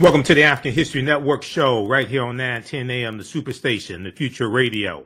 Welcome 0.00 0.22
to 0.22 0.34
the 0.34 0.44
African 0.44 0.72
History 0.72 1.02
Network 1.02 1.42
show 1.42 1.86
right 1.86 2.08
here 2.08 2.24
on 2.24 2.38
910 2.38 2.90
AM, 2.90 3.18
the 3.18 3.22
Superstation, 3.22 4.02
the 4.02 4.10
Future 4.10 4.48
Radio. 4.48 5.04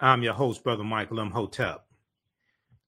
I'm 0.00 0.24
your 0.24 0.34
host, 0.34 0.64
Brother 0.64 0.82
Michael 0.82 1.20
Imhotep. 1.20 1.86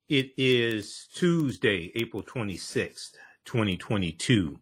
It 0.09 0.32
is 0.36 1.06
Tuesday, 1.14 1.92
April 1.95 2.24
26th, 2.24 3.12
2022, 3.45 4.59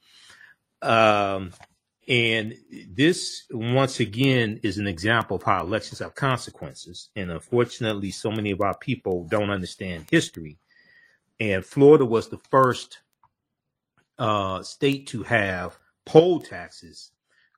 Um, 0.82 1.52
and 2.08 2.54
this, 2.90 3.44
once 3.50 4.00
again, 4.00 4.60
is 4.62 4.78
an 4.78 4.86
example 4.86 5.36
of 5.36 5.42
how 5.42 5.62
elections 5.62 6.00
have 6.00 6.14
consequences. 6.14 7.08
And 7.16 7.30
unfortunately, 7.30 8.10
so 8.10 8.30
many 8.30 8.50
of 8.50 8.60
our 8.60 8.76
people 8.76 9.24
don't 9.24 9.50
understand 9.50 10.06
history. 10.10 10.58
And 11.40 11.64
Florida 11.64 12.04
was 12.04 12.28
the 12.28 12.40
first 12.50 12.98
uh, 14.18 14.62
state 14.62 15.06
to 15.08 15.22
have 15.24 15.78
poll 16.04 16.40
taxes 16.40 17.10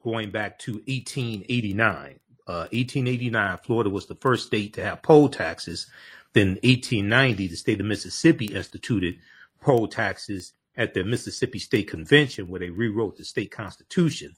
going 0.02 0.30
back 0.30 0.58
to 0.60 0.72
1889. 0.86 2.20
Uh, 2.48 2.68
1889, 2.70 3.58
Florida 3.64 3.90
was 3.90 4.06
the 4.06 4.14
first 4.14 4.46
state 4.46 4.72
to 4.74 4.84
have 4.84 5.02
poll 5.02 5.28
taxes. 5.28 5.88
Then 6.32 6.50
1890, 6.62 7.48
the 7.48 7.56
state 7.56 7.80
of 7.80 7.86
Mississippi 7.86 8.46
instituted 8.46 9.18
poll 9.60 9.88
taxes 9.88 10.52
at 10.76 10.94
the 10.94 11.04
Mississippi 11.04 11.58
State 11.58 11.88
Convention 11.88 12.48
where 12.48 12.60
they 12.60 12.70
rewrote 12.70 13.16
the 13.16 13.24
state 13.24 13.50
constitution. 13.50 14.34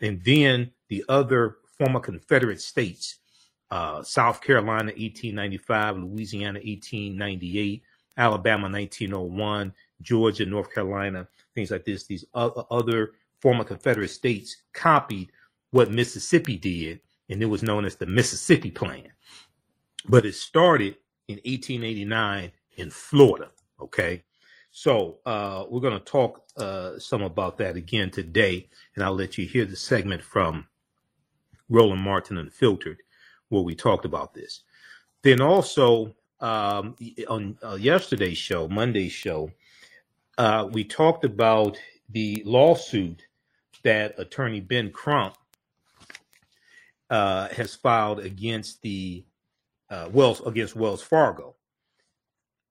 And 0.00 0.22
then 0.24 0.70
the 0.88 1.04
other 1.08 1.58
former 1.78 2.00
Confederate 2.00 2.60
states, 2.60 3.16
uh, 3.70 4.02
South 4.02 4.40
Carolina 4.40 4.92
1895, 4.92 5.98
Louisiana 5.98 6.60
1898, 6.60 7.82
Alabama 8.16 8.68
1901, 8.68 9.72
Georgia, 10.02 10.44
North 10.44 10.72
Carolina, 10.72 11.26
things 11.54 11.70
like 11.70 11.84
this. 11.84 12.04
These 12.04 12.24
other 12.34 13.12
former 13.40 13.64
Confederate 13.64 14.08
states 14.08 14.56
copied 14.72 15.30
what 15.70 15.90
Mississippi 15.90 16.56
did, 16.56 17.00
and 17.30 17.42
it 17.42 17.46
was 17.46 17.62
known 17.62 17.84
as 17.84 17.96
the 17.96 18.06
Mississippi 18.06 18.70
Plan. 18.70 19.08
But 20.06 20.26
it 20.26 20.34
started 20.34 20.96
in 21.28 21.36
1889 21.36 22.52
in 22.76 22.90
Florida. 22.90 23.50
Okay. 23.80 24.22
So 24.74 25.18
uh, 25.26 25.64
we're 25.68 25.82
going 25.82 25.98
to 25.98 26.04
talk 26.04 26.44
uh, 26.56 26.98
some 26.98 27.22
about 27.22 27.58
that 27.58 27.76
again 27.76 28.10
today, 28.10 28.68
and 28.94 29.04
I'll 29.04 29.14
let 29.14 29.36
you 29.36 29.46
hear 29.46 29.66
the 29.66 29.76
segment 29.76 30.22
from 30.22 30.66
Roland 31.68 32.00
Martin 32.00 32.38
Unfiltered 32.38 33.02
where 33.50 33.62
we 33.62 33.74
talked 33.74 34.06
about 34.06 34.32
this. 34.32 34.62
Then 35.22 35.42
also 35.42 36.16
um, 36.40 36.96
on 37.28 37.58
uh, 37.62 37.74
yesterday's 37.74 38.38
show, 38.38 38.66
Monday's 38.66 39.12
show, 39.12 39.50
uh, 40.38 40.66
we 40.72 40.84
talked 40.84 41.24
about 41.26 41.78
the 42.08 42.42
lawsuit 42.46 43.26
that 43.84 44.18
Attorney 44.18 44.60
Ben 44.60 44.90
Crump 44.90 45.36
uh, 47.10 47.48
has 47.48 47.74
filed 47.74 48.20
against 48.20 48.80
the 48.80 49.22
uh, 49.90 50.08
Wells 50.10 50.40
against 50.46 50.74
Wells 50.74 51.02
Fargo 51.02 51.56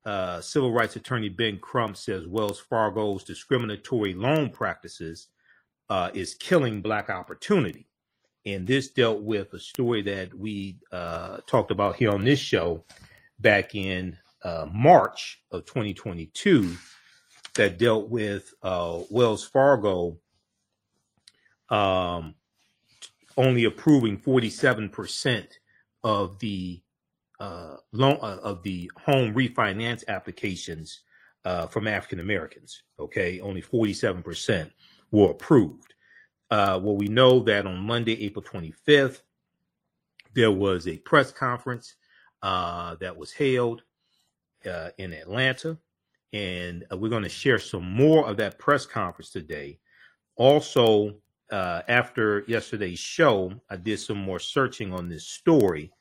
uh, 0.05 0.41
civil 0.41 0.71
rights 0.71 0.95
attorney 0.95 1.29
Ben 1.29 1.59
Crump 1.59 1.95
says 1.95 2.27
Wells 2.27 2.59
Fargo's 2.59 3.23
discriminatory 3.23 4.13
loan 4.13 4.49
practices 4.49 5.27
uh, 5.89 6.09
is 6.13 6.35
killing 6.35 6.81
black 6.81 7.09
opportunity. 7.09 7.87
And 8.45 8.65
this 8.65 8.89
dealt 8.89 9.21
with 9.21 9.53
a 9.53 9.59
story 9.59 10.01
that 10.03 10.33
we 10.33 10.77
uh, 10.91 11.37
talked 11.45 11.69
about 11.69 11.97
here 11.97 12.11
on 12.11 12.23
this 12.23 12.39
show 12.39 12.83
back 13.39 13.75
in 13.75 14.17
uh, 14.43 14.65
March 14.73 15.43
of 15.51 15.65
2022 15.65 16.75
that 17.55 17.77
dealt 17.77 18.09
with 18.09 18.53
uh, 18.63 19.01
Wells 19.09 19.43
Fargo 19.43 20.17
um, 21.69 22.35
only 23.37 23.65
approving 23.65 24.17
47% 24.17 25.47
of 26.03 26.39
the 26.39 26.81
uh, 27.41 27.77
loan 27.91 28.19
uh, 28.21 28.37
of 28.43 28.61
the 28.61 28.89
home 29.03 29.33
refinance 29.33 30.07
applications 30.07 31.01
uh, 31.43 31.65
from 31.65 31.87
African 31.87 32.19
Americans. 32.19 32.83
Okay, 32.99 33.39
only 33.39 33.63
47% 33.63 34.69
were 35.11 35.31
approved. 35.31 35.95
Uh, 36.51 36.79
well, 36.81 36.95
we 36.95 37.07
know 37.07 37.39
that 37.39 37.65
on 37.65 37.79
Monday, 37.79 38.23
April 38.25 38.45
25th, 38.45 39.21
there 40.35 40.51
was 40.51 40.87
a 40.87 40.97
press 40.99 41.31
conference 41.31 41.95
uh, 42.43 42.95
that 42.99 43.17
was 43.17 43.31
held 43.31 43.81
uh, 44.69 44.89
in 44.99 45.11
Atlanta, 45.11 45.79
and 46.33 46.85
we're 46.91 47.09
going 47.09 47.23
to 47.23 47.29
share 47.29 47.57
some 47.57 47.91
more 47.91 48.27
of 48.27 48.37
that 48.37 48.59
press 48.59 48.85
conference 48.85 49.31
today. 49.31 49.79
Also, 50.35 51.15
after 51.51 52.43
yesterday's 52.47 52.99
show, 52.99 53.51
I 53.67 53.77
did 53.77 53.99
some 53.99 54.19
more 54.19 54.39
searching 54.39 54.93
on 54.93 55.09
this 55.09 55.27
story 55.27 55.91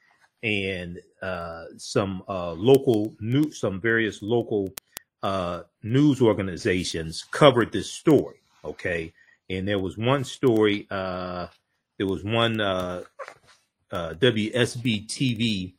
and 0.43 1.01
uh, 1.23 1.65
some 1.77 2.23
uh, 2.29 2.53
local 2.53 3.15
news, 3.21 3.61
some 3.61 3.81
various 3.81 4.23
local 4.23 4.73
uh, 5.23 5.63
news 5.83 6.23
organizations 6.23 7.25
covered 7.31 7.73
this 7.73 7.91
story. 7.91 8.37
Okay, 8.65 9.13
and 9.49 9.67
there 9.67 9.79
was 9.79 9.99
one 9.99 10.25
story. 10.25 10.87
Uh, 10.91 11.47
there 11.99 12.07
was 12.07 12.25
one 12.25 12.61
uh, 12.61 13.03
uh, 13.91 14.15
WSB 14.15 15.07
TV 15.07 15.75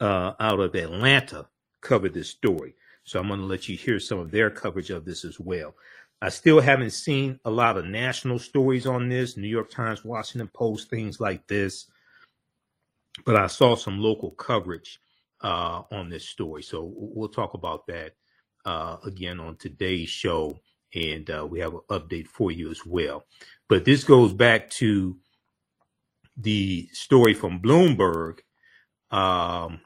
out 0.00 0.60
of 0.60 0.74
Atlanta 0.74 1.46
covered 1.80 2.14
this 2.14 2.28
story. 2.28 2.74
So 3.04 3.20
I'm 3.20 3.28
going 3.28 3.40
to 3.40 3.46
let 3.46 3.68
you 3.68 3.76
hear 3.76 4.00
some 4.00 4.18
of 4.18 4.30
their 4.30 4.50
coverage 4.50 4.90
of 4.90 5.04
this 5.04 5.24
as 5.24 5.38
well. 5.38 5.74
I 6.20 6.30
still 6.30 6.60
haven't 6.60 6.90
seen 6.90 7.38
a 7.44 7.50
lot 7.50 7.76
of 7.76 7.84
national 7.84 8.38
stories 8.38 8.86
on 8.86 9.08
this. 9.08 9.36
New 9.36 9.48
York 9.48 9.70
Times, 9.70 10.04
Washington 10.04 10.48
Post, 10.48 10.90
things 10.90 11.20
like 11.20 11.46
this 11.46 11.86
but 13.24 13.36
I 13.36 13.46
saw 13.46 13.74
some 13.76 13.98
local 13.98 14.30
coverage 14.32 15.00
uh, 15.42 15.82
on 15.90 16.08
this 16.08 16.28
story. 16.28 16.62
So 16.62 16.92
we'll 16.94 17.28
talk 17.28 17.54
about 17.54 17.86
that 17.86 18.14
uh, 18.64 18.96
again 19.04 19.40
on 19.40 19.56
today's 19.56 20.08
show, 20.08 20.58
and 20.94 21.28
uh, 21.30 21.46
we 21.48 21.60
have 21.60 21.74
an 21.74 21.80
update 21.90 22.26
for 22.26 22.50
you 22.50 22.70
as 22.70 22.84
well. 22.84 23.24
But 23.68 23.84
this 23.84 24.04
goes 24.04 24.32
back 24.32 24.70
to 24.70 25.16
the 26.36 26.88
story 26.92 27.34
from 27.34 27.60
Bloomberg. 27.60 28.40
Um, 29.10 29.80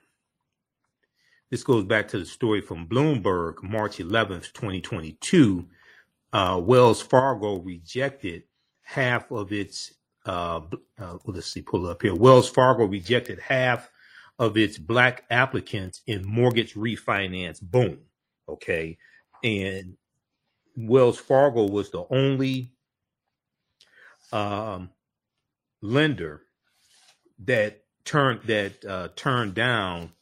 this 1.50 1.62
goes 1.64 1.84
back 1.84 2.08
to 2.08 2.18
the 2.18 2.26
story 2.26 2.60
from 2.60 2.86
Bloomberg, 2.86 3.62
March 3.62 3.98
11th, 3.98 4.52
2022. 4.52 5.66
Uh, 6.32 6.60
Wells 6.62 7.02
Fargo 7.02 7.58
rejected 7.58 8.44
half 8.82 9.30
of 9.32 9.52
its, 9.52 9.92
uh, 10.26 10.60
uh, 10.98 11.18
let's 11.24 11.52
see, 11.52 11.62
pull 11.62 11.86
up 11.86 12.02
here. 12.02 12.14
Wells 12.14 12.48
Fargo 12.48 12.84
rejected 12.84 13.38
half 13.40 13.90
of 14.38 14.56
its 14.56 14.78
black 14.78 15.24
applicants 15.30 16.02
in 16.06 16.26
mortgage 16.26 16.74
refinance. 16.74 17.60
Boom. 17.60 17.98
Okay. 18.48 18.98
And 19.44 19.96
Wells 20.76 21.18
Fargo 21.18 21.66
was 21.66 21.90
the 21.90 22.04
only 22.10 22.72
um, 24.32 24.90
lender 25.82 26.42
that 27.44 27.82
turned 28.04 28.42
that 28.44 28.84
uh, 28.84 29.08
turned 29.16 29.54
down 29.54 30.12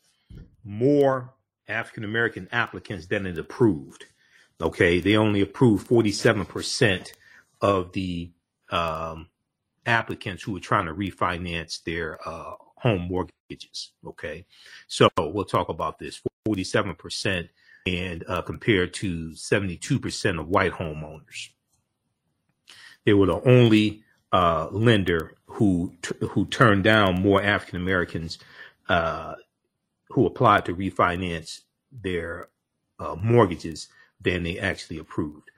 more 0.64 1.34
African 1.68 2.04
American 2.04 2.48
applicants 2.52 3.06
than 3.06 3.26
it 3.26 3.38
approved. 3.38 4.06
Okay, 4.60 4.98
they 4.98 5.16
only 5.16 5.40
approved 5.40 5.88
47% 5.88 7.12
of 7.60 7.92
the 7.92 8.32
um, 8.70 9.28
applicants 9.88 10.42
who 10.42 10.52
were 10.52 10.60
trying 10.60 10.86
to 10.86 10.94
refinance 10.94 11.82
their 11.82 12.18
uh, 12.28 12.54
home 12.76 13.08
mortgages. 13.08 13.92
Okay, 14.06 14.44
so 14.86 15.08
we'll 15.18 15.44
talk 15.44 15.68
about 15.68 15.98
this 15.98 16.20
47% 16.46 17.48
and 17.86 18.24
uh, 18.28 18.42
compared 18.42 18.92
to 18.94 19.30
72% 19.30 20.40
of 20.40 20.48
white 20.48 20.72
homeowners. 20.72 21.48
They 23.04 23.14
were 23.14 23.26
the 23.26 23.40
only 23.48 24.02
uh, 24.32 24.68
lender 24.70 25.34
who 25.46 25.94
who 26.20 26.44
turned 26.46 26.84
down 26.84 27.22
more 27.22 27.42
African 27.42 27.80
Americans 27.80 28.38
uh, 28.88 29.34
who 30.10 30.26
applied 30.26 30.66
to 30.66 30.74
refinance 30.74 31.62
their 31.90 32.48
uh, 32.98 33.16
mortgages 33.22 33.88
than 34.20 34.42
they 34.42 34.58
actually 34.58 34.98
approved. 34.98 35.50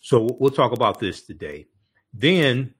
So 0.00 0.28
we'll 0.38 0.50
talk 0.50 0.72
about 0.72 1.00
this 1.00 1.22
today. 1.22 1.66
Then 2.14 2.74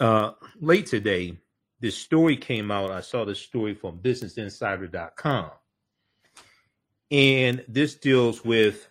uh, 0.00 0.32
late 0.60 0.86
today, 0.86 1.38
this 1.80 1.96
story 1.96 2.36
came 2.36 2.70
out. 2.70 2.90
I 2.90 3.00
saw 3.00 3.24
this 3.24 3.40
story 3.40 3.74
from 3.74 3.98
BusinessInsider.com, 3.98 5.50
and 7.10 7.64
this 7.68 7.94
deals 7.94 8.44
with 8.44 8.88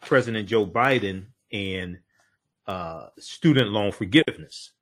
President 0.00 0.48
Joe 0.48 0.66
Biden 0.66 1.26
and 1.52 1.98
uh, 2.66 3.08
student 3.18 3.70
loan 3.70 3.92
forgiveness. 3.92 4.72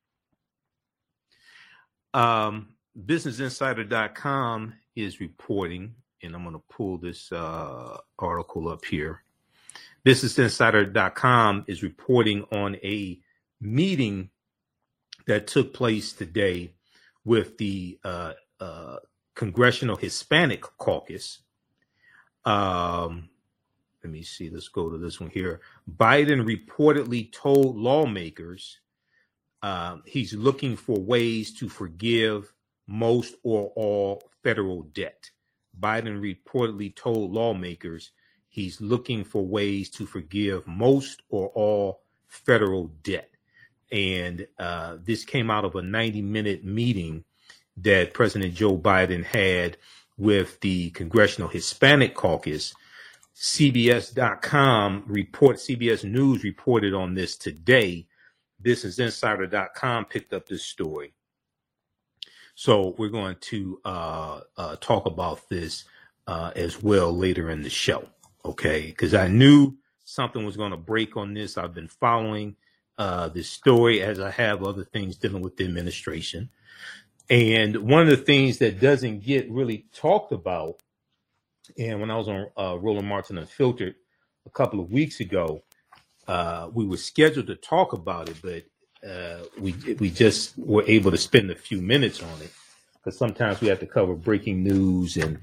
Um, 2.12 2.74
BusinessInsider.com 2.98 4.74
is 4.94 5.20
reporting, 5.20 5.94
and 6.22 6.34
I'm 6.34 6.42
going 6.42 6.54
to 6.54 6.62
pull 6.70 6.98
this 6.98 7.30
uh, 7.30 7.98
article 8.18 8.68
up 8.68 8.84
here. 8.84 9.22
BusinessInsider.com 10.04 11.64
is 11.66 11.82
reporting 11.82 12.44
on 12.52 12.76
a 12.76 13.20
meeting 13.60 14.30
that 15.26 15.46
took 15.46 15.74
place 15.74 16.12
today 16.12 16.72
with 17.24 17.58
the 17.58 17.98
uh, 18.04 18.32
uh, 18.60 18.96
Congressional 19.34 19.96
Hispanic 19.96 20.62
Caucus. 20.78 21.40
Um, 22.44 23.28
let 24.02 24.12
me 24.12 24.22
see. 24.22 24.48
Let's 24.50 24.68
go 24.68 24.88
to 24.88 24.98
this 24.98 25.20
one 25.20 25.30
here. 25.30 25.60
Biden 25.96 26.44
reportedly 26.46 27.32
told 27.32 27.76
lawmakers 27.76 28.78
um, 29.62 30.02
he's 30.06 30.32
looking 30.32 30.76
for 30.76 30.96
ways 30.96 31.52
to 31.54 31.68
forgive 31.68 32.52
most 32.86 33.34
or 33.42 33.72
all 33.74 34.22
federal 34.44 34.82
debt. 34.82 35.30
Biden 35.80 36.20
reportedly 36.20 36.94
told 36.94 37.32
lawmakers 37.32 38.12
he's 38.48 38.80
looking 38.80 39.24
for 39.24 39.44
ways 39.44 39.90
to 39.90 40.06
forgive 40.06 40.66
most 40.68 41.22
or 41.28 41.48
all 41.48 42.02
federal 42.28 42.88
debt. 43.02 43.35
And 43.92 44.46
uh, 44.58 44.96
this 45.02 45.24
came 45.24 45.50
out 45.50 45.64
of 45.64 45.76
a 45.76 45.82
90 45.82 46.22
minute 46.22 46.64
meeting 46.64 47.24
that 47.78 48.14
President 48.14 48.54
Joe 48.54 48.76
Biden 48.76 49.24
had 49.24 49.76
with 50.18 50.60
the 50.60 50.90
Congressional 50.90 51.48
Hispanic 51.48 52.14
Caucus 52.14 52.74
CBS.com 53.36 55.04
report, 55.06 55.56
CBS 55.56 56.04
News 56.04 56.42
reported 56.42 56.94
on 56.94 57.14
this 57.14 57.36
today. 57.36 58.06
BusinessInsider.com 58.62 60.06
picked 60.06 60.32
up 60.32 60.48
this 60.48 60.64
story. 60.64 61.12
So 62.54 62.94
we're 62.96 63.10
going 63.10 63.36
to 63.42 63.78
uh, 63.84 64.40
uh, 64.56 64.76
talk 64.80 65.04
about 65.04 65.46
this 65.50 65.84
uh, 66.26 66.52
as 66.56 66.82
well 66.82 67.14
later 67.14 67.50
in 67.50 67.62
the 67.62 67.68
show. 67.68 68.08
Okay, 68.46 68.86
because 68.86 69.12
I 69.12 69.28
knew 69.28 69.76
something 70.04 70.46
was 70.46 70.56
going 70.56 70.70
to 70.70 70.78
break 70.78 71.18
on 71.18 71.34
this. 71.34 71.58
I've 71.58 71.74
been 71.74 71.88
following 71.88 72.56
uh, 72.98 73.28
this 73.28 73.50
story 73.50 74.02
as 74.02 74.20
I 74.20 74.30
have 74.30 74.64
other 74.64 74.84
things 74.84 75.16
dealing 75.16 75.42
with 75.42 75.56
the 75.56 75.64
administration. 75.64 76.50
And 77.30 77.78
one 77.78 78.02
of 78.02 78.08
the 78.08 78.16
things 78.18 78.58
that 78.58 78.80
doesn't 78.80 79.20
get 79.24 79.50
really 79.50 79.86
talked 79.94 80.32
about 80.32 80.76
and 81.78 82.00
when 82.00 82.10
I 82.10 82.16
was 82.16 82.28
on 82.28 82.48
uh, 82.58 82.78
Roland 82.78 83.08
Martin 83.08 83.38
Unfiltered 83.38 83.96
a 84.46 84.50
couple 84.50 84.80
of 84.80 84.92
weeks 84.92 85.20
ago, 85.20 85.62
uh, 86.28 86.70
we 86.72 86.86
were 86.86 86.96
scheduled 86.96 87.48
to 87.48 87.56
talk 87.56 87.92
about 87.92 88.28
it, 88.28 88.36
but 88.42 89.08
uh, 89.08 89.44
we 89.60 89.74
we 89.98 90.10
just 90.10 90.58
were 90.58 90.84
able 90.86 91.10
to 91.10 91.18
spend 91.18 91.50
a 91.50 91.56
few 91.56 91.82
minutes 91.82 92.22
on 92.22 92.42
it 92.42 92.52
because 92.94 93.18
sometimes 93.18 93.60
we 93.60 93.68
have 93.68 93.80
to 93.80 93.86
cover 93.86 94.14
breaking 94.14 94.62
news 94.64 95.16
and 95.16 95.38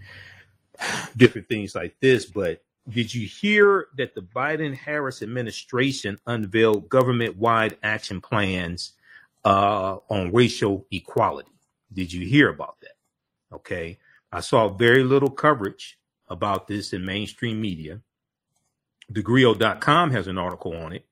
different 1.17 1.49
things 1.49 1.75
like 1.75 1.95
this. 2.01 2.25
But 2.25 2.63
did 2.89 3.13
you 3.13 3.27
hear 3.27 3.87
that 3.97 4.13
the 4.13 4.21
Biden 4.21 4.75
Harris 4.75 5.21
administration 5.21 6.19
unveiled 6.27 6.89
government 6.89 7.37
wide 7.37 7.77
action 7.81 8.19
plans 8.19 8.93
uh, 9.45 9.97
on 10.09 10.33
racial 10.33 10.85
equality? 10.91 11.51
Did 11.93 12.11
you 12.11 12.25
hear 12.25 12.49
about 12.49 12.77
that? 12.81 12.95
Okay. 13.55 13.99
I 14.31 14.41
saw 14.41 14.67
very 14.67 15.03
little 15.03 15.29
coverage 15.29 15.97
about 16.27 16.67
this 16.67 16.91
in 16.91 17.05
mainstream 17.05 17.61
media. 17.61 18.01
Thegrio.com 19.11 20.11
has 20.11 20.27
an 20.27 20.37
article 20.37 20.75
on 20.75 20.93
it 20.93 21.05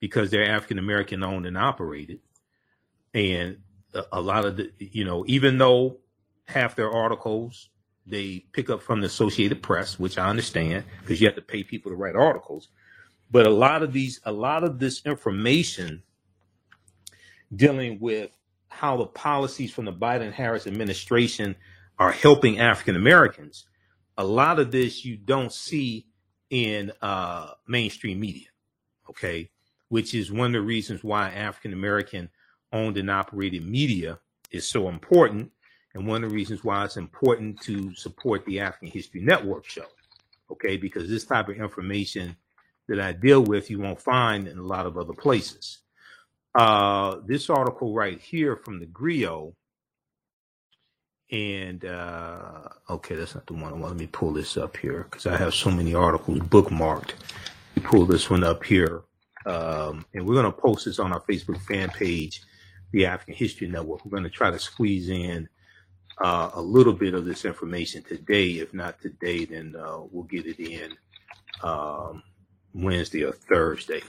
because 0.00 0.30
they're 0.30 0.50
African 0.50 0.78
American 0.78 1.22
owned 1.22 1.46
and 1.46 1.56
operated. 1.56 2.18
And 3.14 3.58
a 4.12 4.20
lot 4.20 4.44
of 4.44 4.56
the, 4.56 4.72
you 4.78 5.04
know, 5.04 5.24
even 5.28 5.56
though 5.58 5.98
half 6.46 6.74
their 6.74 6.90
articles 6.90 7.70
they 8.06 8.44
pick 8.52 8.70
up 8.70 8.82
from 8.82 9.00
the 9.00 9.06
Associated 9.06 9.62
Press, 9.62 9.98
which 9.98 10.18
I 10.18 10.28
understand 10.28 10.84
because 11.00 11.20
you 11.20 11.26
have 11.26 11.36
to 11.36 11.42
pay 11.42 11.62
people 11.62 11.90
to 11.90 11.96
write 11.96 12.16
articles. 12.16 12.68
But 13.30 13.46
a 13.46 13.50
lot 13.50 13.82
of 13.82 13.92
these, 13.92 14.20
a 14.24 14.32
lot 14.32 14.64
of 14.64 14.78
this 14.78 15.02
information 15.04 16.02
dealing 17.54 17.98
with 18.00 18.30
how 18.68 18.96
the 18.96 19.06
policies 19.06 19.72
from 19.72 19.86
the 19.86 19.92
Biden 19.92 20.32
Harris 20.32 20.66
administration 20.66 21.56
are 21.98 22.12
helping 22.12 22.58
African 22.58 22.96
Americans 22.96 23.66
a 24.16 24.24
lot 24.24 24.58
of 24.58 24.70
this 24.70 25.04
you 25.04 25.16
don't 25.16 25.52
see 25.52 26.06
in 26.50 26.92
uh, 27.02 27.50
mainstream 27.66 28.20
media, 28.20 28.48
okay? 29.10 29.50
Which 29.88 30.14
is 30.14 30.30
one 30.30 30.46
of 30.46 30.52
the 30.52 30.60
reasons 30.60 31.02
why 31.02 31.30
African 31.30 31.72
American 31.72 32.30
owned 32.72 32.96
and 32.96 33.10
operated 33.10 33.66
media 33.66 34.18
is 34.50 34.66
so 34.66 34.88
important, 34.88 35.50
and 35.94 36.06
one 36.06 36.24
of 36.24 36.30
the 36.30 36.36
reasons 36.36 36.64
why 36.64 36.84
it's 36.84 36.96
important 36.96 37.60
to 37.62 37.94
support 37.94 38.44
the 38.44 38.60
African 38.60 38.88
History 38.88 39.20
Network 39.20 39.64
show, 39.66 39.86
okay? 40.50 40.76
Because 40.76 41.08
this 41.08 41.24
type 41.24 41.48
of 41.48 41.56
information 41.56 42.36
that 42.88 43.00
I 43.00 43.12
deal 43.12 43.42
with, 43.42 43.70
you 43.70 43.78
won't 43.78 44.00
find 44.00 44.48
in 44.48 44.58
a 44.58 44.62
lot 44.62 44.86
of 44.86 44.98
other 44.98 45.14
places. 45.14 45.78
Uh, 46.54 47.16
this 47.26 47.50
article 47.50 47.94
right 47.94 48.20
here 48.20 48.56
from 48.56 48.80
the 48.80 48.86
Grio 48.86 49.54
and 51.30 51.84
uh, 51.84 52.68
okay, 52.90 53.14
that's 53.14 53.34
not 53.34 53.46
the 53.46 53.54
one. 53.54 53.80
Let 53.80 53.96
me 53.96 54.06
pull 54.06 54.32
this 54.32 54.56
up 54.56 54.76
here 54.76 55.06
because 55.10 55.26
I 55.26 55.36
have 55.36 55.54
so 55.54 55.70
many 55.70 55.94
articles 55.94 56.38
bookmarked. 56.38 57.12
We 57.74 57.82
pull 57.82 58.06
this 58.06 58.30
one 58.30 58.44
up 58.44 58.62
here, 58.62 59.02
um, 59.46 60.04
and 60.14 60.26
we're 60.26 60.34
going 60.34 60.44
to 60.46 60.52
post 60.52 60.84
this 60.84 60.98
on 60.98 61.12
our 61.12 61.20
Facebook 61.22 61.60
fan 61.62 61.88
page, 61.88 62.42
the 62.92 63.06
African 63.06 63.34
History 63.34 63.66
Network. 63.66 64.04
We're 64.04 64.12
going 64.12 64.22
to 64.22 64.30
try 64.30 64.50
to 64.50 64.58
squeeze 64.58 65.08
in 65.08 65.48
uh, 66.18 66.50
a 66.54 66.60
little 66.60 66.92
bit 66.92 67.14
of 67.14 67.24
this 67.24 67.44
information 67.44 68.02
today. 68.02 68.50
If 68.52 68.74
not 68.74 69.00
today, 69.00 69.44
then 69.44 69.74
uh, 69.78 70.02
we'll 70.10 70.24
get 70.24 70.46
it 70.46 70.60
in 70.60 70.96
um, 71.62 72.22
Wednesday 72.72 73.24
or 73.24 73.32
Thursday. 73.32 74.02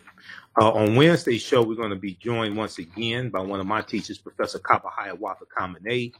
Uh, 0.60 0.72
on 0.72 0.96
Wednesday's 0.96 1.42
show, 1.42 1.62
we're 1.62 1.76
going 1.76 1.90
to 1.90 1.96
be 1.96 2.14
joined 2.16 2.56
once 2.56 2.80
again 2.80 3.30
by 3.30 3.42
one 3.42 3.60
of 3.60 3.68
my 3.68 3.82
teachers, 3.82 4.18
Professor 4.18 4.60
Kaba 4.60 4.90
Hiawatha 4.90 5.46
Kamene. 5.58 6.14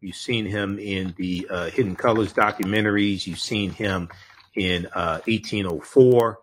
You've 0.00 0.16
seen 0.16 0.46
him 0.46 0.78
in 0.78 1.14
the 1.16 1.46
uh, 1.50 1.70
Hidden 1.70 1.96
Colors 1.96 2.32
documentaries. 2.32 3.26
You've 3.26 3.38
seen 3.38 3.70
him 3.70 4.08
in 4.56 4.86
uh, 4.94 5.20
1804. 5.26 6.38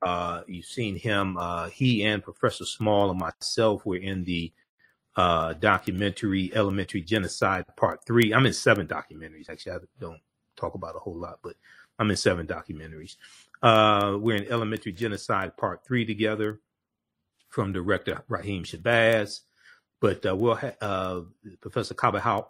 Uh, 0.00 0.42
you've 0.46 0.64
seen 0.64 0.96
him. 0.96 1.36
Uh, 1.36 1.68
he 1.68 2.04
and 2.04 2.22
Professor 2.22 2.64
Small 2.64 3.10
and 3.10 3.18
myself 3.18 3.84
were 3.84 3.96
in 3.96 4.24
the 4.24 4.52
uh, 5.18 5.52
documentary, 5.54 6.52
Elementary 6.54 7.02
Genocide 7.02 7.64
Part 7.76 8.06
Three. 8.06 8.32
I'm 8.32 8.46
in 8.46 8.52
seven 8.52 8.86
documentaries. 8.86 9.50
Actually, 9.50 9.72
I 9.72 9.78
don't 9.98 10.20
talk 10.56 10.74
about 10.74 10.94
a 10.94 11.00
whole 11.00 11.16
lot, 11.16 11.40
but 11.42 11.56
I'm 11.98 12.08
in 12.08 12.16
seven 12.16 12.46
documentaries. 12.46 13.16
Uh, 13.60 14.16
we're 14.20 14.36
in 14.36 14.46
Elementary 14.48 14.92
Genocide 14.92 15.56
Part 15.56 15.84
Three 15.84 16.04
together 16.04 16.60
from 17.48 17.72
director 17.72 18.22
Raheem 18.28 18.62
Shabazz. 18.62 19.40
But 20.00 20.24
uh, 20.24 20.36
we'll 20.36 20.54
ha- 20.54 20.76
uh, 20.80 21.22
Professor 21.60 21.94
Kabahau, 21.94 22.46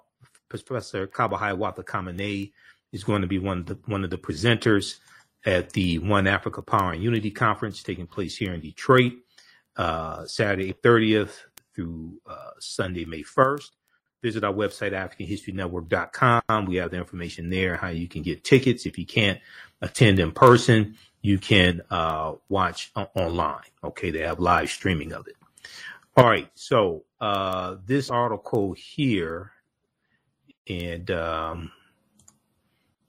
Professor 0.51 1.07
Kabahai 1.07 1.57
Kamene 1.87 2.53
is 2.93 3.03
going 3.03 3.23
to 3.23 3.27
be 3.27 3.39
one 3.39 3.61
of 3.61 3.67
the 3.67 3.79
one 3.87 4.05
of 4.05 4.11
the 4.11 4.19
presenters 4.19 4.97
at 5.47 5.71
the 5.71 6.01
One 6.01 6.27
Africa 6.27 6.61
Power 6.61 6.93
and 6.93 7.03
Unity 7.03 7.31
Conference 7.31 7.83
taking 7.83 8.07
place 8.07 8.37
here 8.37 8.53
in 8.53 8.61
Detroit, 8.61 9.15
uh, 9.79 10.27
Saturday 10.27 10.75
30th 10.75 11.48
through 11.79 12.21
uh, 12.27 12.51
Sunday, 12.59 13.05
May 13.05 13.23
1st. 13.23 13.71
Visit 14.21 14.43
our 14.43 14.53
website, 14.53 14.91
AfricanHistoryNetwork.com. 14.91 16.67
We 16.67 16.75
have 16.77 16.91
the 16.91 16.97
information 16.97 17.51
there, 17.51 17.77
how 17.77 17.91
you 17.91 18.09
can 18.09 18.23
get 18.23 18.43
tickets. 18.43 18.85
If 18.85 18.99
you 18.99 19.07
can't 19.07 19.39
attend 19.81 20.19
in 20.19 20.33
person, 20.33 20.97
you 21.23 21.39
can 21.39 21.83
uh, 21.89 22.33
watch 22.49 22.91
online. 23.15 23.63
Okay, 23.85 24.11
they 24.11 24.23
have 24.23 24.41
live 24.41 24.71
streaming 24.71 25.13
of 25.13 25.29
it. 25.29 25.37
All 26.17 26.25
right, 26.25 26.51
so 26.57 27.05
uh, 27.21 27.77
this 27.87 28.11
article 28.11 28.73
here, 28.73 29.53
and 30.69 31.09
um, 31.13 31.71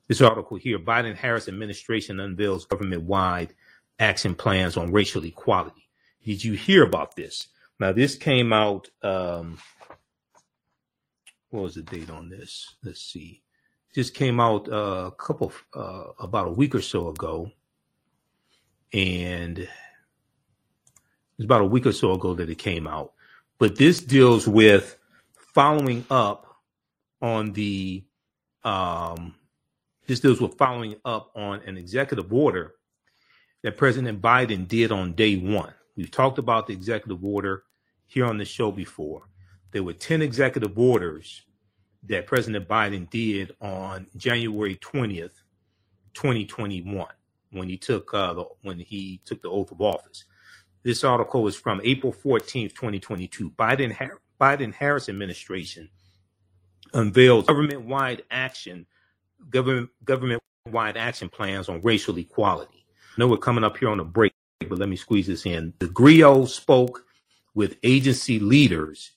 this 0.08 0.22
article 0.22 0.58
here, 0.58 0.78
Biden 0.78 1.16
Harris 1.16 1.48
administration 1.48 2.20
unveils 2.20 2.66
government 2.66 3.02
wide 3.02 3.56
action 3.98 4.36
plans 4.36 4.78
on 4.78 4.92
racial 4.92 5.26
equality. 5.26 5.90
Did 6.24 6.44
you 6.44 6.54
hear 6.54 6.84
about 6.84 7.16
this? 7.16 7.48
Now, 7.80 7.94
this 7.94 8.16
came 8.16 8.52
out. 8.52 8.90
Um, 9.02 9.58
what 11.50 11.64
was 11.64 11.76
the 11.76 11.82
date 11.82 12.10
on 12.10 12.30
this? 12.30 12.76
Let's 12.84 13.02
see. 13.02 13.42
This 13.96 14.10
came 14.10 14.40
out 14.40 14.68
uh, 14.70 15.08
a 15.08 15.12
couple, 15.12 15.52
uh, 15.74 16.04
about 16.20 16.48
a 16.48 16.52
week 16.52 16.76
or 16.76 16.82
so 16.82 17.08
ago, 17.08 17.52
and 18.94 19.58
it 19.60 19.70
was 21.38 21.46
about 21.46 21.62
a 21.62 21.66
week 21.66 21.86
or 21.86 21.92
so 21.92 22.14
ago 22.14 22.34
that 22.36 22.50
it 22.50 22.58
came 22.60 22.86
out. 22.86 23.14
But 23.58 23.78
this 23.78 24.02
deals 24.02 24.48
with 24.48 24.98
following 25.54 26.06
up 26.12 26.46
on 27.22 27.54
the. 27.54 28.04
Um, 28.64 29.36
this 30.06 30.20
deals 30.20 30.42
with 30.42 30.58
following 30.58 30.96
up 31.06 31.32
on 31.36 31.62
an 31.66 31.78
executive 31.78 32.34
order 32.34 32.74
that 33.64 33.78
President 33.78 34.22
Biden 34.22 34.68
did 34.68 34.92
on 34.92 35.14
day 35.14 35.38
one. 35.38 35.74
We've 35.96 36.12
talked 36.12 36.40
about 36.40 36.68
the 36.68 36.74
executive 36.74 37.24
order 37.24 37.64
here 38.10 38.26
on 38.26 38.38
the 38.38 38.46
show 38.46 38.72
before. 38.72 39.22
There 39.72 39.84
were 39.84 39.94
10 39.94 40.22
executive 40.22 40.78
orders 40.78 41.44
that 42.08 42.26
President 42.26 42.68
Biden 42.68 43.10
did 43.10 43.56
on 43.62 44.08
January 44.18 44.76
20th, 44.78 45.44
2021, 46.16 47.06
when 47.52 47.70
he 47.70 47.78
took 47.78 48.14
uh, 48.14 48.34
the, 48.34 48.46
when 48.64 48.80
he 48.80 49.22
took 49.26 49.42
the 49.42 49.50
oath 49.50 49.72
of 49.72 49.80
office. 49.80 50.26
This 50.82 51.04
article 51.04 51.48
is 51.48 51.56
from 51.56 51.82
April 51.84 52.12
14th, 52.12 52.74
2022. 52.74 53.52
Biden 53.52 53.96
Biden 54.42 54.74
Harris 54.74 55.08
administration 55.08 55.90
unveiled 56.94 57.46
government-wide 57.46 58.24
action 58.32 58.88
government 59.52 59.90
government-wide 60.04 60.98
action 60.98 61.30
plans 61.30 61.70
on 61.70 61.82
racial 61.84 62.18
equality. 62.18 62.86
I 63.16 63.22
know 63.22 63.28
we're 63.28 63.38
coming 63.38 63.64
up 63.64 63.78
here 63.78 63.90
on 63.90 64.00
a 64.00 64.06
break, 64.06 64.34
but 64.68 64.80
let 64.80 64.90
me 64.90 64.96
squeeze 64.96 65.28
this 65.28 65.46
in. 65.46 65.74
The 65.78 65.90
GRIO 65.90 66.46
spoke 66.46 67.06
with 67.60 67.76
agency 67.84 68.40
leaders 68.40 69.12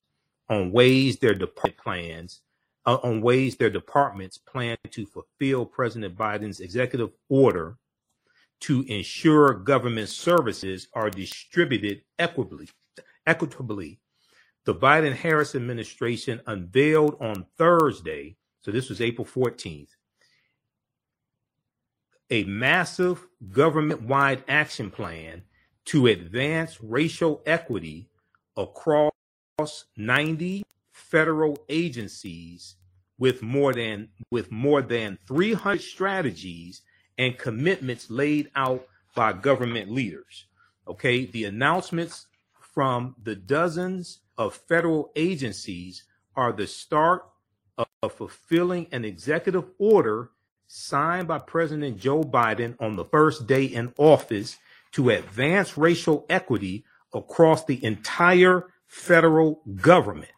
on 0.48 0.72
ways 0.72 1.16
their 1.18 1.32
department 1.32 1.78
plans 1.78 2.40
uh, 2.86 2.98
on 3.04 3.22
ways 3.22 3.54
their 3.54 3.70
departments 3.70 4.36
plan 4.36 4.76
to 4.90 5.06
fulfill 5.06 5.64
President 5.64 6.16
Biden's 6.16 6.58
executive 6.58 7.10
order 7.28 7.76
to 8.58 8.82
ensure 8.88 9.54
government 9.54 10.08
services 10.08 10.88
are 10.92 11.08
distributed 11.08 12.02
equitably. 12.18 12.68
Equitably, 13.28 14.00
the 14.64 14.74
Biden 14.74 15.14
Harris 15.14 15.54
administration 15.54 16.40
unveiled 16.48 17.18
on 17.20 17.46
Thursday, 17.56 18.34
so 18.60 18.72
this 18.72 18.88
was 18.88 19.00
April 19.00 19.24
14th, 19.24 19.90
a 22.30 22.42
massive 22.42 23.24
government 23.52 24.02
wide 24.02 24.42
action 24.48 24.90
plan 24.90 25.42
to 25.84 26.08
advance 26.08 26.82
racial 26.82 27.40
equity 27.46 28.08
across 28.56 29.12
90 29.96 30.64
federal 30.90 31.58
agencies 31.68 32.76
with 33.18 33.42
more 33.42 33.72
than 33.72 34.08
with 34.30 34.50
more 34.50 34.82
than 34.82 35.18
300 35.26 35.80
strategies 35.80 36.82
and 37.18 37.38
commitments 37.38 38.10
laid 38.10 38.50
out 38.56 38.86
by 39.14 39.32
government 39.32 39.90
leaders. 39.90 40.46
Okay, 40.88 41.26
the 41.26 41.44
announcements 41.44 42.26
from 42.60 43.14
the 43.22 43.36
dozens 43.36 44.20
of 44.38 44.54
federal 44.54 45.12
agencies 45.14 46.04
are 46.34 46.52
the 46.52 46.66
start 46.66 47.26
of, 47.78 47.86
of 48.02 48.12
fulfilling 48.12 48.86
an 48.90 49.04
executive 49.04 49.64
order 49.78 50.30
signed 50.66 51.28
by 51.28 51.38
President 51.38 51.98
Joe 51.98 52.24
Biden 52.24 52.74
on 52.80 52.96
the 52.96 53.04
first 53.04 53.46
day 53.46 53.64
in 53.64 53.92
office 53.98 54.56
to 54.92 55.10
advance 55.10 55.76
racial 55.76 56.24
equity 56.30 56.84
across 57.14 57.64
the 57.64 57.82
entire 57.84 58.66
federal 58.86 59.62
government. 59.76 60.32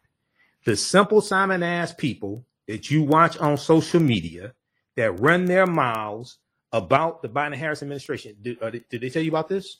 The 0.65 0.75
simple 0.75 1.21
Simon 1.21 1.63
ass 1.63 1.93
people 1.93 2.45
that 2.67 2.89
you 2.89 3.03
watch 3.03 3.37
on 3.37 3.57
social 3.57 3.99
media 3.99 4.53
that 4.95 5.19
run 5.19 5.45
their 5.45 5.67
mouths 5.67 6.39
about 6.71 7.21
the 7.21 7.29
Biden 7.29 7.55
Harris 7.55 7.81
administration. 7.81 8.35
Did, 8.41 8.61
uh, 8.61 8.71
did, 8.71 9.01
they 9.01 9.09
tell 9.09 9.21
you 9.21 9.29
about 9.29 9.49
this? 9.49 9.77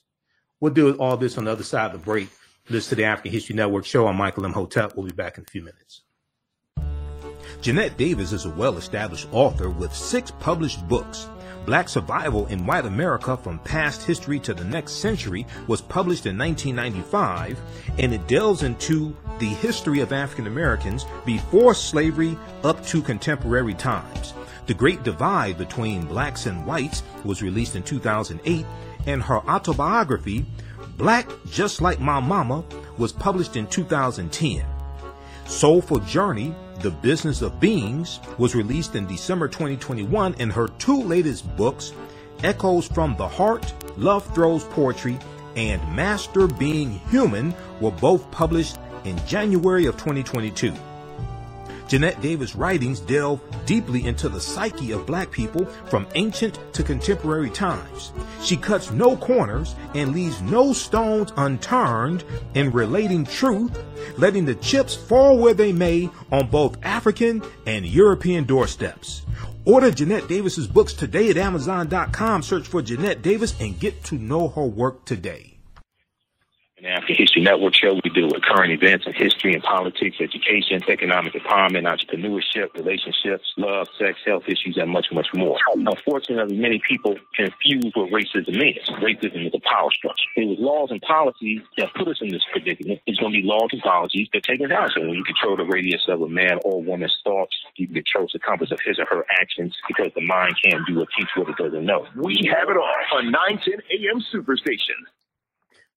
We'll 0.60 0.74
do 0.74 0.94
all 0.96 1.18
this 1.18 1.38
on 1.38 1.46
the 1.46 1.52
other 1.52 1.64
side 1.64 1.88
of 1.88 1.94
the 1.94 2.06
break. 2.06 2.30
Listen 2.70 2.90
to 2.90 2.96
the 2.96 3.04
African 3.04 3.32
History 3.32 3.56
Network 3.56 3.86
show. 3.86 4.08
I'm 4.08 4.16
Michael 4.16 4.46
Imhotep. 4.46 4.96
We'll 4.96 5.08
be 5.08 5.14
back 5.14 5.38
in 5.38 5.44
a 5.44 5.52
few 5.52 5.62
minutes. 5.62 6.02
Jeanette 7.62 7.98
Davis 7.98 8.32
is 8.32 8.46
a 8.46 8.50
well 8.50 8.78
established 8.78 9.28
author 9.32 9.70
with 9.70 9.94
six 9.94 10.32
published 10.32 10.88
books. 10.88 11.28
Black 11.66 11.90
Survival 11.90 12.46
in 12.48 12.66
White 12.66 12.86
America 12.86 13.36
from 13.36 13.58
Past 13.60 14.04
History 14.04 14.40
to 14.42 14.54
the 14.54 14.64
Next 14.64 14.94
Century 14.94 15.48
was 15.68 15.82
published 15.82 16.28
in 16.28 16.38
1995, 16.38 17.60
and 17.98 18.14
it 18.14 18.28
delves 18.28 18.62
into 18.62 19.16
the 19.40 19.48
history 19.48 20.00
of 20.00 20.14
African 20.14 20.46
Americans 20.46 21.06
before 21.26 21.74
slavery 21.74 22.38
up 22.64 22.86
to 22.86 23.02
contemporary 23.02 23.74
times. 23.74 24.34
The 24.68 24.76
Great 24.76 25.04
Divide 25.04 25.58
Between 25.58 26.06
Blacks 26.06 26.46
and 26.46 26.66
Whites 26.66 27.02
was 27.24 27.42
released 27.42 27.76
in 27.76 27.84
2008, 27.84 28.66
and 29.08 29.24
her 29.24 29.38
autobiography, 29.50 30.46
Black 30.98 31.28
Just 31.50 31.82
Like 31.82 32.00
My 32.00 32.20
Mama, 32.20 32.64
was 32.98 33.12
published 33.12 33.56
in 33.56 33.68
2010. 33.68 34.64
Soulful 35.48 36.00
Journey 36.00 36.56
the 36.80 36.92
Business 36.92 37.42
of 37.42 37.60
Beings 37.60 38.20
was 38.38 38.56
released 38.56 38.96
in 38.96 39.08
December 39.08 39.48
2021, 39.48 40.36
and 40.40 40.52
her 40.52 40.68
two 40.80 41.02
latest 41.02 41.56
books, 41.56 41.94
Echoes 42.44 42.88
from 42.88 43.16
the 43.18 43.28
Heart, 43.28 43.74
Love 43.98 44.26
Throws 44.36 44.64
Poetry, 44.66 45.18
and 45.56 45.82
Master 45.96 46.48
Being 46.48 47.00
Human, 47.10 47.54
were 47.80 47.92
both 47.92 48.30
published 48.32 48.78
in 49.06 49.18
January 49.26 49.86
of 49.86 49.96
2022. 49.96 50.74
Jeanette 51.88 52.20
Davis' 52.22 52.56
writings 52.56 53.00
delve 53.00 53.42
deeply 53.66 54.06
into 54.06 54.28
the 54.28 54.40
psyche 54.40 54.92
of 54.92 55.06
black 55.06 55.30
people 55.32 55.66
from 55.90 56.08
ancient 56.16 56.60
to 56.74 56.84
contemporary 56.84 57.50
times. 57.50 58.12
She 58.42 58.58
cuts 58.58 58.92
no 58.92 59.16
corners 59.18 59.76
and 59.94 60.14
leaves 60.14 60.42
no 60.42 60.74
stones 60.74 61.32
unturned 61.38 62.24
in 62.56 62.72
relating 62.72 63.26
truth, 63.26 63.78
letting 64.18 64.46
the 64.46 64.56
chips 64.56 64.96
fall 64.96 65.38
where 65.38 65.54
they 65.54 65.72
may 65.72 66.10
on 66.32 66.50
both 66.50 66.84
African 66.84 67.44
and 67.68 67.86
European 67.86 68.46
doorsteps. 68.46 69.22
Order 69.66 69.92
Jeanette 69.92 70.28
Davis's 70.28 70.68
books 70.68 70.94
today 70.94 71.30
at 71.30 71.38
Amazon.com. 71.38 72.44
Search 72.44 72.68
for 72.68 72.82
Jeanette 72.82 73.22
Davis 73.22 73.60
and 73.60 73.80
get 73.80 74.04
to 74.06 74.16
know 74.16 74.48
her 74.50 74.66
work 74.66 75.06
today 75.06 75.55
the 76.82 76.92
African 76.92 77.16
History 77.18 77.42
Network 77.42 77.74
show. 77.74 78.00
We 78.04 78.10
deal 78.12 78.28
with 78.28 78.44
current 78.44 78.72
events 78.72 79.06
in 79.08 79.14
history 79.14 79.54
and 79.54 79.64
politics, 79.64 80.18
education, 80.20 80.84
economic 80.88 81.34
empowerment, 81.34 81.88
entrepreneurship, 81.88 82.74
relationships, 82.76 83.48
love, 83.58 83.88
sex, 83.98 84.20
health 84.26 84.44
issues, 84.48 84.78
and 84.78 84.92
much, 84.92 85.08
much 85.12 85.28
more. 85.34 85.58
Unfortunately, 85.74 86.58
many 86.58 86.82
people 86.88 87.16
confuse 87.34 87.92
what 87.94 88.12
racism 88.12 88.60
is. 88.60 88.86
Racism 89.02 89.48
is 89.48 89.54
a 89.56 89.64
power 89.64 89.90
structure. 89.92 90.28
It 90.36 90.48
was 90.48 90.58
laws 90.60 90.92
and 90.92 91.02
policies 91.02 91.62
that 91.78 91.94
put 91.96 92.08
us 92.08 92.18
in 92.22 92.30
this 92.30 92.44
predicament. 92.52 93.00
It's 93.08 93.20
going 93.20 93.34
to 93.34 93.42
be 93.42 93.48
laws 93.48 93.70
and 93.72 93.82
policies 93.82 94.28
that 94.34 94.44
take 94.44 94.62
us 94.62 94.72
out. 94.72 94.92
So 94.94 95.02
when 95.02 95.16
you 95.16 95.24
control 95.24 95.56
the 95.56 95.64
radius 95.66 96.04
of 96.10 96.22
a 96.22 96.30
man 96.30 96.60
or 96.64 96.84
woman's 96.84 97.18
thoughts, 97.24 97.56
you 97.78 97.88
can 97.88 97.96
control 97.96 98.28
the 98.32 98.40
compass 98.40 98.72
of 98.72 98.80
his 98.86 99.00
or 99.00 99.06
her 99.06 99.26
actions 99.42 99.76
because 99.88 100.12
the 100.14 100.26
mind 100.26 100.56
can't 100.64 100.86
do 100.86 101.00
or 101.00 101.08
teach 101.18 101.30
what 101.36 101.50
it 101.50 101.56
doesn't 101.56 101.86
know. 101.86 102.06
We 102.16 102.52
have 102.52 102.70
it 102.70 102.78
all 102.78 103.18
on 103.18 103.32
910 103.32 103.80
AM 103.90 104.22
Superstation. 104.34 105.00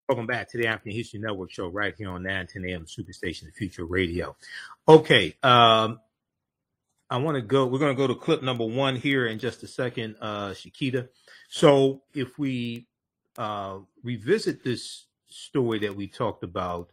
Welcome 0.09 0.27
back 0.27 0.49
to 0.53 0.57
the 0.57 0.67
African 0.67 0.93
History 0.93 1.21
Network 1.21 1.51
show 1.51 1.69
right 1.69 1.95
here 1.95 2.09
on 2.09 2.23
910 2.23 2.65
AM 2.65 2.87
Superstation 2.87 3.53
Future 3.53 3.85
Radio. 3.85 4.35
Okay, 4.89 5.35
um, 5.43 6.01
I 7.11 7.19
want 7.19 7.35
to 7.35 7.43
go, 7.43 7.67
we're 7.67 7.79
going 7.79 7.95
to 7.95 7.97
go 7.97 8.07
to 8.07 8.15
clip 8.15 8.43
number 8.43 8.65
one 8.65 8.97
here 8.97 9.27
in 9.27 9.39
just 9.39 9.63
a 9.65 9.67
second, 9.67 10.17
uh, 10.23 10.53
Shakita. 10.53 11.09
So 11.51 12.05
if 12.15 12.39
we 12.39 12.87
uh, 13.37 13.81
revisit 14.03 14.65
this 14.65 15.05
story 15.27 15.81
that 15.81 15.95
we 15.95 16.07
talked 16.07 16.43
about 16.43 16.89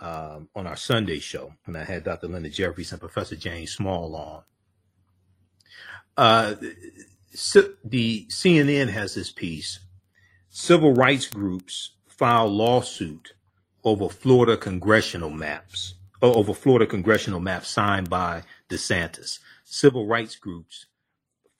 um, 0.00 0.48
on 0.56 0.66
our 0.66 0.74
Sunday 0.74 1.20
show 1.20 1.54
when 1.64 1.76
I 1.76 1.84
had 1.84 2.02
Dr. 2.02 2.26
Linda 2.26 2.50
Jeffries 2.50 2.90
and 2.90 3.00
Professor 3.00 3.36
James 3.36 3.70
Small 3.70 4.16
on, 4.16 4.42
uh, 6.16 6.54
the 7.84 8.26
CNN 8.26 8.88
has 8.88 9.14
this 9.14 9.30
piece. 9.30 9.78
Civil 10.50 10.92
rights 10.92 11.28
groups 11.28 11.92
file 12.16 12.48
lawsuit 12.48 13.34
over 13.84 14.08
Florida 14.08 14.56
congressional 14.56 15.30
maps, 15.30 15.94
over 16.22 16.54
Florida 16.54 16.86
congressional 16.86 17.40
maps 17.40 17.68
signed 17.68 18.08
by 18.08 18.42
DeSantis. 18.68 19.38
Civil 19.64 20.06
rights 20.06 20.36
groups 20.36 20.86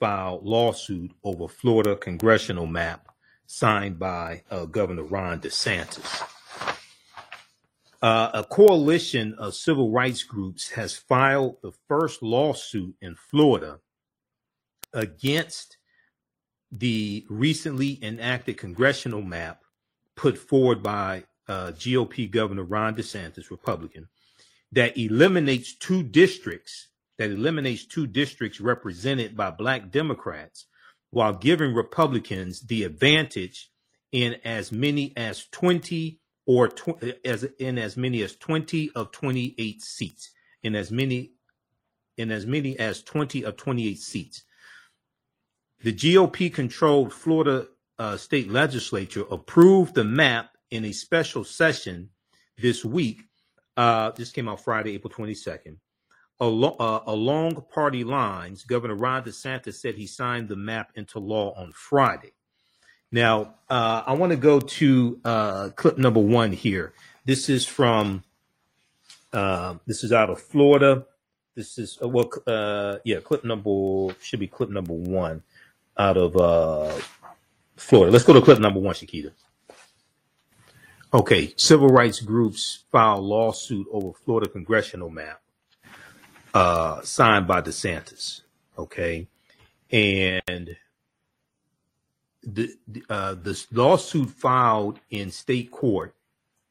file 0.01 0.41
lawsuit 0.43 1.13
over 1.25 1.49
Florida 1.49 1.97
congressional 1.97 2.67
map 2.67 3.09
signed 3.47 3.99
by 3.99 4.43
uh, 4.51 4.65
Governor 4.65 5.05
Ron 5.05 5.41
DeSantis. 5.41 6.23
Uh, 8.03 8.31
a 8.35 8.45
coalition 8.45 9.35
of 9.39 9.55
civil 9.55 9.91
rights 9.91 10.23
groups 10.23 10.71
has 10.71 10.95
filed 10.95 11.57
the 11.63 11.73
first 11.89 12.23
lawsuit 12.23 12.95
in 13.01 13.15
Florida 13.15 13.81
against 14.93 15.77
the 16.71 17.25
recently 17.31 17.99
enacted 18.03 18.59
congressional 18.59 19.23
map 19.23 19.63
put 20.17 20.39
forward 20.39 20.83
by 20.83 21.25
uh, 21.49 21.73
GOP 21.73 22.31
Governor 22.31 22.65
Ron 22.65 22.97
DeSantis, 22.97 23.51
Republican, 23.51 24.09
that 24.73 24.97
eliminates 24.99 25.77
two 25.77 26.03
districts, 26.03 26.89
that 27.19 27.31
eliminates 27.31 27.87
two 27.87 28.07
districts 28.07 28.61
represented 28.61 29.37
by 29.37 29.51
black 29.51 29.91
Democrats 29.91 30.67
while 31.11 31.33
giving 31.33 31.73
Republicans 31.75 32.63
the 32.63 32.85
advantage 32.85 33.71
in 34.13 34.37
as 34.45 34.73
many 34.73 35.13
as 35.17 35.47
20 35.53 36.21
or 36.47 36.69
tw- 36.69 37.03
as 37.25 37.45
in 37.59 37.79
as 37.79 37.97
many 37.97 38.23
as 38.23 38.37
20 38.37 38.91
of 38.95 39.13
28 39.13 39.83
seats 39.83 40.31
in 40.63 40.75
as 40.75 40.91
many 40.91 41.33
in 42.17 42.31
as 42.31 42.47
many 42.47 42.79
as 42.79 43.03
20 43.03 43.45
of 43.45 43.57
28 43.57 43.99
seats. 43.99 44.43
The 45.83 45.93
GOP 45.93 46.53
controlled 46.53 47.13
Florida 47.13 47.69
uh, 47.99 48.17
state 48.17 48.51
legislature 48.51 49.25
approved 49.31 49.95
the 49.95 50.05
map 50.05 50.51
in 50.71 50.85
a 50.85 50.93
special 50.93 51.45
session 51.45 52.11
this 52.59 52.85
week. 52.85 53.23
Uh, 53.77 54.11
this 54.13 54.33
came 54.33 54.49
out 54.49 54.63
Friday, 54.63 54.95
April 54.95 55.13
22nd. 55.13 55.77
Along, 56.39 56.77
uh, 56.79 57.01
along 57.07 57.65
party 57.73 58.05
lines, 58.05 58.65
Governor 58.65 58.95
Ron 58.95 59.23
DeSantis 59.23 59.75
said 59.75 59.95
he 59.95 60.07
signed 60.07 60.49
the 60.49 60.57
map 60.57 60.93
into 60.95 61.19
law 61.19 61.55
on 61.57 61.73
Friday. 61.73 62.33
Now, 63.11 63.55
uh, 63.71 64.03
I 64.07 64.13
want 64.15 64.33
to 64.33 64.37
go 64.37 64.61
to 64.61 65.21
uh, 65.25 65.69
clip 65.77 65.97
number 65.97 66.21
one 66.21 66.53
here. 66.53 66.93
This 67.25 67.49
is 67.49 67.65
from, 67.65 68.25
uh, 69.33 69.77
this 69.87 70.05
is 70.05 70.13
out 70.13 70.29
of 70.29 70.41
Florida. 70.41 71.07
This 71.55 71.79
is, 71.79 71.99
uh, 72.03 72.09
well, 72.09 72.31
uh, 72.47 72.99
yeah, 73.05 73.21
clip 73.21 73.45
number, 73.45 74.15
should 74.21 74.41
be 74.41 74.49
clip 74.49 74.69
number 74.69 74.93
one 74.93 75.43
out 75.99 76.17
of 76.17 76.37
uh, 76.37 76.95
Florida. 77.77 78.13
Let's 78.13 78.25
go 78.25 78.33
to 78.33 78.41
clip 78.41 78.59
number 78.59 78.81
one, 78.81 78.95
Shakita. 78.95 79.33
Okay, 81.15 81.55
civil 81.57 81.89
rights 81.89 82.21
groups 82.21 82.85
file 82.91 83.21
lawsuit 83.21 83.87
over 83.93 84.13
Florida 84.13 84.51
congressional 84.51 85.09
map 85.09 85.41
uh, 86.53 87.01
signed 87.03 87.47
by 87.47 87.61
DeSantis. 87.61 88.43
Okay, 88.79 89.29
and 89.91 90.77
the 92.43 92.75
uh, 93.09 93.35
the 93.35 93.67
lawsuit 93.73 94.31
filed 94.31 95.01
in 95.11 95.31
state 95.31 95.71
court 95.71 96.15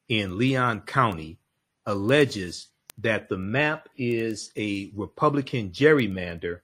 in 0.08 0.38
Leon 0.38 0.82
County 0.82 1.38
alleges 1.84 2.68
that 2.98 3.28
the 3.28 3.36
map 3.36 3.88
is 3.96 4.50
a 4.56 4.90
Republican 4.94 5.70
gerrymander 5.70 6.60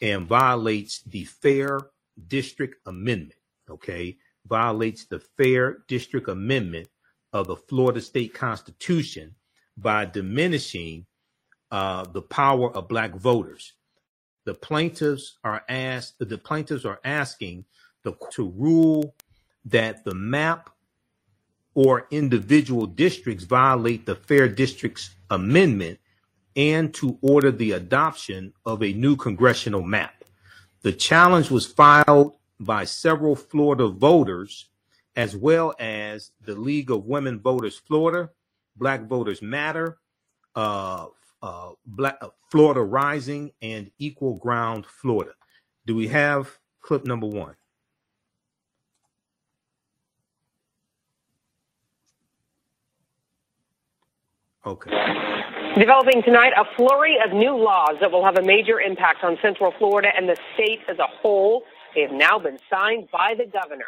and 0.00 0.26
violates 0.26 1.00
the 1.02 1.24
Fair 1.24 1.80
District 2.28 2.76
Amendment, 2.86 3.38
okay, 3.70 4.16
violates 4.46 5.06
the 5.06 5.20
Fair 5.36 5.78
District 5.88 6.28
Amendment 6.28 6.88
of 7.32 7.46
the 7.46 7.56
Florida 7.56 8.00
State 8.00 8.34
Constitution 8.34 9.34
by 9.76 10.04
diminishing 10.04 11.06
uh, 11.70 12.04
the 12.04 12.22
power 12.22 12.74
of 12.74 12.88
black 12.88 13.14
voters. 13.14 13.72
The 14.44 14.54
plaintiffs 14.54 15.38
are 15.42 15.64
asked. 15.68 16.18
The 16.18 16.38
plaintiffs 16.38 16.84
are 16.84 17.00
asking 17.04 17.64
the 18.02 18.14
to 18.32 18.50
rule 18.50 19.14
that 19.64 20.04
the 20.04 20.14
map 20.14 20.70
or 21.74 22.06
individual 22.10 22.86
districts 22.86 23.44
violate 23.44 24.06
the 24.06 24.14
Fair 24.14 24.48
Districts 24.48 25.10
Amendment 25.30 25.98
and 26.54 26.94
to 26.94 27.18
order 27.20 27.50
the 27.50 27.72
adoption 27.72 28.52
of 28.64 28.82
a 28.82 28.92
new 28.92 29.16
congressional 29.16 29.82
map. 29.82 30.24
The 30.82 30.92
challenge 30.92 31.50
was 31.50 31.66
filed 31.66 32.36
by 32.60 32.84
several 32.84 33.36
Florida 33.36 33.88
voters, 33.88 34.68
as 35.16 35.36
well 35.36 35.74
as 35.78 36.30
the 36.40 36.54
League 36.54 36.90
of 36.90 37.04
Women 37.04 37.40
Voters 37.40 37.78
Florida, 37.78 38.30
Black 38.76 39.06
Voters 39.06 39.42
Matter, 39.42 39.98
uh, 40.54 41.06
uh, 41.42 41.70
Black, 41.86 42.16
uh, 42.20 42.28
Florida 42.50 42.80
Rising, 42.80 43.52
and 43.62 43.90
Equal 43.98 44.34
Ground 44.36 44.86
Florida. 44.86 45.32
Do 45.86 45.94
we 45.94 46.08
have 46.08 46.58
clip 46.80 47.04
number 47.04 47.26
one? 47.26 47.54
Okay. 54.66 54.90
Developing 55.76 56.22
tonight 56.22 56.52
a 56.56 56.64
flurry 56.76 57.16
of 57.22 57.32
new 57.32 57.56
laws 57.56 57.96
that 58.00 58.10
will 58.10 58.24
have 58.24 58.38
a 58.38 58.42
major 58.42 58.80
impact 58.80 59.22
on 59.22 59.36
Central 59.42 59.74
Florida 59.76 60.08
and 60.16 60.28
the 60.28 60.36
state 60.54 60.80
as 60.88 60.98
a 60.98 61.06
whole. 61.20 61.64
They 61.94 62.02
have 62.02 62.12
now 62.12 62.38
been 62.38 62.58
signed 62.70 63.08
by 63.12 63.34
the 63.36 63.46
governor. 63.46 63.84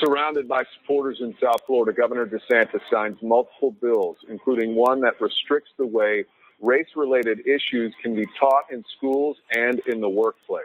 Surrounded 0.00 0.48
by 0.48 0.64
supporters 0.80 1.18
in 1.20 1.34
South 1.42 1.60
Florida, 1.66 1.92
Governor 1.92 2.26
DeSantis 2.26 2.80
signs 2.92 3.16
multiple 3.22 3.70
bills, 3.70 4.16
including 4.28 4.74
one 4.74 5.00
that 5.00 5.20
restricts 5.20 5.70
the 5.78 5.86
way 5.86 6.24
race 6.60 6.88
related 6.96 7.40
issues 7.46 7.94
can 8.02 8.14
be 8.14 8.26
taught 8.38 8.64
in 8.70 8.84
schools 8.96 9.36
and 9.52 9.80
in 9.86 10.00
the 10.00 10.08
workplace. 10.08 10.64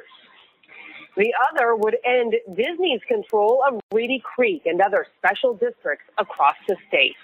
The 1.16 1.34
other 1.52 1.76
would 1.76 1.98
end 2.06 2.36
Disney's 2.56 3.02
control 3.08 3.64
of 3.68 3.80
Reedy 3.94 4.22
Creek 4.24 4.64
and 4.66 4.82
other 4.82 5.06
special 5.20 5.54
districts 5.54 6.06
across 6.18 6.56
the 6.68 6.78
state. 6.88 7.16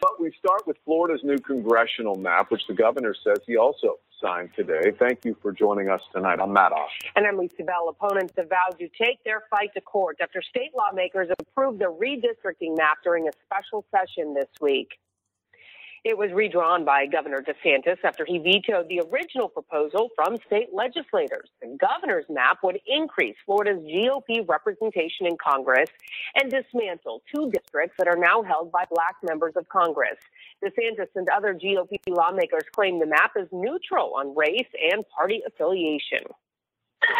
But 0.00 0.18
we 0.18 0.32
start 0.38 0.66
with 0.66 0.78
Florida's 0.84 1.20
new 1.22 1.36
congressional 1.38 2.14
map, 2.14 2.50
which 2.50 2.66
the 2.66 2.74
governor 2.74 3.14
says 3.22 3.38
he 3.46 3.56
also 3.56 3.98
signed 4.20 4.50
today. 4.56 4.92
Thank 4.98 5.24
you 5.24 5.36
for 5.42 5.52
joining 5.52 5.90
us 5.90 6.00
tonight. 6.14 6.38
I'm 6.40 6.52
Matt 6.52 6.72
Osh. 6.72 6.98
And 7.16 7.26
I'm 7.26 7.36
Lisa 7.36 7.64
Bell. 7.64 7.88
Opponents 7.88 8.32
have 8.38 8.48
vowed 8.48 8.78
to 8.78 8.88
take 8.88 9.22
their 9.24 9.42
fight 9.50 9.70
to 9.74 9.80
court 9.82 10.16
after 10.22 10.40
state 10.42 10.70
lawmakers 10.76 11.28
approved 11.38 11.80
the 11.80 11.86
redistricting 11.86 12.76
map 12.76 12.98
during 13.04 13.28
a 13.28 13.30
special 13.46 13.84
session 13.90 14.34
this 14.34 14.48
week. 14.60 14.98
It 16.02 16.16
was 16.16 16.32
redrawn 16.32 16.86
by 16.86 17.04
Governor 17.04 17.44
DeSantis 17.44 17.98
after 18.04 18.24
he 18.24 18.38
vetoed 18.38 18.88
the 18.88 19.02
original 19.12 19.50
proposal 19.50 20.08
from 20.16 20.38
state 20.46 20.68
legislators. 20.72 21.50
The 21.60 21.76
governor's 21.78 22.24
map 22.30 22.60
would 22.62 22.80
increase 22.86 23.36
Florida's 23.44 23.82
GOP 23.84 24.48
representation 24.48 25.26
in 25.26 25.36
Congress 25.36 25.90
and 26.36 26.50
dismantle 26.50 27.20
two 27.34 27.50
districts 27.50 27.96
that 27.98 28.08
are 28.08 28.16
now 28.16 28.42
held 28.42 28.72
by 28.72 28.84
black 28.90 29.16
members 29.22 29.52
of 29.56 29.68
Congress. 29.68 30.16
DeSantis 30.64 31.08
and 31.16 31.28
other 31.28 31.52
GOP 31.52 31.98
lawmakers 32.08 32.64
claim 32.74 32.98
the 32.98 33.04
map 33.04 33.32
is 33.36 33.48
neutral 33.52 34.14
on 34.16 34.34
race 34.34 34.68
and 34.90 35.04
party 35.14 35.42
affiliation. 35.46 36.24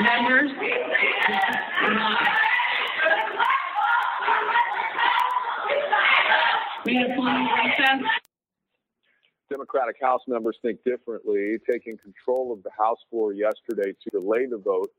Members, 0.01 0.51
we 6.87 6.95
have 6.97 7.11
recess. 7.19 8.30
Democratic 9.51 9.97
House 10.01 10.23
members 10.29 10.57
think 10.63 10.79
differently, 10.85 11.59
taking 11.69 11.99
control 11.99 12.53
of 12.53 12.63
the 12.63 12.71
House 12.79 12.99
floor 13.11 13.33
yesterday 13.33 13.93
to 14.03 14.11
delay 14.11 14.47
the 14.47 14.59
vote, 14.59 14.91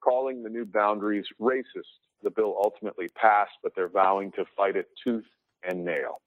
calling 0.00 0.42
the 0.42 0.48
new 0.48 0.64
boundaries 0.64 1.26
racist. 1.40 2.00
The 2.22 2.30
bill 2.30 2.56
ultimately 2.62 3.08
passed, 3.08 3.52
but 3.62 3.72
they're 3.76 3.88
vowing 3.88 4.32
to 4.32 4.44
fight 4.56 4.76
it 4.76 4.88
tooth 5.04 5.26
and 5.68 5.84
nail. 5.84 6.20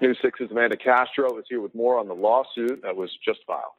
News 0.00 0.18
6's 0.24 0.50
Amanda 0.50 0.76
Castro 0.76 1.38
is 1.38 1.44
here 1.48 1.60
with 1.60 1.74
more 1.74 1.98
on 1.98 2.08
the 2.08 2.14
lawsuit 2.14 2.80
that 2.82 2.96
was 2.96 3.10
just 3.24 3.40
filed. 3.46 3.74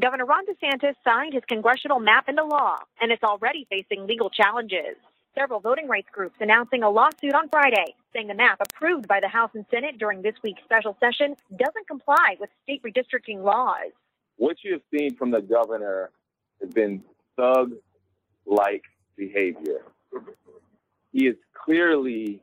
Governor 0.00 0.24
Ron 0.24 0.44
DeSantis 0.46 0.94
signed 1.06 1.34
his 1.34 1.42
congressional 1.46 2.00
map 2.00 2.28
into 2.28 2.42
law, 2.44 2.78
and 3.00 3.12
it's 3.12 3.22
already 3.22 3.66
facing 3.68 4.06
legal 4.06 4.30
challenges. 4.30 4.96
Several 5.38 5.60
voting 5.60 5.88
rights 5.88 6.08
groups 6.12 6.36
announcing 6.40 6.82
a 6.82 6.90
lawsuit 6.90 7.32
on 7.32 7.48
Friday, 7.48 7.94
saying 8.12 8.26
the 8.26 8.34
map 8.34 8.60
approved 8.60 9.08
by 9.08 9.18
the 9.18 9.28
House 9.28 9.50
and 9.54 9.64
Senate 9.70 9.98
during 9.98 10.20
this 10.20 10.34
week's 10.42 10.62
special 10.62 10.94
session 11.00 11.34
doesn't 11.56 11.88
comply 11.88 12.36
with 12.38 12.50
state 12.64 12.82
redistricting 12.82 13.42
laws. 13.42 13.92
What 14.36 14.58
you 14.62 14.72
have 14.72 14.82
seen 14.94 15.16
from 15.16 15.30
the 15.30 15.40
governor 15.40 16.10
has 16.60 16.70
been 16.70 17.02
thug 17.36 17.72
like 18.44 18.82
behavior. 19.16 19.86
He 21.12 21.26
is 21.26 21.36
clearly 21.54 22.42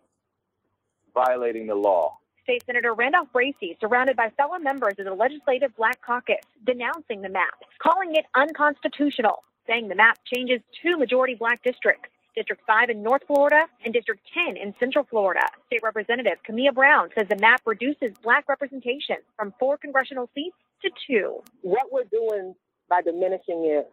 violating 1.14 1.68
the 1.68 1.76
law. 1.76 2.18
State 2.44 2.64
Senator 2.66 2.96
Randolph 2.96 3.28
Bracy, 3.32 3.78
surrounded 3.80 4.16
by 4.16 4.32
fellow 4.32 4.58
members 4.58 4.96
of 4.98 5.06
the 5.06 5.14
Legislative 5.14 5.76
Black 5.76 6.02
Caucus, 6.02 6.38
denouncing 6.66 7.22
the 7.22 7.30
map, 7.30 7.54
calling 7.78 8.16
it 8.16 8.26
unconstitutional, 8.34 9.44
saying 9.68 9.90
the 9.90 9.96
map 9.96 10.18
changes 10.26 10.60
two 10.82 10.98
majority 10.98 11.36
black 11.36 11.62
districts. 11.64 12.10
District 12.36 12.62
5 12.66 12.90
in 12.90 13.04
North 13.04 13.24
Florida 13.28 13.66
and 13.84 13.94
District 13.94 14.22
10 14.34 14.58
in 14.58 14.74
Central 14.80 15.06
Florida. 15.10 15.46
State 15.68 15.82
Representative 15.84 16.38
Camilla 16.44 16.72
Brown 16.72 17.10
says 17.18 17.28
the 17.28 17.38
map 17.38 17.62
reduces 17.66 18.12
black 18.24 18.48
representation 18.48 19.18
from 19.36 19.54
four 19.60 19.78
congressional 19.78 20.30
seats 20.34 20.56
to 20.82 20.90
two. 21.08 21.42
What 21.62 21.92
we're 21.92 22.06
doing 22.06 22.56
by 22.90 23.02
diminishing 23.02 23.66
it 23.66 23.92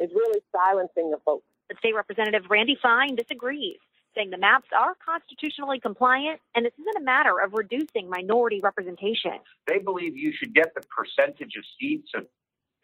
is 0.00 0.10
really 0.14 0.40
silencing 0.52 1.10
the 1.10 1.18
folks. 1.24 1.44
But 1.68 1.78
State 1.78 1.94
Representative 1.94 2.44
Randy 2.48 2.78
Fine 2.80 3.16
disagrees, 3.16 3.78
saying 4.14 4.30
the 4.30 4.38
maps 4.38 4.68
are 4.76 4.96
constitutionally 5.04 5.80
compliant 5.80 6.40
and 6.54 6.64
this 6.64 6.72
isn't 6.80 6.96
a 6.96 7.04
matter 7.04 7.40
of 7.40 7.52
reducing 7.52 8.08
minority 8.08 8.60
representation. 8.62 9.32
They 9.66 9.78
believe 9.78 10.16
you 10.16 10.32
should 10.32 10.54
get 10.54 10.74
the 10.74 10.82
percentage 10.82 11.56
of 11.56 11.64
seats 11.78 12.10
of 12.14 12.26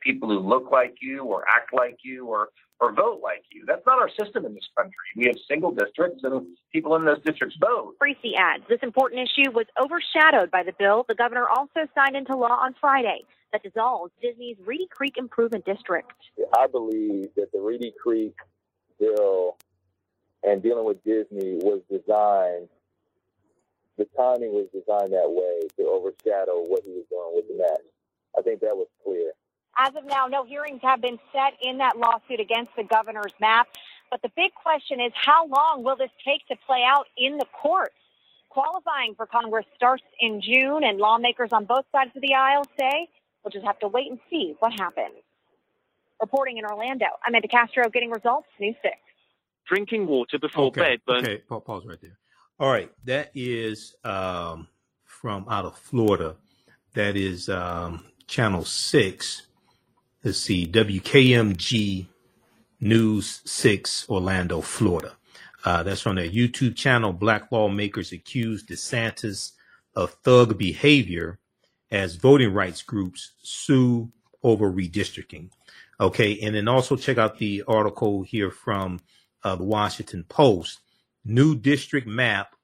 people 0.00 0.28
who 0.28 0.38
look 0.38 0.70
like 0.70 0.96
you 1.00 1.24
or 1.24 1.44
act 1.48 1.72
like 1.72 1.98
you 2.02 2.26
or 2.26 2.50
or 2.80 2.92
vote 2.92 3.20
like 3.22 3.44
you. 3.50 3.64
That's 3.66 3.84
not 3.86 3.98
our 3.98 4.10
system 4.10 4.44
in 4.44 4.54
this 4.54 4.68
country. 4.76 4.94
We 5.16 5.26
have 5.26 5.36
single 5.48 5.70
districts 5.70 6.22
and 6.24 6.46
people 6.72 6.96
in 6.96 7.04
those 7.04 7.22
districts 7.22 7.56
vote. 7.60 7.96
Bracy 7.98 8.34
adds 8.36 8.64
this 8.68 8.80
important 8.82 9.22
issue 9.22 9.50
was 9.52 9.66
overshadowed 9.80 10.50
by 10.50 10.62
the 10.62 10.72
bill 10.78 11.04
the 11.08 11.14
governor 11.14 11.46
also 11.48 11.88
signed 11.94 12.16
into 12.16 12.36
law 12.36 12.58
on 12.62 12.74
Friday 12.80 13.22
that 13.52 13.62
dissolves 13.62 14.12
Disney's 14.20 14.56
Reedy 14.66 14.88
Creek 14.90 15.14
Improvement 15.16 15.64
District. 15.64 16.10
I 16.58 16.66
believe 16.66 17.28
that 17.36 17.52
the 17.52 17.60
Reedy 17.60 17.92
Creek 18.02 18.34
bill 18.98 19.56
and 20.42 20.62
dealing 20.62 20.84
with 20.84 21.02
Disney 21.04 21.56
was 21.62 21.80
designed, 21.88 22.68
the 23.96 24.06
timing 24.16 24.52
was 24.52 24.66
designed 24.72 25.12
that 25.12 25.30
way 25.30 25.60
to 25.78 25.88
overshadow 25.88 26.64
what 26.66 26.82
he 26.84 26.90
was 26.90 27.04
doing 27.08 27.32
with 27.32 27.48
the 27.48 27.56
match. 27.56 27.86
I 28.36 28.42
think 28.42 28.60
that 28.60 28.76
was 28.76 28.88
clear. 29.04 29.32
As 29.76 29.94
of 29.96 30.04
now, 30.04 30.26
no 30.26 30.44
hearings 30.44 30.80
have 30.82 31.00
been 31.00 31.18
set 31.32 31.54
in 31.62 31.78
that 31.78 31.96
lawsuit 31.96 32.40
against 32.40 32.70
the 32.76 32.84
governor's 32.84 33.34
map. 33.40 33.68
But 34.10 34.22
the 34.22 34.30
big 34.36 34.54
question 34.54 35.00
is 35.00 35.12
how 35.14 35.46
long 35.46 35.82
will 35.82 35.96
this 35.96 36.10
take 36.24 36.46
to 36.48 36.56
play 36.66 36.84
out 36.86 37.06
in 37.16 37.38
the 37.38 37.46
courts? 37.60 37.94
Qualifying 38.48 39.14
for 39.16 39.26
Congress 39.26 39.66
starts 39.74 40.04
in 40.20 40.40
June, 40.40 40.84
and 40.84 40.98
lawmakers 40.98 41.50
on 41.52 41.64
both 41.64 41.84
sides 41.90 42.12
of 42.14 42.22
the 42.22 42.34
aisle 42.34 42.62
say 42.78 43.08
we'll 43.42 43.50
just 43.50 43.66
have 43.66 43.78
to 43.80 43.88
wait 43.88 44.08
and 44.10 44.20
see 44.30 44.54
what 44.60 44.72
happens. 44.72 45.16
Reporting 46.20 46.58
in 46.58 46.64
Orlando, 46.64 47.06
Amanda 47.26 47.48
Castro 47.48 47.88
getting 47.90 48.10
results, 48.10 48.46
News 48.60 48.76
6. 48.82 48.94
Drinking 49.66 50.06
water 50.06 50.38
before 50.38 50.66
okay. 50.66 50.80
bed 50.80 51.00
burns. 51.04 51.26
Okay, 51.26 51.42
Pa- 51.48 51.58
pause 51.58 51.84
right 51.84 52.00
there. 52.00 52.16
All 52.60 52.70
right, 52.70 52.92
that 53.04 53.32
is 53.34 53.96
um, 54.04 54.68
from 55.04 55.46
out 55.50 55.64
of 55.64 55.76
Florida. 55.76 56.36
That 56.92 57.16
is 57.16 57.48
um, 57.48 58.04
Channel 58.28 58.64
6. 58.64 59.42
Let's 60.24 60.38
see, 60.38 60.66
WKMG 60.66 62.06
News 62.80 63.42
6, 63.44 64.08
Orlando, 64.08 64.62
Florida. 64.62 65.16
Uh, 65.66 65.82
that's 65.82 66.00
from 66.00 66.16
their 66.16 66.30
YouTube 66.30 66.76
channel. 66.76 67.12
Black 67.12 67.52
lawmakers 67.52 68.10
accuse 68.10 68.64
DeSantis 68.64 69.52
of 69.94 70.12
thug 70.24 70.56
behavior 70.56 71.38
as 71.90 72.16
voting 72.16 72.54
rights 72.54 72.80
groups 72.80 73.32
sue 73.42 74.10
over 74.42 74.72
redistricting. 74.72 75.50
Okay, 76.00 76.40
and 76.40 76.54
then 76.54 76.68
also 76.68 76.96
check 76.96 77.18
out 77.18 77.36
the 77.36 77.62
article 77.68 78.22
here 78.22 78.50
from 78.50 79.00
uh, 79.42 79.56
the 79.56 79.64
Washington 79.64 80.24
Post. 80.26 80.80
New 81.26 81.54
district 81.54 82.06
map. 82.06 82.56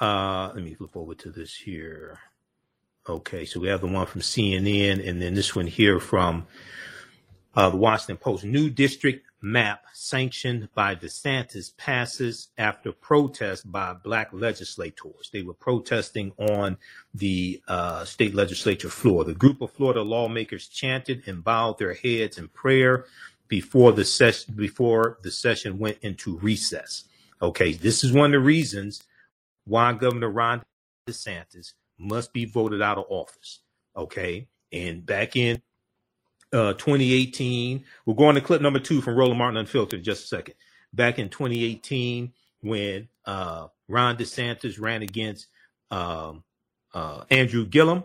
Uh, 0.00 0.50
let 0.52 0.64
me 0.64 0.74
flip 0.74 0.96
over 0.96 1.14
to 1.14 1.30
this 1.30 1.54
here. 1.54 2.18
Okay, 3.10 3.44
so 3.44 3.58
we 3.58 3.66
have 3.66 3.80
the 3.80 3.88
one 3.88 4.06
from 4.06 4.20
CNN, 4.20 5.04
and 5.06 5.20
then 5.20 5.34
this 5.34 5.56
one 5.56 5.66
here 5.66 5.98
from 5.98 6.46
uh, 7.56 7.68
the 7.68 7.76
Washington 7.76 8.18
Post. 8.18 8.44
New 8.44 8.70
district 8.70 9.26
map 9.42 9.82
sanctioned 9.92 10.68
by 10.76 10.94
DeSantis 10.94 11.76
passes 11.76 12.50
after 12.56 12.92
protest 12.92 13.70
by 13.70 13.94
black 13.94 14.28
legislators. 14.32 15.28
They 15.32 15.42
were 15.42 15.54
protesting 15.54 16.30
on 16.38 16.76
the 17.12 17.60
uh, 17.66 18.04
state 18.04 18.32
legislature 18.32 18.90
floor. 18.90 19.24
The 19.24 19.34
group 19.34 19.60
of 19.60 19.72
Florida 19.72 20.02
lawmakers 20.02 20.68
chanted 20.68 21.26
and 21.26 21.42
bowed 21.42 21.78
their 21.78 21.94
heads 21.94 22.38
in 22.38 22.46
prayer 22.46 23.06
before 23.48 23.90
the 23.90 24.04
session 24.04 24.54
before 24.54 25.18
the 25.22 25.32
session 25.32 25.80
went 25.80 25.98
into 26.02 26.38
recess. 26.38 27.04
Okay, 27.42 27.72
this 27.72 28.04
is 28.04 28.12
one 28.12 28.26
of 28.26 28.40
the 28.40 28.46
reasons 28.46 29.02
why 29.64 29.94
Governor 29.94 30.30
Ron 30.30 30.62
DeSantis 31.08 31.72
must 32.00 32.32
be 32.32 32.46
voted 32.46 32.82
out 32.82 32.98
of 32.98 33.04
office. 33.08 33.60
Okay, 33.96 34.48
and 34.72 35.04
back 35.04 35.36
in 35.36 35.60
uh, 36.52 36.72
2018. 36.74 37.84
We're 38.06 38.14
going 38.14 38.34
to 38.34 38.40
clip 38.40 38.62
number 38.62 38.78
two 38.78 39.00
from 39.00 39.16
Roland 39.16 39.38
Martin 39.38 39.56
Unfiltered 39.58 40.02
just 40.02 40.24
a 40.24 40.26
second. 40.26 40.54
Back 40.92 41.18
in 41.18 41.28
2018, 41.28 42.32
when 42.62 43.08
uh, 43.24 43.68
Ron 43.88 44.16
DeSantis 44.16 44.80
ran 44.80 45.02
against 45.02 45.46
um, 45.90 46.42
uh, 46.92 47.24
Andrew 47.30 47.64
Gillum, 47.66 48.04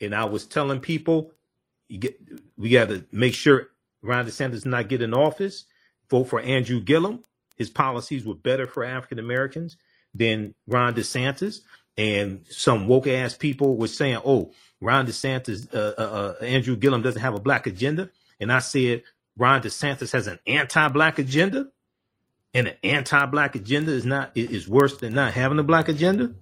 and 0.00 0.14
I 0.14 0.24
was 0.24 0.44
telling 0.46 0.80
people, 0.80 1.32
get, 1.88 2.20
we 2.56 2.70
got 2.70 2.88
to 2.88 3.04
make 3.12 3.34
sure 3.34 3.68
Ron 4.02 4.26
DeSantis 4.26 4.66
not 4.66 4.88
get 4.88 5.02
in 5.02 5.14
office. 5.14 5.64
Vote 6.10 6.24
for 6.24 6.40
Andrew 6.40 6.80
Gillum. 6.80 7.24
His 7.56 7.70
policies 7.70 8.24
were 8.24 8.34
better 8.34 8.66
for 8.66 8.84
African 8.84 9.18
Americans 9.18 9.76
than 10.14 10.54
Ron 10.66 10.94
DeSantis. 10.94 11.60
And 11.96 12.44
some 12.50 12.88
woke 12.88 13.06
ass 13.06 13.36
people 13.36 13.76
were 13.76 13.88
saying, 13.88 14.20
"Oh, 14.24 14.52
Ron 14.80 15.06
DeSantis, 15.06 15.72
uh, 15.74 15.94
uh, 15.98 16.34
uh, 16.40 16.44
Andrew 16.44 16.76
Gillum 16.76 17.02
doesn't 17.02 17.22
have 17.22 17.34
a 17.34 17.40
black 17.40 17.66
agenda," 17.66 18.10
and 18.38 18.52
I 18.52 18.58
said, 18.58 19.02
"Ron 19.36 19.62
DeSantis 19.62 20.12
has 20.12 20.26
an 20.26 20.38
anti-black 20.46 21.18
agenda, 21.18 21.68
and 22.52 22.68
an 22.68 22.76
anti-black 22.84 23.54
agenda 23.54 23.92
is 23.92 24.04
not 24.04 24.32
is 24.34 24.68
worse 24.68 24.98
than 24.98 25.14
not 25.14 25.32
having 25.32 25.58
a 25.58 25.62
black 25.62 25.88
agenda." 25.88 26.34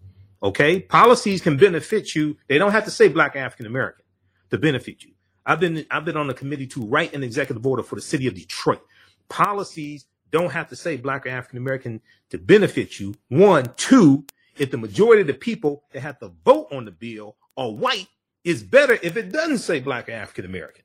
Okay, 0.42 0.80
policies 0.80 1.40
can 1.40 1.56
benefit 1.56 2.14
you. 2.14 2.36
They 2.48 2.58
don't 2.58 2.72
have 2.72 2.84
to 2.84 2.90
say 2.90 3.08
black 3.08 3.36
African 3.36 3.66
American 3.66 4.04
to 4.50 4.58
benefit 4.58 5.04
you. 5.04 5.12
I've 5.46 5.60
been 5.60 5.86
I've 5.90 6.04
been 6.04 6.16
on 6.16 6.26
the 6.26 6.34
committee 6.34 6.66
to 6.68 6.84
write 6.84 7.14
an 7.14 7.22
executive 7.22 7.66
order 7.66 7.82
for 7.82 7.94
the 7.94 8.02
city 8.02 8.26
of 8.26 8.34
Detroit. 8.34 8.82
Policies 9.28 10.06
don't 10.30 10.50
have 10.52 10.68
to 10.68 10.76
say 10.76 10.96
black 10.96 11.26
or 11.26 11.30
African 11.30 11.58
American 11.58 12.00
to 12.30 12.38
benefit 12.38 12.98
you. 12.98 13.14
One, 13.28 13.72
two, 13.76 14.24
if 14.56 14.70
the 14.70 14.78
majority 14.78 15.22
of 15.22 15.26
the 15.26 15.34
people 15.34 15.84
that 15.92 16.00
have 16.00 16.18
to 16.20 16.32
vote 16.44 16.68
on 16.72 16.84
the 16.84 16.90
bill 16.90 17.36
are 17.56 17.70
white, 17.70 18.08
it's 18.44 18.62
better 18.62 18.98
if 19.02 19.16
it 19.16 19.32
doesn't 19.32 19.58
say 19.58 19.80
black 19.80 20.08
or 20.08 20.12
African 20.12 20.44
American. 20.44 20.84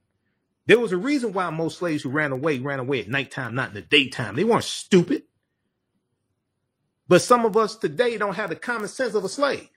There 0.65 0.79
was 0.79 0.91
a 0.91 0.97
reason 0.97 1.33
why 1.33 1.49
most 1.49 1.79
slaves 1.79 2.03
who 2.03 2.09
ran 2.09 2.31
away 2.31 2.59
ran 2.59 2.79
away 2.79 3.01
at 3.01 3.09
nighttime, 3.09 3.55
not 3.55 3.69
in 3.69 3.75
the 3.75 3.81
daytime. 3.81 4.35
They 4.35 4.43
weren't 4.43 4.63
stupid. 4.63 5.23
But 7.07 7.23
some 7.23 7.43
of 7.43 7.57
us 7.57 7.75
today 7.75 8.17
don't 8.17 8.35
have 8.35 8.51
the 8.51 8.55
common 8.55 8.87
sense 8.87 9.15
of 9.15 9.23
a 9.23 9.29
slave. 9.29 9.67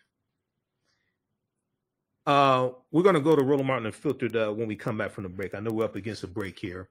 Uh, 2.26 2.70
we're 2.90 3.02
going 3.02 3.14
to 3.14 3.20
go 3.20 3.34
to 3.34 3.42
Roland 3.42 3.66
Martin 3.66 3.86
Unfiltered 3.86 4.36
uh, 4.36 4.50
when 4.52 4.68
we 4.68 4.76
come 4.76 4.98
back 4.98 5.12
from 5.12 5.24
the 5.24 5.30
break. 5.30 5.54
I 5.54 5.60
know 5.60 5.72
we're 5.72 5.84
up 5.84 5.96
against 5.96 6.22
a 6.24 6.28
break 6.28 6.58
here. 6.58 6.88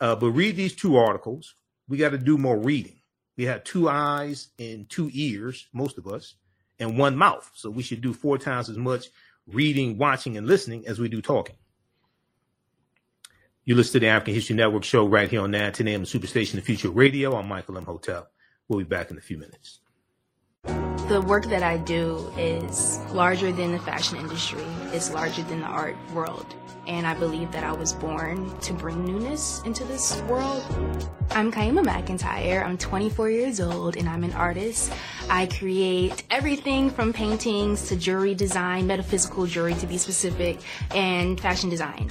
Uh, 0.00 0.16
but 0.16 0.30
read 0.32 0.56
these 0.56 0.74
two 0.74 0.96
articles. 0.96 1.54
We 1.88 1.96
got 1.98 2.10
to 2.10 2.18
do 2.18 2.36
more 2.36 2.58
reading. 2.58 3.00
We 3.36 3.44
have 3.44 3.64
two 3.64 3.88
eyes 3.88 4.48
and 4.58 4.88
two 4.88 5.10
ears, 5.12 5.66
most 5.72 5.98
of 5.98 6.06
us, 6.06 6.34
and 6.78 6.98
one 6.98 7.16
mouth. 7.16 7.50
So 7.54 7.70
we 7.70 7.82
should 7.82 8.00
do 8.00 8.12
four 8.12 8.38
times 8.38 8.68
as 8.68 8.78
much 8.78 9.08
reading, 9.46 9.98
watching, 9.98 10.36
and 10.36 10.46
listening 10.46 10.86
as 10.86 10.98
we 10.98 11.08
do 11.08 11.22
talking. 11.22 11.56
You 13.64 13.74
listen 13.74 13.94
to 13.94 14.00
the 14.00 14.06
African 14.08 14.34
History 14.34 14.56
Network 14.56 14.84
show 14.84 15.06
right 15.06 15.28
here 15.28 15.40
on 15.40 15.50
9 15.50 15.72
10 15.72 15.88
a.m. 15.88 16.04
Superstation 16.04 16.52
The 16.52 16.62
Future 16.62 16.90
Radio. 16.90 17.36
I'm 17.36 17.48
Michael 17.48 17.76
Imhotep. 17.76 18.30
We'll 18.68 18.78
be 18.78 18.84
back 18.84 19.10
in 19.10 19.18
a 19.18 19.20
few 19.20 19.38
minutes. 19.38 19.80
The 21.08 21.20
work 21.20 21.44
that 21.46 21.62
I 21.62 21.76
do 21.76 22.32
is 22.36 22.98
larger 23.12 23.52
than 23.52 23.72
the 23.72 23.78
fashion 23.78 24.18
industry. 24.18 24.64
It's 24.92 25.12
larger 25.12 25.42
than 25.42 25.60
the 25.60 25.66
art 25.66 25.96
world. 26.12 26.54
And 26.86 27.06
I 27.06 27.14
believe 27.14 27.50
that 27.52 27.64
I 27.64 27.72
was 27.72 27.92
born 27.92 28.56
to 28.60 28.72
bring 28.72 29.04
newness 29.04 29.62
into 29.64 29.84
this 29.84 30.20
world. 30.22 30.64
I'm 31.30 31.52
Kyemah 31.52 31.84
McEntyre. 31.84 32.64
I'm 32.64 32.78
24 32.78 33.30
years 33.30 33.60
old 33.60 33.96
and 33.96 34.08
I'm 34.08 34.24
an 34.24 34.32
artist. 34.32 34.92
I 35.30 35.46
create 35.46 36.24
everything 36.30 36.90
from 36.90 37.12
paintings 37.12 37.88
to 37.88 37.96
jewelry 37.96 38.34
design, 38.34 38.86
metaphysical 38.86 39.46
jewelry 39.46 39.74
to 39.74 39.86
be 39.86 39.98
specific, 39.98 40.60
and 40.92 41.40
fashion 41.40 41.70
design. 41.70 42.10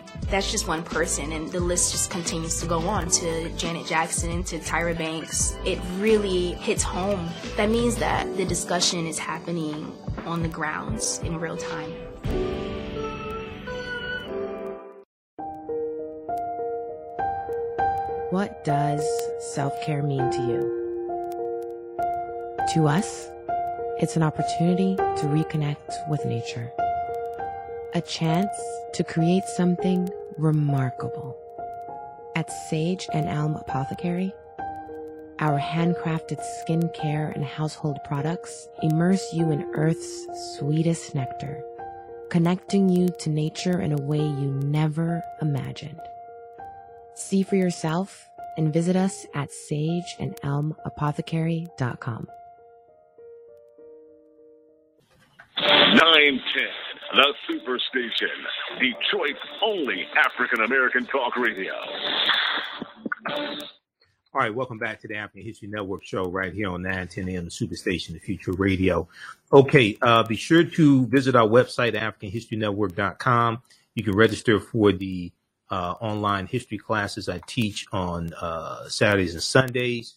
that's 0.29 0.51
just 0.51 0.67
one 0.67 0.83
person 0.83 1.31
and 1.33 1.51
the 1.51 1.59
list 1.59 1.91
just 1.91 2.09
continues 2.09 2.59
to 2.61 2.65
go 2.65 2.79
on 2.87 3.09
to 3.09 3.49
Janet 3.57 3.85
Jackson 3.85 4.43
to 4.45 4.59
Tyra 4.59 4.97
Banks. 4.97 5.55
It 5.65 5.79
really 5.97 6.53
hits 6.53 6.83
home. 6.83 7.29
That 7.57 7.69
means 7.69 7.95
that 7.97 8.37
the 8.37 8.45
discussion 8.45 9.05
is 9.07 9.19
happening 9.19 9.91
on 10.25 10.41
the 10.41 10.47
grounds 10.47 11.19
in 11.19 11.39
real 11.39 11.57
time. 11.57 11.91
What 18.31 18.63
does 18.63 19.05
self 19.53 19.73
care 19.85 20.01
mean 20.01 20.31
to 20.31 20.41
you? 20.41 20.81
To 22.75 22.87
us, 22.87 23.29
it's 23.99 24.15
an 24.15 24.23
opportunity 24.23 24.95
to 24.95 25.25
reconnect 25.25 26.09
with 26.09 26.25
nature, 26.25 26.71
a 27.93 28.01
chance 28.01 28.49
to 28.93 29.03
create 29.03 29.43
something 29.43 30.09
remarkable. 30.37 31.37
At 32.35 32.49
Sage 32.69 33.07
and 33.13 33.27
Elm 33.27 33.55
Apothecary, 33.55 34.31
our 35.39 35.59
handcrafted 35.59 36.39
skincare 36.61 37.35
and 37.35 37.43
household 37.43 37.97
products 38.05 38.69
immerse 38.81 39.33
you 39.33 39.51
in 39.51 39.69
Earth's 39.73 40.27
sweetest 40.57 41.13
nectar, 41.15 41.61
connecting 42.29 42.87
you 42.89 43.09
to 43.19 43.29
nature 43.29 43.81
in 43.81 43.91
a 43.91 44.01
way 44.01 44.19
you 44.19 44.57
never 44.63 45.21
imagined. 45.41 45.99
See 47.15 47.43
for 47.43 47.57
yourself 47.57 48.25
and 48.57 48.71
visit 48.71 48.95
us 48.95 49.25
at 49.33 49.49
sageandelmapothecary.com. 49.49 52.27
910, 55.57 56.69
the 57.13 57.33
Superstation, 57.49 58.79
Detroit's 58.79 59.39
only 59.65 60.05
African 60.17 60.63
American 60.63 61.05
talk 61.05 61.35
radio. 61.35 61.73
All 64.33 64.39
right, 64.39 64.53
welcome 64.53 64.77
back 64.77 65.01
to 65.01 65.09
the 65.09 65.17
African 65.17 65.41
History 65.41 65.67
Network 65.67 66.05
show 66.05 66.23
right 66.23 66.53
here 66.53 66.69
on 66.69 66.83
910 66.83 67.27
AM 67.27 67.45
the 67.45 67.51
Superstation, 67.51 68.13
the 68.13 68.19
Future 68.19 68.53
Radio. 68.53 69.09
Okay, 69.51 69.97
uh, 70.01 70.23
be 70.23 70.37
sure 70.37 70.63
to 70.63 71.05
visit 71.07 71.35
our 71.35 71.47
website, 71.47 71.95
AfricanHistoryNetwork.com. 71.95 73.61
You 73.95 74.03
can 74.05 74.15
register 74.15 74.61
for 74.61 74.93
the 74.93 75.33
uh, 75.69 75.95
online 75.99 76.47
history 76.47 76.77
classes 76.77 77.27
I 77.27 77.41
teach 77.45 77.85
on 77.91 78.31
uh, 78.39 78.87
Saturdays 78.87 79.33
and 79.33 79.43
Sundays. 79.43 80.15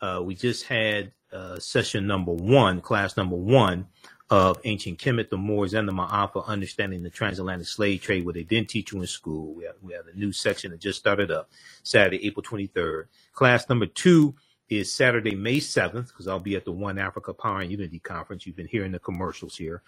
Uh, 0.00 0.20
we 0.24 0.34
just 0.34 0.66
had 0.66 1.12
uh, 1.32 1.60
session 1.60 2.08
number 2.08 2.32
one, 2.32 2.80
class 2.80 3.16
number 3.16 3.36
one 3.36 3.86
of 4.32 4.58
ancient 4.64 4.98
Kemet, 4.98 5.28
the 5.28 5.36
Moors, 5.36 5.74
and 5.74 5.86
the 5.86 5.92
Ma'afa, 5.92 6.46
understanding 6.46 7.02
the 7.02 7.10
transatlantic 7.10 7.66
slave 7.66 8.00
trade, 8.00 8.24
what 8.24 8.34
they 8.34 8.44
didn't 8.44 8.70
teach 8.70 8.90
you 8.90 8.98
in 8.98 9.06
school. 9.06 9.52
We 9.52 9.64
have, 9.64 9.74
we 9.82 9.92
have 9.92 10.06
a 10.06 10.16
new 10.16 10.32
section 10.32 10.70
that 10.70 10.80
just 10.80 10.98
started 10.98 11.30
up 11.30 11.50
Saturday, 11.82 12.26
April 12.26 12.42
23rd. 12.42 13.08
Class 13.34 13.68
number 13.68 13.84
two 13.84 14.34
is 14.70 14.90
Saturday, 14.90 15.34
May 15.34 15.58
7th, 15.58 16.08
because 16.08 16.28
I'll 16.28 16.40
be 16.40 16.56
at 16.56 16.64
the 16.64 16.72
One 16.72 16.96
Africa 16.98 17.34
Power 17.34 17.60
and 17.60 17.70
Unity 17.70 17.98
Conference. 17.98 18.46
You've 18.46 18.56
been 18.56 18.66
hearing 18.66 18.92
the 18.92 18.98
commercials 18.98 19.54
here. 19.54 19.82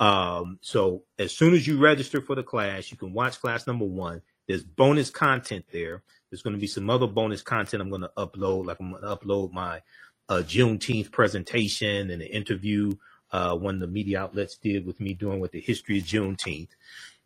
Um, 0.00 0.58
so 0.60 1.04
as 1.20 1.30
soon 1.30 1.54
as 1.54 1.64
you 1.64 1.78
register 1.78 2.20
for 2.20 2.34
the 2.34 2.42
class, 2.42 2.90
you 2.90 2.96
can 2.96 3.12
watch 3.12 3.40
class 3.40 3.68
number 3.68 3.84
one. 3.84 4.22
There's 4.48 4.64
bonus 4.64 5.08
content 5.08 5.66
there. 5.70 6.02
There's 6.30 6.42
going 6.42 6.56
to 6.56 6.60
be 6.60 6.66
some 6.66 6.90
other 6.90 7.06
bonus 7.06 7.42
content 7.42 7.80
I'm 7.80 7.90
going 7.90 8.00
to 8.02 8.10
upload, 8.18 8.66
like 8.66 8.78
I'm 8.80 8.90
going 8.90 9.02
to 9.04 9.16
upload 9.16 9.52
my 9.52 9.82
uh, 10.28 10.42
Juneteenth 10.44 11.12
presentation 11.12 12.10
and 12.10 12.20
an 12.20 12.22
interview 12.22 12.92
uh, 13.34 13.56
one 13.56 13.74
of 13.74 13.80
the 13.80 13.88
media 13.88 14.20
outlets 14.20 14.56
did 14.56 14.86
with 14.86 15.00
me 15.00 15.12
doing 15.12 15.40
with 15.40 15.50
the 15.50 15.60
history 15.60 15.98
of 15.98 16.04
Juneteenth. 16.04 16.68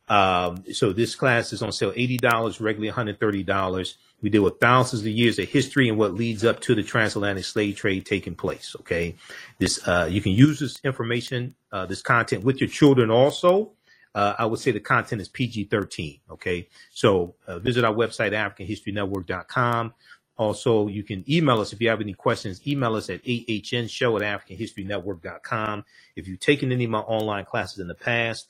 Um, 0.09 0.65
so 0.73 0.95
this 0.95 1.15
class 1.15 1.53
is 1.53 1.61
on 1.61 1.71
sale 1.71 1.93
$80, 1.93 2.61
regularly 2.63 2.91
$130. 2.91 3.95
We 4.23 4.31
deal 4.31 4.43
with 4.43 4.59
thousands 4.59 5.03
of 5.03 5.09
years 5.09 5.39
of 5.39 5.51
history 5.51 5.91
and 5.91 5.99
what 5.99 6.15
leads 6.15 6.47
up 6.47 6.61
to 6.61 6.75
the 6.75 6.83
transatlantic 6.83 7.45
slave 7.45 7.77
trade 7.77 8.07
taking 8.07 8.35
place. 8.35 8.75
Okay. 8.81 9.17
This, 9.59 9.87
uh, 9.87 10.09
you 10.11 10.23
can 10.23 10.33
use 10.33 10.59
this 10.59 10.81
information, 10.83 11.55
uh, 11.73 11.85
this 11.85 12.01
content 12.01 12.43
with 12.43 12.59
your 12.59 12.71
children 12.71 13.11
also. 13.11 13.73
Uh, 14.15 14.35
I 14.39 14.47
would 14.47 14.61
say 14.61 14.71
the 14.71 14.81
content 14.81 15.21
is 15.21 15.29
PG 15.29 15.65
13. 15.65 16.21
Okay. 16.31 16.69
So 16.91 17.35
uh, 17.47 17.59
visit 17.59 17.85
our 17.85 17.93
website, 17.93 18.33
AfricanHistoryNetwork.com. 18.33 19.93
Also, 20.39 20.87
you 20.87 21.03
can 21.03 21.25
email 21.29 21.61
us 21.61 21.73
if 21.73 21.81
you 21.81 21.89
have 21.89 22.01
any 22.01 22.15
questions. 22.15 22.65
Email 22.67 22.95
us 22.95 23.11
at 23.11 23.23
ahnshow 23.25 24.23
at 24.23 24.49
AfricanHistoryNetwork.com. 24.49 25.85
If 26.15 26.29
you've 26.29 26.39
taken 26.39 26.71
any 26.71 26.85
of 26.85 26.91
my 26.91 27.01
online 27.01 27.45
classes 27.45 27.81
in 27.81 27.89
the 27.89 27.97
past, 27.97 28.49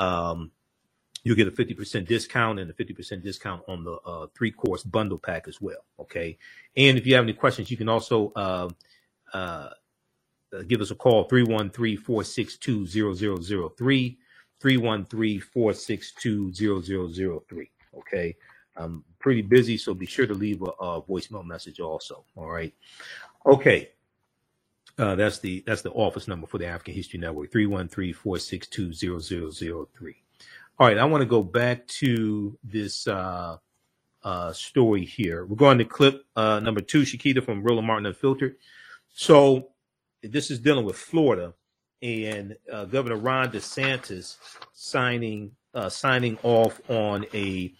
um, 0.00 0.50
you'll 1.22 1.36
get 1.36 1.46
a 1.46 1.52
50% 1.52 2.06
discount 2.06 2.58
and 2.58 2.68
a 2.68 2.74
50% 2.74 3.22
discount 3.22 3.62
on 3.68 3.84
the 3.84 3.92
uh, 4.04 4.26
three 4.36 4.50
course 4.50 4.82
bundle 4.82 5.18
pack 5.18 5.46
as 5.46 5.60
well. 5.60 5.84
Okay. 6.00 6.36
And 6.76 6.98
if 6.98 7.06
you 7.06 7.14
have 7.14 7.24
any 7.24 7.34
questions, 7.34 7.70
you 7.70 7.76
can 7.76 7.88
also 7.88 8.32
uh, 8.34 8.68
uh, 9.32 9.68
give 10.66 10.80
us 10.80 10.90
a 10.90 10.96
call 10.96 11.24
313 11.24 11.98
462 11.98 12.86
0003. 13.70 14.18
313 14.60 15.40
462 15.40 16.52
0003. 17.48 17.70
Okay. 17.96 18.36
I'm 18.78 19.04
pretty 19.18 19.42
busy, 19.42 19.76
so 19.76 19.92
be 19.94 20.06
sure 20.06 20.26
to 20.26 20.34
leave 20.34 20.62
a, 20.62 20.70
a 20.80 21.02
voicemail 21.02 21.44
message 21.44 21.80
also. 21.80 22.24
All 22.36 22.48
right. 22.48 22.72
Okay. 23.44 23.90
Uh, 24.96 25.14
that's 25.14 25.38
the 25.38 25.62
that's 25.66 25.82
the 25.82 25.92
office 25.92 26.26
number 26.26 26.46
for 26.46 26.56
the 26.58 26.66
African 26.66 26.94
History 26.94 27.20
Network 27.20 27.52
313-462-0003. 27.52 30.14
All 30.80 30.86
right, 30.86 30.98
I 30.98 31.04
want 31.04 31.22
to 31.22 31.26
go 31.26 31.42
back 31.42 31.86
to 31.88 32.56
this 32.64 33.06
uh, 33.08 33.56
uh, 34.22 34.52
story 34.52 35.04
here. 35.04 35.44
We're 35.44 35.56
going 35.56 35.78
to 35.78 35.84
clip 35.84 36.24
uh, 36.36 36.60
number 36.60 36.80
two, 36.80 37.02
Shakita 37.02 37.44
from 37.44 37.62
Roland 37.62 37.86
Martin 37.86 38.06
Unfiltered. 38.06 38.56
So 39.14 39.68
this 40.22 40.50
is 40.50 40.58
dealing 40.58 40.84
with 40.84 40.96
Florida 40.96 41.54
and 42.02 42.56
uh, 42.72 42.84
Governor 42.86 43.16
Ron 43.16 43.50
DeSantis 43.50 44.36
signing 44.72 45.52
uh, 45.78 45.88
signing 45.88 46.36
off 46.42 46.80
on 46.90 47.24
a 47.32 47.72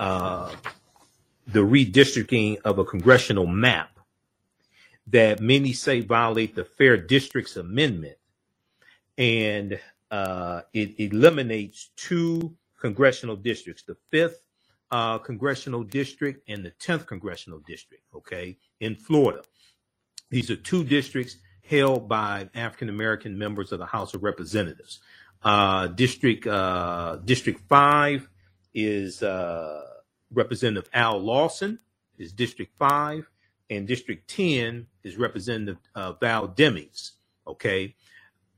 uh, 0.00 0.52
the 1.46 1.60
redistricting 1.60 2.60
of 2.64 2.78
a 2.78 2.84
congressional 2.84 3.46
map 3.46 3.98
that 5.06 5.40
many 5.40 5.72
say 5.72 6.00
violate 6.00 6.54
the 6.54 6.64
Fair 6.64 6.96
Districts 6.96 7.56
Amendment, 7.56 8.16
and 9.18 9.78
uh, 10.10 10.62
it 10.72 10.98
eliminates 10.98 11.90
two 11.96 12.56
congressional 12.80 13.36
districts: 13.36 13.84
the 13.84 13.96
fifth 14.10 14.42
uh, 14.90 15.18
congressional 15.18 15.84
district 15.84 16.42
and 16.48 16.64
the 16.64 16.70
tenth 16.70 17.06
congressional 17.06 17.60
district. 17.60 18.02
Okay, 18.16 18.56
in 18.80 18.96
Florida, 18.96 19.42
these 20.28 20.50
are 20.50 20.56
two 20.56 20.82
districts 20.82 21.36
held 21.64 22.08
by 22.08 22.48
African 22.54 22.88
American 22.88 23.38
members 23.38 23.70
of 23.70 23.78
the 23.78 23.86
House 23.86 24.12
of 24.12 24.24
Representatives. 24.24 24.98
Uh, 25.44 25.88
district 25.88 26.46
uh, 26.46 27.18
District 27.24 27.60
Five 27.68 28.28
is 28.72 29.22
uh, 29.22 29.82
Representative 30.32 30.88
Al 30.94 31.18
Lawson, 31.18 31.78
is 32.16 32.32
District 32.32 32.72
Five, 32.78 33.30
and 33.68 33.86
District 33.86 34.26
Ten 34.26 34.86
is 35.02 35.16
Representative 35.16 35.76
uh, 35.94 36.12
Val 36.14 36.48
Demings. 36.48 37.10
Okay, 37.46 37.94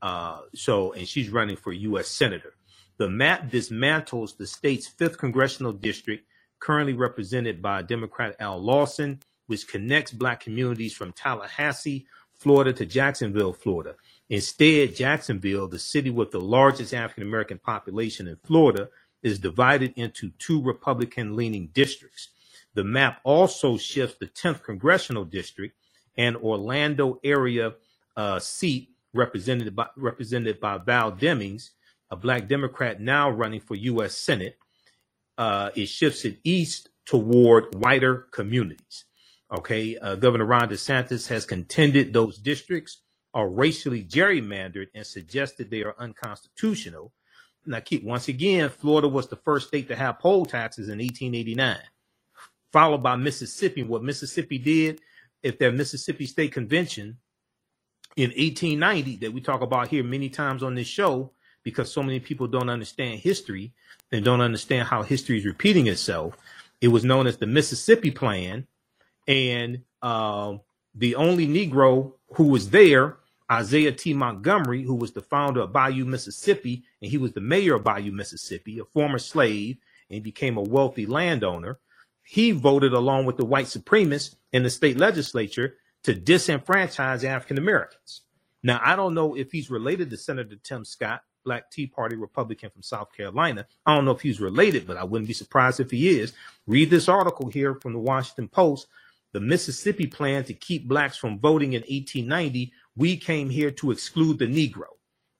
uh, 0.01 0.39
so 0.55 0.93
and 0.93 1.05
she's 1.05 1.29
running 1.29 1.57
for 1.57 1.73
U.S. 1.73 2.07
Senator. 2.07 2.53
The 2.97 3.09
map 3.09 3.51
dismantles 3.51 4.37
the 4.37 4.47
state's 4.47 4.87
fifth 4.87 5.17
congressional 5.17 5.73
district, 5.73 6.25
currently 6.59 6.93
represented 6.93 7.61
by 7.61 7.81
Democrat 7.81 8.35
Al 8.39 8.59
Lawson, 8.59 9.19
which 9.47 9.67
connects 9.67 10.11
black 10.11 10.39
communities 10.39 10.93
from 10.93 11.11
Tallahassee, 11.11 12.07
Florida 12.33 12.71
to 12.73 12.85
Jacksonville, 12.85 13.53
Florida. 13.53 13.95
Instead, 14.29 14.95
Jacksonville, 14.95 15.67
the 15.67 15.79
city 15.79 16.09
with 16.09 16.31
the 16.31 16.41
largest 16.41 16.93
African 16.93 17.23
American 17.23 17.59
population 17.59 18.27
in 18.27 18.35
Florida, 18.43 18.89
is 19.23 19.39
divided 19.39 19.93
into 19.95 20.31
two 20.37 20.61
Republican 20.61 21.35
leaning 21.35 21.67
districts. 21.73 22.29
The 22.73 22.83
map 22.83 23.19
also 23.23 23.77
shifts 23.77 24.17
the 24.19 24.27
10th 24.27 24.63
congressional 24.63 25.25
district 25.25 25.75
and 26.17 26.35
Orlando 26.37 27.19
area 27.23 27.73
uh, 28.15 28.39
seat 28.39 28.89
represented 29.13 29.75
by, 29.75 29.87
represented 29.95 30.59
by 30.59 30.77
Val 30.77 31.11
Demings, 31.11 31.71
a 32.11 32.15
black 32.15 32.47
Democrat 32.47 32.99
now 32.99 33.29
running 33.29 33.61
for 33.61 33.75
U.S. 33.75 34.15
Senate. 34.15 34.57
Uh, 35.37 35.69
it 35.75 35.87
shifts 35.87 36.25
it 36.25 36.39
east 36.43 36.89
toward 37.05 37.73
whiter 37.75 38.27
communities. 38.31 39.05
Okay, 39.51 39.97
uh, 39.97 40.15
Governor 40.15 40.45
Ron 40.45 40.69
DeSantis 40.69 41.27
has 41.29 41.45
contended 41.45 42.11
those 42.11 42.37
districts 42.37 43.01
are 43.37 43.47
racially 43.47 44.03
gerrymandered 44.03 44.87
and 44.95 45.05
suggested 45.05 45.69
they 45.69 45.83
are 45.83 45.93
unconstitutional. 45.99 47.13
now 47.67 47.79
keep 47.79 48.03
once 48.03 48.29
again, 48.29 48.67
Florida 48.67 49.07
was 49.07 49.27
the 49.27 49.35
first 49.35 49.67
state 49.67 49.87
to 49.87 49.95
have 49.95 50.17
poll 50.17 50.43
taxes 50.43 50.87
in 50.87 50.97
1889, 50.97 51.77
followed 52.73 53.03
by 53.03 53.15
Mississippi. 53.15 53.83
What 53.83 54.03
Mississippi 54.03 54.57
did, 54.57 55.01
if 55.43 55.59
their 55.59 55.71
Mississippi 55.71 56.25
State 56.25 56.51
Convention 56.51 57.19
in 58.15 58.31
1890 58.31 59.17
that 59.17 59.31
we 59.31 59.39
talk 59.39 59.61
about 59.61 59.89
here 59.89 60.03
many 60.03 60.29
times 60.29 60.63
on 60.63 60.73
this 60.73 60.87
show, 60.87 61.31
because 61.61 61.91
so 61.91 62.01
many 62.01 62.19
people 62.19 62.47
don't 62.47 62.71
understand 62.71 63.19
history 63.19 63.71
and 64.11 64.25
don't 64.25 64.41
understand 64.41 64.87
how 64.87 65.03
history 65.03 65.37
is 65.37 65.45
repeating 65.45 65.85
itself. 65.85 66.35
It 66.81 66.87
was 66.87 67.03
known 67.03 67.27
as 67.27 67.37
the 67.37 67.45
Mississippi 67.45 68.09
Plan, 68.09 68.65
and 69.27 69.83
um, 70.01 70.61
the 70.95 71.13
only 71.13 71.45
Negro 71.45 72.13
who 72.33 72.45
was 72.45 72.71
there, 72.71 73.17
Isaiah 73.51 73.91
T. 73.91 74.13
Montgomery, 74.13 74.83
who 74.83 74.95
was 74.95 75.13
the 75.13 75.21
founder 75.21 75.61
of 75.61 75.71
Bayou, 75.71 76.05
Mississippi, 76.05 76.83
and 77.01 77.09
he 77.09 77.17
was 77.17 77.31
the 77.31 77.41
mayor 77.41 77.75
of 77.75 77.83
Bayou, 77.83 78.11
Mississippi, 78.11 78.79
a 78.79 78.85
former 78.85 79.19
slave, 79.19 79.77
and 80.09 80.23
became 80.23 80.57
a 80.57 80.61
wealthy 80.61 81.05
landowner. 81.05 81.79
He 82.23 82.51
voted 82.51 82.93
along 82.93 83.25
with 83.25 83.37
the 83.37 83.45
white 83.45 83.67
supremacists 83.67 84.35
in 84.51 84.63
the 84.63 84.69
state 84.69 84.97
legislature 84.97 85.75
to 86.03 86.13
disenfranchise 86.13 87.23
African 87.23 87.57
Americans. 87.57 88.21
Now, 88.63 88.81
I 88.83 88.95
don't 88.95 89.13
know 89.13 89.35
if 89.35 89.51
he's 89.51 89.69
related 89.69 90.09
to 90.09 90.17
Senator 90.17 90.57
Tim 90.61 90.83
Scott, 90.83 91.21
Black 91.45 91.71
Tea 91.71 91.87
Party 91.87 92.17
Republican 92.17 92.69
from 92.69 92.83
South 92.83 93.13
Carolina. 93.15 93.65
I 93.85 93.95
don't 93.95 94.03
know 94.03 94.11
if 94.11 94.21
he's 94.21 94.41
related, 94.41 94.85
but 94.85 94.97
I 94.97 95.05
wouldn't 95.05 95.29
be 95.29 95.33
surprised 95.33 95.79
if 95.79 95.91
he 95.91 96.19
is. 96.19 96.33
Read 96.65 96.89
this 96.89 97.07
article 97.07 97.47
here 97.47 97.75
from 97.75 97.93
the 97.93 97.99
Washington 97.99 98.49
Post. 98.49 98.87
The 99.31 99.39
Mississippi 99.39 100.07
plan 100.07 100.43
to 100.45 100.53
keep 100.53 100.87
blacks 100.87 101.15
from 101.15 101.39
voting 101.39 101.73
in 101.73 101.81
1890. 101.81 102.73
We 102.97 103.15
came 103.15 103.49
here 103.49 103.71
to 103.71 103.91
exclude 103.91 104.39
the 104.39 104.47
Negro. 104.47 104.87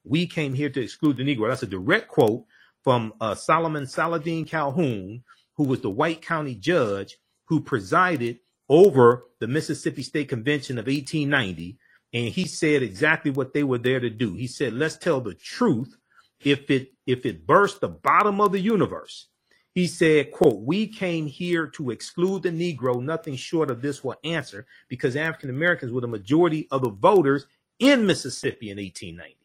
We 0.04 0.26
came 0.26 0.54
here 0.54 0.70
to 0.70 0.80
exclude 0.80 1.16
the 1.16 1.24
Negro. 1.24 1.48
That's 1.48 1.64
a 1.64 1.66
direct 1.66 2.08
quote 2.08 2.44
from 2.84 3.12
uh, 3.20 3.34
Solomon 3.34 3.86
Saladin 3.86 4.44
Calhoun, 4.44 5.24
who 5.56 5.64
was 5.64 5.80
the 5.80 5.90
White 5.90 6.22
County 6.22 6.54
judge 6.54 7.18
who 7.46 7.60
presided 7.60 8.38
over 8.68 9.24
the 9.40 9.48
Mississippi 9.48 10.02
State 10.02 10.28
Convention 10.28 10.78
of 10.78 10.86
1890 10.86 11.78
and 12.14 12.28
he 12.28 12.46
said 12.46 12.82
exactly 12.82 13.30
what 13.30 13.52
they 13.52 13.64
were 13.64 13.78
there 13.78 14.00
to 14.00 14.10
do. 14.10 14.34
He 14.34 14.46
said, 14.46 14.72
"Let's 14.72 14.96
tell 14.96 15.20
the 15.20 15.34
truth 15.34 15.96
if 16.40 16.70
it 16.70 16.92
if 17.06 17.26
it 17.26 17.46
burst 17.46 17.80
the 17.80 17.88
bottom 17.88 18.40
of 18.40 18.52
the 18.52 18.60
universe 18.60 19.28
he 19.78 19.86
said 19.86 20.30
quote 20.32 20.60
we 20.60 20.86
came 20.86 21.26
here 21.26 21.66
to 21.66 21.90
exclude 21.90 22.42
the 22.42 22.50
negro 22.50 23.00
nothing 23.02 23.36
short 23.36 23.70
of 23.70 23.80
this 23.80 24.02
will 24.02 24.16
answer 24.24 24.66
because 24.88 25.16
african 25.16 25.50
americans 25.50 25.92
were 25.92 26.00
the 26.00 26.08
majority 26.08 26.66
of 26.70 26.82
the 26.82 26.90
voters 26.90 27.46
in 27.78 28.06
mississippi 28.06 28.70
in 28.70 28.78
1890 28.78 29.38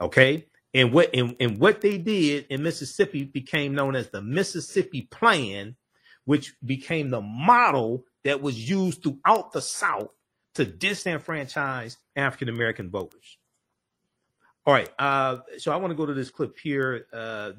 okay? 0.00 0.46
And 0.74 0.92
what 0.92 1.10
and, 1.14 1.36
and 1.40 1.58
what 1.58 1.80
they 1.80 1.98
did 1.98 2.46
in 2.50 2.62
mississippi 2.62 3.24
became 3.24 3.74
known 3.74 3.94
as 3.94 4.10
the 4.10 4.22
mississippi 4.22 5.02
plan 5.02 5.76
which 6.24 6.54
became 6.64 7.10
the 7.10 7.20
model 7.20 8.04
that 8.24 8.40
was 8.40 8.68
used 8.68 9.02
throughout 9.02 9.52
the 9.52 9.60
south 9.60 10.08
to 10.54 10.64
disenfranchise 10.64 11.96
african 12.16 12.48
american 12.48 12.90
voters 12.90 13.38
all 14.66 14.72
right. 14.72 14.88
Uh, 14.98 15.38
so 15.58 15.72
I 15.72 15.76
want 15.76 15.90
to 15.90 15.94
go 15.94 16.06
to 16.06 16.14
this 16.14 16.30
clip 16.30 16.58
here. 16.58 17.06
Uh, 17.12 17.52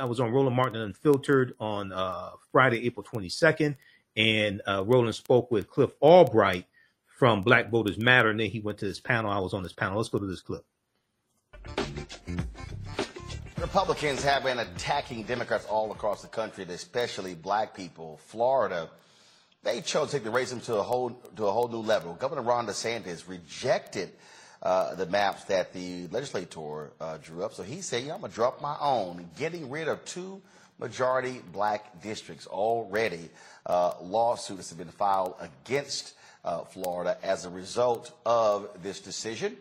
I 0.00 0.04
was 0.04 0.18
on 0.18 0.32
Roland 0.32 0.56
Martin 0.56 0.80
Unfiltered 0.80 1.54
on 1.60 1.92
uh, 1.92 2.30
Friday, 2.50 2.84
April 2.86 3.04
22nd, 3.04 3.76
and 4.16 4.60
uh, 4.66 4.84
Roland 4.84 5.14
spoke 5.14 5.50
with 5.50 5.68
Cliff 5.68 5.92
Albright 6.00 6.66
from 7.06 7.42
Black 7.42 7.70
Voters 7.70 7.98
Matter, 7.98 8.30
and 8.30 8.40
then 8.40 8.50
he 8.50 8.60
went 8.60 8.78
to 8.78 8.86
this 8.86 8.98
panel. 8.98 9.30
I 9.30 9.38
was 9.38 9.54
on 9.54 9.62
this 9.62 9.72
panel. 9.72 9.98
Let's 9.98 10.08
go 10.08 10.18
to 10.18 10.26
this 10.26 10.40
clip. 10.40 10.64
Republicans 13.60 14.22
have 14.24 14.44
been 14.44 14.58
attacking 14.60 15.24
Democrats 15.24 15.66
all 15.66 15.92
across 15.92 16.22
the 16.22 16.28
country, 16.28 16.64
especially 16.68 17.34
black 17.34 17.74
people. 17.74 18.18
Florida, 18.26 18.88
they 19.62 19.80
chose 19.80 20.10
to 20.10 20.16
take 20.16 20.24
the 20.24 20.30
racism 20.30 20.64
to 20.64 20.76
a 20.76 20.82
whole 20.82 21.10
to 21.36 21.46
a 21.46 21.52
whole 21.52 21.68
new 21.68 21.78
level. 21.80 22.14
Governor 22.14 22.42
Ron 22.42 22.66
DeSantis 22.66 23.28
rejected 23.28 24.12
uh, 24.62 24.94
the 24.94 25.06
maps 25.06 25.44
that 25.44 25.72
the 25.72 26.08
legislator 26.08 26.90
uh, 27.00 27.18
drew 27.18 27.44
up. 27.44 27.54
So 27.54 27.62
he 27.62 27.80
said, 27.80 28.04
yeah, 28.04 28.14
I'm 28.14 28.20
going 28.20 28.32
to 28.32 28.34
drop 28.34 28.60
my 28.60 28.76
own, 28.80 29.28
getting 29.38 29.70
rid 29.70 29.88
of 29.88 30.04
two 30.04 30.40
majority 30.78 31.40
black 31.52 32.02
districts. 32.02 32.46
Already, 32.46 33.28
uh, 33.66 33.92
lawsuits 34.00 34.70
have 34.70 34.78
been 34.78 34.88
filed 34.88 35.34
against 35.40 36.14
uh, 36.44 36.64
Florida 36.64 37.16
as 37.22 37.44
a 37.44 37.50
result 37.50 38.12
of 38.24 38.68
this 38.82 39.00
decision. 39.00 39.56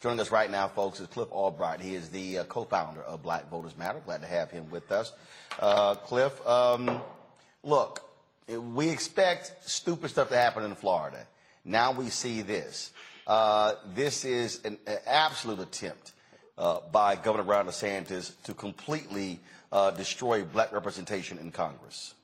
Joining 0.00 0.20
us 0.20 0.30
right 0.30 0.50
now, 0.50 0.68
folks, 0.68 1.00
is 1.00 1.08
Cliff 1.08 1.30
Albright. 1.32 1.80
He 1.80 1.94
is 1.96 2.08
the 2.10 2.38
uh, 2.38 2.44
co-founder 2.44 3.02
of 3.02 3.22
Black 3.22 3.50
Voters 3.50 3.76
Matter. 3.76 4.00
Glad 4.04 4.20
to 4.20 4.28
have 4.28 4.50
him 4.50 4.70
with 4.70 4.92
us. 4.92 5.12
Uh, 5.58 5.96
Cliff, 5.96 6.46
um, 6.46 7.00
look, 7.64 8.08
we 8.46 8.88
expect 8.90 9.52
stupid 9.68 10.10
stuff 10.10 10.28
to 10.28 10.36
happen 10.36 10.64
in 10.64 10.76
Florida. 10.76 11.26
Now 11.64 11.90
we 11.92 12.10
see 12.10 12.42
this. 12.42 12.92
Uh, 13.28 13.74
this 13.94 14.24
is 14.24 14.64
an, 14.64 14.78
an 14.86 14.96
absolute 15.06 15.60
attempt 15.60 16.12
uh, 16.56 16.78
by 16.90 17.14
Governor 17.14 17.44
Ron 17.44 17.66
DeSantis 17.66 18.32
to 18.44 18.54
completely 18.54 19.38
uh, 19.70 19.90
destroy 19.90 20.42
black 20.44 20.72
representation 20.72 21.38
in 21.38 21.50
Congress. 21.50 22.14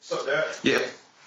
So 0.00 0.16
that 0.24 0.58
yeah. 0.62 0.78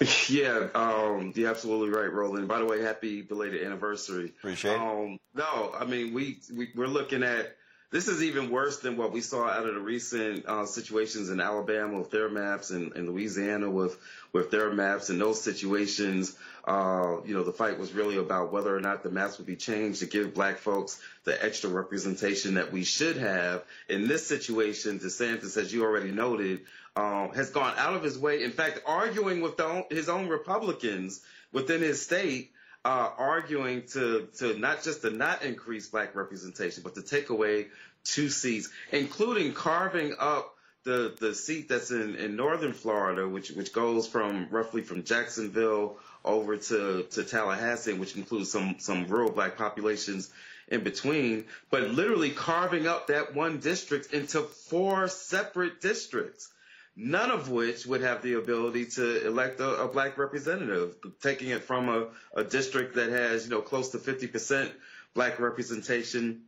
Yeah, 0.28 0.68
um, 0.74 1.32
you're 1.36 1.52
absolutely 1.52 1.96
right, 1.96 2.12
Roland. 2.12 2.48
By 2.48 2.58
the 2.58 2.66
way, 2.66 2.82
happy 2.82 3.22
belated 3.22 3.64
anniversary. 3.64 4.34
Appreciate 4.40 4.74
it. 4.74 4.80
Um, 4.80 5.20
no, 5.36 5.72
I 5.78 5.86
mean 5.86 6.16
we, 6.16 6.40
we 6.52 6.70
we're 6.76 6.88
looking 6.88 7.22
at 7.22 7.56
this 7.92 8.08
is 8.08 8.24
even 8.24 8.50
worse 8.50 8.80
than 8.80 8.98
what 8.98 9.12
we 9.12 9.22
saw 9.22 9.48
out 9.48 9.68
of 9.68 9.76
the 9.76 9.80
recent 9.80 10.46
uh, 10.48 10.66
situations 10.66 11.30
in 11.30 11.40
Alabama 11.40 12.00
with 12.00 12.10
their 12.10 12.30
maps 12.30 12.72
and, 12.72 12.94
and 12.94 13.10
Louisiana 13.10 13.70
with 13.70 13.96
with 14.34 14.50
their 14.50 14.72
maps. 14.74 15.12
In 15.12 15.20
those 15.20 15.40
situations, 15.42 16.36
uh, 16.66 17.18
you 17.26 17.34
know, 17.34 17.44
the 17.44 17.52
fight 17.52 17.80
was 17.80 17.94
really 17.94 18.18
about 18.18 18.52
whether 18.52 18.76
or 18.76 18.80
not 18.80 19.04
the 19.04 19.10
maps 19.10 19.38
would 19.38 19.48
be 19.48 19.56
changed 19.56 20.00
to 20.00 20.06
give 20.06 20.34
black 20.34 20.58
folks 20.58 21.02
the 21.24 21.44
extra 21.44 21.70
representation 21.70 22.56
that 22.56 22.72
we 22.72 22.84
should 22.84 23.18
have. 23.18 23.64
In 23.90 24.08
this 24.08 24.26
situation, 24.28 25.00
DeSantis, 25.00 25.58
as 25.58 25.74
you 25.74 25.84
already 25.84 26.12
noted, 26.12 26.62
um, 26.96 27.32
has 27.34 27.50
gone 27.52 27.74
out 27.78 27.96
of 27.96 28.04
his 28.04 28.18
way, 28.18 28.44
in 28.44 28.52
fact, 28.52 28.82
arguing 28.86 29.42
with 29.42 29.60
his 29.90 30.10
own 30.10 30.28
Republicans 30.28 31.22
within 31.52 31.82
his 31.82 32.02
state 32.02 32.52
uh, 32.84 33.10
arguing 33.18 33.84
to 33.88 34.28
to 34.38 34.58
not 34.58 34.84
just 34.84 35.02
to 35.02 35.12
not 35.12 35.44
increase 35.44 35.88
black 35.88 36.16
representation, 36.16 36.84
but 36.84 36.96
to 36.96 37.02
take 37.02 37.30
away 37.30 37.68
two 38.04 38.30
seats, 38.30 38.70
including 38.92 39.54
carving 39.54 40.14
up 40.20 40.56
the 40.84 41.16
the 41.20 41.36
seat 41.36 41.70
that's 41.70 41.92
in, 41.92 42.16
in 42.16 42.36
northern 42.36 42.74
Florida, 42.74 43.28
which 43.28 43.52
which 43.52 43.72
goes 43.72 44.08
from 44.08 44.48
roughly 44.50 44.82
from 44.82 45.04
Jacksonville 45.04 45.98
over 46.26 46.58
to 46.58 47.04
to 47.12 47.24
Tallahassee, 47.24 47.94
which 47.94 48.16
includes 48.16 48.52
some 48.52 48.76
some 48.80 49.08
rural 49.08 49.32
black 49.32 49.58
populations 49.58 50.30
in 50.68 50.84
between, 50.84 51.46
but 51.70 51.84
literally 51.90 52.30
carving 52.32 52.88
up 52.88 53.08
that 53.08 53.36
one 53.36 53.60
district 53.60 54.14
into 54.14 54.42
four 54.42 55.08
separate 55.08 55.82
districts 55.82 56.50
none 56.96 57.32
of 57.32 57.50
which 57.50 57.86
would 57.86 58.02
have 58.02 58.22
the 58.22 58.34
ability 58.34 58.86
to 58.86 59.26
elect 59.26 59.60
a, 59.60 59.82
a 59.84 59.88
black 59.88 60.18
representative, 60.18 60.96
taking 61.22 61.50
it 61.50 61.64
from 61.64 61.90
a, 61.90 62.08
a 62.36 62.44
district 62.44 62.96
that 62.96 63.10
has, 63.10 63.46
you 63.46 63.52
know, 63.52 63.62
close 63.62 63.90
to 63.90 63.98
50% 63.98 64.70
black 65.14 65.40
representation 65.40 66.42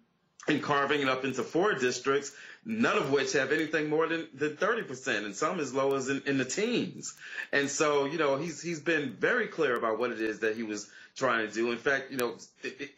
and 0.47 0.61
carving 0.61 1.01
it 1.01 1.07
up 1.07 1.23
into 1.23 1.43
four 1.43 1.73
districts, 1.73 2.33
none 2.65 2.97
of 2.97 3.11
which 3.11 3.33
have 3.33 3.51
anything 3.51 3.89
more 3.89 4.07
than, 4.07 4.27
than 4.33 4.55
30%, 4.55 5.25
and 5.25 5.35
some 5.35 5.59
as 5.59 5.73
low 5.73 5.95
as 5.95 6.09
in, 6.09 6.21
in 6.25 6.37
the 6.37 6.45
teens. 6.45 7.13
And 7.51 7.69
so, 7.69 8.05
you 8.05 8.17
know, 8.17 8.37
he's 8.37 8.61
he's 8.61 8.79
been 8.79 9.13
very 9.13 9.47
clear 9.47 9.75
about 9.75 9.99
what 9.99 10.11
it 10.11 10.21
is 10.21 10.39
that 10.39 10.55
he 10.55 10.63
was 10.63 10.89
trying 11.15 11.47
to 11.47 11.53
do. 11.53 11.71
In 11.71 11.77
fact, 11.77 12.11
you 12.11 12.17
know, 12.17 12.35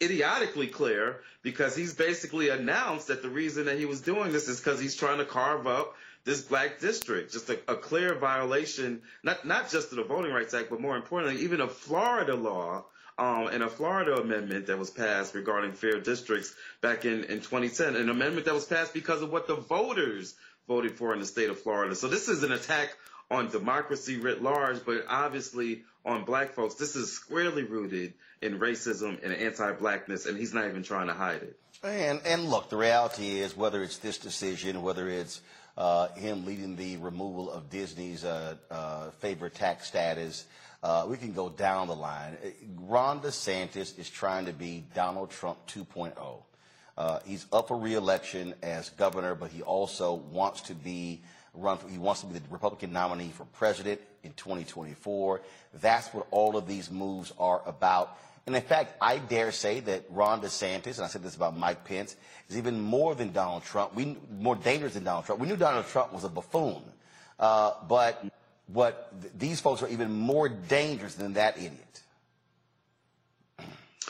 idiotically 0.00 0.68
clear 0.68 1.20
because 1.42 1.76
he's 1.76 1.94
basically 1.94 2.48
announced 2.48 3.08
that 3.08 3.22
the 3.22 3.28
reason 3.28 3.66
that 3.66 3.78
he 3.78 3.84
was 3.86 4.00
doing 4.00 4.32
this 4.32 4.48
is 4.48 4.58
because 4.60 4.80
he's 4.80 4.96
trying 4.96 5.18
to 5.18 5.24
carve 5.24 5.66
up 5.66 5.94
this 6.24 6.42
black 6.42 6.80
district. 6.80 7.32
Just 7.32 7.50
a, 7.50 7.58
a 7.68 7.76
clear 7.76 8.14
violation, 8.14 9.02
not 9.22 9.44
not 9.44 9.70
just 9.70 9.90
of 9.90 9.96
the 9.96 10.04
Voting 10.04 10.32
Rights 10.32 10.54
Act, 10.54 10.70
but 10.70 10.80
more 10.80 10.96
importantly, 10.96 11.42
even 11.42 11.60
a 11.60 11.68
Florida 11.68 12.34
law 12.34 12.84
um, 13.18 13.48
and 13.48 13.62
a 13.62 13.68
Florida 13.68 14.16
amendment 14.16 14.66
that 14.66 14.78
was 14.78 14.90
passed 14.90 15.34
regarding 15.34 15.72
fair 15.72 16.00
districts 16.00 16.54
back 16.80 17.04
in, 17.04 17.24
in 17.24 17.40
2010, 17.40 17.96
an 17.96 18.10
amendment 18.10 18.46
that 18.46 18.54
was 18.54 18.66
passed 18.66 18.92
because 18.92 19.22
of 19.22 19.32
what 19.32 19.46
the 19.46 19.56
voters 19.56 20.34
voted 20.68 20.92
for 20.92 21.14
in 21.14 21.20
the 21.20 21.26
state 21.26 21.48
of 21.48 21.60
Florida. 21.60 21.94
So 21.94 22.08
this 22.08 22.28
is 22.28 22.42
an 22.42 22.52
attack 22.52 22.96
on 23.30 23.48
democracy 23.48 24.18
writ 24.18 24.42
large, 24.42 24.84
but 24.84 25.04
obviously 25.08 25.82
on 26.04 26.24
black 26.24 26.52
folks. 26.52 26.74
This 26.74 26.94
is 26.94 27.12
squarely 27.12 27.64
rooted 27.64 28.14
in 28.42 28.58
racism 28.58 29.22
and 29.24 29.32
anti-blackness, 29.32 30.26
and 30.26 30.38
he's 30.38 30.54
not 30.54 30.66
even 30.66 30.82
trying 30.82 31.08
to 31.08 31.14
hide 31.14 31.42
it. 31.42 31.58
And, 31.82 32.20
and 32.24 32.44
look, 32.44 32.70
the 32.70 32.76
reality 32.76 33.40
is 33.40 33.56
whether 33.56 33.82
it's 33.82 33.98
this 33.98 34.18
decision, 34.18 34.82
whether 34.82 35.08
it's 35.08 35.40
uh, 35.76 36.08
him 36.14 36.46
leading 36.46 36.76
the 36.76 36.96
removal 36.98 37.50
of 37.50 37.70
Disney's 37.70 38.24
uh, 38.24 38.56
uh, 38.70 39.10
favorite 39.18 39.54
tax 39.54 39.86
status. 39.86 40.44
Uh, 40.82 41.06
we 41.08 41.16
can 41.16 41.32
go 41.32 41.48
down 41.48 41.88
the 41.88 41.96
line. 41.96 42.36
Ron 42.76 43.20
DeSantis 43.20 43.98
is 43.98 44.08
trying 44.08 44.46
to 44.46 44.52
be 44.52 44.84
Donald 44.94 45.30
Trump 45.30 45.58
2.0. 45.68 46.42
Uh, 46.96 47.18
he's 47.26 47.46
up 47.52 47.68
for 47.68 47.78
reelection 47.78 48.54
as 48.62 48.90
governor, 48.90 49.34
but 49.34 49.50
he 49.50 49.62
also 49.62 50.14
wants 50.14 50.62
to 50.62 50.74
be 50.74 51.22
run. 51.54 51.78
For, 51.78 51.88
he 51.88 51.98
wants 51.98 52.22
to 52.22 52.26
be 52.26 52.38
the 52.38 52.42
Republican 52.50 52.92
nominee 52.92 53.28
for 53.28 53.44
president 53.44 54.00
in 54.22 54.32
2024. 54.32 55.42
That's 55.74 56.08
what 56.08 56.26
all 56.30 56.56
of 56.56 56.66
these 56.66 56.90
moves 56.90 57.32
are 57.38 57.62
about. 57.66 58.18
And 58.46 58.54
in 58.54 58.62
fact, 58.62 58.94
I 59.00 59.18
dare 59.18 59.50
say 59.50 59.80
that 59.80 60.04
Ron 60.08 60.40
DeSantis, 60.40 60.96
and 60.96 61.04
I 61.04 61.08
said 61.08 61.22
this 61.22 61.34
about 61.34 61.56
Mike 61.58 61.84
Pence, 61.84 62.14
is 62.48 62.56
even 62.56 62.80
more 62.80 63.14
than 63.14 63.32
Donald 63.32 63.64
Trump. 63.64 63.94
We 63.94 64.16
more 64.38 64.54
dangerous 64.54 64.94
than 64.94 65.04
Donald 65.04 65.26
Trump. 65.26 65.40
We 65.40 65.48
knew 65.48 65.56
Donald 65.56 65.86
Trump 65.86 66.12
was 66.12 66.22
a 66.22 66.28
buffoon, 66.28 66.82
uh, 67.40 67.72
but 67.88 68.24
what 68.66 69.12
th- 69.20 69.32
these 69.36 69.60
folks 69.60 69.82
are 69.82 69.88
even 69.88 70.12
more 70.12 70.48
dangerous 70.48 71.14
than 71.14 71.34
that 71.34 71.56
idiot. 71.58 72.02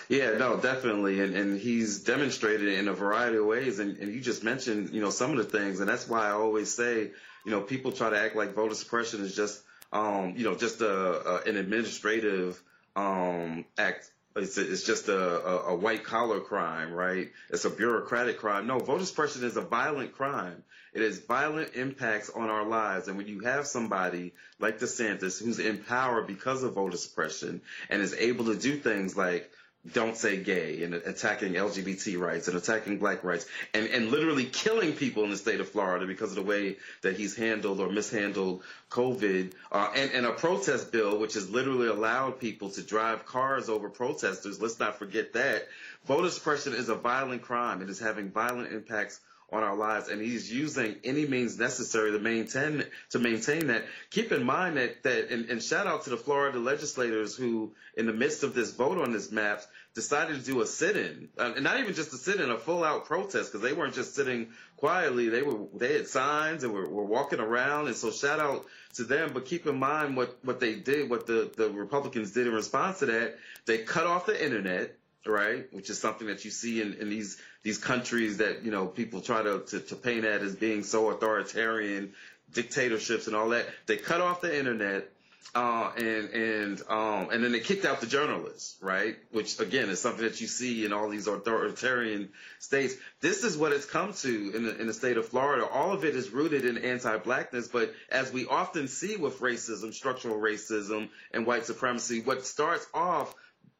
Yeah, 0.08 0.38
no, 0.38 0.56
definitely. 0.56 1.20
And, 1.20 1.34
and 1.34 1.60
he's 1.60 2.04
demonstrated 2.04 2.68
it 2.68 2.78
in 2.78 2.88
a 2.88 2.92
variety 2.92 3.38
of 3.38 3.46
ways. 3.46 3.78
And, 3.78 3.96
and 3.98 4.14
you 4.14 4.20
just 4.20 4.44
mentioned, 4.44 4.90
you 4.90 5.00
know, 5.00 5.10
some 5.10 5.32
of 5.32 5.38
the 5.38 5.58
things. 5.58 5.80
And 5.80 5.88
that's 5.88 6.08
why 6.08 6.28
I 6.28 6.30
always 6.30 6.72
say, 6.72 7.10
you 7.44 7.50
know, 7.50 7.60
people 7.60 7.92
try 7.92 8.10
to 8.10 8.18
act 8.18 8.36
like 8.36 8.54
voter 8.54 8.74
suppression 8.74 9.20
is 9.22 9.34
just, 9.34 9.60
um, 9.92 10.34
you 10.36 10.44
know, 10.44 10.54
just 10.54 10.80
a, 10.80 10.88
a 10.88 11.42
an 11.48 11.56
administrative 11.56 12.62
um, 12.94 13.64
act 13.78 14.10
it's, 14.36 14.58
it's 14.58 14.82
just 14.82 15.08
a, 15.08 15.46
a, 15.46 15.72
a 15.72 15.74
white 15.74 16.04
collar 16.04 16.40
crime, 16.40 16.92
right? 16.92 17.30
It's 17.50 17.64
a 17.64 17.70
bureaucratic 17.70 18.38
crime. 18.38 18.66
No, 18.66 18.78
voter 18.78 19.04
suppression 19.04 19.44
is 19.44 19.56
a 19.56 19.62
violent 19.62 20.12
crime. 20.12 20.62
It 20.96 21.02
has 21.02 21.18
violent 21.18 21.74
impacts 21.74 22.30
on 22.30 22.48
our 22.48 22.64
lives. 22.64 23.06
And 23.06 23.18
when 23.18 23.28
you 23.28 23.40
have 23.40 23.66
somebody 23.66 24.32
like 24.58 24.78
DeSantis 24.78 25.42
who's 25.42 25.58
in 25.58 25.76
power 25.84 26.22
because 26.22 26.62
of 26.62 26.72
voter 26.72 26.96
suppression 26.96 27.60
and 27.90 28.00
is 28.00 28.14
able 28.14 28.46
to 28.46 28.56
do 28.56 28.78
things 28.78 29.14
like 29.14 29.50
don't 29.92 30.16
say 30.16 30.38
gay 30.38 30.82
and 30.84 30.94
attacking 30.94 31.52
LGBT 31.52 32.18
rights 32.18 32.48
and 32.48 32.56
attacking 32.56 32.98
black 32.98 33.24
rights 33.24 33.46
and, 33.74 33.86
and 33.88 34.10
literally 34.10 34.46
killing 34.46 34.94
people 34.94 35.24
in 35.24 35.30
the 35.30 35.36
state 35.36 35.60
of 35.60 35.68
Florida 35.68 36.06
because 36.06 36.30
of 36.30 36.36
the 36.36 36.42
way 36.42 36.76
that 37.02 37.18
he's 37.18 37.36
handled 37.36 37.78
or 37.78 37.90
mishandled 37.90 38.62
COVID 38.90 39.52
uh, 39.70 39.90
and, 39.94 40.10
and 40.12 40.24
a 40.24 40.32
protest 40.32 40.92
bill 40.92 41.18
which 41.18 41.34
has 41.34 41.50
literally 41.50 41.88
allowed 41.88 42.40
people 42.40 42.70
to 42.70 42.82
drive 42.82 43.26
cars 43.26 43.68
over 43.68 43.90
protesters. 43.90 44.62
Let's 44.62 44.80
not 44.80 44.98
forget 44.98 45.34
that. 45.34 45.68
Voter 46.06 46.30
suppression 46.30 46.72
is 46.72 46.88
a 46.88 46.94
violent 46.94 47.42
crime. 47.42 47.82
It 47.82 47.90
is 47.90 47.98
having 47.98 48.30
violent 48.30 48.72
impacts 48.72 49.20
on 49.52 49.62
our 49.62 49.76
lives, 49.76 50.08
and 50.08 50.20
he's 50.20 50.52
using 50.52 50.96
any 51.04 51.24
means 51.24 51.58
necessary 51.58 52.10
to 52.12 52.18
maintain 52.18 52.84
to 53.10 53.18
maintain 53.18 53.68
that. 53.68 53.84
Keep 54.10 54.32
in 54.32 54.44
mind 54.44 54.76
that 54.76 55.04
that 55.04 55.30
and, 55.30 55.48
and 55.50 55.62
shout 55.62 55.86
out 55.86 56.02
to 56.04 56.10
the 56.10 56.16
Florida 56.16 56.58
legislators 56.58 57.36
who, 57.36 57.72
in 57.96 58.06
the 58.06 58.12
midst 58.12 58.42
of 58.42 58.54
this 58.54 58.72
vote 58.72 58.98
on 58.98 59.12
this 59.12 59.30
map, 59.30 59.62
decided 59.94 60.36
to 60.36 60.44
do 60.44 60.60
a 60.62 60.66
sit-in, 60.66 61.28
uh, 61.38 61.52
and 61.54 61.62
not 61.62 61.78
even 61.78 61.94
just 61.94 62.12
a 62.12 62.16
sit-in, 62.16 62.50
a 62.50 62.58
full-out 62.58 63.04
protest 63.04 63.52
because 63.52 63.62
they 63.62 63.72
weren't 63.72 63.94
just 63.94 64.16
sitting 64.16 64.48
quietly. 64.76 65.28
They 65.28 65.42
were 65.42 65.66
they 65.74 65.94
had 65.94 66.08
signs 66.08 66.64
and 66.64 66.72
were, 66.72 66.88
were 66.88 67.04
walking 67.04 67.40
around, 67.40 67.86
and 67.86 67.96
so 67.96 68.10
shout 68.10 68.40
out 68.40 68.66
to 68.94 69.04
them. 69.04 69.30
But 69.32 69.46
keep 69.46 69.66
in 69.66 69.78
mind 69.78 70.16
what 70.16 70.36
what 70.42 70.58
they 70.58 70.74
did, 70.74 71.08
what 71.08 71.26
the 71.26 71.52
the 71.56 71.70
Republicans 71.70 72.32
did 72.32 72.48
in 72.48 72.52
response 72.52 72.98
to 72.98 73.06
that. 73.06 73.36
They 73.64 73.78
cut 73.78 74.06
off 74.06 74.26
the 74.26 74.44
internet 74.44 74.98
right? 75.28 75.66
Which 75.72 75.90
is 75.90 75.98
something 75.98 76.26
that 76.28 76.44
you 76.44 76.50
see 76.50 76.80
in, 76.80 76.94
in 76.94 77.10
these 77.10 77.38
these 77.62 77.78
countries 77.78 78.38
that 78.38 78.64
you 78.64 78.70
know 78.70 78.86
people 78.86 79.20
try 79.20 79.42
to, 79.42 79.60
to 79.60 79.80
to 79.80 79.96
paint 79.96 80.24
at 80.24 80.42
as 80.42 80.54
being 80.54 80.82
so 80.82 81.10
authoritarian, 81.10 82.12
dictatorships 82.52 83.26
and 83.26 83.36
all 83.36 83.50
that. 83.50 83.66
They 83.86 83.96
cut 83.96 84.20
off 84.20 84.40
the 84.40 84.56
internet. 84.56 85.10
Uh, 85.54 85.90
and 85.96 86.28
and 86.30 86.82
um, 86.88 87.30
and 87.30 87.42
then 87.42 87.52
they 87.52 87.60
kicked 87.60 87.86
out 87.86 88.00
the 88.02 88.06
journalists, 88.06 88.76
right? 88.82 89.16
Which 89.30 89.58
again 89.58 89.88
is 89.88 90.02
something 90.02 90.24
that 90.24 90.38
you 90.40 90.48
see 90.48 90.84
in 90.84 90.92
all 90.92 91.08
these 91.08 91.28
authoritarian 91.28 92.28
states. 92.58 92.94
This 93.20 93.42
is 93.42 93.56
what 93.56 93.72
it's 93.72 93.86
come 93.86 94.12
to 94.12 94.52
in 94.54 94.64
the, 94.64 94.78
in 94.78 94.86
the 94.86 94.92
state 94.92 95.16
of 95.16 95.28
Florida. 95.28 95.64
All 95.66 95.92
of 95.92 96.04
it 96.04 96.14
is 96.14 96.30
rooted 96.30 96.66
in 96.66 96.76
anti-blackness, 96.76 97.68
but 97.68 97.94
as 98.10 98.30
we 98.32 98.46
often 98.46 98.86
see 98.86 99.16
with 99.16 99.38
racism, 99.40 99.94
structural 99.94 100.36
racism, 100.36 101.08
and 101.32 101.46
white 101.46 101.64
supremacy, 101.64 102.20
what 102.20 102.44
starts 102.44 102.86
off 102.92 103.34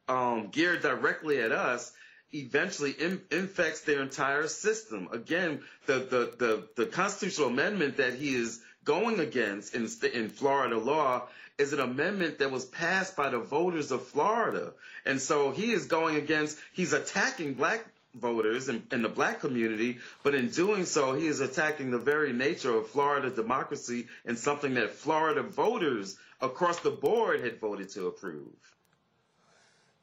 um, 0.07 0.49
geared 0.51 0.81
directly 0.81 1.39
at 1.41 1.51
us 1.51 1.91
eventually 2.33 2.91
in, 2.91 3.21
infects 3.31 3.81
their 3.81 4.01
entire 4.01 4.47
system. 4.47 5.09
Again, 5.11 5.61
the, 5.85 5.99
the, 5.99 6.33
the, 6.37 6.67
the 6.75 6.85
constitutional 6.85 7.47
amendment 7.47 7.97
that 7.97 8.15
he 8.15 8.35
is 8.35 8.61
going 8.83 9.19
against 9.19 9.75
in, 9.75 9.87
in 10.13 10.29
Florida 10.29 10.77
law 10.77 11.23
is 11.57 11.73
an 11.73 11.79
amendment 11.79 12.39
that 12.39 12.51
was 12.51 12.65
passed 12.65 13.15
by 13.15 13.29
the 13.29 13.39
voters 13.39 13.91
of 13.91 14.05
Florida. 14.07 14.73
And 15.05 15.21
so 15.21 15.51
he 15.51 15.71
is 15.71 15.85
going 15.85 16.15
against, 16.15 16.57
he's 16.73 16.93
attacking 16.93 17.55
black 17.55 17.85
voters 18.13 18.69
and, 18.69 18.83
and 18.91 19.03
the 19.03 19.09
black 19.09 19.39
community, 19.39 19.97
but 20.23 20.35
in 20.35 20.49
doing 20.49 20.85
so, 20.85 21.13
he 21.13 21.27
is 21.27 21.39
attacking 21.39 21.91
the 21.91 21.97
very 21.97 22.33
nature 22.33 22.75
of 22.75 22.87
Florida 22.89 23.29
democracy 23.29 24.07
and 24.25 24.37
something 24.37 24.75
that 24.75 24.91
Florida 24.91 25.43
voters 25.43 26.17
across 26.41 26.79
the 26.79 26.91
board 26.91 27.43
had 27.43 27.59
voted 27.59 27.89
to 27.89 28.07
approve. 28.07 28.53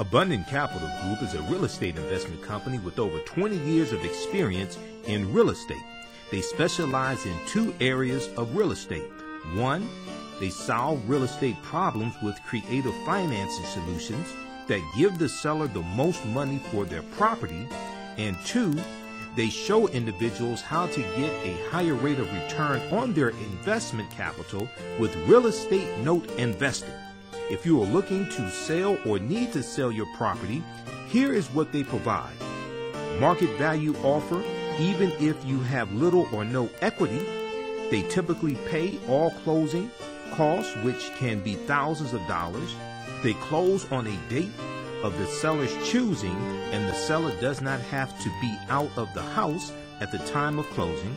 Abundant 0.00 0.46
Capital 0.46 0.88
Group 1.02 1.22
is 1.22 1.34
a 1.34 1.42
real 1.42 1.66
estate 1.66 1.98
investment 1.98 2.42
company 2.42 2.78
with 2.78 2.98
over 2.98 3.18
20 3.18 3.54
years 3.70 3.92
of 3.92 4.02
experience 4.02 4.78
in 5.04 5.30
real 5.30 5.50
estate. 5.50 5.82
They 6.30 6.40
specialize 6.40 7.26
in 7.26 7.36
two 7.46 7.74
areas 7.82 8.30
of 8.38 8.56
real 8.56 8.72
estate. 8.72 9.04
One, 9.56 9.86
they 10.40 10.48
solve 10.48 11.06
real 11.06 11.24
estate 11.24 11.62
problems 11.62 12.14
with 12.22 12.42
creative 12.46 12.94
financing 13.04 13.66
solutions 13.66 14.26
that 14.68 14.80
give 14.96 15.18
the 15.18 15.28
seller 15.28 15.66
the 15.66 15.82
most 15.82 16.24
money 16.24 16.62
for 16.72 16.86
their 16.86 17.02
property. 17.18 17.68
And 18.16 18.38
two, 18.46 18.74
they 19.36 19.50
show 19.50 19.86
individuals 19.88 20.62
how 20.62 20.86
to 20.86 21.00
get 21.02 21.30
a 21.44 21.68
higher 21.68 21.92
rate 21.92 22.18
of 22.18 22.32
return 22.32 22.80
on 22.90 23.12
their 23.12 23.28
investment 23.28 24.10
capital 24.10 24.66
with 24.98 25.14
real 25.28 25.46
estate 25.46 25.98
note 25.98 26.26
investing. 26.38 26.94
If 27.50 27.66
you 27.66 27.82
are 27.82 27.86
looking 27.86 28.28
to 28.28 28.48
sell 28.48 28.96
or 29.04 29.18
need 29.18 29.52
to 29.54 29.62
sell 29.64 29.90
your 29.90 30.06
property, 30.16 30.62
here 31.08 31.32
is 31.32 31.48
what 31.48 31.72
they 31.72 31.82
provide. 31.82 32.36
Market 33.18 33.50
value 33.58 33.92
offer, 34.04 34.40
even 34.78 35.10
if 35.18 35.44
you 35.44 35.58
have 35.62 35.92
little 35.92 36.28
or 36.32 36.44
no 36.44 36.70
equity. 36.80 37.18
They 37.90 38.02
typically 38.02 38.54
pay 38.68 39.00
all 39.08 39.32
closing 39.42 39.90
costs, 40.34 40.76
which 40.84 41.10
can 41.16 41.40
be 41.40 41.56
thousands 41.56 42.14
of 42.14 42.24
dollars. 42.28 42.72
They 43.24 43.34
close 43.34 43.90
on 43.90 44.06
a 44.06 44.16
date 44.28 44.52
of 45.02 45.18
the 45.18 45.26
seller's 45.26 45.76
choosing, 45.90 46.36
and 46.70 46.88
the 46.88 46.94
seller 46.94 47.32
does 47.40 47.60
not 47.60 47.80
have 47.80 48.16
to 48.22 48.28
be 48.40 48.56
out 48.68 48.90
of 48.96 49.12
the 49.12 49.22
house 49.22 49.72
at 50.00 50.12
the 50.12 50.18
time 50.18 50.60
of 50.60 50.70
closing. 50.70 51.16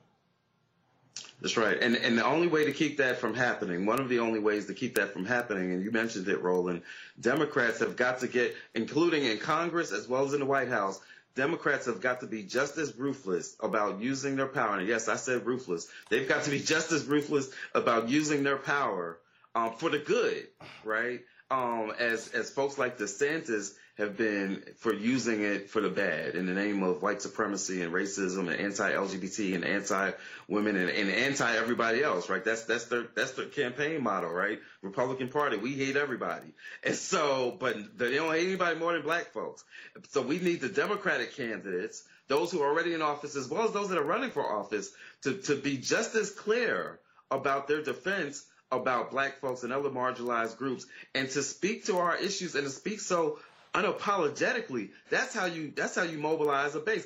That's 1.46 1.58
right. 1.58 1.80
And 1.80 1.96
and 1.96 2.18
the 2.18 2.26
only 2.26 2.48
way 2.48 2.66
to 2.66 2.72
keep 2.72 2.98
that 2.98 3.20
from 3.20 3.36
happening, 3.36 3.86
one 3.86 4.00
of 4.00 4.10
the 4.10 4.18
only 4.18 4.40
ways 4.40 4.66
to 4.66 4.74
keep 4.74 4.96
that 4.96 5.14
from 5.14 5.26
happening, 5.26 5.74
and 5.74 5.84
you 5.84 5.92
mentioned 5.92 6.28
it, 6.28 6.42
Roland, 6.42 6.82
Democrats 7.22 7.82
have 7.82 7.96
got 7.96 8.22
to 8.22 8.28
get, 8.28 8.56
including 8.74 9.26
in 9.26 9.38
Congress 9.38 9.92
as 9.92 10.08
well 10.08 10.26
as 10.26 10.34
in 10.34 10.40
the 10.40 10.48
White 10.48 10.70
House, 10.70 11.00
Democrats 11.36 11.86
have 11.86 12.02
got 12.02 12.22
to 12.22 12.26
be 12.26 12.42
just 12.42 12.80
as 12.80 12.98
ruthless 12.98 13.56
about 13.60 14.02
using 14.02 14.38
their 14.38 14.48
power. 14.48 14.80
And 14.80 14.88
yes, 14.88 15.08
I 15.08 15.18
said 15.18 15.46
ruthless. 15.46 15.88
They've 16.10 16.28
got 16.28 16.46
to 16.46 16.50
be 16.50 16.60
just 16.74 16.92
as 16.92 17.06
ruthless 17.06 17.52
about 17.76 18.10
using 18.10 18.42
their 18.42 18.58
power 18.58 19.20
um, 19.54 19.74
for 19.76 19.92
the 19.92 20.00
good, 20.00 20.48
right? 20.84 21.20
Um, 21.52 21.94
as 22.00 22.28
as 22.30 22.50
folks 22.50 22.80
like 22.80 22.98
DeSantis 22.98 23.76
have 23.98 24.18
been 24.18 24.62
for 24.78 24.94
using 24.94 25.42
it 25.42 25.70
for 25.70 25.82
the 25.82 25.90
bad 25.90 26.36
in 26.36 26.46
the 26.46 26.54
name 26.54 26.84
of 26.84 27.02
white 27.02 27.22
supremacy 27.22 27.82
and 27.82 27.94
racism 27.94 28.52
and 28.52 28.60
anti-LGBT 28.60 29.56
and 29.56 29.64
anti-women 29.64 30.76
and, 30.76 30.90
and 30.90 31.10
anti-everybody 31.10 32.04
else, 32.04 32.30
right? 32.30 32.44
That's 32.44 32.64
that's 32.66 32.86
their 32.86 33.06
that's 33.16 33.32
their 33.32 33.46
campaign 33.46 34.04
motto, 34.04 34.30
right? 34.30 34.60
Republican 34.82 35.30
Party, 35.30 35.58
we 35.58 35.72
hate 35.72 35.96
everybody, 35.96 36.54
and 36.84 36.96
so 36.96 37.56
but 37.58 37.98
they 37.98 38.16
don't 38.16 38.34
hate 38.34 38.48
anybody 38.48 38.78
more 38.78 38.94
than 38.94 39.02
black 39.02 39.28
folks. 39.28 39.64
So 40.10 40.22
we 40.22 40.40
need 40.40 40.60
the 40.60 40.70
Democratic 40.70 41.36
candidates, 41.36 42.04
those 42.28 42.52
who 42.52 42.62
are 42.62 42.70
already 42.70 42.94
in 42.94 43.02
office, 43.02 43.38
as 43.38 43.48
well 43.48 43.64
as 43.64 43.72
those 43.72 43.90
that 43.90 43.98
are 43.98 44.04
running 44.04 44.32
for 44.32 44.44
office, 44.44 44.92
to 45.24 45.36
to 45.44 45.56
be 45.56 45.78
just 45.78 46.16
as 46.16 46.32
clear 46.32 47.00
about 47.32 47.70
their 47.70 47.82
defense 47.82 48.46
about 48.72 49.12
black 49.12 49.40
folks 49.40 49.64
and 49.64 49.72
other 49.72 49.90
marginalized 49.90 50.58
groups 50.58 50.86
and 51.14 51.30
to 51.30 51.44
speak 51.44 51.86
to 51.86 51.98
our 51.98 52.18
issues 52.18 52.56
and 52.56 52.66
to 52.66 52.70
speak 52.70 53.00
so 53.00 53.40
unapologetically. 53.76 54.90
That's 55.10 55.34
how 55.36 55.46
you 55.46 55.72
that's 55.76 55.96
how 55.96 56.04
you 56.04 56.18
mobilize 56.18 56.76
a 56.76 56.80
base. 56.80 57.06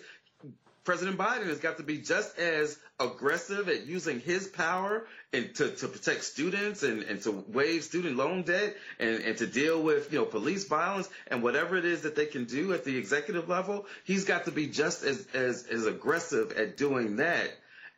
President 0.86 1.18
Biden 1.20 1.46
has 1.48 1.60
got 1.60 1.78
to 1.78 1.84
be 1.84 1.98
just 2.00 2.40
as 2.40 2.80
aggressive 3.00 3.70
at 3.70 3.86
using 3.86 4.20
his 4.22 4.48
power 4.48 5.06
and 5.34 5.54
to, 5.56 5.70
to 5.70 5.88
protect 5.88 6.24
students 6.24 6.82
and, 6.82 7.04
and 7.04 7.22
to 7.22 7.44
waive 7.50 7.84
student 7.84 8.16
loan 8.18 8.42
debt 8.44 8.76
and, 9.00 9.22
and 9.22 9.38
to 9.38 9.46
deal 9.46 9.82
with, 9.84 10.12
you 10.12 10.18
know, 10.20 10.26
police 10.26 10.66
violence 10.68 11.08
and 11.28 11.44
whatever 11.44 11.78
it 11.78 11.86
is 11.86 12.02
that 12.02 12.16
they 12.16 12.26
can 12.26 12.46
do 12.46 12.74
at 12.74 12.86
the 12.86 12.98
executive 12.98 13.48
level. 13.48 13.86
He's 14.04 14.26
got 14.26 14.46
to 14.46 14.52
be 14.52 14.66
just 14.68 15.04
as, 15.04 15.28
as, 15.34 15.66
as 15.68 15.86
aggressive 15.86 16.54
at 16.54 16.76
doing 16.78 17.18
that 17.18 17.52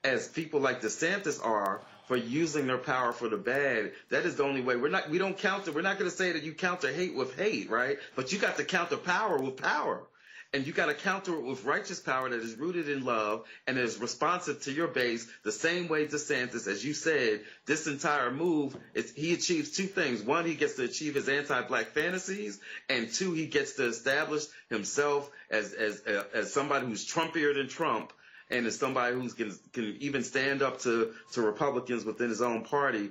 as 0.03 0.27
people 0.27 0.59
like 0.59 0.81
DeSantis 0.81 1.43
are 1.45 1.81
for 2.11 2.17
using 2.17 2.67
their 2.67 2.77
power 2.77 3.13
for 3.13 3.29
the 3.29 3.37
bad. 3.37 3.93
That 4.09 4.25
is 4.25 4.35
the 4.35 4.43
only 4.43 4.59
way. 4.59 4.75
We're 4.75 4.89
not, 4.89 5.09
we 5.09 5.17
don't 5.17 5.37
counter, 5.37 5.71
we're 5.71 5.81
not 5.81 5.97
going 5.97 6.11
to 6.11 6.17
say 6.17 6.33
that 6.33 6.43
you 6.43 6.51
counter 6.51 6.91
hate 6.91 7.15
with 7.15 7.39
hate, 7.39 7.69
right? 7.69 7.99
But 8.17 8.33
you 8.33 8.37
got 8.37 8.57
to 8.57 8.65
counter 8.65 8.97
power 8.97 9.37
with 9.37 9.55
power. 9.55 10.03
And 10.51 10.67
you 10.67 10.73
got 10.73 10.87
to 10.87 10.93
counter 10.93 11.35
it 11.35 11.45
with 11.45 11.63
righteous 11.63 12.01
power 12.01 12.27
that 12.27 12.41
is 12.41 12.57
rooted 12.57 12.89
in 12.89 13.05
love 13.05 13.45
and 13.65 13.77
is 13.77 13.97
responsive 13.97 14.61
to 14.63 14.73
your 14.73 14.89
base 14.89 15.25
the 15.45 15.53
same 15.53 15.87
way 15.87 16.05
DeSantis, 16.05 16.67
as 16.67 16.83
you 16.83 16.93
said, 16.93 17.43
this 17.65 17.87
entire 17.87 18.29
move, 18.29 18.75
is, 18.93 19.13
he 19.13 19.33
achieves 19.33 19.71
two 19.71 19.85
things. 19.85 20.21
One, 20.21 20.43
he 20.43 20.55
gets 20.55 20.75
to 20.75 20.83
achieve 20.83 21.15
his 21.15 21.29
anti-black 21.29 21.91
fantasies, 21.91 22.59
and 22.89 23.09
two, 23.09 23.31
he 23.31 23.45
gets 23.45 23.77
to 23.77 23.85
establish 23.85 24.43
himself 24.69 25.31
as, 25.49 25.71
as, 25.71 26.05
uh, 26.05 26.25
as 26.33 26.53
somebody 26.53 26.87
who's 26.87 27.07
Trumpier 27.07 27.53
than 27.53 27.69
Trump 27.69 28.11
and 28.51 28.65
as 28.67 28.77
somebody 28.77 29.15
who 29.15 29.29
can 29.29 29.57
can 29.73 29.97
even 29.99 30.23
stand 30.23 30.61
up 30.61 30.79
to 30.81 31.13
to 31.33 31.41
Republicans 31.41 32.05
within 32.05 32.29
his 32.29 32.41
own 32.41 32.63
party, 32.63 33.09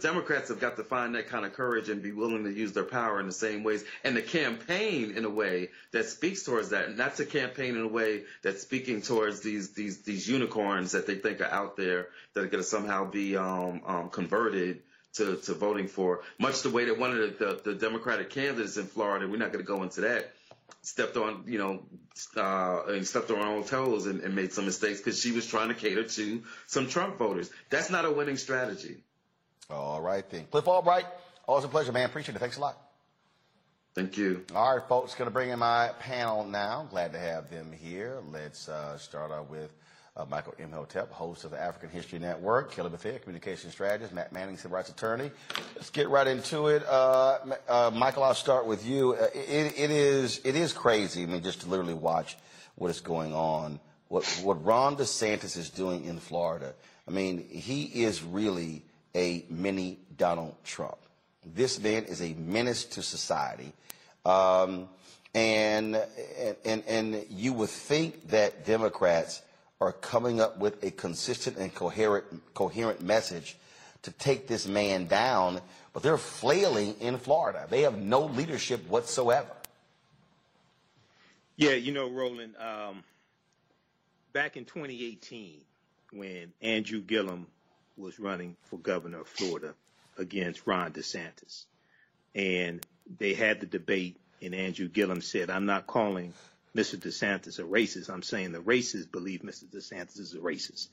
Democrats 0.00 0.48
have 0.48 0.60
got 0.60 0.76
to 0.76 0.84
find 0.84 1.14
that 1.14 1.28
kind 1.28 1.44
of 1.44 1.54
courage 1.54 1.88
and 1.88 2.02
be 2.02 2.12
willing 2.12 2.44
to 2.44 2.52
use 2.52 2.72
their 2.72 2.84
power 2.84 3.18
in 3.18 3.26
the 3.26 3.32
same 3.32 3.64
ways 3.64 3.84
and 4.04 4.14
to 4.14 4.22
campaign 4.22 5.12
in 5.16 5.24
a 5.24 5.30
way 5.30 5.70
that 5.92 6.06
speaks 6.06 6.44
towards 6.44 6.70
that, 6.70 6.96
not 6.96 7.16
to 7.16 7.24
campaign 7.24 7.76
in 7.76 7.82
a 7.82 7.88
way 7.88 8.22
that's 8.42 8.62
speaking 8.62 9.02
towards 9.02 9.40
these 9.40 9.70
these 9.72 10.02
these 10.02 10.28
unicorns 10.28 10.92
that 10.92 11.06
they 11.06 11.16
think 11.16 11.40
are 11.40 11.50
out 11.50 11.76
there 11.76 12.08
that 12.34 12.44
are 12.44 12.48
going 12.48 12.62
to 12.62 12.68
somehow 12.68 13.04
be 13.10 13.36
um, 13.36 13.80
um, 13.86 14.10
converted. 14.10 14.82
To, 15.16 15.36
to 15.36 15.52
voting 15.52 15.88
for 15.88 16.22
much 16.38 16.62
the 16.62 16.70
way 16.70 16.86
that 16.86 16.98
one 16.98 17.10
of 17.10 17.38
the, 17.38 17.44
the, 17.44 17.72
the 17.72 17.74
Democratic 17.74 18.30
candidates 18.30 18.78
in 18.78 18.86
Florida, 18.86 19.28
we're 19.28 19.36
not 19.36 19.52
going 19.52 19.62
to 19.62 19.68
go 19.70 19.82
into 19.82 20.00
that, 20.00 20.32
stepped 20.80 21.16
on, 21.16 21.44
you 21.46 21.58
know, 21.58 21.82
uh, 22.36 22.84
and 22.88 23.06
stepped 23.06 23.30
on 23.30 23.36
her 23.38 23.46
own 23.46 23.64
toes 23.64 24.06
and, 24.06 24.20
and 24.20 24.34
made 24.34 24.52
some 24.52 24.64
mistakes 24.64 24.98
because 24.98 25.20
she 25.20 25.32
was 25.32 25.46
trying 25.46 25.68
to 25.68 25.74
cater 25.74 26.04
to 26.04 26.42
some 26.66 26.88
Trump 26.88 27.18
voters. 27.18 27.50
That's 27.70 27.90
not 27.90 28.04
a 28.04 28.10
winning 28.10 28.36
strategy. 28.36 28.96
All 29.70 30.00
right, 30.00 30.28
then. 30.30 30.46
Cliff 30.50 30.66
Albright, 30.66 31.06
always 31.46 31.64
a 31.64 31.68
pleasure, 31.68 31.92
man. 31.92 32.06
Appreciate 32.06 32.34
it. 32.34 32.38
Thanks 32.38 32.56
a 32.56 32.60
lot. 32.60 32.78
Thank 33.94 34.16
you. 34.16 34.44
All 34.54 34.76
right, 34.76 34.88
folks, 34.88 35.14
going 35.14 35.26
to 35.26 35.32
bring 35.32 35.50
in 35.50 35.58
my 35.58 35.90
panel 36.00 36.44
now. 36.44 36.86
Glad 36.90 37.12
to 37.12 37.18
have 37.18 37.50
them 37.50 37.72
here. 37.72 38.20
Let's 38.30 38.68
uh, 38.68 38.96
start 38.96 39.30
out 39.30 39.50
with 39.50 39.70
uh, 40.16 40.24
Michael 40.28 40.54
Imhotep, 40.58 41.10
host 41.10 41.44
of 41.44 41.50
the 41.50 41.60
African 41.60 41.88
History 41.88 42.18
Network, 42.18 42.72
Kelly 42.72 42.90
Bethea, 42.90 43.18
communication 43.18 43.70
strategist, 43.70 44.12
Matt 44.12 44.32
Manning, 44.32 44.56
civil 44.56 44.76
rights 44.76 44.90
attorney. 44.90 45.30
Let's 45.74 45.90
get 45.90 46.08
right 46.10 46.26
into 46.26 46.68
it. 46.68 46.84
Uh, 46.86 47.38
uh, 47.68 47.90
Michael, 47.94 48.22
I'll 48.24 48.34
start 48.34 48.66
with 48.66 48.86
you. 48.86 49.14
Uh, 49.14 49.28
it, 49.34 49.78
it 49.78 49.90
is 49.90 50.40
it 50.44 50.54
is 50.54 50.72
crazy. 50.72 51.22
I 51.22 51.26
mean, 51.26 51.42
just 51.42 51.62
to 51.62 51.68
literally 51.68 51.94
watch 51.94 52.36
what 52.74 52.90
is 52.90 53.00
going 53.00 53.34
on, 53.34 53.80
what 54.08 54.24
what 54.42 54.62
Ron 54.64 54.96
DeSantis 54.96 55.56
is 55.56 55.70
doing 55.70 56.04
in 56.04 56.18
Florida. 56.18 56.74
I 57.08 57.10
mean, 57.10 57.48
he 57.48 57.84
is 57.84 58.22
really 58.22 58.84
a 59.14 59.44
mini 59.48 59.98
Donald 60.16 60.54
Trump. 60.64 60.98
This 61.44 61.80
man 61.80 62.04
is 62.04 62.22
a 62.22 62.34
menace 62.34 62.84
to 62.84 63.02
society. 63.02 63.72
Um, 64.24 64.88
and, 65.34 65.96
and, 66.64 66.84
and 66.86 67.24
you 67.30 67.52
would 67.54 67.70
think 67.70 68.28
that 68.28 68.66
Democrats 68.66 69.42
are 69.82 69.92
coming 69.92 70.40
up 70.40 70.58
with 70.58 70.82
a 70.84 70.90
consistent 70.90 71.56
and 71.56 71.74
coherent, 71.74 72.24
coherent 72.54 73.02
message 73.02 73.56
to 74.02 74.10
take 74.12 74.46
this 74.46 74.66
man 74.66 75.06
down, 75.06 75.60
but 75.92 76.02
they're 76.02 76.18
flailing 76.18 76.94
in 77.00 77.18
Florida. 77.18 77.66
They 77.68 77.82
have 77.82 77.98
no 77.98 78.24
leadership 78.26 78.88
whatsoever. 78.88 79.50
Yeah, 81.56 81.72
you 81.72 81.92
know, 81.92 82.08
Roland, 82.08 82.54
um, 82.56 83.04
back 84.32 84.56
in 84.56 84.64
2018, 84.64 85.60
when 86.12 86.52
Andrew 86.60 87.00
Gillum 87.00 87.46
was 87.96 88.18
running 88.18 88.56
for 88.62 88.78
governor 88.78 89.20
of 89.20 89.28
Florida 89.28 89.74
against 90.18 90.66
Ron 90.66 90.92
DeSantis, 90.92 91.64
and 92.34 92.84
they 93.18 93.34
had 93.34 93.60
the 93.60 93.66
debate, 93.66 94.16
and 94.40 94.54
Andrew 94.54 94.88
Gillum 94.88 95.20
said, 95.20 95.50
I'm 95.50 95.66
not 95.66 95.86
calling 95.86 96.32
Mr. 96.76 96.96
DeSantis 96.96 97.48
is 97.48 97.58
a 97.58 97.64
racist. 97.64 98.08
I'm 98.08 98.22
saying 98.22 98.52
the 98.52 98.58
racists 98.58 99.10
believe 99.10 99.40
Mr. 99.42 99.64
DeSantis 99.64 100.18
is 100.18 100.34
a 100.34 100.38
racist. 100.38 100.88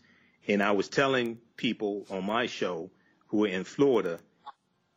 And 0.47 0.61
I 0.61 0.71
was 0.71 0.89
telling 0.89 1.39
people 1.55 2.05
on 2.09 2.25
my 2.25 2.47
show 2.47 2.89
who 3.27 3.45
are 3.45 3.49
in 3.49 3.63
Florida, 3.63 4.19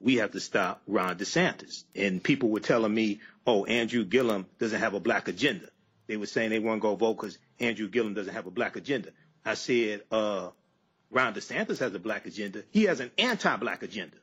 we 0.01 0.17
have 0.17 0.33
to 0.33 0.41
stop 0.41 0.83
Ron 0.87 1.17
DeSantis. 1.17 1.85
And 1.95 2.23
people 2.23 2.49
were 2.49 2.61
telling 2.61 2.93
me, 2.93 3.21
oh, 3.47 3.65
Andrew 3.65 4.05
Gillum 4.05 4.47
doesn't 4.59 4.81
have 4.81 4.95
a 4.95 5.01
black 5.01 5.29
agenda. 5.29 5.69
They 6.09 6.17
were 6.17 6.27
saying 6.27 6.51
they 6.51 6.59
weren't 6.59 6.83
going 6.83 6.97
to 6.97 7.01
vote 7.01 7.15
because 7.15 7.39
Andrew 7.61 7.89
Gillum 7.89 8.15
doesn't 8.15 8.35
have 8.35 8.47
a 8.47 8.51
black 8.51 8.77
agenda. 8.77 9.11
I 9.45 9.55
said, 9.55 10.03
uh, 10.11 10.51
Ron 11.11 11.35
DeSantis 11.35 11.79
has 11.79 11.95
a 11.95 11.99
black 11.99 12.27
agenda. 12.27 12.65
He 12.71 12.85
has 12.85 13.01
an 13.01 13.11
anti-black 13.19 13.83
agenda. 13.83 14.17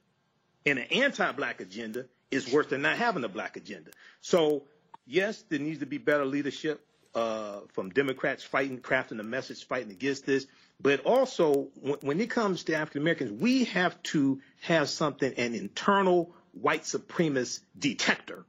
And 0.66 0.80
an 0.80 0.86
anti-black 0.92 1.62
agenda 1.62 2.06
is 2.32 2.52
worse 2.52 2.68
than 2.68 2.82
not 2.82 2.98
having 2.98 3.24
a 3.24 3.30
black 3.30 3.56
agenda. 3.56 3.92
So 4.22 4.64
yes, 5.10 5.44
there 5.50 5.60
needs 5.60 5.80
to 5.80 5.86
be 5.86 5.98
better 5.98 6.26
leadership 6.26 6.86
uh, 7.16 7.62
from 7.74 7.90
Democrats 7.90 8.44
fighting, 8.44 8.80
crafting 8.80 9.20
a 9.20 9.24
message, 9.24 9.66
fighting 9.66 9.92
against 9.92 10.26
this. 10.26 10.46
But 10.80 11.02
also, 11.02 11.68
when, 11.82 11.98
when 12.02 12.22
it 12.22 12.30
comes 12.30 12.64
to 12.66 12.76
African 12.76 13.02
Americans, 13.02 13.32
we 13.32 13.66
have 13.66 14.02
to 14.04 14.40
have 14.62 14.90
something, 14.90 15.34
an 15.34 15.56
internal 15.56 16.32
white 16.54 16.84
supremacist 16.84 17.62
detector 17.78 18.46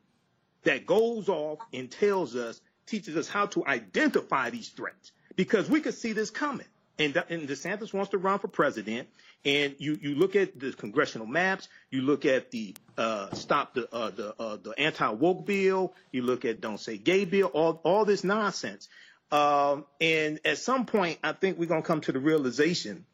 that 0.64 0.86
goes 0.86 1.28
off 1.28 1.58
and 1.72 1.90
tells 1.90 2.36
us 2.36 2.61
teaches 2.86 3.16
us 3.16 3.28
how 3.28 3.46
to 3.46 3.66
identify 3.66 4.50
these 4.50 4.68
threats 4.68 5.12
because 5.36 5.70
we 5.70 5.80
could 5.80 5.94
see 5.94 6.12
this 6.12 6.30
coming. 6.30 6.66
And, 6.99 7.16
and 7.30 7.49
DeSantis 7.49 7.95
wants 7.95 8.11
to 8.11 8.18
run 8.18 8.38
for 8.38 8.49
president. 8.49 9.09
And 9.45 9.74
you, 9.78 9.99
you 10.01 10.14
look 10.14 10.36
at 10.36 10.59
the 10.59 10.72
congressional 10.72 11.26
maps, 11.26 11.68
you 11.91 12.03
look 12.03 12.26
at 12.26 12.51
the 12.51 12.74
uh, 12.99 13.32
stop 13.34 13.72
the 13.72 13.88
uh, 13.91 14.11
the 14.11 14.34
uh, 14.38 14.59
the 14.62 14.72
anti 14.78 15.09
woke 15.09 15.47
bill, 15.47 15.95
you 16.12 16.22
look 16.22 16.45
at 16.45 16.61
don't 16.61 16.78
say 16.78 16.99
gay 16.99 17.24
bill, 17.24 17.49
all 17.49 17.80
all 17.82 18.05
this 18.05 18.22
nonsense. 18.22 18.88
Um, 19.32 19.86
and 20.01 20.41
at 20.45 20.59
some 20.59 20.84
point, 20.84 21.18
I 21.24 21.32
think 21.32 21.59
we're 21.59 21.66
gonna 21.66 21.82
come 21.82 22.03
to 22.03 22.12
the 22.12 22.18
realization 22.18 23.07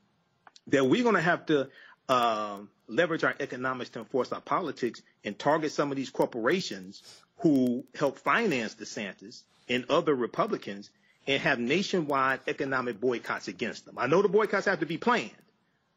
that 0.69 0.85
we're 0.85 1.05
gonna 1.05 1.21
have 1.21 1.47
to 1.47 1.69
um, 2.09 2.71
leverage 2.89 3.25
our 3.25 3.35
economics 3.39 3.91
to 3.91 4.01
enforce 4.01 4.33
our 4.33 4.41
politics 4.41 5.03
and 5.25 5.39
target 5.39 5.73
some 5.73 5.91
of 5.91 5.97
these 5.97 6.11
corporations 6.11 7.03
who 7.39 7.85
help 7.95 8.19
finance 8.19 8.75
DeSantis 8.75 9.43
and 9.69 9.85
other 9.91 10.15
Republicans 10.15 10.91
and 11.27 11.41
have 11.43 11.59
nationwide 11.59 12.41
economic 12.47 13.01
boycotts 13.01 13.49
against 13.49 13.85
them. 13.87 13.97
I 13.99 14.07
know 14.07 14.23
the 14.23 14.29
boycotts 14.29 14.67
have 14.67 14.81
to 14.81 14.87
be 14.87 14.99
planned, 14.99 15.31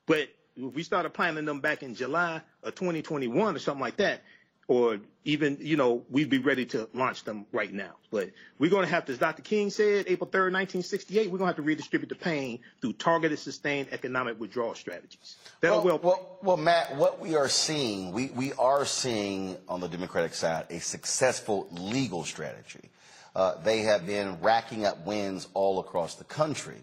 but 0.06 0.28
if 0.56 0.74
we 0.74 0.84
started 0.84 1.14
planning 1.14 1.46
them 1.46 1.60
back 1.62 1.84
in 1.84 1.96
July 1.96 2.42
of 2.64 2.76
2021 2.76 3.56
or 3.56 3.60
something 3.60 3.82
like 3.82 3.98
that, 3.98 4.22
or 4.70 5.00
even, 5.26 5.58
you 5.60 5.76
know, 5.78 6.04
we'd 6.12 6.30
be 6.30 6.38
ready 6.38 6.64
to 6.64 6.88
launch 6.94 7.24
them 7.24 7.48
right 7.52 7.74
now. 7.74 7.96
But 8.12 8.30
we're 8.60 8.70
going 8.70 8.86
to 8.86 8.92
have 8.92 9.06
to, 9.06 9.12
as 9.12 9.18
Dr. 9.18 9.42
King 9.42 9.72
said, 9.72 10.06
April 10.08 10.30
3rd, 10.30 10.54
1968, 10.54 11.26
we're 11.32 11.40
going 11.40 11.40
to 11.40 11.46
have 11.48 11.56
to 11.56 11.64
redistribute 11.64 12.10
the 12.10 12.16
pain 12.16 12.60
through 12.80 12.94
targeted, 12.94 13.40
sustained 13.40 13.88
economic 13.92 14.40
withdrawal 14.40 14.76
strategies. 14.76 15.38
Well, 15.64 15.82
well, 15.84 15.98
well, 15.98 16.38
well, 16.44 16.58
Matt, 16.58 16.96
what 16.98 17.20
we 17.20 17.36
are 17.36 17.50
seeing, 17.50 18.12
we, 18.12 18.28
we 18.28 18.54
are 18.54 18.86
seeing 18.86 19.58
on 19.68 19.80
the 19.80 19.88
Democratic 19.88 20.36
side 20.36 20.68
a 20.70 20.80
successful 20.80 21.68
legal 21.72 22.24
strategy. 22.24 22.92
Uh, 23.36 23.56
they 23.64 23.82
have 23.82 24.06
been 24.06 24.40
racking 24.42 24.86
up 24.86 25.06
wins 25.06 25.48
all 25.54 25.80
across 25.80 26.16
the 26.16 26.24
country. 26.24 26.78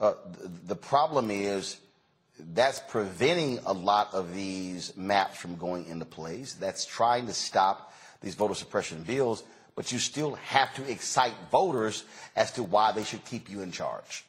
Uh, 0.00 0.14
the, 0.40 0.48
the 0.68 0.76
problem 0.76 1.30
is 1.30 1.78
that's 2.38 2.80
preventing 2.88 3.60
a 3.66 3.72
lot 3.72 4.12
of 4.14 4.34
these 4.34 4.96
maps 4.96 5.38
from 5.38 5.56
going 5.56 5.86
into 5.86 6.04
place. 6.04 6.54
That's 6.54 6.84
trying 6.84 7.26
to 7.26 7.34
stop 7.34 7.92
these 8.20 8.34
voter 8.34 8.54
suppression 8.54 9.02
bills, 9.02 9.42
but 9.76 9.92
you 9.92 9.98
still 9.98 10.34
have 10.34 10.74
to 10.74 10.90
excite 10.90 11.34
voters 11.50 12.04
as 12.36 12.52
to 12.52 12.62
why 12.62 12.92
they 12.92 13.04
should 13.04 13.24
keep 13.24 13.48
you 13.50 13.62
in 13.62 13.72
charge. 13.72 14.24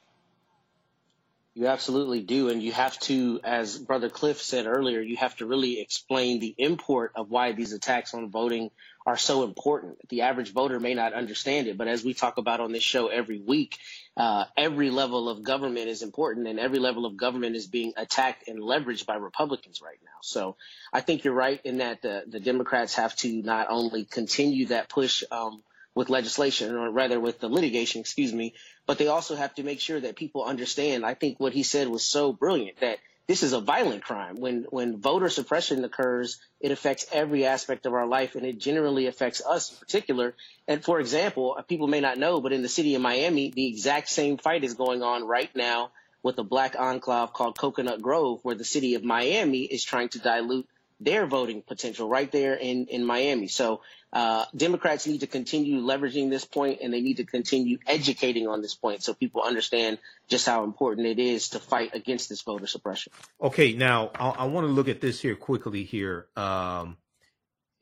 You 1.56 1.68
absolutely 1.68 2.22
do. 2.22 2.50
And 2.50 2.64
you 2.64 2.72
have 2.72 3.00
to, 3.02 3.40
as 3.44 3.78
Brother 3.78 4.10
Cliff 4.10 4.42
said 4.42 4.66
earlier, 4.66 5.02
you 5.02 5.18
have 5.18 5.36
to 5.38 5.46
really 5.46 5.80
explain 5.80 6.40
the 6.40 6.56
import 6.58 7.12
of 7.16 7.30
why 7.30 7.52
these 7.52 7.74
attacks 7.74 8.16
on 8.16 8.32
voting 8.32 8.72
are 9.06 9.18
so 9.18 9.43
important. 9.43 9.97
The 10.10 10.22
average 10.22 10.54
voter 10.54 10.80
may 10.80 10.93
not 10.93 11.14
understand 11.14 11.68
it, 11.68 11.78
but 11.78 11.88
as 11.88 12.04
we 12.04 12.14
talk 12.14 12.38
about 12.38 12.60
on 12.60 12.72
this 12.72 12.84
show 12.84 13.08
every 13.08 13.39
week, 13.39 13.78
uh, 14.16 14.45
every 14.56 14.89
level 14.89 15.30
of 15.30 15.43
government 15.43 15.88
is 15.88 16.01
important 16.01 16.47
and 16.47 16.60
every 16.60 16.80
level 16.80 17.06
of 17.06 17.18
government 17.18 17.56
is 17.56 17.68
being 17.68 17.93
attacked 17.97 18.47
and 18.47 18.60
leveraged 18.60 19.06
by 19.06 19.16
Republicans 19.16 19.82
right 19.82 19.99
now. 20.04 20.20
So 20.22 20.56
I 20.91 21.01
think 21.01 21.24
you're 21.24 21.34
right 21.34 21.60
in 21.64 21.80
that 21.80 22.01
the, 22.01 22.24
the 22.28 22.39
Democrats 22.39 22.95
have 22.95 23.16
to 23.18 23.41
not 23.41 23.68
only 23.70 24.06
continue 24.06 24.68
that 24.68 24.89
push, 24.89 25.24
um, 25.32 25.64
with 25.95 26.10
legislation 26.10 26.76
or 26.76 26.89
rather 26.89 27.20
with 27.20 27.39
the 27.39 27.47
litigation, 27.47 28.01
excuse 28.01 28.34
me, 28.34 28.54
but 28.88 28.97
they 28.97 29.08
also 29.08 29.36
have 29.36 29.54
to 29.56 29.64
make 29.64 29.80
sure 29.80 29.99
that 29.99 30.16
people 30.16 30.43
understand. 30.43 31.06
I 31.06 31.14
think 31.14 31.39
what 31.39 31.54
he 31.54 31.64
said 31.64 31.88
was 31.88 32.04
so 32.04 32.34
brilliant 32.34 32.80
that 32.80 32.97
this 33.28 33.44
is 33.44 33.54
a 33.54 33.62
violent 33.62 34.04
crime. 34.04 34.36
When 34.36 34.66
when 34.70 35.00
voter 35.00 35.30
suppression 35.30 35.84
occurs, 35.86 36.40
it 36.60 36.72
affects 36.72 37.06
every 37.12 37.46
aspect 37.46 37.86
of 37.86 37.94
our 37.94 38.06
life, 38.06 38.36
and 38.36 38.46
it 38.46 38.60
generally 38.60 39.08
affects 39.08 39.42
us 39.46 39.72
in 39.72 39.78
particular. 39.78 40.36
And 40.68 40.84
for 40.84 41.00
example, 41.00 41.56
uh, 41.58 41.62
people 41.62 41.88
may 41.88 42.02
not 42.02 42.18
know, 42.18 42.42
but 42.42 42.52
in 42.52 42.62
the 42.62 42.70
city 42.70 42.96
of 42.96 43.02
Miami, 43.02 43.52
the 43.52 43.68
exact 43.68 44.10
same 44.10 44.38
fight 44.38 44.64
is 44.64 44.74
going 44.74 45.04
on 45.04 45.26
right 45.26 45.54
now 45.56 45.92
with 46.22 46.38
a 46.38 46.44
black 46.44 46.76
enclave 46.78 47.34
called 47.34 47.58
Coconut 47.58 48.02
Grove, 48.02 48.40
where 48.44 48.56
the 48.56 48.66
city 48.66 48.96
of 48.96 49.04
Miami 49.04 49.62
is 49.62 49.84
trying 49.84 50.10
to 50.10 50.20
dilute 50.20 50.68
their 51.00 51.26
voting 51.26 51.62
potential 51.62 52.08
right 52.08 52.32
there 52.32 52.56
in, 52.56 52.88
in 52.88 53.06
Miami. 53.06 53.48
So 53.48 53.82
uh, 54.14 54.45
Democrats 54.55 55.07
need 55.07 55.22
to 55.22 55.28
continue 55.28 55.82
leveraging 55.82 56.30
this 56.30 56.45
point 56.45 56.80
and 56.82 56.93
they 56.93 57.01
need 57.01 57.18
to 57.18 57.26
continue 57.26 57.80
educating 57.88 58.47
on 58.47 58.61
this 58.61 58.76
point 58.76 59.01
so 59.01 59.16
people 59.16 59.41
understand 59.41 59.97
just 60.28 60.45
how 60.45 60.64
important 60.64 61.07
it 61.07 61.18
is 61.18 61.49
to 61.49 61.59
fight 61.59 61.95
against 61.95 62.30
this 62.30 62.43
voter 62.43 62.68
suppression. 62.68 63.11
Okay, 63.41 63.74
now 63.74 64.11
I, 64.14 64.30
I 64.30 64.43
want 64.45 64.68
to 64.68 64.72
look 64.72 64.88
at 64.88 65.01
this 65.01 65.20
here 65.20 65.36
quickly 65.36 65.84
here. 65.84 66.28
Um, 66.36 66.97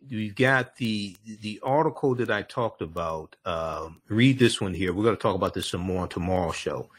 we've 0.10 0.34
got 0.34 0.78
the 0.78 1.18
the 1.42 1.60
article 1.62 2.16
that 2.16 2.32
I 2.32 2.44
talked 2.44 2.82
about. 2.82 3.36
Um, 3.44 4.02
read 4.08 4.40
this 4.40 4.62
one 4.62 4.74
here. 4.74 4.94
We're 4.94 5.04
going 5.04 5.18
to 5.18 5.22
talk 5.22 5.36
about 5.36 5.54
this 5.54 5.68
some 5.68 5.82
more 5.82 6.04
on 6.04 6.10
tomorrow's 6.10 6.56
show. 6.56 6.90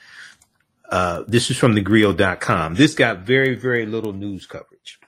Uh, 0.90 1.24
this 1.26 1.50
is 1.50 1.56
from 1.56 1.74
thegrio.com. 1.74 2.74
This 2.74 2.94
got 2.94 3.20
very, 3.20 3.54
very 3.54 3.86
little 3.86 4.12
news 4.12 4.44
coverage. 4.44 5.00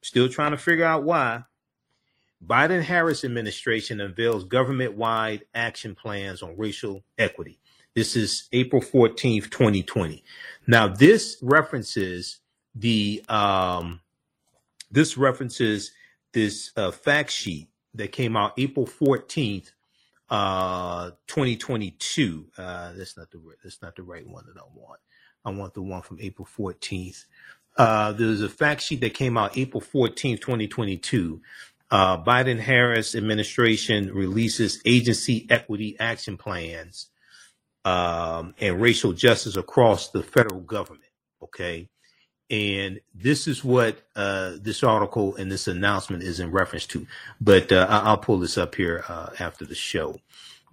Still 0.00 0.28
trying 0.28 0.52
to 0.52 0.56
figure 0.56 0.84
out 0.84 1.02
why. 1.02 1.42
Biden 2.46 2.82
Harris 2.82 3.24
administration 3.24 4.00
unveils 4.00 4.44
government 4.44 4.94
wide 4.94 5.44
action 5.54 5.94
plans 5.94 6.42
on 6.42 6.56
racial 6.56 7.02
equity. 7.18 7.58
This 7.94 8.16
is 8.16 8.48
April 8.52 8.82
14th, 8.82 9.50
2020. 9.50 10.22
Now, 10.66 10.88
this 10.88 11.38
references 11.40 12.40
the, 12.74 13.24
um, 13.28 14.00
this 14.90 15.16
references 15.16 15.92
this 16.32 16.72
uh, 16.76 16.90
fact 16.90 17.30
sheet 17.30 17.68
that 17.94 18.12
came 18.12 18.36
out 18.36 18.52
April 18.58 18.86
14th, 18.86 19.70
uh, 20.28 21.10
2022. 21.28 22.46
Uh, 22.58 22.92
that's 22.94 23.16
not 23.16 23.30
the, 23.30 23.40
that's 23.62 23.80
not 23.80 23.94
the 23.96 24.02
right 24.02 24.26
one 24.26 24.44
that 24.46 24.60
I 24.60 24.64
want. 24.74 25.00
I 25.44 25.50
want 25.50 25.74
the 25.74 25.82
one 25.82 26.02
from 26.02 26.18
April 26.20 26.48
14th. 26.58 27.24
Uh, 27.76 28.12
there's 28.12 28.40
a 28.40 28.48
fact 28.48 28.82
sheet 28.82 29.00
that 29.00 29.14
came 29.14 29.36
out 29.36 29.56
April 29.56 29.80
14th, 29.80 30.40
2022. 30.40 31.40
Uh, 31.94 32.20
Biden 32.20 32.58
Harris 32.58 33.14
administration 33.14 34.12
releases 34.12 34.82
agency 34.84 35.46
equity 35.48 35.96
action 36.00 36.36
plans 36.36 37.08
um, 37.84 38.52
and 38.58 38.80
racial 38.80 39.12
justice 39.12 39.56
across 39.56 40.10
the 40.10 40.24
federal 40.24 40.60
government. 40.60 41.04
Okay. 41.40 41.88
And 42.50 43.00
this 43.14 43.46
is 43.46 43.62
what 43.62 44.02
uh, 44.16 44.54
this 44.60 44.82
article 44.82 45.36
and 45.36 45.52
this 45.52 45.68
announcement 45.68 46.24
is 46.24 46.40
in 46.40 46.50
reference 46.50 46.86
to. 46.86 47.06
But 47.40 47.70
uh, 47.70 47.86
I'll 47.88 48.18
pull 48.18 48.40
this 48.40 48.58
up 48.58 48.74
here 48.74 49.04
uh, 49.08 49.28
after 49.38 49.64
the 49.64 49.76
show. 49.76 50.18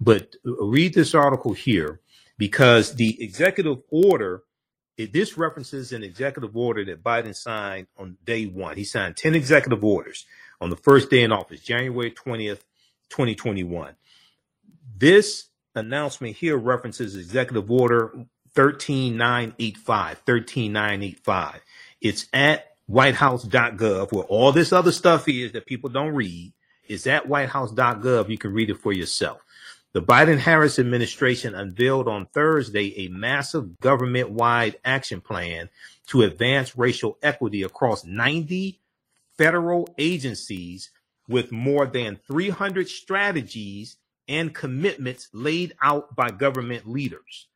But 0.00 0.34
read 0.44 0.92
this 0.92 1.14
article 1.14 1.52
here 1.52 2.00
because 2.36 2.96
the 2.96 3.22
executive 3.22 3.78
order 3.92 4.42
it, 4.98 5.12
this 5.12 5.38
references 5.38 5.92
an 5.92 6.02
executive 6.02 6.56
order 6.56 6.84
that 6.86 7.04
Biden 7.04 7.34
signed 7.34 7.86
on 7.96 8.18
day 8.24 8.46
one. 8.46 8.76
He 8.76 8.84
signed 8.84 9.16
10 9.16 9.36
executive 9.36 9.84
orders 9.84 10.26
on 10.62 10.70
the 10.70 10.76
first 10.76 11.10
day 11.10 11.24
in 11.24 11.32
office, 11.32 11.60
January 11.60 12.12
20th, 12.12 12.60
2021. 13.10 13.94
This 14.96 15.48
announcement 15.74 16.36
here 16.36 16.56
references 16.56 17.16
executive 17.16 17.68
order 17.68 18.12
13985, 18.54 20.22
13985. 20.24 21.60
It's 22.00 22.26
at 22.32 22.76
whitehouse.gov 22.86 24.12
where 24.12 24.24
all 24.24 24.52
this 24.52 24.72
other 24.72 24.92
stuff 24.92 25.28
is 25.28 25.50
that 25.52 25.66
people 25.66 25.90
don't 25.90 26.14
read. 26.14 26.52
It's 26.86 27.08
at 27.08 27.26
whitehouse.gov. 27.26 28.28
You 28.28 28.38
can 28.38 28.52
read 28.52 28.70
it 28.70 28.78
for 28.78 28.92
yourself. 28.92 29.40
The 29.94 30.02
Biden 30.02 30.38
Harris 30.38 30.78
administration 30.78 31.56
unveiled 31.56 32.06
on 32.06 32.26
Thursday 32.26 32.94
a 33.04 33.08
massive 33.08 33.80
government 33.80 34.30
wide 34.30 34.76
action 34.84 35.20
plan 35.20 35.70
to 36.06 36.22
advance 36.22 36.78
racial 36.78 37.18
equity 37.20 37.64
across 37.64 38.04
90 38.04 38.78
federal 39.36 39.88
agencies 39.98 40.90
with 41.28 41.52
more 41.52 41.86
than 41.86 42.20
300 42.26 42.88
strategies 42.88 43.96
and 44.28 44.54
commitments 44.54 45.28
laid 45.32 45.74
out 45.82 46.14
by 46.14 46.30
government 46.30 46.88
leaders. 46.88 47.48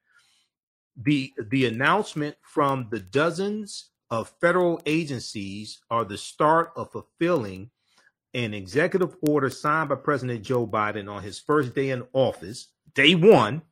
The, 0.97 1.33
the 1.51 1.67
announcement 1.67 2.37
from 2.43 2.89
the 2.91 3.01
dozens 3.01 3.91
of 4.11 4.33
federal 4.41 4.81
agencies 4.87 5.81
are 5.91 6.05
the 6.05 6.19
start 6.19 6.73
of 6.77 6.93
fulfilling 6.93 7.71
an 8.35 8.55
executive 8.55 9.17
order 9.23 9.51
signed 9.51 9.89
by 9.89 9.95
President 9.97 10.43
Joe 10.43 10.67
Biden 10.67 11.11
on 11.11 11.23
his 11.23 11.39
first 11.39 11.75
day 11.75 11.91
in 11.91 12.07
office, 12.13 12.69
day 12.95 13.15
one. 13.15 13.63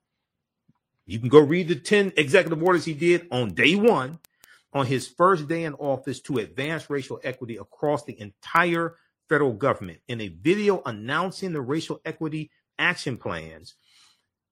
You 1.06 1.18
can 1.18 1.28
go 1.28 1.40
read 1.40 1.68
the 1.68 1.74
10 1.74 2.14
executive 2.16 2.62
orders 2.62 2.86
he 2.86 2.94
did 2.94 3.26
on 3.30 3.52
day 3.52 3.74
one, 3.74 4.18
on 4.74 4.86
his 4.86 5.06
first 5.06 5.48
day 5.48 5.64
in 5.64 5.74
office 5.74 6.20
to 6.20 6.38
advance 6.38 6.90
racial 6.90 7.20
equity 7.22 7.56
across 7.56 8.04
the 8.04 8.20
entire 8.20 8.96
federal 9.28 9.52
government. 9.52 10.00
In 10.08 10.20
a 10.20 10.28
video 10.28 10.82
announcing 10.84 11.52
the 11.52 11.60
racial 11.60 12.00
equity 12.04 12.50
action 12.78 13.16
plans, 13.16 13.74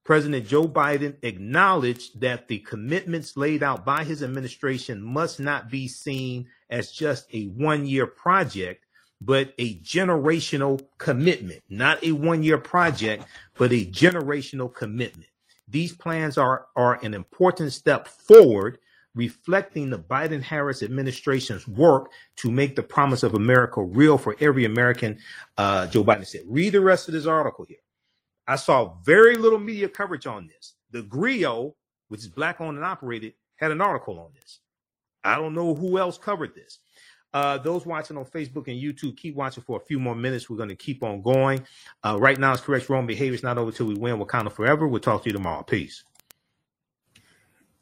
President 0.03 0.47
Joe 0.47 0.67
Biden 0.67 1.17
acknowledged 1.21 2.21
that 2.21 2.47
the 2.47 2.59
commitments 2.59 3.37
laid 3.37 3.63
out 3.63 3.85
by 3.85 4.03
his 4.03 4.23
administration 4.23 5.01
must 5.01 5.39
not 5.39 5.69
be 5.69 5.87
seen 5.87 6.47
as 6.69 6.91
just 6.91 7.25
a 7.33 7.45
one 7.45 7.85
year 7.85 8.07
project 8.07 8.85
but 9.25 9.53
a 9.57 9.79
generational 9.79 10.81
commitment, 10.97 11.61
not 11.69 12.03
a 12.03 12.11
one 12.11 12.43
year 12.43 12.57
project, 12.57 13.25
but 13.57 13.71
a 13.71 13.85
generational 13.85 14.73
commitment. 14.73 15.29
These 15.67 15.95
plans 15.95 16.37
are, 16.37 16.67
are 16.75 16.99
an 17.03 17.13
important 17.13 17.71
step 17.71 18.07
forward, 18.07 18.79
reflecting 19.15 19.89
the 19.89 19.99
Biden 19.99 20.41
Harris 20.41 20.83
administration's 20.83 21.67
work 21.67 22.11
to 22.37 22.51
make 22.51 22.75
the 22.75 22.83
promise 22.83 23.23
of 23.23 23.35
America 23.35 23.81
real 23.81 24.17
for 24.17 24.35
every 24.39 24.65
American, 24.65 25.19
uh, 25.57 25.87
Joe 25.87 26.03
Biden 26.03 26.25
said. 26.25 26.41
Read 26.47 26.73
the 26.73 26.81
rest 26.81 27.07
of 27.07 27.13
this 27.13 27.25
article 27.25 27.65
here. 27.65 27.77
I 28.47 28.55
saw 28.55 28.95
very 29.03 29.35
little 29.35 29.59
media 29.59 29.87
coverage 29.87 30.27
on 30.27 30.47
this. 30.47 30.73
The 30.91 31.03
GRIO, 31.03 31.75
which 32.09 32.21
is 32.21 32.27
black 32.27 32.59
owned 32.59 32.77
and 32.77 32.85
operated, 32.85 33.33
had 33.55 33.71
an 33.71 33.81
article 33.81 34.19
on 34.19 34.31
this. 34.33 34.59
I 35.23 35.35
don't 35.35 35.53
know 35.53 35.73
who 35.73 35.97
else 35.97 36.17
covered 36.17 36.53
this. 36.53 36.79
Uh, 37.33 37.57
those 37.57 37.85
watching 37.85 38.17
on 38.17 38.25
Facebook 38.25 38.67
and 38.67 38.79
YouTube, 38.79 39.17
keep 39.17 39.35
watching 39.35 39.63
for 39.63 39.77
a 39.77 39.85
few 39.85 39.99
more 39.99 40.13
minutes. 40.13 40.49
We're 40.49 40.57
going 40.57 40.69
to 40.69 40.75
keep 40.75 41.01
on 41.01 41.21
going. 41.21 41.65
Uh, 42.03 42.17
right 42.19 42.37
now, 42.37 42.51
it's 42.51 42.61
correct 42.61 42.89
wrong 42.89 43.07
behavior. 43.07 43.33
It's 43.33 43.43
not 43.43 43.57
over 43.57 43.71
till 43.71 43.87
we 43.87 43.95
win. 43.95 44.19
Wakanda 44.19 44.51
forever. 44.51 44.87
We'll 44.87 44.99
talk 44.99 45.23
to 45.23 45.29
you 45.29 45.33
tomorrow. 45.33 45.63
Peace. 45.63 46.03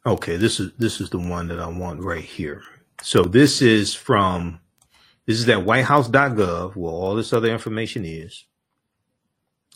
Okay, 0.03 0.35
this 0.35 0.59
is 0.59 0.71
this 0.79 0.99
is 0.99 1.11
the 1.11 1.19
one 1.19 1.47
that 1.49 1.59
I 1.59 1.67
want 1.67 2.01
right 2.01 2.23
here. 2.23 2.63
So 3.03 3.23
this 3.23 3.61
is 3.61 3.93
from 3.93 4.59
this 5.27 5.37
is 5.37 5.45
that 5.45 5.59
WhiteHouse.gov 5.59 6.75
where 6.75 6.91
all 6.91 7.15
this 7.15 7.33
other 7.33 7.51
information 7.51 8.03
is. 8.03 8.45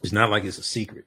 It's 0.02 0.12
not 0.12 0.32
like 0.32 0.44
it's 0.44 0.58
a 0.58 0.64
secret. 0.64 1.06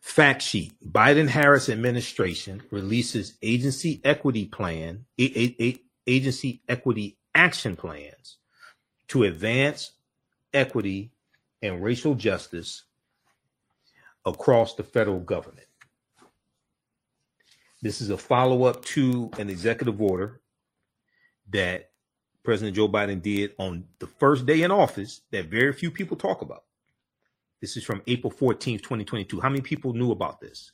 Fact 0.00 0.42
sheet 0.42 0.74
Biden 0.84 1.28
Harris 1.28 1.68
administration 1.68 2.62
releases 2.70 3.34
agency 3.42 4.00
equity 4.04 4.44
plan, 4.44 5.06
a, 5.18 5.24
a, 5.24 5.56
a, 5.60 5.80
agency 6.06 6.62
equity 6.68 7.18
action 7.34 7.74
plans 7.74 8.36
to 9.08 9.24
advance 9.24 9.90
equity 10.52 11.10
and 11.62 11.82
racial 11.82 12.14
justice 12.14 12.84
across 14.24 14.76
the 14.76 14.84
federal 14.84 15.18
government. 15.18 15.63
This 17.84 18.00
is 18.00 18.08
a 18.08 18.16
follow 18.16 18.64
up 18.64 18.82
to 18.86 19.30
an 19.38 19.50
executive 19.50 20.00
order 20.00 20.40
that 21.50 21.90
President 22.42 22.74
Joe 22.74 22.88
Biden 22.88 23.20
did 23.20 23.52
on 23.58 23.84
the 23.98 24.06
first 24.06 24.46
day 24.46 24.62
in 24.62 24.70
office 24.70 25.20
that 25.32 25.50
very 25.50 25.70
few 25.74 25.90
people 25.90 26.16
talk 26.16 26.40
about. 26.40 26.64
This 27.60 27.76
is 27.76 27.84
from 27.84 28.00
April 28.06 28.32
14th, 28.32 28.80
2022. 28.80 29.38
How 29.38 29.50
many 29.50 29.60
people 29.60 29.92
knew 29.92 30.12
about 30.12 30.40
this? 30.40 30.72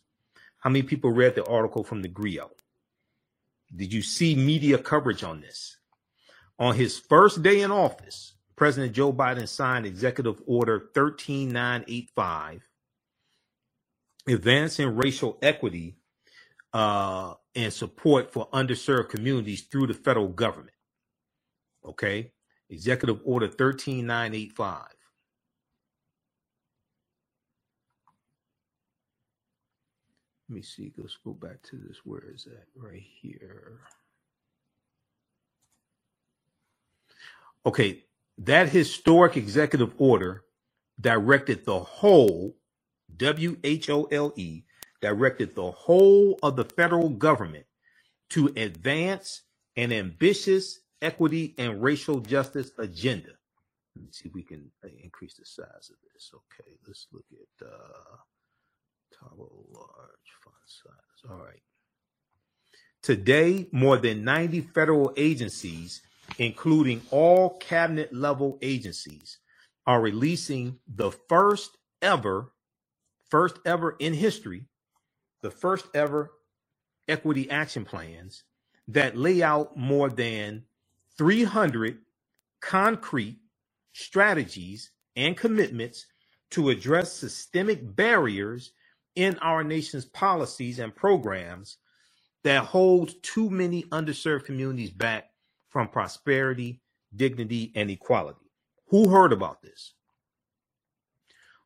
How 0.59 0.71
many 0.71 0.85
people 0.85 1.11
read 1.11 1.35
the 1.35 1.45
article 1.47 1.83
from 1.83 2.01
the 2.01 2.07
GRIO? 2.07 2.53
Did 3.75 3.93
you 3.93 4.03
see 4.03 4.37
media 4.37 4.79
coverage 4.79 5.25
on 5.25 5.41
this? 5.41 5.79
On 6.61 6.77
his 6.77 6.97
first 6.97 7.43
day 7.43 7.63
in 7.63 7.73
office, 7.73 8.35
President 8.55 8.93
Joe 8.93 9.13
Biden 9.13 9.49
signed 9.49 9.85
Executive 9.85 10.41
Order 10.47 10.91
13985, 10.95 12.69
advancing 14.29 14.95
racial 14.95 15.37
equity 15.43 15.97
uh, 16.73 17.35
and 17.55 17.73
support 17.73 18.33
for 18.33 18.49
underserved 18.51 19.11
communities 19.11 19.63
through 19.63 19.87
the 19.89 19.95
federal 19.95 20.29
government. 20.29 20.77
Okay. 21.85 22.33
Executive 22.69 23.21
Order 23.25 23.49
13985. 23.49 24.85
Let 30.49 30.55
me 30.57 30.63
see. 30.63 30.93
Let's 30.97 31.19
go 31.25 31.33
back 31.33 31.63
to 31.71 31.77
this. 31.77 31.99
Where 32.05 32.25
is 32.33 32.45
that? 32.45 32.65
Right 32.77 33.03
here. 33.21 33.81
Okay. 37.67 38.05
That 38.39 38.69
historic 38.71 39.37
executive 39.37 39.95
order 39.99 40.45
directed 41.01 41.65
the 41.65 41.79
whole, 41.79 42.57
W 43.17 43.57
H 43.65 43.91
O 43.91 44.05
L 44.05 44.33
E, 44.37 44.63
directed 45.01 45.55
the 45.55 45.71
whole 45.71 46.39
of 46.43 46.57
the 46.57 46.65
federal 46.65 47.09
government 47.09 47.67
to 48.31 48.53
advance 48.57 49.43
an 49.77 49.93
ambitious 49.93 50.81
equity 51.03 51.55
and 51.59 51.83
racial 51.83 52.21
justice 52.21 52.73
agenda. 52.79 53.31
Let's 54.01 54.19
see 54.19 54.29
if 54.29 54.35
we 54.35 54.43
can 54.43 54.71
uh, 54.85 54.89
increase 55.03 55.35
the 55.35 55.45
size 55.45 55.91
of 55.91 55.97
this. 56.13 56.31
Okay, 56.35 56.77
let's 56.87 57.07
look 57.13 57.25
at 57.33 57.67
uh, 57.67 58.17
toggle 59.13 59.67
large 59.73 60.31
font 60.43 60.57
size. 60.67 61.31
All 61.31 61.45
right. 61.45 61.63
Today, 63.03 63.67
more 63.73 63.97
than 63.97 64.25
90 64.25 64.61
federal 64.61 65.13
agencies, 65.17 66.03
including 66.39 67.03
all 67.11 67.57
cabinet 67.59 68.15
level 68.15 68.59
agencies, 68.63 69.39
are 69.87 70.01
releasing 70.01 70.79
the 70.87 71.11
first 71.11 71.79
ever, 72.03 72.53
first 73.31 73.59
ever 73.65 73.97
in 73.99 74.13
history, 74.13 74.67
the 75.43 75.51
first 75.51 75.87
ever 75.95 76.33
equity 77.09 77.51
action 77.51 77.85
plans 77.85 78.45
that 78.89 79.17
lay 79.17 79.43
out 79.43 79.77
more 79.77 80.09
than 80.09 80.65
300 81.19 81.99
concrete 82.61 83.39
strategies 83.93 84.91
and 85.17 85.37
commitments 85.37 86.07
to 86.51 86.71
address 86.71 87.13
systemic 87.13 87.95
barriers 87.97 88.73
in 89.17 89.39
our 89.39 89.63
nation's 89.65 90.05
policies 90.07 90.79
and 90.79 90.95
programs 90.95 91.79
that 92.43 92.65
hold 92.65 93.13
too 93.23 93.51
many 93.51 93.83
underserved 93.85 94.45
communities 94.45 94.91
back 94.91 95.31
from 95.69 95.89
prosperity, 95.89 96.81
dignity, 97.15 97.73
and 97.75 97.91
equality. 97.91 98.51
Who 98.89 99.09
heard 99.09 99.33
about 99.33 99.63
this? 99.63 99.95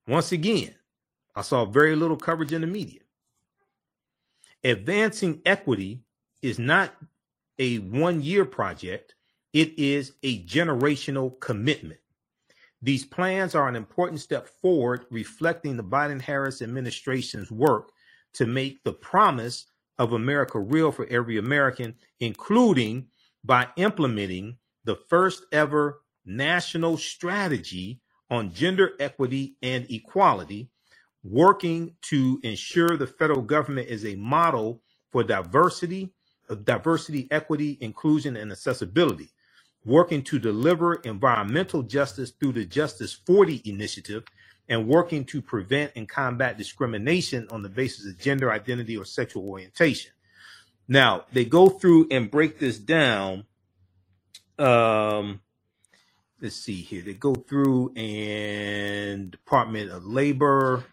Once 0.07 0.33
again, 0.33 0.75
I 1.35 1.43
saw 1.43 1.64
very 1.64 1.97
little 1.97 2.16
coverage 2.16 2.53
in 2.53 2.61
the 2.61 2.66
media. 2.66 3.01
Advancing 4.65 5.43
equity 5.45 6.01
is 6.41 6.59
not 6.59 6.95
a 7.59 7.77
one 7.79 8.23
year 8.23 8.47
project, 8.47 9.15
it 9.53 9.79
is 9.79 10.12
a 10.23 10.43
generational 10.45 11.39
commitment. 11.39 12.01
These 12.83 13.05
plans 13.05 13.55
are 13.55 13.69
an 13.69 13.77
important 13.77 14.21
step 14.21 14.49
forward, 14.49 15.07
reflecting 15.11 15.77
the 15.77 15.85
Biden 15.85 16.21
Harris 16.21 16.61
administration's 16.61 17.51
work 17.51 17.91
to 18.35 18.47
make 18.47 18.83
the 18.85 18.93
promise 18.93 19.67
of 19.99 20.12
America 20.12 20.59
real 20.59 20.91
for 20.91 21.07
every 21.07 21.39
American, 21.39 21.95
including 22.21 23.07
by 23.45 23.69
implementing 23.77 24.57
the 24.85 24.97
first 24.97 25.45
ever 25.53 26.01
national 26.25 26.97
strategy 26.97 28.01
on 28.31 28.53
gender 28.53 28.93
equity 28.99 29.57
and 29.62 29.87
equality, 29.91 30.69
working 31.25 31.95
to 32.03 32.39
ensure 32.45 32.97
the 32.97 33.07
federal 33.07 33.43
government 33.43 33.89
is 33.89 34.05
a 34.05 34.14
model 34.16 34.83
for 35.11 35.25
diversity, 35.25 36.12
diversity, 36.64 37.27
equity, 37.31 37.79
inclusion, 37.81 38.37
and 38.37 38.53
accessibility 38.53 39.31
working 39.85 40.22
to 40.22 40.39
deliver 40.39 40.95
environmental 40.97 41.83
justice 41.83 42.31
through 42.31 42.53
the 42.53 42.64
Justice 42.64 43.12
40 43.12 43.62
initiative, 43.64 44.25
and 44.68 44.89
working 44.89 45.27
to 45.27 45.43
prevent 45.43 45.93
and 45.95 46.09
combat 46.09 46.57
discrimination 46.57 47.47
on 47.51 47.62
the 47.62 47.68
basis 47.68 48.07
of 48.07 48.18
gender 48.18 48.51
identity 48.51 48.97
or 48.97 49.05
sexual 49.05 49.47
orientation. 49.47 50.11
Now, 50.89 51.27
they 51.33 51.45
go 51.45 51.68
through 51.68 52.09
and 52.11 52.31
break 52.31 52.59
this 52.59 52.79
down. 52.79 53.45
Um, 54.59 55.41
let's 56.45 56.57
see 56.57 56.82
here. 56.82 57.03
They 57.03 57.14
go 57.14 57.34
through 57.34 57.92
and 57.97 59.30
Department 59.30 59.90
of 59.90 60.05
Labor, 60.05 60.84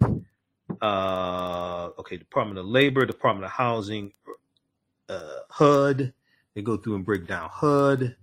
uh, 0.82 1.90
okay, 2.00 2.18
Department 2.18 2.58
of 2.58 2.66
Labor, 2.66 3.06
Department 3.06 3.46
of 3.46 3.52
Housing, 3.52 4.14
uh, 5.10 5.40
HUD. 5.50 6.14
They 6.56 6.62
go 6.62 6.78
through 6.78 6.96
and 6.96 7.06
break 7.06 7.28
down 7.28 7.50
HUD 7.52 8.16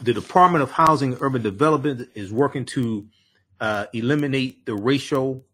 the 0.00 0.12
Department 0.12 0.62
of 0.62 0.70
Housing 0.70 1.12
and 1.12 1.22
Urban 1.22 1.42
Development 1.42 2.08
is 2.14 2.32
working 2.32 2.64
to 2.66 3.06
uh, 3.60 3.86
eliminate 3.92 4.66
the 4.66 4.74
racial 4.74 5.44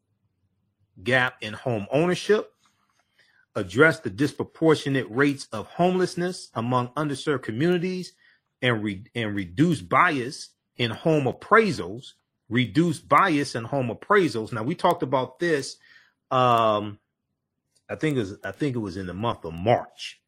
gap 1.02 1.36
in 1.40 1.52
home 1.52 1.86
ownership, 1.90 2.52
address 3.54 4.00
the 4.00 4.10
disproportionate 4.10 5.06
rates 5.10 5.46
of 5.52 5.66
homelessness 5.68 6.50
among 6.54 6.88
underserved 6.88 7.42
communities, 7.42 8.14
and, 8.62 8.84
re- 8.84 9.04
and 9.14 9.36
reduce 9.36 9.82
bias 9.82 10.50
in 10.78 10.92
home 10.92 11.24
appraisals. 11.24 12.12
Reduce 12.50 13.00
bias 13.00 13.56
in 13.56 13.64
home 13.64 13.90
appraisals. 13.90 14.52
Now 14.52 14.64
we 14.64 14.74
talked 14.76 15.02
about 15.04 15.40
this. 15.40 15.76
Um, 16.30 16.98
I 17.90 17.96
think 17.96 18.16
it 18.16 18.20
was 18.20 18.36
I 18.44 18.52
think 18.52 18.76
it 18.76 18.80
was 18.80 18.98
in 18.98 19.06
the 19.06 19.14
month 19.14 19.44
of 19.44 19.54
March 19.54 20.20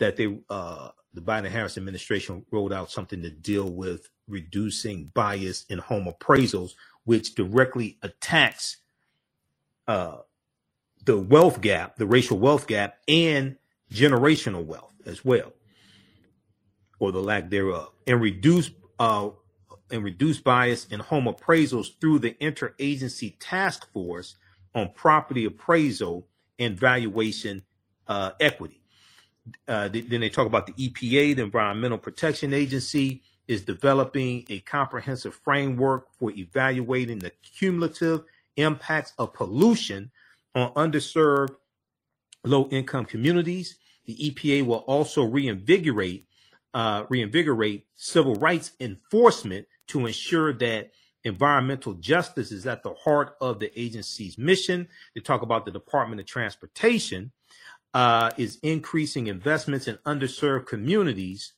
that 0.00 0.16
they 0.16 0.38
uh, 0.50 0.90
the 1.14 1.22
Biden 1.22 1.50
Harris 1.50 1.78
administration 1.78 2.46
rolled 2.52 2.74
out 2.74 2.92
something 2.92 3.22
to 3.22 3.30
deal 3.30 3.70
with 3.70 4.10
reducing 4.28 5.06
bias 5.14 5.66
in 5.70 5.78
home 5.80 6.06
appraisals, 6.06 6.72
which 7.04 7.34
directly 7.36 7.98
attacks 8.02 8.78
uh, 9.88 10.18
the 11.04 11.18
wealth 11.18 11.60
gap, 11.62 11.96
the 11.96 12.06
racial 12.06 12.38
wealth 12.38 12.66
gap, 12.68 12.96
and 13.08 13.56
generational 13.92 14.64
wealth 14.64 14.94
as 15.06 15.24
well. 15.24 15.52
Or 16.98 17.12
the 17.12 17.20
lack 17.20 17.50
thereof, 17.50 17.92
and 18.06 18.20
reduce 18.20 18.70
uh, 18.98 19.28
and 19.90 20.02
reduce 20.02 20.38
bias 20.38 20.86
in 20.86 21.00
home 21.00 21.26
appraisals 21.26 21.88
through 22.00 22.18
the 22.18 22.32
interagency 22.40 23.34
task 23.38 23.90
force 23.92 24.36
on 24.74 24.90
property 24.94 25.44
appraisal 25.44 26.26
and 26.58 26.78
valuation 26.78 27.62
uh, 28.08 28.32
equity. 28.40 28.80
Uh, 29.68 29.88
then 29.88 30.20
they 30.20 30.28
talk 30.28 30.46
about 30.46 30.66
the 30.66 30.72
EPA, 30.72 31.36
the 31.36 31.42
Environmental 31.42 31.98
Protection 31.98 32.52
Agency, 32.52 33.22
is 33.46 33.62
developing 33.62 34.44
a 34.48 34.58
comprehensive 34.60 35.34
framework 35.34 36.08
for 36.18 36.32
evaluating 36.32 37.20
the 37.20 37.30
cumulative 37.56 38.24
impacts 38.56 39.12
of 39.18 39.32
pollution 39.32 40.10
on 40.54 40.72
underserved 40.74 41.54
low 42.44 42.68
income 42.70 43.04
communities. 43.04 43.78
The 44.06 44.16
EPA 44.16 44.66
will 44.66 44.78
also 44.78 45.22
reinvigorate 45.24 46.26
uh, 46.74 47.04
reinvigorate 47.08 47.86
civil 47.94 48.34
rights 48.34 48.72
enforcement 48.80 49.66
to 49.88 50.06
ensure 50.06 50.52
that 50.52 50.90
environmental 51.24 51.94
justice 51.94 52.52
is 52.52 52.66
at 52.66 52.82
the 52.82 52.94
heart 52.94 53.36
of 53.40 53.58
the 53.58 53.78
agency's 53.80 54.38
mission. 54.38 54.88
They 55.14 55.20
talk 55.20 55.42
about 55.42 55.64
the 55.64 55.72
Department 55.72 56.20
of 56.20 56.26
Transportation 56.26 57.32
uh, 57.94 58.30
is 58.36 58.58
increasing 58.62 59.26
investments 59.26 59.88
in 59.88 59.96
underserved 60.06 60.66
communities, 60.66 61.54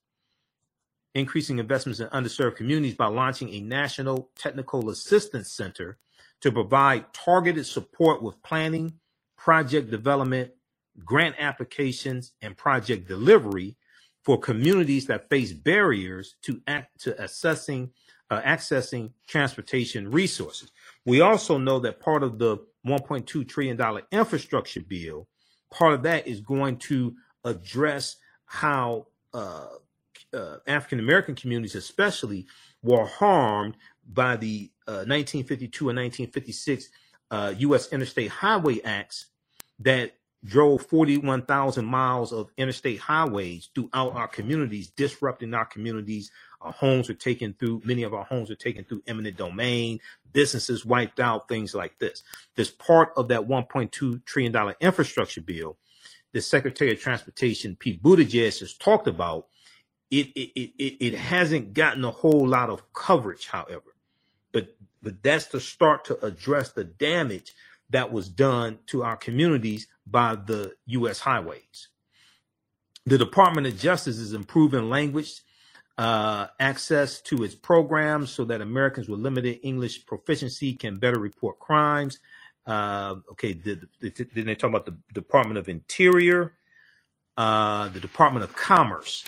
increasing 1.15 1.59
investments 1.59 2.01
in 2.01 2.09
underserved 2.09 2.57
communities 2.57 2.95
by 2.95 3.07
launching 3.07 3.49
a 3.51 3.61
national 3.61 4.31
technical 4.39 4.89
assistance 4.89 5.51
center 5.51 5.99
to 6.41 6.53
provide 6.53 7.13
targeted 7.13 7.67
support 7.67 8.23
with 8.23 8.41
planning, 8.43 8.93
project 9.37 9.91
development, 9.91 10.53
grant 11.05 11.35
applications, 11.39 12.33
and 12.41 12.57
project 12.57 13.09
delivery 13.09 13.77
for 14.29 14.39
communities 14.39 15.07
that 15.07 15.27
face 15.31 15.55
barriers 15.55 16.35
to 16.43 16.61
act 16.67 17.01
to 17.01 17.19
assessing 17.23 17.91
uh, 18.29 18.43
accessing 18.43 19.11
transportation 19.27 20.11
resources. 20.11 20.71
We 21.07 21.23
also 21.23 21.57
know 21.57 21.79
that 21.79 21.99
part 21.99 22.23
of 22.23 22.39
the 22.39 22.59
1.2 22.87 23.49
trillion 23.49 23.79
dollar 23.79 24.03
infrastructure 24.13 24.83
bill, 24.83 25.29
part 25.71 25.95
of 25.95 26.03
that 26.03 26.27
is 26.27 26.43
going 26.43 26.77
to 26.77 27.15
address 27.45 28.17
how 28.45 29.07
uh, 29.33 29.69
uh, 30.35 30.57
African 30.67 30.99
American 30.99 31.35
communities, 31.35 31.75
especially, 31.75 32.47
were 32.83 33.07
harmed 33.07 33.79
by 34.13 34.37
the 34.37 34.71
1952 34.85 35.87
uh, 35.87 35.89
and 35.89 35.99
1956 36.01 36.91
U.S. 37.61 37.87
Uh, 37.87 37.95
Interstate 37.95 38.31
Highway 38.31 38.83
Acts 38.83 39.29
that 39.79 40.18
drove 40.45 40.87
41,000 40.87 41.85
miles 41.85 42.33
of 42.33 42.51
interstate 42.57 43.01
highways 43.01 43.71
throughout 43.75 44.15
our 44.15 44.29
communities, 44.29 44.91
disrupting 44.91 45.53
our 45.55 45.65
communities. 45.65 46.31
Our 46.61 46.73
homes 46.73 47.09
were 47.09 47.15
taken 47.15 47.55
through, 47.55 47.83
many 47.85 48.03
of 48.05 48.15
our 48.15 48.25
homes 48.25 48.49
were 48.49 48.57
taken 48.57 48.85
through 48.85 49.03
eminent 49.07 49.37
domain, 49.37 50.01
businesses 50.33 50.85
wiped 50.85 51.21
out, 51.21 51.49
things 51.49 51.75
like 51.75 51.99
this. 51.99 52.23
This 52.55 52.71
part 52.71 53.13
of 53.17 53.29
that 53.29 53.43
$1.2 53.49 54.25
trillion 54.25 54.75
infrastructure 54.81 55.41
bill, 55.41 55.77
the 56.33 56.41
Secretary 56.41 56.93
of 56.93 57.01
Transportation, 57.01 57.77
Pete 57.77 58.03
Buttigieg, 58.03 58.61
has 58.61 58.75
talked 58.75 59.09
about. 59.09 59.47
It, 60.11 60.29
it, 60.29 60.73
it, 60.79 60.97
it 61.05 61.15
hasn't 61.15 61.75
gotten 61.75 62.05
a 62.05 62.11
whole 62.11 62.47
lot 62.47 62.71
of 62.71 62.93
coverage, 62.95 63.47
however, 63.49 63.95
but, 64.53 64.75
but 65.03 65.23
that's 65.23 65.47
to 65.47 65.61
start 65.61 66.07
to 66.07 66.25
address 66.25 66.73
the 66.73 66.85
damage 66.85 67.53
that 67.91 68.13
was 68.13 68.29
done 68.29 68.79
to 68.87 69.03
our 69.03 69.17
communities 69.17 69.87
by 70.07 70.35
the 70.35 70.75
U.S. 70.87 71.21
highways. 71.21 71.89
The 73.07 73.19
Department 73.19 73.67
of 73.67 73.79
Justice 73.79 74.19
is 74.19 74.35
improving 74.35 74.91
language 74.91 75.41
uh, 75.97 76.47
access 76.61 77.21
to 77.23 77.43
its 77.43 77.55
programs 77.55 78.31
so 78.31 78.45
that 78.45 78.61
Americans 78.61 79.09
with 79.09 79.21
limited 79.21 79.59
English 79.63 80.07
proficiency 80.07 80.75
can 80.75 80.99
better 80.99 81.19
report 81.19 81.59
crimes. 81.59 82.21
Uh, 82.67 83.17
okay, 83.33 83.55
the, 83.55 83.81
the, 84.01 84.11
the, 84.11 84.29
then 84.35 84.47
they 84.47 84.55
talk 84.55 84.71
about 84.71 84.87
the 84.87 84.97
Department 85.13 85.59
of 85.59 85.69
Interior. 85.69 86.55
Uh, 87.37 87.89
the 87.89 88.01
Department 88.01 88.45
of 88.45 88.55
Commerce 88.55 89.25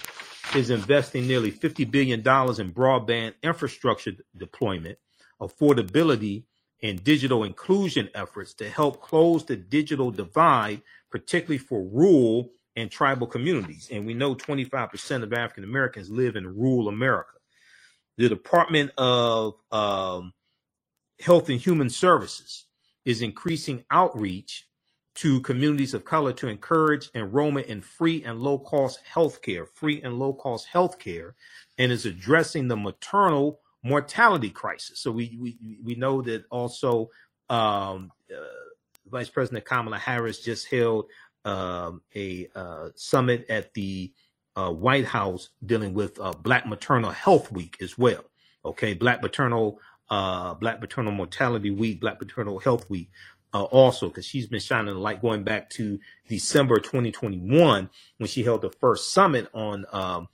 is 0.55 0.71
investing 0.71 1.27
nearly 1.27 1.51
$50 1.51 1.91
billion 1.91 2.21
in 2.21 2.25
broadband 2.73 3.35
infrastructure 3.43 4.13
deployment, 4.37 4.99
affordability, 5.41 6.45
and 6.83 7.03
digital 7.05 7.45
inclusion 7.45 8.09
efforts 8.15 8.55
to 8.55 8.69
help 8.69 9.03
close 9.03 9.45
the 9.45 9.57
digital 9.57 10.11
divide, 10.11 10.83
particularly 11.11 11.59
for 11.59 11.83
rural 11.83 12.51
and 12.77 12.91
tribal 12.91 13.27
communities. 13.27 13.89
And 13.91 14.07
we 14.07 14.15
know 14.15 14.35
25% 14.35 15.23
of 15.23 15.33
African 15.33 15.65
Americans 15.65 16.11
live 16.11 16.37
in 16.37 16.57
rural 16.57 16.89
America. 16.89 17.33
The 18.17 18.29
Department 18.29 18.93
of 18.99 19.55
um, 19.73 20.33
Health 21.21 21.49
and 21.49 21.61
Human 21.61 21.91
Services 21.91 22.67
is 23.05 23.23
increasing 23.23 23.85
outreach 23.91 24.67
to 25.17 25.41
communities 25.41 25.95
of 25.95 26.05
color 26.05 26.33
to 26.33 26.49
encourage 26.49 27.11
enrollment 27.15 27.67
in 27.67 27.83
free 27.83 28.23
and 28.25 28.41
low 28.41 28.59
cost 28.59 29.01
health 29.05 29.43
care, 29.43 29.67
free 29.67 30.01
and 30.03 30.19
low 30.19 30.33
cost 30.33 30.67
health 30.69 30.99
care, 30.99 31.35
and 31.79 31.93
is 31.93 32.07
addressing 32.07 32.69
the 32.69 32.77
maternal 32.77 33.61
mortality 33.83 34.51
crisis. 34.51 35.01
So 35.01 35.11
we 35.11 35.37
we 35.41 35.79
we 35.83 35.95
know 35.95 36.23
that 36.23 36.45
also 36.51 37.11
um, 37.49 38.11
uh, 38.31 38.45
Vice 39.11 39.29
President 39.29 39.65
Kamala 39.65 39.99
Harris 39.99 40.41
just 40.41 40.69
held 40.69 41.07
um, 41.45 42.03
a 42.15 42.49
uh, 42.55 42.89
summit 42.95 43.47
at 43.49 43.73
the 43.75 44.13
uh, 44.57 44.71
White 44.71 45.07
House 45.07 45.51
dealing 45.65 45.95
with 45.95 46.21
uh, 46.21 46.33
Black 46.33 46.67
Maternal 46.67 47.11
Health 47.11 47.51
Week 47.51 47.77
as 47.81 47.97
well. 47.97 48.25
Okay, 48.65 48.95
Black 48.95 49.23
Maternal 49.23 49.79
uh, 50.11 50.55
Black 50.55 50.81
Maternal 50.81 51.13
Mortality 51.13 51.71
Week, 51.71 52.01
Black 52.01 52.21
Maternal 52.21 52.59
Health 52.59 52.89
Week. 52.91 53.11
Uh, 53.53 53.65
also, 53.65 54.07
because 54.07 54.25
she's 54.25 54.47
been 54.47 54.61
shining 54.61 54.95
the 54.95 55.01
light 55.01 55.21
going 55.21 55.43
back 55.43 55.69
to 55.71 55.99
December 56.29 56.79
2021 56.79 57.91
when 58.19 58.29
she 58.29 58.45
held 58.45 58.63
the 58.63 58.71
first 58.71 59.13
summit 59.13 59.49
on 59.53 59.85
um, 59.93 60.29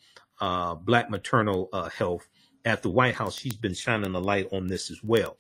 Black 0.85 1.09
maternal 1.09 1.71
health 1.97 2.29
at 2.67 2.83
the 2.83 2.91
White 2.91 3.15
House, 3.15 3.39
she's 3.39 3.57
been 3.57 3.75
shining 3.75 4.15
a 4.15 4.19
light 4.19 4.49
on 4.53 4.67
this 4.67 4.91
as 4.91 5.03
well. 5.03 5.39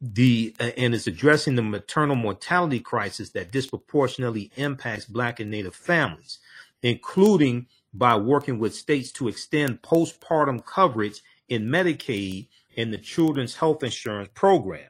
The 0.00 0.54
uh, 0.58 0.70
and 0.76 0.94
is 0.94 1.06
addressing 1.06 1.54
the 1.54 1.62
maternal 1.62 2.16
mortality 2.16 2.80
crisis 2.80 3.30
that 3.30 3.52
disproportionately 3.52 4.50
impacts 4.56 5.04
Black 5.04 5.38
and 5.40 5.50
Native 5.50 5.74
families, 5.74 6.38
including 6.82 7.66
by 7.92 8.16
working 8.16 8.58
with 8.58 8.74
states 8.74 9.12
to 9.12 9.28
extend 9.28 9.82
postpartum 9.82 10.64
coverage 10.64 11.22
in 11.48 11.66
Medicaid 11.66 12.48
and 12.76 12.92
the 12.92 12.98
Children's 12.98 13.56
Health 13.56 13.82
Insurance 13.82 14.30
Program. 14.34 14.88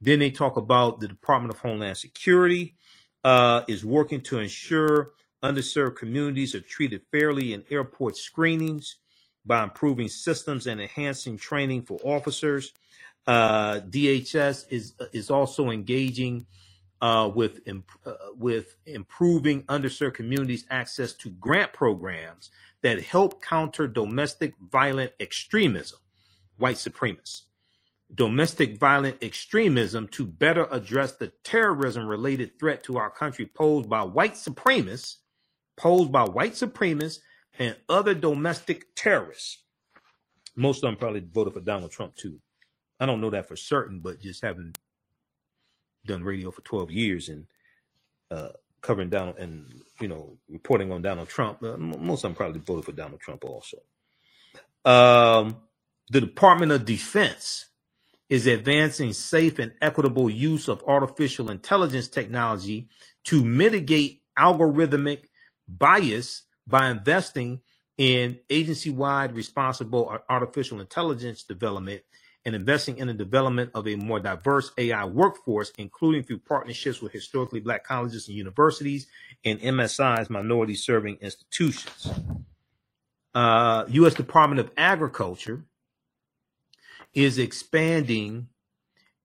Then 0.00 0.18
they 0.18 0.30
talk 0.30 0.56
about 0.56 1.00
the 1.00 1.08
Department 1.08 1.54
of 1.54 1.60
Homeland 1.60 1.96
Security 1.96 2.74
uh, 3.24 3.62
is 3.68 3.84
working 3.84 4.20
to 4.22 4.38
ensure 4.38 5.12
underserved 5.42 5.96
communities 5.96 6.54
are 6.54 6.60
treated 6.60 7.02
fairly 7.12 7.52
in 7.54 7.64
airport 7.70 8.16
screenings 8.16 8.96
by 9.44 9.62
improving 9.62 10.08
systems 10.08 10.66
and 10.66 10.80
enhancing 10.80 11.36
training 11.36 11.82
for 11.82 11.98
officers. 12.04 12.72
Uh, 13.26 13.80
DHS 13.80 14.66
is 14.70 14.94
is 15.12 15.30
also 15.30 15.70
engaging 15.70 16.46
uh, 17.00 17.30
with 17.34 17.60
imp- 17.66 17.90
uh, 18.04 18.14
with 18.36 18.76
improving 18.86 19.62
underserved 19.64 20.14
communities' 20.14 20.64
access 20.70 21.12
to 21.14 21.30
grant 21.30 21.72
programs 21.72 22.50
that 22.82 23.02
help 23.02 23.42
counter 23.42 23.86
domestic 23.86 24.54
violent 24.70 25.12
extremism, 25.20 25.98
white 26.56 26.76
supremacists, 26.76 27.42
domestic 28.14 28.78
violent 28.78 29.22
extremism 29.22 30.08
to 30.08 30.24
better 30.26 30.66
address 30.70 31.12
the 31.12 31.28
terrorism 31.44 32.06
related 32.06 32.58
threat 32.58 32.82
to 32.84 32.96
our 32.96 33.10
country 33.10 33.46
posed 33.46 33.88
by 33.88 34.02
white 34.02 34.34
supremacists, 34.34 35.16
posed 35.76 36.10
by 36.10 36.24
white 36.24 36.52
supremacists 36.52 37.20
and 37.58 37.76
other 37.88 38.14
domestic 38.14 38.94
terrorists. 38.94 39.58
Most 40.56 40.78
of 40.78 40.82
them 40.82 40.96
probably 40.96 41.20
voted 41.20 41.54
for 41.54 41.60
Donald 41.60 41.90
Trump 41.90 42.16
too. 42.16 42.40
I 42.98 43.06
don't 43.06 43.20
know 43.20 43.30
that 43.30 43.48
for 43.48 43.56
certain, 43.56 44.00
but 44.00 44.20
just 44.20 44.42
having 44.42 44.74
done 46.06 46.22
radio 46.24 46.50
for 46.50 46.62
12 46.62 46.90
years 46.90 47.28
and 47.28 47.46
uh, 48.30 48.50
covering 48.80 49.10
Donald 49.10 49.38
and 49.38 49.82
you 50.00 50.08
know 50.08 50.36
reporting 50.48 50.92
on 50.92 51.02
Donald 51.02 51.28
Trump, 51.28 51.62
uh, 51.62 51.76
most 51.76 52.24
of 52.24 52.30
them 52.30 52.34
probably 52.34 52.60
voted 52.60 52.84
for 52.84 52.92
Donald 52.92 53.20
Trump 53.20 53.44
also. 53.44 53.78
Um, 54.84 55.56
the 56.10 56.20
Department 56.20 56.72
of 56.72 56.84
Defense 56.84 57.66
is 58.28 58.46
advancing 58.46 59.12
safe 59.12 59.58
and 59.58 59.72
equitable 59.82 60.30
use 60.30 60.68
of 60.68 60.82
artificial 60.86 61.50
intelligence 61.50 62.08
technology 62.08 62.88
to 63.24 63.44
mitigate 63.44 64.22
algorithmic 64.38 65.24
bias 65.68 66.44
by 66.70 66.90
investing 66.90 67.60
in 67.98 68.38
agency 68.50 68.90
wide 68.90 69.34
responsible 69.34 70.18
artificial 70.30 70.80
intelligence 70.80 71.44
development 71.44 72.02
and 72.46 72.54
investing 72.54 72.98
in 72.98 73.08
the 73.08 73.14
development 73.14 73.70
of 73.74 73.88
a 73.88 73.96
more 73.96 74.20
diverse 74.20 74.72
AI 74.78 75.04
workforce, 75.06 75.72
including 75.78 76.22
through 76.24 76.38
partnerships 76.40 77.02
with 77.02 77.12
historically 77.12 77.60
black 77.60 77.84
colleges 77.84 78.28
and 78.28 78.36
universities 78.36 79.08
and 79.44 79.60
MSIs, 79.60 80.30
minority 80.30 80.74
serving 80.74 81.18
institutions. 81.22 82.08
uh, 83.34 83.84
U.S. 83.88 84.14
Department 84.14 84.60
of 84.60 84.70
Agriculture 84.76 85.64
is 87.14 87.38
expanding 87.38 88.48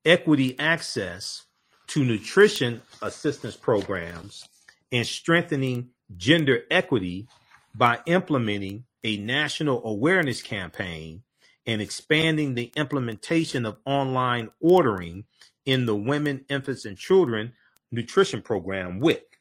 equity 0.06 0.58
access 0.60 1.46
to 1.88 2.04
nutrition 2.06 2.82
assistance 3.02 3.56
programs 3.56 4.48
and 4.92 5.08
strengthening 5.08 5.90
gender 6.16 6.64
equity 6.70 7.28
by 7.74 8.00
implementing 8.06 8.86
a 9.04 9.18
national 9.18 9.86
awareness 9.86 10.42
campaign 10.42 11.24
and 11.66 11.82
expanding 11.82 12.54
the 12.56 12.72
implementation 12.76 13.66
of 13.66 13.78
online 13.86 14.50
ordering 14.60 15.26
in 15.66 15.86
the 15.86 15.96
Women, 15.96 16.46
Infants, 16.50 16.86
and 16.86 16.98
Children 16.98 17.54
Nutrition 17.92 18.42
Program, 18.42 19.00
WIC. 19.00 19.40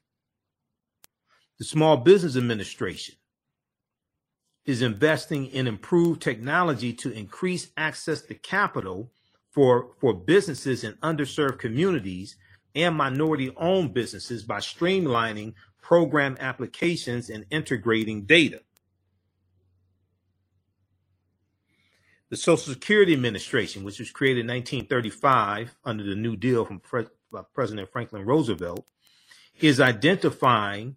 The 1.58 1.64
Small 1.64 1.98
Business 1.98 2.36
Administration 2.36 3.14
is 4.64 4.82
investing 4.82 5.46
in 5.46 5.66
improved 5.66 6.22
technology 6.22 6.92
to 6.94 7.12
increase 7.12 7.68
access 7.76 8.22
to 8.22 8.34
capital 8.34 9.10
for, 9.50 9.90
for 10.00 10.14
businesses 10.14 10.82
in 10.82 10.94
underserved 10.94 11.58
communities 11.58 12.36
and 12.74 12.96
minority 12.96 13.52
owned 13.56 13.94
businesses 13.94 14.42
by 14.42 14.58
streamlining 14.58 15.54
program 15.84 16.34
applications 16.40 17.28
and 17.28 17.44
integrating 17.50 18.22
data. 18.22 18.62
The 22.30 22.38
Social 22.38 22.72
Security 22.72 23.12
Administration, 23.12 23.84
which 23.84 23.98
was 23.98 24.10
created 24.10 24.40
in 24.40 24.46
1935 24.46 25.76
under 25.84 26.02
the 26.02 26.14
New 26.14 26.36
Deal 26.36 26.64
from 26.64 26.80
Pre- 26.80 27.06
uh, 27.36 27.42
President 27.52 27.92
Franklin 27.92 28.24
Roosevelt, 28.24 28.86
is 29.60 29.78
identifying 29.78 30.96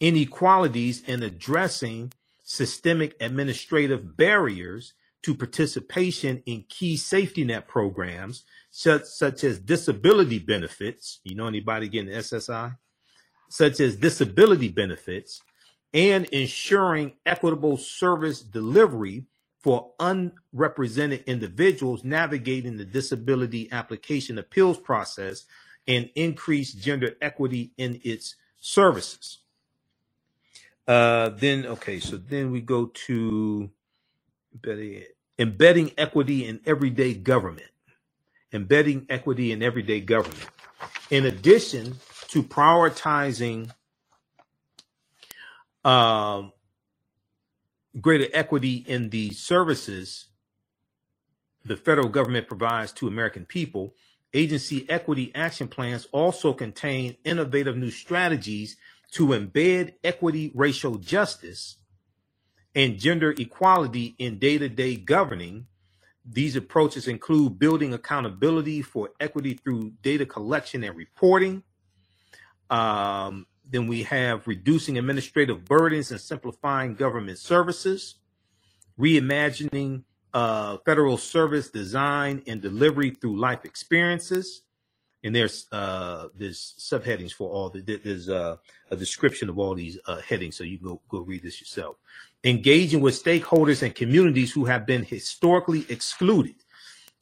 inequalities 0.00 1.04
and 1.06 1.22
addressing 1.22 2.12
systemic 2.42 3.14
administrative 3.20 4.16
barriers 4.16 4.94
to 5.22 5.36
participation 5.36 6.42
in 6.44 6.64
key 6.68 6.96
safety 6.96 7.44
net 7.44 7.68
programs 7.68 8.42
such, 8.72 9.04
such 9.04 9.44
as 9.44 9.60
disability 9.60 10.40
benefits. 10.40 11.20
You 11.22 11.36
know 11.36 11.46
anybody 11.46 11.88
getting 11.88 12.12
SSI? 12.12 12.76
Such 13.54 13.78
as 13.78 13.94
disability 13.94 14.66
benefits 14.66 15.40
and 15.92 16.24
ensuring 16.32 17.12
equitable 17.24 17.76
service 17.76 18.40
delivery 18.40 19.26
for 19.60 19.92
unrepresented 20.00 21.22
individuals 21.28 22.02
navigating 22.02 22.78
the 22.78 22.84
disability 22.84 23.70
application 23.70 24.38
appeals 24.38 24.76
process 24.78 25.44
and 25.86 26.10
increase 26.16 26.72
gender 26.72 27.12
equity 27.22 27.70
in 27.78 28.00
its 28.02 28.34
services. 28.58 29.38
Uh, 30.88 31.28
then, 31.28 31.64
okay, 31.64 32.00
so 32.00 32.16
then 32.16 32.50
we 32.50 32.60
go 32.60 32.86
to 32.86 33.70
embedding, 34.52 35.04
embedding 35.38 35.92
equity 35.96 36.44
in 36.44 36.58
everyday 36.66 37.14
government. 37.14 37.70
Embedding 38.52 39.06
equity 39.08 39.52
in 39.52 39.62
everyday 39.62 40.00
government. 40.00 40.48
In 41.10 41.26
addition 41.26 41.94
to 42.34 42.42
prioritizing 42.42 43.70
um, 45.84 46.50
greater 48.00 48.26
equity 48.34 48.84
in 48.88 49.10
the 49.10 49.30
services 49.30 50.26
the 51.64 51.76
federal 51.76 52.08
government 52.08 52.48
provides 52.48 52.90
to 52.90 53.06
American 53.06 53.46
people, 53.46 53.94
agency 54.32 54.84
equity 54.90 55.30
action 55.36 55.68
plans 55.68 56.08
also 56.10 56.52
contain 56.52 57.16
innovative 57.22 57.76
new 57.76 57.92
strategies 57.92 58.76
to 59.12 59.28
embed 59.28 59.94
equity, 60.02 60.50
racial 60.56 60.96
justice, 60.96 61.76
and 62.74 62.98
gender 62.98 63.32
equality 63.38 64.16
in 64.18 64.40
day 64.40 64.58
to 64.58 64.68
day 64.68 64.96
governing. 64.96 65.68
These 66.24 66.56
approaches 66.56 67.06
include 67.06 67.60
building 67.60 67.94
accountability 67.94 68.82
for 68.82 69.10
equity 69.20 69.54
through 69.54 69.92
data 70.02 70.26
collection 70.26 70.82
and 70.82 70.96
reporting, 70.96 71.62
um, 72.74 73.46
then 73.70 73.86
we 73.86 74.02
have 74.02 74.48
reducing 74.48 74.98
administrative 74.98 75.64
burdens 75.64 76.10
and 76.10 76.20
simplifying 76.20 76.94
government 76.94 77.38
services, 77.38 78.16
reimagining 78.98 80.02
uh, 80.32 80.78
federal 80.84 81.16
service 81.16 81.70
design 81.70 82.42
and 82.48 82.60
delivery 82.60 83.10
through 83.10 83.38
life 83.38 83.64
experiences. 83.64 84.62
And 85.22 85.34
there's 85.34 85.66
uh, 85.70 86.28
there's 86.34 86.74
subheadings 86.78 87.32
for 87.32 87.48
all 87.48 87.70
the 87.70 87.80
there's 87.80 88.28
uh, 88.28 88.56
a 88.90 88.96
description 88.96 89.48
of 89.48 89.58
all 89.58 89.74
these 89.74 89.96
uh, 90.06 90.20
headings, 90.20 90.56
so 90.56 90.64
you 90.64 90.76
can 90.78 90.88
go 90.88 91.00
go 91.08 91.20
read 91.20 91.44
this 91.44 91.60
yourself. 91.60 91.96
Engaging 92.42 93.00
with 93.00 93.22
stakeholders 93.22 93.82
and 93.82 93.94
communities 93.94 94.52
who 94.52 94.64
have 94.66 94.84
been 94.84 95.04
historically 95.04 95.86
excluded 95.88 96.56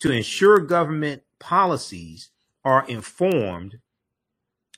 to 0.01 0.11
ensure 0.11 0.59
government 0.59 1.23
policies 1.39 2.31
are 2.65 2.85
informed 2.89 3.79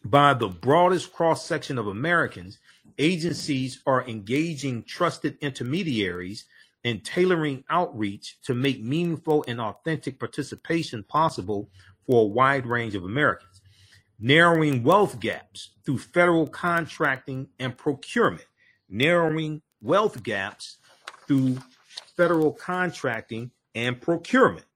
by 0.05 0.35
the 0.35 0.49
broadest 0.49 1.13
cross 1.13 1.47
section 1.47 1.79
of 1.79 1.87
Americans, 1.87 2.59
agencies 2.99 3.81
are 3.87 4.07
engaging 4.07 4.83
trusted 4.83 5.39
intermediaries 5.41 6.45
and 6.85 7.03
tailoring 7.03 7.65
outreach 7.71 8.39
to 8.43 8.55
make 8.55 8.83
meaningful 8.83 9.45
and 9.49 9.61
authentic 9.61 10.19
participation 10.19 11.03
possible 11.03 11.71
for 12.07 12.23
a 12.23 12.27
wide 12.27 12.67
range 12.67 12.95
of 12.95 13.05
Americans. 13.05 13.63
Narrowing 14.21 14.83
wealth 14.83 15.19
gaps 15.19 15.71
through 15.85 15.99
federal 15.99 16.47
contracting 16.47 17.49
and 17.59 17.77
procurement. 17.77 18.47
Narrowing 18.91 19.63
wealth 19.81 20.23
gaps 20.23 20.77
through 21.27 21.59
federal 22.17 22.53
contracting 22.53 23.51
and 23.75 24.01
procurement. 24.01 24.67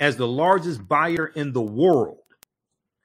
As 0.00 0.16
the 0.16 0.26
largest 0.26 0.88
buyer 0.88 1.26
in 1.26 1.52
the 1.52 1.62
world, 1.62 2.21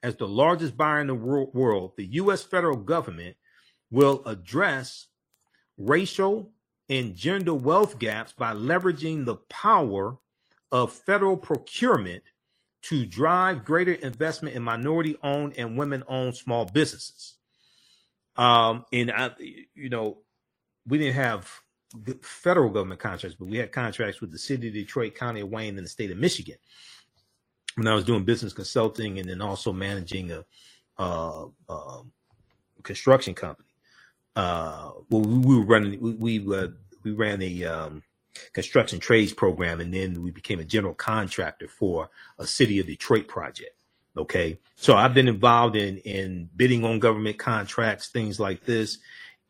as 0.02 0.16
the 0.16 0.28
largest 0.28 0.76
buyer 0.76 1.00
in 1.00 1.08
the 1.08 1.14
world, 1.14 1.92
the 1.96 2.06
U.S. 2.06 2.42
federal 2.42 2.76
government 2.76 3.36
will 3.90 4.22
address 4.26 5.06
racial 5.76 6.50
and 6.88 7.14
gender 7.14 7.54
wealth 7.54 7.98
gaps 7.98 8.32
by 8.32 8.54
leveraging 8.54 9.24
the 9.24 9.36
power 9.36 10.18
of 10.70 10.92
federal 10.92 11.36
procurement 11.36 12.22
to 12.82 13.04
drive 13.04 13.64
greater 13.64 13.92
investment 13.92 14.54
in 14.54 14.62
minority 14.62 15.16
owned 15.22 15.54
and 15.58 15.76
women 15.76 16.02
owned 16.06 16.36
small 16.36 16.64
businesses. 16.64 17.34
Um, 18.36 18.84
and 18.92 19.10
I, 19.10 19.30
you 19.74 19.88
know, 19.88 20.18
we 20.86 20.98
didn't 20.98 21.14
have 21.14 21.50
federal 22.22 22.70
government 22.70 23.00
contracts, 23.00 23.36
but 23.38 23.48
we 23.48 23.58
had 23.58 23.72
contracts 23.72 24.20
with 24.20 24.30
the 24.30 24.38
city 24.38 24.68
of 24.68 24.74
Detroit, 24.74 25.14
county 25.14 25.40
of 25.40 25.48
Wayne, 25.48 25.76
and 25.76 25.84
the 25.84 25.90
state 25.90 26.10
of 26.10 26.18
Michigan 26.18 26.56
when 27.78 27.86
I 27.86 27.94
was 27.94 28.02
doing 28.02 28.24
business 28.24 28.52
consulting 28.52 29.20
and 29.20 29.30
then 29.30 29.40
also 29.40 29.72
managing 29.72 30.32
a, 30.32 30.44
construction 32.82 33.34
company. 33.34 33.68
Uh, 34.34 34.90
well, 35.10 35.22
we, 35.22 35.38
we 35.38 35.56
were 35.58 35.64
running, 35.64 36.00
we, 36.00 36.40
we, 36.40 36.56
uh, 36.56 36.68
we 37.04 37.12
ran 37.12 37.40
a, 37.40 37.64
um, 37.64 38.02
construction 38.52 38.98
trades 38.98 39.32
program 39.32 39.80
and 39.80 39.92
then 39.94 40.22
we 40.22 40.30
became 40.30 40.58
a 40.58 40.64
general 40.64 40.94
contractor 40.94 41.68
for 41.68 42.10
a 42.38 42.46
city 42.46 42.80
of 42.80 42.86
Detroit 42.86 43.28
project. 43.28 43.74
Okay. 44.16 44.58
So 44.74 44.96
I've 44.96 45.14
been 45.14 45.28
involved 45.28 45.76
in, 45.76 45.98
in 45.98 46.48
bidding 46.56 46.84
on 46.84 46.98
government 46.98 47.38
contracts, 47.38 48.08
things 48.08 48.40
like 48.40 48.64
this. 48.64 48.98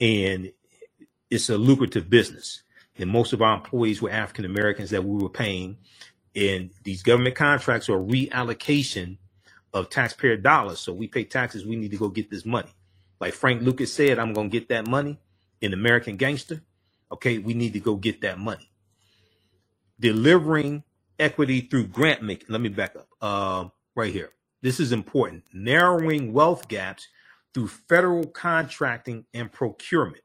And 0.00 0.52
it's 1.30 1.48
a 1.48 1.56
lucrative 1.56 2.10
business. 2.10 2.62
And 2.98 3.10
most 3.10 3.32
of 3.32 3.40
our 3.40 3.56
employees 3.56 4.02
were 4.02 4.10
African 4.10 4.44
Americans 4.44 4.90
that 4.90 5.04
we 5.04 5.22
were 5.22 5.30
paying 5.30 5.78
and 6.38 6.70
these 6.84 7.02
government 7.02 7.34
contracts 7.34 7.88
are 7.88 7.98
reallocation 7.98 9.18
of 9.74 9.90
taxpayer 9.90 10.36
dollars. 10.36 10.78
So 10.78 10.92
we 10.92 11.08
pay 11.08 11.24
taxes. 11.24 11.66
We 11.66 11.76
need 11.76 11.90
to 11.90 11.96
go 11.96 12.08
get 12.08 12.30
this 12.30 12.46
money. 12.46 12.70
Like 13.20 13.34
Frank 13.34 13.62
Lucas 13.62 13.92
said, 13.92 14.18
I'm 14.18 14.32
going 14.32 14.48
to 14.50 14.60
get 14.60 14.68
that 14.68 14.86
money 14.86 15.18
in 15.60 15.72
American 15.74 16.16
Gangster. 16.16 16.62
Okay, 17.10 17.38
we 17.38 17.54
need 17.54 17.72
to 17.72 17.80
go 17.80 17.96
get 17.96 18.20
that 18.20 18.38
money. 18.38 18.70
Delivering 19.98 20.84
equity 21.18 21.62
through 21.62 21.88
grant 21.88 22.22
making. 22.22 22.46
Let 22.48 22.60
me 22.60 22.68
back 22.68 22.94
up. 22.94 23.08
Uh, 23.20 23.68
right 23.96 24.12
here. 24.12 24.30
This 24.62 24.78
is 24.78 24.92
important. 24.92 25.44
Narrowing 25.52 26.32
wealth 26.32 26.68
gaps 26.68 27.08
through 27.52 27.68
federal 27.68 28.26
contracting 28.26 29.24
and 29.34 29.50
procurement. 29.50 30.22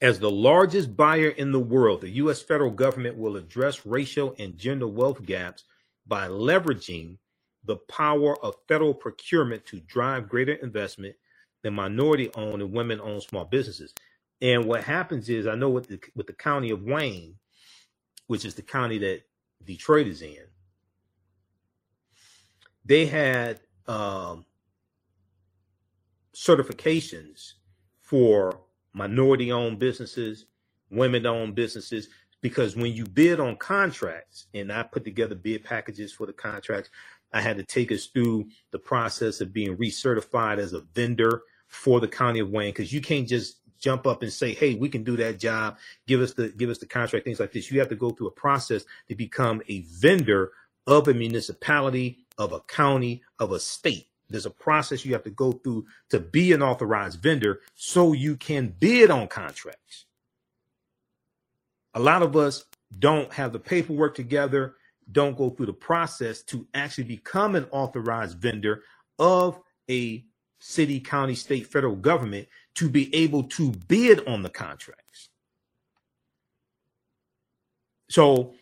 As 0.00 0.20
the 0.20 0.30
largest 0.30 0.96
buyer 0.96 1.30
in 1.30 1.50
the 1.50 1.58
world, 1.58 2.02
the 2.02 2.10
U.S. 2.10 2.40
federal 2.40 2.70
government 2.70 3.16
will 3.16 3.36
address 3.36 3.84
racial 3.84 4.34
and 4.38 4.56
gender 4.56 4.86
wealth 4.86 5.24
gaps 5.24 5.64
by 6.06 6.28
leveraging 6.28 7.18
the 7.64 7.76
power 7.76 8.42
of 8.44 8.54
federal 8.68 8.94
procurement 8.94 9.66
to 9.66 9.80
drive 9.80 10.28
greater 10.28 10.54
investment 10.54 11.16
in 11.64 11.74
minority 11.74 12.30
owned 12.36 12.62
and 12.62 12.72
women 12.72 13.00
owned 13.00 13.22
small 13.22 13.44
businesses. 13.44 13.92
And 14.40 14.66
what 14.66 14.84
happens 14.84 15.28
is, 15.28 15.48
I 15.48 15.56
know 15.56 15.68
with 15.68 15.88
the, 15.88 16.00
with 16.14 16.28
the 16.28 16.32
county 16.32 16.70
of 16.70 16.82
Wayne, 16.82 17.34
which 18.28 18.44
is 18.44 18.54
the 18.54 18.62
county 18.62 18.98
that 18.98 19.22
Detroit 19.64 20.06
is 20.06 20.22
in, 20.22 20.46
they 22.84 23.04
had 23.06 23.60
um, 23.88 24.44
certifications 26.34 27.54
for 28.00 28.60
minority 28.92 29.52
owned 29.52 29.78
businesses, 29.78 30.46
women 30.90 31.26
owned 31.26 31.54
businesses, 31.54 32.08
because 32.40 32.76
when 32.76 32.92
you 32.92 33.04
bid 33.04 33.40
on 33.40 33.56
contracts, 33.56 34.46
and 34.54 34.72
I 34.72 34.82
put 34.84 35.04
together 35.04 35.34
bid 35.34 35.64
packages 35.64 36.12
for 36.12 36.26
the 36.26 36.32
contracts, 36.32 36.90
I 37.32 37.40
had 37.40 37.56
to 37.58 37.64
take 37.64 37.92
us 37.92 38.06
through 38.06 38.48
the 38.70 38.78
process 38.78 39.40
of 39.40 39.52
being 39.52 39.76
recertified 39.76 40.58
as 40.58 40.72
a 40.72 40.80
vendor 40.94 41.42
for 41.66 42.00
the 42.00 42.08
county 42.08 42.40
of 42.40 42.50
Wayne 42.50 42.72
because 42.72 42.92
you 42.92 43.00
can't 43.00 43.28
just 43.28 43.60
jump 43.78 44.06
up 44.06 44.22
and 44.22 44.32
say, 44.32 44.54
"Hey, 44.54 44.74
we 44.74 44.88
can 44.88 45.04
do 45.04 45.16
that 45.16 45.38
job. 45.38 45.78
Give 46.06 46.20
us 46.20 46.32
the 46.32 46.48
give 46.48 46.70
us 46.70 46.78
the 46.78 46.86
contract." 46.86 47.24
Things 47.24 47.40
like 47.40 47.52
this. 47.52 47.70
You 47.70 47.78
have 47.80 47.88
to 47.90 47.96
go 47.96 48.10
through 48.10 48.28
a 48.28 48.32
process 48.32 48.84
to 49.08 49.14
become 49.14 49.62
a 49.68 49.82
vendor 49.82 50.52
of 50.86 51.06
a 51.08 51.14
municipality, 51.14 52.26
of 52.38 52.52
a 52.52 52.60
county, 52.60 53.22
of 53.38 53.52
a 53.52 53.60
state. 53.60 54.08
There's 54.30 54.46
a 54.46 54.50
process 54.50 55.04
you 55.04 55.12
have 55.14 55.24
to 55.24 55.30
go 55.30 55.52
through 55.52 55.86
to 56.10 56.20
be 56.20 56.52
an 56.52 56.62
authorized 56.62 57.22
vendor 57.22 57.60
so 57.74 58.12
you 58.12 58.36
can 58.36 58.74
bid 58.78 59.10
on 59.10 59.28
contracts. 59.28 60.06
A 61.94 62.00
lot 62.00 62.22
of 62.22 62.36
us 62.36 62.64
don't 62.98 63.32
have 63.32 63.52
the 63.52 63.58
paperwork 63.58 64.14
together, 64.14 64.76
don't 65.10 65.36
go 65.36 65.50
through 65.50 65.66
the 65.66 65.72
process 65.72 66.42
to 66.42 66.66
actually 66.74 67.04
become 67.04 67.56
an 67.56 67.66
authorized 67.70 68.38
vendor 68.38 68.82
of 69.18 69.60
a 69.90 70.24
city, 70.60 71.00
county, 71.00 71.34
state, 71.34 71.66
federal 71.66 71.96
government 71.96 72.48
to 72.74 72.88
be 72.88 73.14
able 73.14 73.44
to 73.44 73.72
bid 73.88 74.26
on 74.26 74.42
the 74.42 74.50
contracts. 74.50 75.30
So 78.10 78.54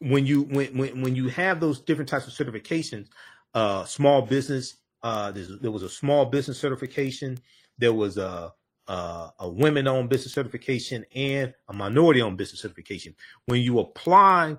when 0.00 0.26
you 0.26 0.42
when 0.42 0.76
when, 0.76 1.02
when 1.02 1.16
you 1.16 1.28
have 1.28 1.60
those 1.60 1.80
different 1.80 2.08
types 2.08 2.26
of 2.26 2.32
certifications, 2.32 3.08
uh, 3.54 3.84
small 3.84 4.22
business, 4.22 4.76
uh, 5.04 5.30
there 5.32 5.70
was 5.70 5.84
a 5.84 5.88
small 5.88 6.24
business 6.24 6.58
certification, 6.58 7.38
there 7.78 7.92
was 7.92 8.18
a 8.18 8.52
uh, 8.86 9.30
a 9.38 9.48
women-owned 9.48 10.10
business 10.10 10.34
certification 10.34 11.06
and 11.14 11.54
a 11.68 11.72
minority-owned 11.72 12.36
business 12.36 12.60
certification. 12.60 13.14
When 13.46 13.62
you 13.62 13.78
apply 13.78 14.58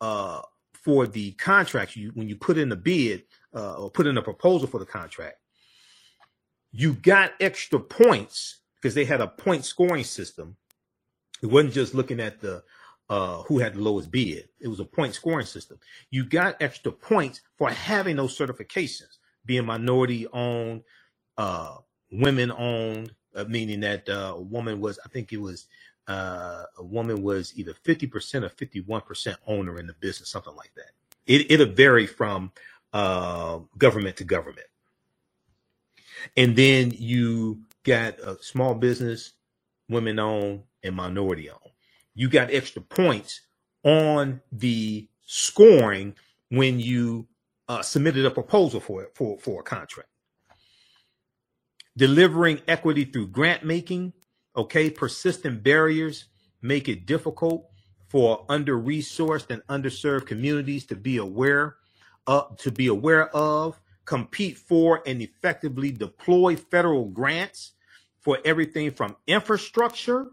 uh, 0.00 0.40
for 0.72 1.06
the 1.06 1.32
contract, 1.32 1.94
you 1.94 2.10
when 2.14 2.28
you 2.28 2.36
put 2.36 2.58
in 2.58 2.72
a 2.72 2.76
bid 2.76 3.24
uh, 3.54 3.74
or 3.74 3.90
put 3.90 4.06
in 4.06 4.18
a 4.18 4.22
proposal 4.22 4.66
for 4.66 4.78
the 4.78 4.86
contract, 4.86 5.36
you 6.72 6.94
got 6.94 7.32
extra 7.40 7.78
points 7.78 8.60
because 8.80 8.94
they 8.94 9.04
had 9.04 9.20
a 9.20 9.28
point 9.28 9.64
scoring 9.64 10.04
system. 10.04 10.56
It 11.42 11.46
wasn't 11.46 11.74
just 11.74 11.94
looking 11.94 12.20
at 12.20 12.40
the 12.40 12.62
uh, 13.08 13.42
who 13.42 13.58
had 13.58 13.74
the 13.74 13.80
lowest 13.80 14.10
bid. 14.10 14.48
It 14.60 14.68
was 14.68 14.80
a 14.80 14.84
point 14.84 15.14
scoring 15.14 15.46
system. 15.46 15.78
You 16.10 16.24
got 16.24 16.60
extra 16.60 16.90
points 16.90 17.40
for 17.58 17.70
having 17.70 18.16
those 18.16 18.36
certifications, 18.36 19.18
being 19.44 19.66
minority 19.66 20.26
owned, 20.32 20.82
uh, 21.38 21.76
women 22.10 22.52
owned, 22.52 23.14
uh, 23.34 23.44
meaning 23.44 23.80
that 23.80 24.08
uh, 24.08 24.34
a 24.36 24.40
woman 24.40 24.80
was, 24.80 24.98
I 25.04 25.08
think 25.08 25.32
it 25.32 25.40
was, 25.40 25.66
uh, 26.08 26.64
a 26.78 26.84
woman 26.84 27.22
was 27.22 27.52
either 27.56 27.74
50% 27.84 28.44
or 28.44 28.50
51% 28.50 29.36
owner 29.46 29.78
in 29.78 29.86
the 29.86 29.94
business, 29.94 30.30
something 30.30 30.54
like 30.54 30.72
that. 30.76 30.90
It, 31.26 31.50
it'll 31.50 31.74
vary 31.74 32.06
from 32.06 32.52
uh, 32.92 33.60
government 33.78 34.16
to 34.18 34.24
government. 34.24 34.66
And 36.36 36.56
then 36.56 36.92
you 36.96 37.62
got 37.84 38.18
a 38.20 38.36
small 38.42 38.74
business, 38.74 39.32
women 39.88 40.18
owned, 40.18 40.62
and 40.82 40.94
minority 40.94 41.50
owned. 41.50 41.60
You 42.14 42.28
got 42.28 42.52
extra 42.52 42.82
points 42.82 43.40
on 43.84 44.40
the 44.52 45.08
scoring 45.24 46.14
when 46.50 46.78
you 46.78 47.26
uh, 47.68 47.82
submitted 47.82 48.24
a 48.24 48.30
proposal 48.30 48.80
for 48.80 49.02
it 49.02 49.12
for, 49.14 49.38
for 49.38 49.60
a 49.60 49.62
contract. 49.62 50.08
Delivering 51.96 52.62
equity 52.66 53.04
through 53.04 53.28
grant 53.28 53.64
making, 53.64 54.12
okay, 54.56 54.90
persistent 54.90 55.62
barriers 55.62 56.26
make 56.62 56.88
it 56.88 57.06
difficult 57.06 57.68
for 58.08 58.44
under-resourced 58.48 59.50
and 59.50 59.62
underserved 59.68 60.26
communities 60.26 60.86
to 60.86 60.94
be 60.94 61.16
aware 61.16 61.76
uh, 62.26 62.42
to 62.58 62.70
be 62.70 62.86
aware 62.86 63.34
of 63.34 63.80
compete 64.04 64.56
for 64.56 65.02
and 65.06 65.22
effectively 65.22 65.90
deploy 65.90 66.54
federal 66.54 67.06
grants 67.06 67.72
for 68.20 68.38
everything 68.44 68.90
from 68.90 69.16
infrastructure 69.26 70.26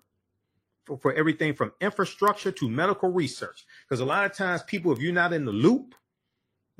for, 0.85 0.97
for 0.97 1.13
everything 1.13 1.53
from 1.53 1.71
infrastructure 1.81 2.51
to 2.51 2.69
medical 2.69 3.11
research 3.11 3.65
because 3.87 3.99
a 3.99 4.05
lot 4.05 4.25
of 4.25 4.33
times 4.33 4.61
people 4.63 4.91
if 4.91 4.99
you're 4.99 5.13
not 5.13 5.33
in 5.33 5.45
the 5.45 5.51
loop 5.51 5.95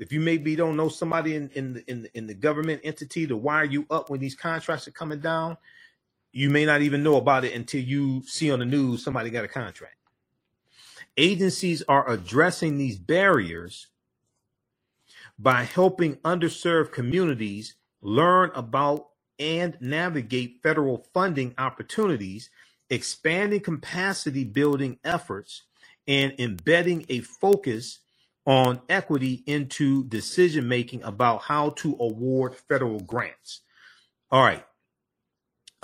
if 0.00 0.12
you 0.12 0.20
maybe 0.20 0.56
don't 0.56 0.76
know 0.76 0.88
somebody 0.88 1.36
in 1.36 1.50
in 1.54 1.84
in, 1.88 2.08
in 2.14 2.26
the 2.26 2.34
government 2.34 2.82
entity 2.84 3.26
to 3.26 3.36
wire 3.36 3.64
you 3.64 3.86
up 3.90 4.10
when 4.10 4.20
these 4.20 4.34
contracts 4.36 4.88
are 4.88 4.92
coming 4.92 5.20
down 5.20 5.56
you 6.32 6.50
may 6.50 6.64
not 6.64 6.82
even 6.82 7.02
know 7.02 7.16
about 7.16 7.44
it 7.44 7.54
until 7.54 7.82
you 7.82 8.22
see 8.26 8.50
on 8.52 8.60
the 8.60 8.64
news 8.64 9.02
somebody 9.02 9.30
got 9.30 9.44
a 9.44 9.48
contract. 9.48 9.96
Agencies 11.16 11.82
are 11.88 12.08
addressing 12.08 12.78
these 12.78 12.98
barriers 12.98 13.88
by 15.38 15.64
helping 15.64 16.16
underserved 16.18 16.92
communities 16.92 17.74
learn 18.02 18.50
about 18.54 19.08
and 19.38 19.76
navigate 19.80 20.60
federal 20.62 21.06
funding 21.14 21.54
opportunities, 21.58 22.50
expanding 22.90 23.60
capacity 23.60 24.44
building 24.44 24.98
efforts, 25.04 25.64
and 26.06 26.34
embedding 26.38 27.06
a 27.08 27.20
focus 27.20 27.99
on 28.50 28.80
equity 28.88 29.44
into 29.46 30.02
decision 30.08 30.66
making 30.66 31.00
about 31.04 31.40
how 31.40 31.70
to 31.70 31.96
award 32.00 32.52
federal 32.68 32.98
grants. 32.98 33.60
All 34.28 34.42
right. 34.42 34.64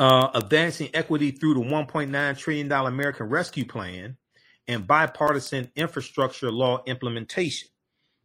Uh, 0.00 0.30
advancing 0.34 0.90
equity 0.92 1.30
through 1.30 1.54
the 1.54 1.60
$1.9 1.60 2.38
trillion 2.38 2.72
American 2.72 3.28
Rescue 3.28 3.64
Plan 3.64 4.16
and 4.66 4.84
bipartisan 4.84 5.70
infrastructure 5.76 6.50
law 6.50 6.82
implementation. 6.86 7.68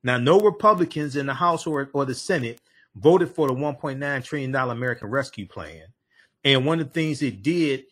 Now, 0.03 0.17
no 0.17 0.39
Republicans 0.39 1.15
in 1.15 1.27
the 1.27 1.35
House 1.35 1.67
or, 1.67 1.91
or 1.93 2.05
the 2.05 2.15
Senate 2.15 2.59
voted 2.95 3.29
for 3.29 3.47
the 3.47 3.53
$1.9 3.53 4.23
trillion 4.23 4.55
American 4.55 5.09
Rescue 5.11 5.45
Plan. 5.45 5.83
And 6.43 6.65
one 6.65 6.79
of 6.79 6.87
the 6.87 6.93
things 6.93 7.21
it 7.21 7.43
did, 7.43 7.83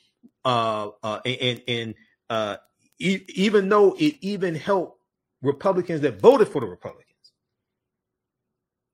uh, 0.44 0.90
uh, 1.04 1.20
and, 1.24 1.62
and 1.68 1.96
uh, 2.28 2.58
e- 2.98 3.22
even 3.36 3.70
though 3.70 3.96
it 4.00 4.16
even 4.22 4.56
helped 4.56 4.99
Republicans 5.42 6.02
that 6.02 6.20
voted 6.20 6.48
for 6.48 6.62
the 6.62 6.68
Republicans, 6.68 7.06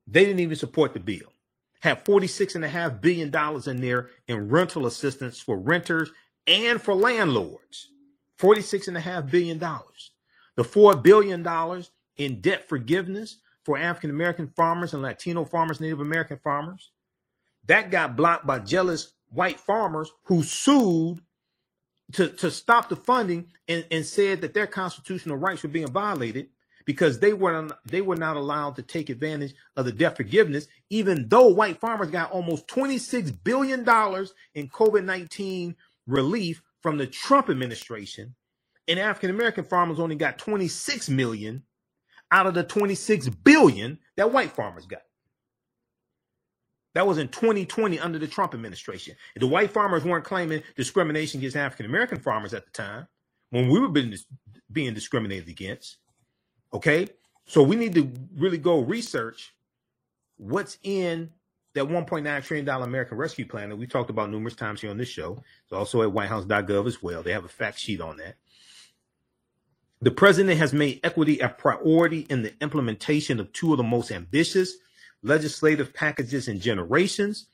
they 0.08 0.26
didn't 0.26 0.40
even 0.40 0.56
support 0.56 0.94
the 0.94 1.00
bill. 1.00 1.34
Had 1.82 2.04
$46.5 2.06 3.02
billion 3.02 3.70
in 3.70 3.82
there 3.82 4.10
in 4.28 4.50
rental 4.50 4.86
assistance 4.88 5.40
for 5.40 5.58
renters 5.58 6.12
and 6.48 6.82
for 6.82 6.96
landlords. 6.96 7.90
$46.5 8.40 9.30
billion. 9.32 9.60
The 9.60 10.64
$4 10.64 11.04
billion 11.04 11.84
in 12.18 12.42
debt 12.42 12.68
forgiveness 12.68 13.38
for 13.64 13.78
African 13.78 14.10
American 14.10 14.48
farmers 14.48 14.94
and 14.94 15.02
Latino 15.02 15.44
farmers, 15.44 15.80
Native 15.80 16.00
American 16.00 16.38
farmers. 16.38 16.92
That 17.68 17.90
got 17.92 18.16
blocked 18.16 18.46
by 18.46 18.60
jealous 18.60 19.14
white 19.30 19.60
farmers 19.60 20.12
who 20.24 20.44
sued 20.44 21.20
to, 22.14 22.30
to 22.30 22.52
stop 22.52 22.90
the 22.90 22.96
funding 22.96 23.48
and, 23.68 23.86
and 23.92 24.06
said 24.06 24.42
that 24.42 24.54
their 24.54 24.68
constitutional 24.68 25.38
rights 25.38 25.64
were 25.64 25.70
being 25.70 25.92
violated 25.92 26.50
because 26.86 27.20
they 27.20 27.34
were 27.34 27.68
they 27.86 28.02
were 28.02 28.16
not 28.16 28.38
allowed 28.38 28.76
to 28.76 28.84
take 28.84 29.10
advantage 29.10 29.56
of 29.76 29.86
the 29.86 29.92
debt 29.92 30.16
forgiveness, 30.16 30.68
even 30.90 31.28
though 31.28 31.48
white 31.48 31.80
farmers 31.80 32.12
got 32.12 32.32
almost 32.32 32.68
$26 32.68 33.36
billion 33.44 33.80
in 33.80 34.70
COVID-19 34.70 35.76
relief 36.08 36.62
from 36.82 36.98
the 36.98 37.08
Trump 37.08 37.50
administration, 37.50 38.36
and 38.88 39.00
African 39.00 39.32
American 39.32 39.64
farmers 39.64 40.00
only 40.00 40.16
got 40.16 40.38
26 40.38 41.10
million 41.10 41.64
out 42.32 42.46
of 42.46 42.54
the 42.54 42.64
26 42.64 43.30
billion 43.30 43.98
that 44.18 44.32
white 44.32 44.52
farmers 44.52 44.86
got. 44.86 45.02
That 46.96 47.06
was 47.06 47.18
in 47.18 47.28
2020 47.28 48.00
under 48.00 48.18
the 48.18 48.26
Trump 48.26 48.54
administration. 48.54 49.18
The 49.36 49.46
white 49.46 49.70
farmers 49.70 50.06
weren't 50.06 50.24
claiming 50.24 50.64
discrimination 50.78 51.42
against 51.42 51.58
African 51.58 51.86
American 51.86 52.20
farmers 52.20 52.54
at 52.54 52.66
the 52.66 52.72
time 52.72 53.08
when 53.50 53.70
we 53.70 53.80
were 53.80 53.90
being, 53.90 54.16
being 54.72 54.94
discriminated 54.94 55.50
against. 55.50 55.98
Okay. 56.74 57.10
So 57.48 57.62
we 57.62 57.76
need 57.76 57.94
to 57.96 58.10
really 58.38 58.58
go 58.58 58.80
research 58.80 59.54
what's 60.38 60.78
in 60.84 61.30
that 61.74 61.84
$1.9 61.84 62.44
trillion 62.44 62.70
American 62.70 63.18
Rescue 63.18 63.46
Plan 63.46 63.70
that 63.70 63.76
we 63.76 63.88
talked 63.88 64.10
about 64.10 64.30
numerous 64.30 64.56
times 64.56 64.80
here 64.80 64.90
on 64.90 64.98
this 64.98 65.10
show. 65.10 65.44
It's 65.64 65.74
also 65.74 66.02
at 66.02 66.14
whitehouse.gov 66.14 66.88
as 66.88 67.04
well. 67.04 67.22
They 67.22 67.34
have 67.34 67.44
a 67.44 67.50
fact 67.50 67.78
sheet 67.78 68.00
on 68.00 68.16
that. 68.18 68.36
The 70.02 70.12
president 70.12 70.58
has 70.60 70.72
made 70.72 71.02
equity 71.04 71.40
a 71.40 71.50
priority 71.50 72.26
in 72.30 72.42
the 72.42 72.54
implementation 72.62 73.42
of 73.42 73.52
two 73.52 73.74
of 73.74 73.78
the 73.78 73.84
most 73.84 74.12
ambitious 74.12 74.78
legislative 75.26 75.94
packages 75.94 76.48
in 76.48 76.60
generations, 76.60 77.48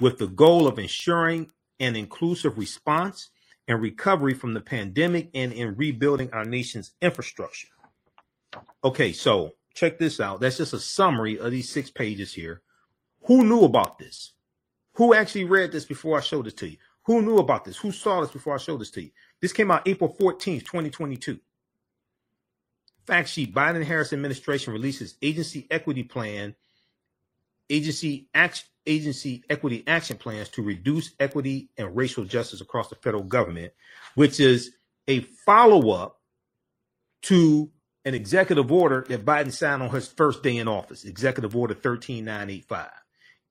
with 0.00 0.18
the 0.18 0.28
goal 0.28 0.66
of 0.66 0.78
ensuring 0.78 1.50
an 1.80 1.96
inclusive 1.96 2.58
response 2.58 3.30
and 3.66 3.80
recovery 3.80 4.34
from 4.34 4.54
the 4.54 4.60
pandemic 4.60 5.28
and 5.34 5.52
in 5.52 5.76
rebuilding 5.76 6.30
our 6.32 6.44
nation's 6.44 6.92
infrastructure. 7.02 7.68
Okay, 8.82 9.12
so 9.12 9.54
check 9.74 9.98
this 9.98 10.20
out. 10.20 10.40
That's 10.40 10.56
just 10.56 10.72
a 10.72 10.78
summary 10.78 11.38
of 11.38 11.50
these 11.50 11.68
six 11.68 11.90
pages 11.90 12.32
here. 12.32 12.62
Who 13.24 13.44
knew 13.44 13.64
about 13.64 13.98
this? 13.98 14.32
Who 14.94 15.14
actually 15.14 15.44
read 15.44 15.70
this 15.70 15.84
before 15.84 16.18
I 16.18 16.22
showed 16.22 16.46
it 16.46 16.56
to 16.58 16.68
you? 16.68 16.76
Who 17.04 17.22
knew 17.22 17.38
about 17.38 17.64
this? 17.64 17.76
Who 17.76 17.92
saw 17.92 18.20
this 18.20 18.30
before 18.30 18.54
I 18.54 18.58
showed 18.58 18.80
this 18.80 18.90
to 18.92 19.02
you? 19.02 19.10
This 19.40 19.52
came 19.52 19.70
out 19.70 19.86
April 19.86 20.14
14th, 20.18 20.64
2022. 20.64 21.38
Fact 23.06 23.28
sheet 23.28 23.54
Biden 23.54 23.84
Harris 23.84 24.12
administration 24.12 24.72
releases 24.72 25.16
agency 25.22 25.66
equity 25.70 26.02
plan, 26.02 26.54
agency 27.70 28.28
agency 28.86 29.44
equity 29.50 29.84
action 29.86 30.16
plans 30.16 30.48
to 30.48 30.62
reduce 30.62 31.12
equity 31.20 31.68
and 31.76 31.94
racial 31.94 32.24
justice 32.24 32.60
across 32.60 32.88
the 32.88 32.94
federal 32.96 33.22
government, 33.22 33.72
which 34.14 34.40
is 34.40 34.72
a 35.06 35.20
follow 35.20 35.90
up 35.90 36.20
to 37.22 37.70
an 38.04 38.14
executive 38.14 38.72
order 38.72 39.04
that 39.08 39.24
Biden 39.24 39.52
signed 39.52 39.82
on 39.82 39.90
his 39.90 40.08
first 40.08 40.42
day 40.42 40.56
in 40.56 40.68
office, 40.68 41.04
Executive 41.04 41.54
Order 41.54 41.74
13985. 41.74 42.88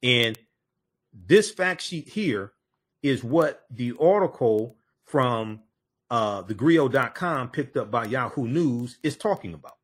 And 0.02 0.38
this 1.14 1.52
fact 1.52 1.82
sheet 1.82 2.08
here 2.08 2.54
is 3.04 3.24
what 3.24 3.66
the 3.70 3.94
article 4.00 4.78
from 5.06 5.62
uh, 6.10 6.44
thegrio.com 6.44 7.50
picked 7.50 7.78
up 7.78 7.92
by 7.92 8.06
Yahoo 8.06 8.48
News 8.48 8.98
is 9.04 9.18
talking 9.18 9.54
about. 9.54 9.78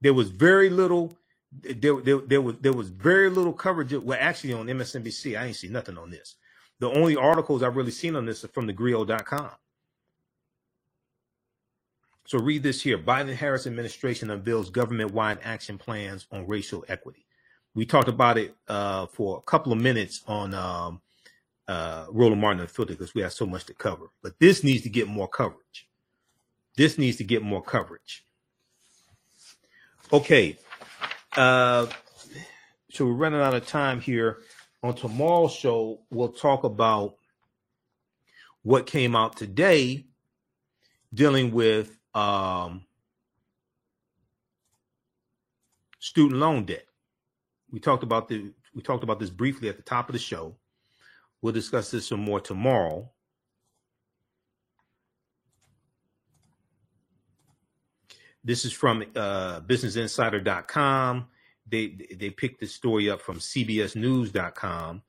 There 0.00 0.14
was 0.14 0.28
very 0.28 0.68
little 0.68 1.16
there, 1.62 2.00
there, 2.00 2.18
there 2.18 2.40
was 2.40 2.56
there 2.60 2.72
was 2.72 2.88
very 2.88 3.30
little 3.30 3.52
coverage. 3.52 3.92
Well, 3.92 4.18
actually 4.20 4.54
on 4.54 4.66
MSNBC, 4.66 5.38
I 5.38 5.46
ain't 5.46 5.56
see 5.56 5.68
nothing 5.68 5.98
on 5.98 6.10
this. 6.10 6.36
The 6.80 6.90
only 6.90 7.16
articles 7.16 7.62
I've 7.62 7.76
really 7.76 7.90
seen 7.90 8.16
on 8.16 8.26
this 8.26 8.44
are 8.44 8.48
from 8.48 8.66
thegrio.com. 8.66 9.50
So 12.26 12.38
read 12.38 12.62
this 12.62 12.82
here. 12.82 12.98
Biden 12.98 13.34
Harris 13.34 13.66
administration 13.66 14.30
unveils 14.30 14.70
government-wide 14.70 15.38
action 15.44 15.78
plans 15.78 16.26
on 16.32 16.46
racial 16.46 16.84
equity. 16.88 17.26
We 17.74 17.84
talked 17.84 18.08
about 18.08 18.38
it 18.38 18.54
uh, 18.66 19.06
for 19.06 19.38
a 19.38 19.42
couple 19.42 19.72
of 19.72 19.80
minutes 19.80 20.22
on 20.26 20.54
um, 20.54 21.00
uh, 21.68 22.06
Roland 22.10 22.40
Martin 22.40 22.62
Unfiltered 22.62 22.98
because 22.98 23.14
we 23.14 23.22
have 23.22 23.32
so 23.32 23.46
much 23.46 23.64
to 23.66 23.74
cover. 23.74 24.06
But 24.22 24.38
this 24.38 24.64
needs 24.64 24.82
to 24.84 24.88
get 24.88 25.06
more 25.06 25.28
coverage. 25.28 25.88
This 26.76 26.98
needs 26.98 27.18
to 27.18 27.24
get 27.24 27.42
more 27.42 27.62
coverage. 27.62 28.24
Okay. 30.12 30.56
Uh, 31.36 31.86
so 32.90 33.06
we're 33.06 33.12
running 33.12 33.40
out 33.40 33.54
of 33.54 33.66
time 33.66 34.00
here. 34.00 34.38
On 34.82 34.94
tomorrow's 34.94 35.52
show, 35.52 36.00
we'll 36.10 36.28
talk 36.28 36.64
about 36.64 37.16
what 38.62 38.86
came 38.86 39.16
out 39.16 39.36
today 39.36 40.06
dealing 41.12 41.52
with 41.52 41.98
um, 42.14 42.84
student 45.98 46.40
loan 46.40 46.64
debt. 46.64 46.84
We 47.70 47.80
talked 47.80 48.02
about 48.02 48.28
the 48.28 48.52
we 48.74 48.82
talked 48.82 49.04
about 49.04 49.18
this 49.18 49.30
briefly 49.30 49.68
at 49.68 49.76
the 49.76 49.82
top 49.82 50.08
of 50.08 50.12
the 50.12 50.18
show. 50.18 50.56
We'll 51.40 51.52
discuss 51.52 51.90
this 51.90 52.08
some 52.08 52.20
more 52.20 52.40
tomorrow. 52.40 53.10
This 58.44 58.64
is 58.64 58.72
from 58.72 59.04
uh, 59.16 59.60
BusinessInsider.com. 59.60 61.26
They 61.66 61.96
they 62.14 62.30
picked 62.30 62.60
this 62.60 62.74
story 62.74 63.08
up 63.08 63.20
from 63.20 63.38
CBSNews.com. 63.38 65.02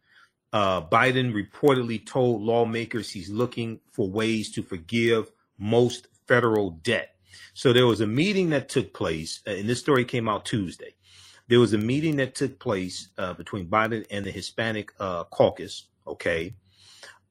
Uh, 0.53 0.82
Biden 0.82 1.34
reportedly 1.34 2.06
told 2.06 2.41
lawmakers 2.41 3.12
he's 3.12 3.30
looking 3.30 3.82
for 3.91 4.10
ways 4.10 4.52
to 4.53 4.64
forgive 4.64 5.32
most 5.57 6.07
federal 6.28 6.72
debt. 6.72 7.16
So 7.53 7.74
there 7.74 7.88
was 7.88 7.99
a 7.99 8.07
meeting 8.07 8.52
that 8.52 8.70
took 8.70 8.94
place, 8.94 9.41
uh, 9.45 9.52
and 9.52 9.68
this 9.68 9.80
story 9.80 10.06
came 10.06 10.30
out 10.30 10.45
Tuesday. 10.45 10.95
There 11.49 11.60
was 11.60 11.74
a 11.74 11.78
meeting 11.78 12.16
that 12.18 12.36
took 12.36 12.57
place 12.57 13.10
uh, 13.18 13.34
between 13.34 13.68
Biden 13.68 14.06
and 14.10 14.26
the 14.26 14.32
Hispanic 14.32 14.91
uh, 14.99 15.26
caucus 15.26 15.88
Okay. 16.07 16.53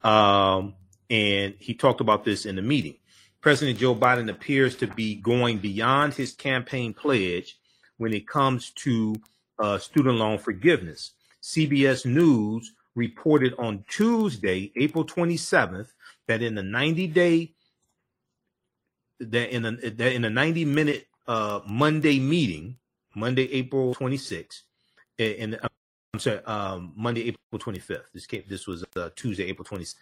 Um, 0.02 0.74
and 1.08 1.54
he 1.58 1.74
talked 1.74 2.00
about 2.00 2.24
this 2.24 2.46
in 2.46 2.56
the 2.56 2.62
meeting. 2.62 2.96
President 3.44 3.78
Joe 3.78 3.94
Biden 3.94 4.30
appears 4.30 4.74
to 4.76 4.86
be 4.86 5.16
going 5.16 5.58
beyond 5.58 6.14
his 6.14 6.32
campaign 6.32 6.94
pledge 6.94 7.58
when 7.98 8.14
it 8.14 8.26
comes 8.26 8.70
to 8.70 9.14
uh, 9.58 9.76
student 9.76 10.16
loan 10.16 10.38
forgiveness. 10.38 11.12
CBS 11.42 12.06
News 12.06 12.72
reported 12.94 13.52
on 13.58 13.84
Tuesday, 13.86 14.72
April 14.76 15.04
27th, 15.04 15.88
that 16.26 16.40
in 16.40 16.54
the 16.54 16.62
90 16.62 17.06
day 17.08 17.52
that 19.20 19.54
in 19.54 19.60
the 19.60 19.90
that 19.90 20.14
in 20.14 20.24
a 20.24 20.30
90 20.30 20.64
minute 20.64 21.06
uh, 21.26 21.60
Monday 21.68 22.18
meeting, 22.18 22.78
Monday, 23.14 23.52
April 23.52 23.94
26th, 23.94 24.62
in 25.18 25.58
I'm 26.14 26.18
sorry, 26.18 26.42
um, 26.46 26.94
Monday, 26.96 27.28
April 27.28 27.60
25th. 27.60 28.04
This 28.14 28.24
came, 28.24 28.44
this 28.48 28.66
was 28.66 28.86
uh, 28.96 29.10
Tuesday, 29.14 29.44
April 29.44 29.66
20th. 29.66 29.96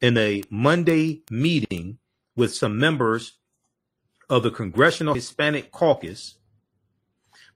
In 0.00 0.18
a 0.18 0.42
Monday 0.50 1.22
meeting 1.30 1.98
with 2.38 2.54
some 2.54 2.78
members 2.78 3.32
of 4.30 4.44
the 4.44 4.50
Congressional 4.50 5.14
Hispanic 5.14 5.72
Caucus, 5.72 6.36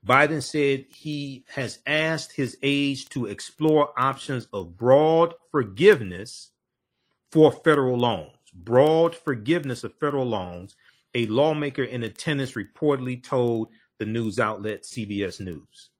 Biden 0.05 0.43
said 0.43 0.87
he 0.93 1.45
has 1.47 1.79
asked 1.87 2.33
his 2.33 2.59
aides 2.65 3.05
to 3.05 3.27
explore 3.27 3.93
options 3.97 4.49
of 4.53 4.77
broad 4.77 5.35
forgiveness 5.53 6.51
for 7.31 7.53
federal 7.53 7.97
loans. 7.97 8.33
Broad 8.53 9.15
forgiveness 9.15 9.85
of 9.85 9.95
federal 10.01 10.27
loans. 10.27 10.75
A 11.15 11.27
lawmaker 11.27 11.85
in 11.85 12.03
attendance 12.03 12.53
reportedly 12.53 13.23
told 13.23 13.69
the 13.99 14.07
news 14.07 14.41
outlet 14.41 14.83
CBS 14.83 15.41
News 15.41 15.91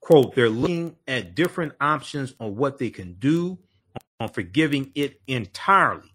quote, 0.00 0.34
they're 0.34 0.50
looking 0.50 0.96
at 1.08 1.34
different 1.34 1.72
options 1.80 2.34
on 2.40 2.56
what 2.56 2.76
they 2.76 2.90
can 2.90 3.14
do 3.14 3.56
on 4.20 4.28
forgiving 4.28 4.90
it 4.94 5.20
entirely. 5.28 6.11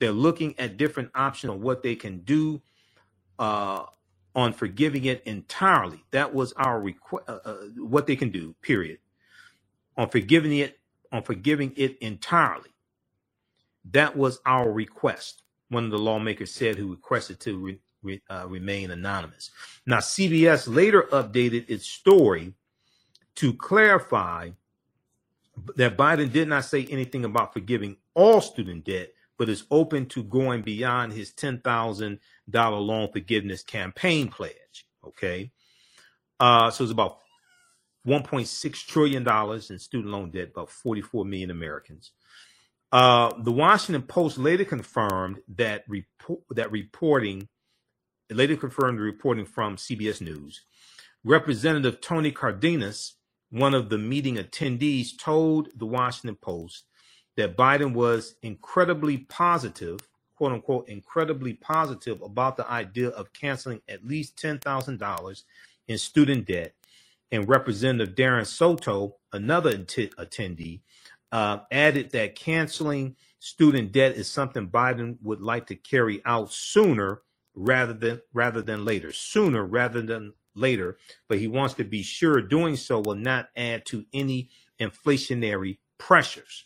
They're 0.00 0.12
looking 0.12 0.54
at 0.58 0.76
different 0.76 1.10
options 1.14 1.52
on 1.52 1.62
what 1.62 1.82
they 1.82 1.96
can 1.96 2.20
do 2.20 2.62
uh, 3.40 3.84
on 4.34 4.54
forgiving 4.54 5.06
it 5.06 5.22
entirely. 5.26 6.04
That 6.12 6.34
was 6.34 6.54
our 6.54 6.80
request, 6.80 7.28
uh, 7.28 7.38
uh, 7.44 7.54
what 7.78 8.06
they 8.08 8.16
can 8.16 8.30
do, 8.30 8.54
period. 8.62 8.98
On 9.96 10.08
forgiving 10.08 10.58
it, 10.58 10.78
on 11.12 11.22
forgiving 11.22 11.72
it 11.76 11.98
entirely. 12.00 12.70
That 13.92 14.16
was 14.16 14.40
our 14.46 14.70
request. 14.70 15.42
One 15.70 15.86
of 15.86 15.92
the 15.92 15.98
lawmakers 15.98 16.52
said 16.52 16.76
who 16.76 16.90
requested 16.90 17.40
to 17.40 17.58
re- 17.58 17.80
re, 18.02 18.22
uh, 18.30 18.46
remain 18.48 18.90
anonymous. 18.92 19.50
Now, 19.86 19.98
CBS 19.98 20.72
later 20.74 21.04
updated 21.12 21.70
its 21.70 21.86
story 21.86 22.54
to 23.36 23.54
clarify 23.54 24.50
that 25.76 25.96
Biden 25.98 26.32
did 26.32 26.48
not 26.48 26.64
say 26.66 26.86
anything 26.86 27.24
about 27.24 27.52
forgiving 27.54 27.96
all 28.14 28.40
student 28.40 28.84
debt, 28.86 29.12
but 29.38 29.48
is 29.48 29.64
open 29.70 30.06
to 30.06 30.22
going 30.22 30.62
beyond 30.62 31.12
his 31.12 31.32
$10,000 31.32 32.18
loan 32.54 33.12
forgiveness 33.12 33.62
campaign 33.62 34.28
pledge. 34.28 34.86
Okay. 35.06 35.50
Uh, 36.40 36.70
so 36.70 36.84
it's 36.84 36.92
about 36.92 37.18
$1.6 38.06 38.86
trillion 38.86 39.26
in 39.70 39.78
student 39.78 40.12
loan 40.12 40.30
debt, 40.30 40.50
about 40.52 40.70
44 40.70 41.24
million 41.24 41.50
Americans. 41.50 42.12
Uh, 42.92 43.32
the 43.42 43.52
Washington 43.52 44.02
Post 44.02 44.38
later 44.38 44.64
confirmed 44.64 45.38
that 45.56 45.84
report, 45.88 46.40
that 46.50 46.70
reporting 46.70 47.48
later 48.30 48.56
confirmed 48.56 48.98
the 48.98 49.02
reporting 49.02 49.44
from 49.44 49.76
CBS 49.76 50.20
News. 50.20 50.62
Representative 51.24 52.00
Tony 52.00 52.30
Cardenas, 52.30 53.14
one 53.50 53.74
of 53.74 53.88
the 53.88 53.98
meeting 53.98 54.36
attendees, 54.36 55.10
told 55.18 55.68
the 55.76 55.86
Washington 55.86 56.36
Post 56.40 56.84
that 57.36 57.56
Biden 57.56 57.92
was 57.92 58.36
incredibly 58.42 59.18
positive, 59.18 60.00
quote 60.36 60.52
unquote, 60.52 60.88
incredibly 60.88 61.54
positive 61.54 62.20
about 62.22 62.56
the 62.56 62.70
idea 62.70 63.08
of 63.10 63.32
canceling 63.32 63.80
at 63.88 64.06
least 64.06 64.36
$10,000 64.36 65.42
in 65.88 65.98
student 65.98 66.46
debt. 66.46 66.74
And 67.32 67.48
Representative 67.48 68.14
Darren 68.14 68.46
Soto, 68.46 69.16
another 69.32 69.76
attendee, 69.78 70.80
uh, 71.32 71.58
added 71.70 72.10
that 72.12 72.36
canceling 72.36 73.16
student 73.38 73.92
debt 73.92 74.12
is 74.16 74.30
something 74.30 74.68
Biden 74.68 75.16
would 75.22 75.40
like 75.40 75.66
to 75.66 75.74
carry 75.74 76.22
out 76.24 76.52
sooner 76.52 77.22
rather 77.54 77.92
than 77.92 78.20
rather 78.32 78.62
than 78.62 78.84
later, 78.84 79.12
sooner 79.12 79.64
rather 79.64 80.02
than 80.02 80.32
later. 80.54 80.98
But 81.28 81.38
he 81.38 81.48
wants 81.48 81.74
to 81.74 81.84
be 81.84 82.02
sure 82.02 82.40
doing 82.40 82.76
so 82.76 83.00
will 83.00 83.14
not 83.16 83.48
add 83.56 83.84
to 83.86 84.04
any 84.12 84.50
inflationary 84.80 85.78
pressures. 85.98 86.64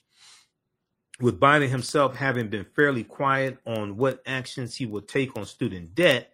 With 1.20 1.38
Biden 1.38 1.68
himself 1.68 2.16
having 2.16 2.48
been 2.48 2.64
fairly 2.64 3.04
quiet 3.04 3.58
on 3.66 3.98
what 3.98 4.22
actions 4.24 4.74
he 4.74 4.86
will 4.86 5.02
take 5.02 5.36
on 5.36 5.44
student 5.44 5.94
debt, 5.94 6.32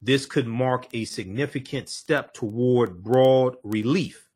this 0.00 0.24
could 0.24 0.46
mark 0.46 0.88
a 0.94 1.04
significant 1.04 1.90
step 1.90 2.32
toward 2.32 3.02
broad 3.02 3.56
relief. 3.62 4.30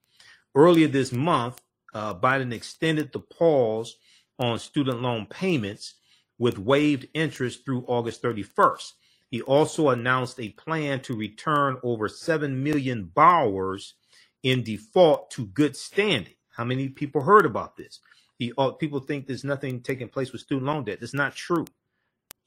Earlier 0.54 0.88
this 0.88 1.12
month, 1.12 1.62
uh, 1.94 2.14
Biden 2.14 2.52
extended 2.52 3.10
the 3.10 3.20
pause 3.20 3.96
on 4.38 4.58
student 4.58 5.00
loan 5.00 5.26
payments 5.26 5.94
with 6.38 6.58
waived 6.58 7.08
interest 7.14 7.64
through 7.64 7.86
August 7.88 8.22
31st. 8.22 8.92
He 9.30 9.40
also 9.40 9.88
announced 9.88 10.38
a 10.38 10.50
plan 10.50 11.00
to 11.00 11.16
return 11.16 11.78
over 11.82 12.06
7 12.08 12.62
million 12.62 13.04
borrowers 13.14 13.94
in 14.42 14.62
default 14.62 15.30
to 15.32 15.46
good 15.46 15.74
standing. 15.74 16.34
How 16.54 16.64
many 16.64 16.90
people 16.90 17.22
heard 17.22 17.46
about 17.46 17.76
this? 17.76 18.00
He 18.38 18.52
people 18.78 19.00
think 19.00 19.26
there's 19.26 19.44
nothing 19.44 19.80
taking 19.80 20.08
place 20.08 20.32
with 20.32 20.42
student 20.42 20.66
loan 20.66 20.84
debt. 20.84 21.00
That's 21.00 21.14
not 21.14 21.34
true. 21.34 21.66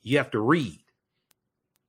You 0.02 0.18
have 0.18 0.32
to 0.32 0.40
read. 0.40 0.80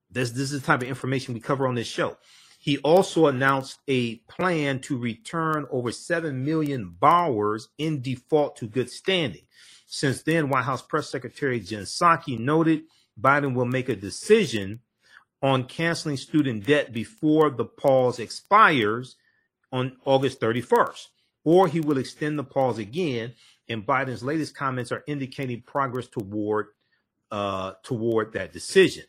This 0.09 0.31
this 0.31 0.51
is 0.51 0.61
the 0.61 0.65
type 0.65 0.81
of 0.81 0.87
information 0.87 1.33
we 1.33 1.39
cover 1.39 1.67
on 1.67 1.75
this 1.75 1.87
show. 1.87 2.17
He 2.59 2.77
also 2.79 3.25
announced 3.25 3.79
a 3.87 4.17
plan 4.27 4.81
to 4.81 4.97
return 4.97 5.65
over 5.71 5.91
7 5.91 6.45
million 6.45 6.95
borrowers 6.99 7.69
in 7.79 8.01
default 8.01 8.55
to 8.57 8.67
good 8.67 8.91
standing. 8.91 9.41
Since 9.87 10.21
then, 10.21 10.49
White 10.49 10.65
House 10.65 10.83
Press 10.83 11.09
Secretary 11.09 11.59
Jen 11.59 11.83
Psaki 11.83 12.37
noted 12.37 12.83
Biden 13.19 13.55
will 13.55 13.65
make 13.65 13.89
a 13.89 13.95
decision 13.95 14.81
on 15.41 15.63
canceling 15.63 16.17
student 16.17 16.65
debt 16.65 16.93
before 16.93 17.49
the 17.49 17.65
pause 17.65 18.19
expires 18.19 19.15
on 19.71 19.97
August 20.05 20.39
31st, 20.39 21.07
or 21.43 21.67
he 21.67 21.79
will 21.79 21.97
extend 21.97 22.37
the 22.37 22.43
pause 22.43 22.77
again. 22.77 23.33
And 23.71 23.85
Biden's 23.85 24.23
latest 24.23 24.55
comments 24.55 24.91
are 24.91 25.03
indicating 25.07 25.61
progress 25.61 26.07
toward 26.07 26.67
uh, 27.31 27.73
toward 27.83 28.33
that 28.33 28.51
decision. 28.51 29.05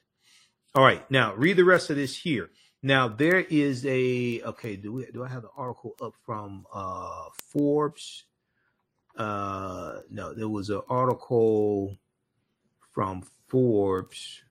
All 0.74 0.84
right, 0.84 1.09
now 1.10 1.34
read 1.34 1.56
the 1.56 1.64
rest 1.64 1.90
of 1.90 1.97
this 1.97 2.16
here. 2.16 2.51
Now 2.82 3.09
there 3.09 3.40
is 3.40 3.84
a 3.86 4.43
okay. 4.43 4.76
Do 4.76 4.93
we 4.93 5.06
do 5.12 5.24
I 5.24 5.28
have 5.28 5.43
the 5.43 5.51
article 5.56 5.94
up 6.01 6.14
from 6.24 6.66
uh, 6.72 7.26
Forbes? 7.51 8.24
Uh, 9.16 9.98
no, 10.10 10.32
there 10.32 10.48
was 10.48 10.70
an 10.70 10.80
article 10.89 11.98
from 12.93 13.22
Forbes. 13.48 14.43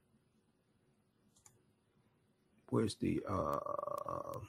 Where's 2.69 2.95
the 2.95 3.21
uh? 3.27 4.39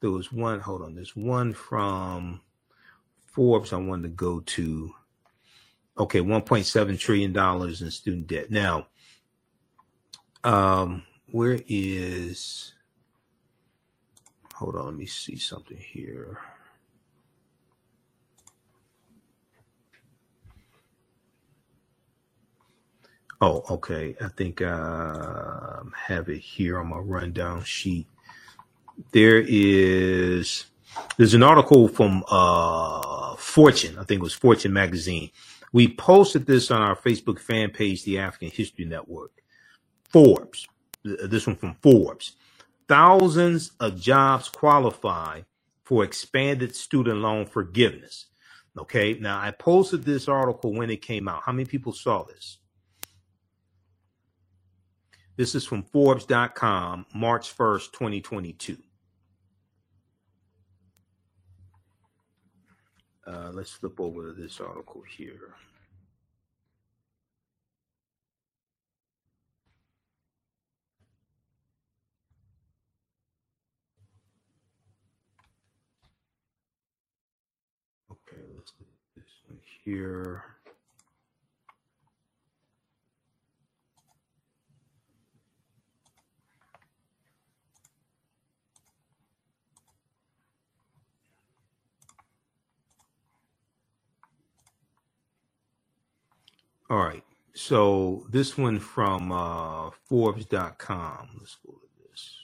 There 0.00 0.10
was 0.10 0.32
one. 0.32 0.60
Hold 0.60 0.82
on. 0.82 0.94
There's 0.94 1.16
one 1.16 1.52
from 1.52 2.40
Forbes. 3.34 3.72
I 3.72 3.76
wanted 3.76 4.04
to 4.04 4.08
go 4.08 4.40
to. 4.40 4.94
Okay, 5.98 6.20
1.7 6.20 6.98
trillion 6.98 7.32
dollars 7.32 7.82
in 7.82 7.90
student 7.90 8.26
debt. 8.26 8.50
Now, 8.50 8.88
um, 10.42 11.04
where 11.30 11.60
is 11.66 12.74
hold 14.54 14.76
on 14.76 14.86
let 14.86 14.94
me 14.94 15.04
see 15.06 15.36
something 15.36 15.76
here 15.76 16.38
oh 23.40 23.64
okay 23.68 24.14
i 24.20 24.28
think 24.28 24.62
uh 24.62 25.80
have 25.96 26.28
it 26.28 26.38
here 26.38 26.78
on 26.78 26.86
my 26.88 26.98
rundown 26.98 27.64
sheet 27.64 28.06
there 29.10 29.44
is 29.44 30.66
there's 31.16 31.34
an 31.34 31.42
article 31.42 31.88
from 31.88 32.24
uh 32.28 33.34
fortune 33.36 33.98
i 33.98 34.04
think 34.04 34.20
it 34.20 34.22
was 34.22 34.34
fortune 34.34 34.72
magazine 34.72 35.30
we 35.72 35.88
posted 35.88 36.46
this 36.46 36.70
on 36.70 36.80
our 36.82 36.96
facebook 36.96 37.38
fan 37.38 37.70
page 37.70 38.04
the 38.04 38.18
african 38.18 38.50
history 38.50 38.84
network 38.84 39.32
forbes 40.08 40.66
this 41.04 41.46
one 41.46 41.56
from 41.56 41.74
Forbes. 41.74 42.32
Thousands 42.88 43.72
of 43.80 44.00
jobs 44.00 44.48
qualify 44.48 45.42
for 45.84 46.04
expanded 46.04 46.74
student 46.74 47.18
loan 47.18 47.46
forgiveness. 47.46 48.26
Okay, 48.78 49.14
now 49.20 49.38
I 49.38 49.50
posted 49.52 50.02
this 50.02 50.28
article 50.28 50.72
when 50.72 50.90
it 50.90 51.02
came 51.02 51.28
out. 51.28 51.42
How 51.44 51.52
many 51.52 51.66
people 51.66 51.92
saw 51.92 52.24
this? 52.24 52.58
This 55.36 55.54
is 55.54 55.64
from 55.64 55.82
Forbes.com, 55.82 57.06
March 57.14 57.56
1st, 57.56 57.92
2022. 57.92 58.76
Uh, 63.26 63.50
let's 63.52 63.72
flip 63.72 63.98
over 64.00 64.32
this 64.32 64.60
article 64.60 65.02
here. 65.16 65.54
Okay, 78.10 78.42
let's 78.56 78.72
do 78.72 78.84
this 79.16 79.24
one 79.48 79.58
here. 79.84 80.53
All 96.90 96.98
right. 96.98 97.24
So 97.54 98.26
this 98.30 98.58
one 98.58 98.78
from 98.78 99.32
uh, 99.32 99.90
Forbes.com. 100.06 101.28
Let's 101.38 101.56
go 101.64 101.72
to 101.72 102.08
this. 102.10 102.36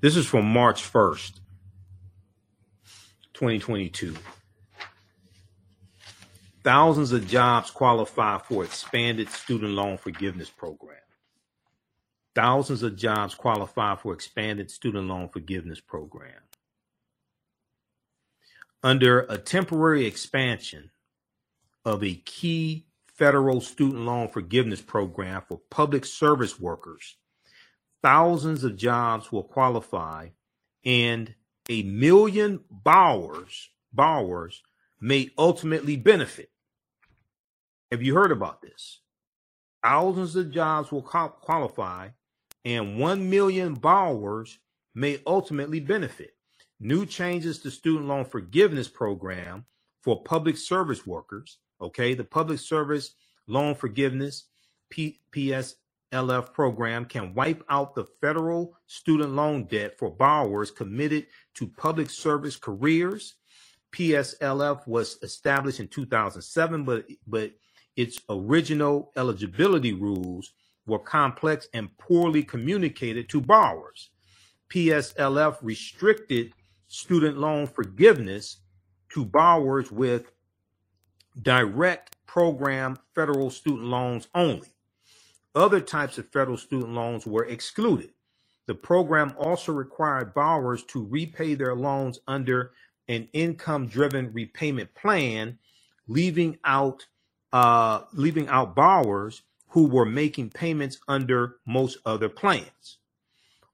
This 0.00 0.16
is 0.16 0.26
from 0.26 0.46
March 0.46 0.82
1st. 0.82 1.40
2022. 3.32 4.14
Thousands 6.62 7.12
of 7.12 7.26
jobs 7.26 7.70
qualify 7.70 8.36
for 8.36 8.64
expanded 8.64 9.30
student 9.30 9.72
loan 9.72 9.96
forgiveness 9.96 10.50
program. 10.50 10.98
Thousands 12.34 12.82
of 12.82 12.96
jobs 12.96 13.34
qualify 13.34 13.96
for 13.96 14.12
expanded 14.12 14.70
student 14.70 15.08
loan 15.08 15.30
forgiveness 15.30 15.80
program. 15.80 16.42
Under 18.82 19.20
a 19.20 19.38
temporary 19.38 20.04
expansion 20.04 20.90
of 21.84 22.04
a 22.04 22.14
key 22.14 22.86
federal 23.06 23.60
student 23.60 24.04
loan 24.04 24.28
forgiveness 24.28 24.80
program 24.80 25.42
for 25.46 25.60
public 25.70 26.04
service 26.04 26.58
workers, 26.58 27.16
thousands 28.02 28.64
of 28.64 28.76
jobs 28.76 29.30
will 29.30 29.44
qualify 29.44 30.28
and 30.84 31.34
a 31.68 31.82
million 31.82 32.60
borrowers 32.70 33.70
borrowers 33.92 34.62
may 35.00 35.30
ultimately 35.38 35.96
benefit. 35.96 36.50
Have 37.90 38.02
you 38.02 38.14
heard 38.14 38.32
about 38.32 38.62
this? 38.62 39.00
Thousands 39.82 40.36
of 40.36 40.50
jobs 40.50 40.92
will 40.92 41.02
qualify, 41.02 42.08
and 42.64 42.98
1 42.98 43.30
million 43.30 43.74
borrowers 43.74 44.58
may 44.94 45.20
ultimately 45.26 45.80
benefit. 45.80 46.32
New 46.78 47.06
changes 47.06 47.58
to 47.60 47.70
student 47.70 48.06
loan 48.06 48.24
forgiveness 48.24 48.88
program 48.88 49.64
for 50.02 50.22
public 50.22 50.56
service 50.56 51.06
workers. 51.06 51.58
Okay, 51.80 52.14
the 52.14 52.24
public 52.24 52.58
service 52.58 53.14
loan 53.46 53.74
forgiveness 53.74 54.44
PSLF 54.92 56.52
program 56.52 57.04
can 57.04 57.34
wipe 57.34 57.62
out 57.68 57.94
the 57.94 58.06
federal 58.20 58.76
student 58.86 59.30
loan 59.30 59.64
debt 59.64 59.98
for 59.98 60.10
borrowers 60.10 60.70
committed 60.70 61.26
to 61.54 61.66
public 61.66 62.10
service 62.10 62.56
careers. 62.56 63.34
PSLF 63.92 64.86
was 64.86 65.18
established 65.22 65.80
in 65.80 65.88
2007, 65.88 66.84
but 66.84 67.06
but 67.26 67.52
its 67.96 68.20
original 68.28 69.12
eligibility 69.16 69.92
rules 69.92 70.52
were 70.86 70.98
complex 70.98 71.68
and 71.74 71.96
poorly 71.98 72.42
communicated 72.42 73.28
to 73.28 73.40
borrowers. 73.40 74.10
PSLF 74.72 75.58
restricted 75.62 76.52
student 76.88 77.38
loan 77.38 77.66
forgiveness 77.66 78.58
to 79.12 79.24
borrowers 79.24 79.90
with 79.90 80.30
direct 81.40 82.16
program 82.26 82.98
federal 83.14 83.50
student 83.50 83.84
loans 83.84 84.28
only. 84.34 84.68
Other 85.54 85.80
types 85.80 86.18
of 86.18 86.28
federal 86.28 86.56
student 86.56 86.92
loans 86.92 87.26
were 87.26 87.44
excluded. 87.44 88.10
The 88.66 88.74
program 88.74 89.34
also 89.36 89.72
required 89.72 90.32
borrowers 90.32 90.84
to 90.84 91.04
repay 91.04 91.54
their 91.54 91.74
loans 91.74 92.20
under 92.28 92.72
an 93.08 93.28
income 93.32 93.88
driven 93.88 94.32
repayment 94.32 94.94
plan, 94.94 95.58
leaving 96.06 96.58
out 96.64 97.06
uh, 97.52 98.02
leaving 98.12 98.46
out 98.46 98.76
borrowers 98.76 99.42
who 99.70 99.86
were 99.86 100.04
making 100.06 100.50
payments 100.50 100.98
under 101.08 101.56
most 101.66 101.98
other 102.06 102.28
plans. 102.28 102.98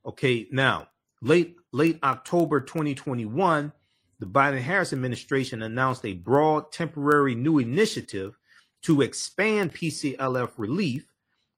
Okay, 0.06 0.46
now 0.50 0.88
late 1.20 1.56
late 1.72 1.98
October 2.02 2.60
2021, 2.60 3.72
the 4.18 4.26
Biden 4.26 4.60
Harris 4.60 4.92
administration 4.92 5.62
announced 5.62 6.04
a 6.04 6.14
broad 6.14 6.72
temporary 6.72 7.34
new 7.34 7.58
initiative 7.58 8.38
to 8.82 9.02
expand 9.02 9.74
PCLF 9.74 10.52
relief 10.56 11.06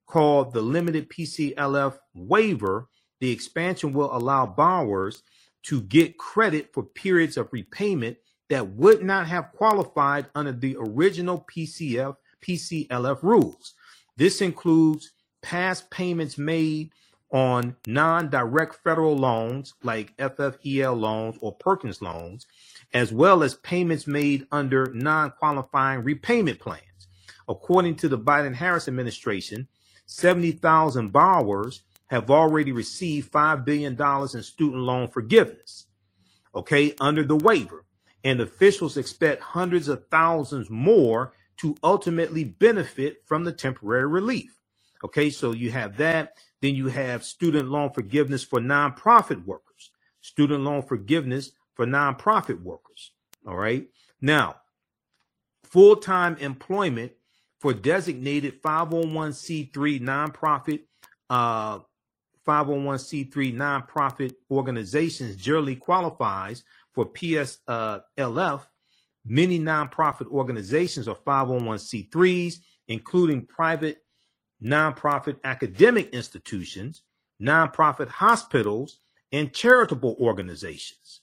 called 0.07 0.53
the 0.53 0.61
Limited 0.61 1.09
PCLF 1.09 1.97
Waiver, 2.13 2.89
the 3.19 3.31
expansion 3.31 3.93
will 3.93 4.15
allow 4.15 4.45
borrowers 4.45 5.23
to 5.63 5.81
get 5.81 6.17
credit 6.17 6.73
for 6.73 6.83
periods 6.83 7.37
of 7.37 7.49
repayment 7.51 8.17
that 8.49 8.67
would 8.69 9.03
not 9.03 9.27
have 9.27 9.51
qualified 9.53 10.25
under 10.33 10.51
the 10.51 10.75
original 10.79 11.45
PCF 11.53 12.15
PCLF 12.41 13.21
rules. 13.21 13.75
This 14.17 14.41
includes 14.41 15.11
past 15.41 15.89
payments 15.91 16.37
made 16.37 16.91
on 17.31 17.75
non-direct 17.85 18.75
federal 18.83 19.15
loans 19.15 19.73
like 19.83 20.15
FFEL 20.17 20.99
loans 20.99 21.37
or 21.41 21.55
Perkins 21.55 22.01
loans, 22.01 22.47
as 22.93 23.13
well 23.13 23.43
as 23.43 23.55
payments 23.55 24.07
made 24.07 24.47
under 24.51 24.91
non 24.93 25.31
qualifying 25.31 26.03
repayment 26.03 26.59
plans. 26.59 26.83
According 27.47 27.95
to 27.97 28.09
the 28.09 28.17
Biden 28.17 28.55
Harris 28.55 28.87
administration, 28.87 29.67
70,000 30.05 31.11
borrowers 31.11 31.83
have 32.07 32.31
already 32.31 32.71
received 32.71 33.31
$5 33.31 33.65
billion 33.65 33.93
in 33.93 34.43
student 34.43 34.81
loan 34.81 35.07
forgiveness, 35.07 35.85
okay, 36.55 36.93
under 36.99 37.23
the 37.23 37.35
waiver. 37.35 37.85
And 38.23 38.41
officials 38.41 38.97
expect 38.97 39.41
hundreds 39.41 39.87
of 39.87 40.07
thousands 40.07 40.69
more 40.69 41.33
to 41.57 41.75
ultimately 41.83 42.43
benefit 42.43 43.21
from 43.25 43.43
the 43.43 43.51
temporary 43.51 44.07
relief. 44.07 44.59
Okay, 45.03 45.29
so 45.29 45.51
you 45.51 45.71
have 45.71 45.97
that. 45.97 46.33
Then 46.61 46.75
you 46.75 46.87
have 46.87 47.23
student 47.23 47.69
loan 47.69 47.91
forgiveness 47.91 48.43
for 48.43 48.59
nonprofit 48.59 49.45
workers, 49.45 49.91
student 50.21 50.63
loan 50.63 50.81
forgiveness 50.81 51.51
for 51.75 51.85
nonprofit 51.85 52.61
workers. 52.61 53.11
All 53.47 53.55
right. 53.55 53.87
Now, 54.21 54.57
full 55.63 55.95
time 55.95 56.35
employment 56.37 57.13
for 57.59 57.73
designated 57.73 58.61
501c3 58.61 60.01
nonprofit 60.01 60.81
uh, 61.29 61.79
501c3 62.47 63.53
nonprofit 63.53 64.33
organizations 64.49 65.35
generally 65.35 65.75
qualifies 65.75 66.63
for 66.93 67.05
PSLF. 67.05 67.59
Uh, 67.67 67.99
LF. 68.17 68.61
Many 69.25 69.59
nonprofit 69.59 70.27
organizations 70.27 71.07
are 71.07 71.15
501c3s, 71.15 72.55
including 72.87 73.45
private 73.45 73.97
nonprofit 74.63 75.37
academic 75.43 76.09
institutions, 76.13 77.03
nonprofit 77.41 78.07
hospitals, 78.07 78.99
and 79.31 79.53
charitable 79.53 80.15
organizations. 80.19 81.21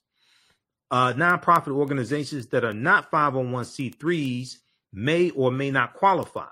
Uh, 0.91 1.13
nonprofit 1.15 1.73
organizations 1.73 2.47
that 2.49 2.65
are 2.65 2.73
not 2.73 3.11
501c3s 3.11 4.59
may 4.93 5.31
or 5.31 5.51
may 5.51 5.71
not 5.71 5.95
qualify. 5.95 6.49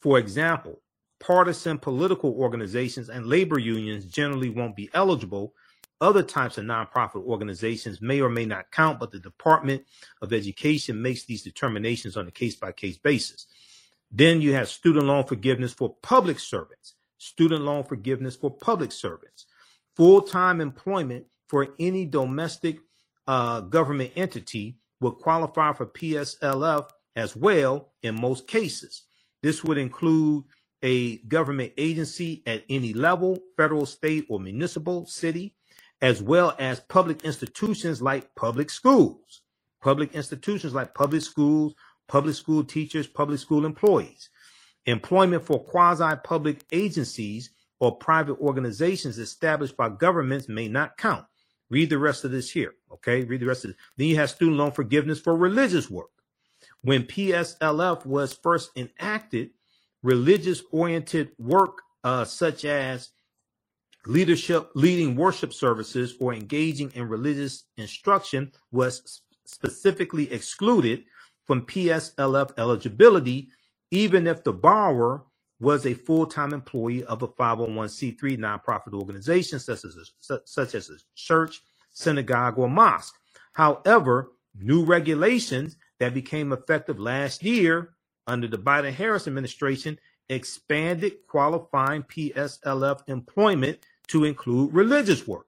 For 0.00 0.18
example, 0.18 0.80
partisan 1.18 1.78
political 1.78 2.34
organizations 2.34 3.08
and 3.08 3.26
labor 3.26 3.58
unions 3.58 4.04
generally 4.04 4.50
won't 4.50 4.76
be 4.76 4.90
eligible. 4.92 5.54
Other 6.00 6.22
types 6.22 6.58
of 6.58 6.66
nonprofit 6.66 7.24
organizations 7.24 8.02
may 8.02 8.20
or 8.20 8.28
may 8.28 8.44
not 8.44 8.70
count, 8.70 9.00
but 9.00 9.10
the 9.10 9.18
Department 9.18 9.82
of 10.20 10.34
Education 10.34 11.00
makes 11.00 11.24
these 11.24 11.42
determinations 11.42 12.18
on 12.18 12.28
a 12.28 12.30
case 12.30 12.56
by 12.56 12.72
case 12.72 12.98
basis. 12.98 13.46
Then 14.16 14.40
you 14.40 14.52
have 14.52 14.68
student 14.68 15.06
loan 15.06 15.24
forgiveness 15.24 15.72
for 15.72 15.96
public 16.00 16.38
servants, 16.38 16.94
student 17.18 17.62
loan 17.62 17.82
forgiveness 17.82 18.36
for 18.36 18.48
public 18.48 18.92
servants, 18.92 19.46
full 19.96 20.22
time 20.22 20.60
employment 20.60 21.26
for 21.48 21.68
any 21.80 22.06
domestic 22.06 22.78
uh, 23.26 23.60
government 23.60 24.12
entity 24.14 24.76
would 25.00 25.14
qualify 25.16 25.72
for 25.72 25.86
PSLF 25.86 26.90
as 27.16 27.34
well 27.34 27.92
in 28.04 28.20
most 28.20 28.46
cases. 28.46 29.02
This 29.42 29.64
would 29.64 29.78
include 29.78 30.44
a 30.82 31.16
government 31.18 31.72
agency 31.76 32.44
at 32.46 32.62
any 32.68 32.92
level, 32.92 33.38
federal, 33.56 33.84
state, 33.84 34.26
or 34.28 34.38
municipal, 34.38 35.06
city, 35.06 35.56
as 36.00 36.22
well 36.22 36.54
as 36.60 36.78
public 36.78 37.24
institutions 37.24 38.00
like 38.00 38.32
public 38.36 38.70
schools, 38.70 39.42
public 39.82 40.14
institutions 40.14 40.72
like 40.72 40.94
public 40.94 41.22
schools, 41.22 41.74
public 42.08 42.34
school 42.34 42.64
teachers, 42.64 43.06
public 43.06 43.38
school 43.38 43.64
employees. 43.64 44.30
Employment 44.86 45.44
for 45.44 45.64
quasi 45.64 46.16
public 46.24 46.64
agencies 46.72 47.50
or 47.80 47.96
private 47.96 48.38
organizations 48.38 49.18
established 49.18 49.76
by 49.76 49.88
governments 49.88 50.48
may 50.48 50.68
not 50.68 50.96
count. 50.96 51.24
Read 51.70 51.90
the 51.90 51.98
rest 51.98 52.24
of 52.24 52.30
this 52.30 52.50
here. 52.50 52.74
Okay. 52.92 53.24
Read 53.24 53.40
the 53.40 53.46
rest 53.46 53.64
of 53.64 53.70
this. 53.70 53.80
Then 53.96 54.08
you 54.08 54.16
have 54.16 54.30
student 54.30 54.58
loan 54.58 54.72
forgiveness 54.72 55.18
for 55.20 55.36
religious 55.36 55.90
work. 55.90 56.10
When 56.82 57.04
PSLF 57.04 58.04
was 58.04 58.34
first 58.34 58.70
enacted, 58.76 59.50
religious 60.02 60.62
oriented 60.70 61.30
work, 61.38 61.80
uh, 62.04 62.26
such 62.26 62.66
as 62.66 63.10
leadership, 64.06 64.70
leading 64.74 65.16
worship 65.16 65.54
services, 65.54 66.14
or 66.20 66.34
engaging 66.34 66.92
in 66.94 67.08
religious 67.08 67.64
instruction, 67.78 68.52
was 68.70 69.22
specifically 69.46 70.30
excluded 70.30 71.04
from 71.46 71.66
PSLF 71.66 72.52
eligibility, 72.58 73.48
even 73.90 74.26
if 74.26 74.44
the 74.44 74.52
borrower 74.52 75.24
was 75.60 75.86
a 75.86 75.94
full-time 75.94 76.52
employee 76.52 77.04
of 77.04 77.22
a 77.22 77.28
501c3 77.28 78.18
nonprofit 78.38 78.92
organization, 78.92 79.58
such 79.58 79.84
as 79.84 79.96
a, 79.96 80.40
such 80.44 80.74
as 80.74 80.90
a 80.90 80.96
church, 81.14 81.62
synagogue, 81.90 82.58
or 82.58 82.68
mosque. 82.68 83.14
However, 83.52 84.32
new 84.58 84.84
regulations 84.84 85.76
that 86.00 86.14
became 86.14 86.52
effective 86.52 86.98
last 86.98 87.42
year 87.42 87.94
under 88.26 88.48
the 88.48 88.58
Biden 88.58 88.92
Harris 88.92 89.26
administration 89.26 89.98
expanded 90.28 91.26
qualifying 91.28 92.02
PSLF 92.04 93.00
employment 93.08 93.78
to 94.08 94.24
include 94.24 94.72
religious 94.72 95.26
work. 95.26 95.46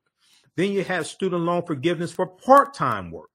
Then 0.57 0.73
you 0.73 0.85
have 0.85 1.07
student 1.07 1.43
loan 1.43 1.63
forgiveness 1.63 2.13
for 2.13 2.27
part 2.27 2.75
time 2.75 3.11
work. 3.11 3.31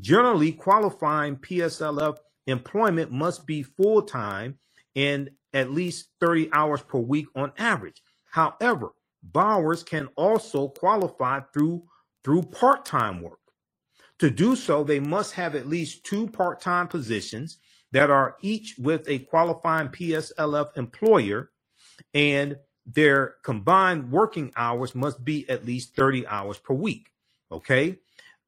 Generally, 0.00 0.52
qualifying 0.52 1.36
PSLF 1.36 2.16
employment 2.46 3.10
must 3.10 3.46
be 3.46 3.62
full 3.62 4.02
time 4.02 4.58
and 4.96 5.30
at 5.52 5.72
least 5.72 6.08
30 6.20 6.50
hours 6.52 6.82
per 6.82 6.98
week 6.98 7.26
on 7.34 7.52
average. 7.58 8.02
However, 8.30 8.90
borrowers 9.22 9.82
can 9.82 10.08
also 10.16 10.68
qualify 10.68 11.40
through 11.52 11.84
through 12.24 12.42
part-time 12.42 13.22
work. 13.22 13.38
To 14.18 14.30
do 14.30 14.56
so, 14.56 14.82
they 14.82 15.00
must 15.00 15.32
have 15.34 15.54
at 15.54 15.68
least 15.68 16.04
two 16.04 16.28
part-time 16.28 16.88
positions 16.88 17.58
that 17.92 18.10
are 18.10 18.36
each 18.42 18.74
with 18.78 19.08
a 19.08 19.20
qualifying 19.20 19.88
PSLF 19.88 20.76
employer, 20.76 21.50
and 22.12 22.56
their 22.84 23.36
combined 23.44 24.10
working 24.10 24.52
hours 24.56 24.94
must 24.94 25.24
be 25.24 25.48
at 25.48 25.64
least 25.64 25.94
30 25.94 26.26
hours 26.26 26.58
per 26.58 26.74
week. 26.74 27.10
Okay. 27.50 27.98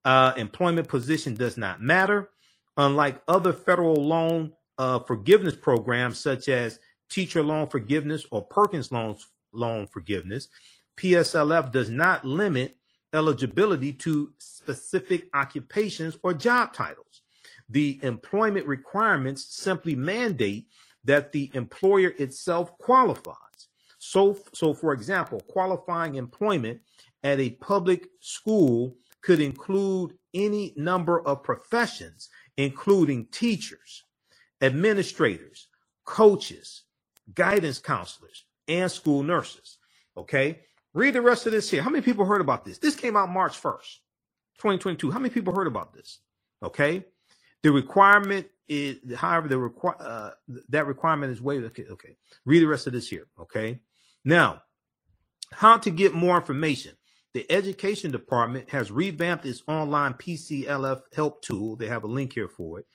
Uh, 0.04 0.32
employment 0.36 0.88
position 0.88 1.34
does 1.34 1.56
not 1.56 1.82
matter. 1.82 2.30
Unlike 2.76 3.22
other 3.28 3.52
federal 3.52 3.96
loan 3.96 4.52
uh, 4.78 5.00
forgiveness 5.00 5.54
programs, 5.54 6.18
such 6.18 6.48
as 6.48 6.78
teacher 7.10 7.42
loan 7.42 7.66
forgiveness 7.66 8.24
or 8.30 8.42
Perkins 8.42 8.92
loans 8.92 9.26
loan 9.52 9.86
forgiveness, 9.86 10.48
PSLF 10.96 11.72
does 11.72 11.90
not 11.90 12.24
limit 12.24 12.76
eligibility 13.12 13.92
to 13.92 14.32
specific 14.38 15.28
occupations 15.34 16.16
or 16.22 16.32
job 16.32 16.72
titles 16.72 17.10
the 17.70 18.00
employment 18.02 18.66
requirements 18.66 19.44
simply 19.44 19.94
mandate 19.94 20.66
that 21.04 21.32
the 21.32 21.50
employer 21.54 22.12
itself 22.18 22.76
qualifies. 22.78 23.36
So, 23.98 24.38
so 24.52 24.74
for 24.74 24.92
example, 24.92 25.40
qualifying 25.48 26.16
employment 26.16 26.80
at 27.22 27.38
a 27.38 27.50
public 27.50 28.08
school 28.20 28.96
could 29.22 29.40
include 29.40 30.14
any 30.34 30.72
number 30.76 31.20
of 31.26 31.42
professions, 31.42 32.28
including 32.56 33.26
teachers, 33.26 34.04
administrators, 34.60 35.68
coaches, 36.04 36.84
guidance 37.34 37.78
counselors, 37.78 38.44
and 38.68 38.90
school 38.90 39.22
nurses. 39.22 39.78
Okay. 40.16 40.60
Read 40.92 41.14
the 41.14 41.22
rest 41.22 41.46
of 41.46 41.52
this 41.52 41.70
here. 41.70 41.82
How 41.82 41.90
many 41.90 42.02
people 42.02 42.24
heard 42.24 42.40
about 42.40 42.64
this? 42.64 42.78
This 42.78 42.96
came 42.96 43.16
out 43.16 43.30
March 43.30 43.60
1st, 43.60 43.98
2022. 44.58 45.10
How 45.10 45.20
many 45.20 45.32
people 45.32 45.54
heard 45.54 45.68
about 45.68 45.92
this? 45.92 46.18
Okay. 46.62 47.04
The 47.62 47.70
requirement 47.70 48.48
is, 48.68 48.98
however, 49.16 49.48
the 49.48 49.58
require 49.58 49.96
uh, 50.00 50.30
that 50.70 50.86
requirement 50.86 51.32
is 51.32 51.40
waived. 51.40 51.64
Okay, 51.66 51.84
okay. 51.90 52.16
Read 52.44 52.60
the 52.60 52.66
rest 52.66 52.86
of 52.86 52.92
this 52.92 53.08
here. 53.08 53.26
Okay. 53.38 53.80
Now, 54.24 54.62
how 55.52 55.78
to 55.78 55.90
get 55.90 56.14
more 56.14 56.36
information. 56.36 56.92
The 57.32 57.50
Education 57.50 58.10
Department 58.10 58.70
has 58.70 58.90
revamped 58.90 59.46
its 59.46 59.62
online 59.68 60.14
PCLF 60.14 61.02
help 61.14 61.42
tool. 61.42 61.76
They 61.76 61.86
have 61.86 62.04
a 62.04 62.08
link 62.08 62.32
here 62.32 62.48
for 62.48 62.80
it, 62.80 62.86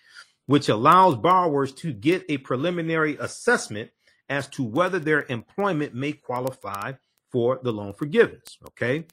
which 0.45 0.67
allows 0.67 1.15
borrowers 1.15 1.71
to 1.75 1.93
get 1.93 2.25
a 2.27 2.37
preliminary 2.39 3.17
assessment 3.17 3.91
as 4.27 4.47
to 4.49 4.63
whether 4.63 4.99
their 4.99 5.25
employment 5.29 5.93
may 5.93 6.11
qualify 6.11 6.93
for 7.31 7.59
the 7.63 7.71
loan 7.71 7.93
forgiveness. 7.93 8.57
Okay. 8.69 9.05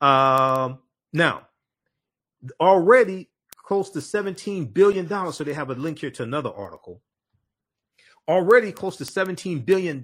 Um, 0.00 0.78
now, 1.12 1.48
already 2.60 3.28
close 3.56 3.90
to 3.90 3.98
$17 3.98 4.72
billion. 4.72 5.08
So 5.32 5.44
they 5.44 5.52
have 5.52 5.70
a 5.70 5.74
link 5.74 5.98
here 5.98 6.10
to 6.12 6.22
another 6.22 6.50
article. 6.50 7.02
Already 8.28 8.72
close 8.72 8.96
to 8.98 9.04
$17 9.04 9.64
billion 9.64 10.02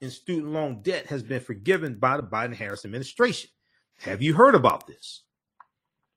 in 0.00 0.10
student 0.10 0.52
loan 0.52 0.82
debt 0.82 1.06
has 1.06 1.22
been 1.22 1.40
forgiven 1.40 1.96
by 1.96 2.16
the 2.16 2.22
Biden 2.22 2.54
Harris 2.54 2.84
administration. 2.84 3.50
Have 4.00 4.22
you 4.22 4.34
heard 4.34 4.54
about 4.54 4.86
this? 4.86 5.22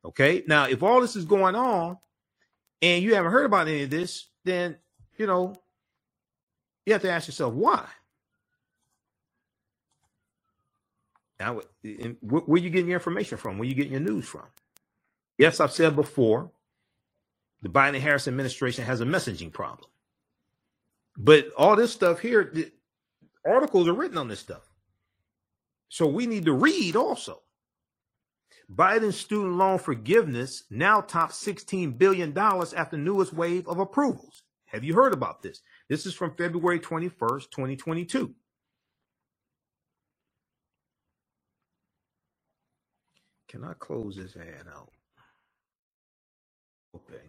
Okay. 0.05 0.43
Now, 0.47 0.65
if 0.65 0.83
all 0.83 1.01
this 1.01 1.15
is 1.15 1.25
going 1.25 1.55
on 1.55 1.97
and 2.81 3.03
you 3.03 3.15
haven't 3.15 3.31
heard 3.31 3.45
about 3.45 3.67
any 3.67 3.83
of 3.83 3.89
this, 3.89 4.27
then, 4.45 4.77
you 5.17 5.27
know, 5.27 5.55
you 6.85 6.93
have 6.93 7.01
to 7.01 7.11
ask 7.11 7.27
yourself 7.27 7.53
why. 7.53 7.85
Now, 11.39 11.61
where 12.21 12.43
are 12.47 12.57
you 12.57 12.69
getting 12.69 12.87
your 12.87 12.99
information 12.99 13.37
from? 13.37 13.57
Where 13.57 13.65
are 13.65 13.69
you 13.69 13.75
getting 13.75 13.91
your 13.91 14.01
news 14.01 14.25
from? 14.25 14.45
Yes, 15.37 15.59
I've 15.59 15.71
said 15.71 15.95
before 15.95 16.51
The 17.61 17.69
Biden 17.69 17.99
Harris 17.99 18.27
administration 18.27 18.85
has 18.85 19.01
a 19.01 19.05
messaging 19.05 19.51
problem. 19.51 19.89
But 21.17 21.49
all 21.57 21.75
this 21.75 21.91
stuff 21.91 22.19
here, 22.19 22.53
articles 23.45 23.87
are 23.87 23.93
written 23.93 24.17
on 24.17 24.27
this 24.29 24.39
stuff. 24.39 24.69
So 25.89 26.07
we 26.07 26.27
need 26.27 26.45
to 26.45 26.53
read 26.53 26.95
also. 26.95 27.41
Biden's 28.71 29.17
student 29.17 29.55
loan 29.55 29.77
forgiveness 29.77 30.63
now 30.69 31.01
tops 31.01 31.43
$16 31.43 31.97
billion 31.97 32.37
after 32.37 32.97
newest 32.97 33.33
wave 33.33 33.67
of 33.67 33.79
approvals. 33.79 34.43
Have 34.65 34.83
you 34.83 34.95
heard 34.95 35.13
about 35.13 35.41
this? 35.41 35.61
This 35.89 36.05
is 36.05 36.13
from 36.13 36.35
February 36.35 36.79
21st, 36.79 37.51
2022. 37.51 38.33
Can 43.49 43.63
I 43.63 43.73
close 43.73 44.15
this 44.15 44.35
ad 44.35 44.65
out? 44.73 44.89
Okay. 46.95 47.21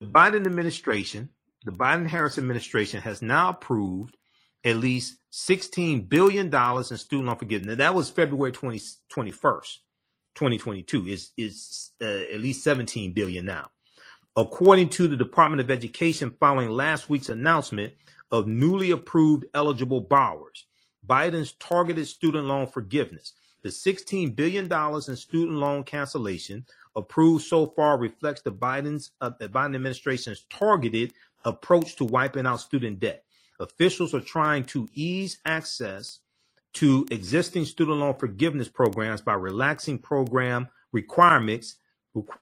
The 0.00 0.06
Biden 0.06 0.46
administration, 0.46 1.28
the 1.66 1.72
Biden 1.72 2.06
Harris 2.06 2.38
administration 2.38 3.02
has 3.02 3.20
now 3.20 3.50
approved 3.50 4.16
at 4.64 4.76
least 4.76 5.16
$16 5.32 6.08
billion 6.08 6.46
in 6.46 6.98
student 6.98 7.28
loan 7.28 7.36
forgiveness. 7.36 7.78
Now, 7.78 7.84
that 7.84 7.94
was 7.94 8.10
February 8.10 8.52
20, 8.52 8.78
21st, 9.12 9.76
2022. 10.34 11.06
Is 11.06 11.30
is 11.36 11.92
uh, 12.02 12.04
at 12.04 12.40
least 12.40 12.64
17 12.64 13.12
billion 13.12 13.46
now. 13.46 13.70
According 14.36 14.90
to 14.90 15.08
the 15.08 15.16
Department 15.16 15.60
of 15.60 15.70
Education 15.70 16.34
following 16.38 16.70
last 16.70 17.10
week's 17.10 17.28
announcement 17.28 17.94
of 18.30 18.46
newly 18.46 18.90
approved 18.90 19.44
eligible 19.54 20.00
borrowers, 20.00 20.66
Biden's 21.06 21.52
targeted 21.52 22.06
student 22.06 22.46
loan 22.46 22.66
forgiveness. 22.66 23.32
The 23.62 23.68
$16 23.68 24.34
billion 24.34 24.72
in 24.72 25.16
student 25.16 25.58
loan 25.58 25.84
cancellation 25.84 26.64
approved 26.96 27.44
so 27.44 27.66
far 27.66 27.98
reflects 27.98 28.42
the 28.42 28.52
Biden's 28.52 29.10
uh, 29.20 29.30
the 29.38 29.48
Biden 29.48 29.74
administration's 29.74 30.46
targeted 30.48 31.12
approach 31.44 31.96
to 31.96 32.04
wiping 32.04 32.46
out 32.46 32.60
student 32.60 33.00
debt. 33.00 33.24
Officials 33.60 34.14
are 34.14 34.20
trying 34.20 34.64
to 34.64 34.88
ease 34.94 35.38
access 35.44 36.20
to 36.74 37.06
existing 37.10 37.64
student 37.64 37.98
loan 37.98 38.14
forgiveness 38.14 38.68
programs 38.68 39.20
by 39.20 39.34
relaxing 39.34 39.98
program 39.98 40.68
requirements 40.92 41.76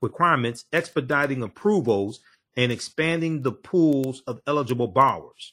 requirements, 0.01 0.65
expediting 0.73 1.43
approvals, 1.43 2.21
and 2.57 2.73
expanding 2.73 3.43
the 3.43 3.53
pools 3.53 4.23
of 4.27 4.41
eligible 4.47 4.89
borrowers. 4.89 5.53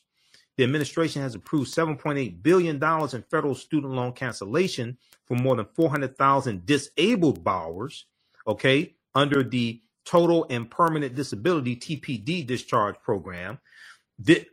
The 0.58 0.64
administration 0.64 1.22
has 1.22 1.36
approved 1.36 1.70
$7.8 1.70 2.42
billion 2.42 2.76
in 2.82 3.24
federal 3.30 3.56
student 3.56 3.94
loan 3.94 4.14
cancellation 4.14 4.98
for 5.26 5.36
more 5.36 5.56
than 5.56 5.68
400,000 5.76 6.66
disabled 6.66 7.44
borrowers, 7.44 8.06
okay, 8.48 8.96
under 9.14 9.44
the 9.44 9.82
Total 10.06 10.46
and 10.50 10.70
Permanent 10.70 11.16
Disability 11.16 11.76
TPD 11.76 12.46
discharge 12.46 12.96
program. 13.04 13.60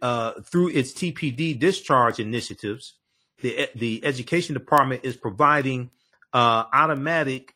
Uh, 0.01 0.33
through 0.43 0.69
its 0.71 0.93
TPD 0.93 1.59
discharge 1.59 2.19
initiatives, 2.19 2.95
the, 3.41 3.69
the 3.75 4.05
Education 4.05 4.55
Department 4.55 5.05
is 5.05 5.17
providing 5.17 5.91
uh, 6.33 6.65
automatic, 6.73 7.55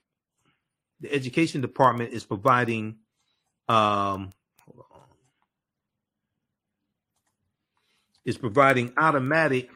the 1.00 1.12
Education 1.12 1.60
Department 1.60 2.12
is 2.12 2.24
providing 2.24 2.96
um, 3.68 4.30
is 8.24 8.38
providing 8.38 8.92
automatic 8.96 9.70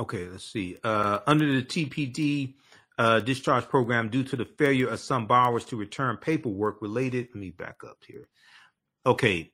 Okay, 0.00 0.26
let's 0.26 0.44
see. 0.44 0.76
Uh, 0.82 1.20
under 1.26 1.46
the 1.46 1.62
TPD 1.62 2.54
uh, 2.98 3.20
discharge 3.20 3.68
program, 3.68 4.08
due 4.08 4.24
to 4.24 4.36
the 4.36 4.44
failure 4.44 4.88
of 4.88 5.00
some 5.00 5.26
borrowers 5.26 5.64
to 5.66 5.76
return 5.76 6.16
paperwork 6.16 6.80
related, 6.80 7.28
let 7.34 7.40
me 7.40 7.50
back 7.50 7.76
up 7.84 7.98
here. 8.06 8.28
Okay, 9.04 9.52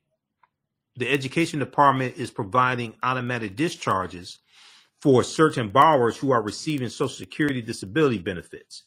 the 0.97 1.09
education 1.09 1.59
department 1.59 2.17
is 2.17 2.31
providing 2.31 2.95
automatic 3.03 3.57
discharges 3.57 4.39
for 5.01 5.25
certain 5.25 5.71
borrowers 5.71 6.17
who 6.17 6.31
are 6.31 6.43
receiving 6.43 6.89
Social 6.89 7.09
Security 7.17 7.63
disability 7.63 8.19
benefits. 8.19 8.85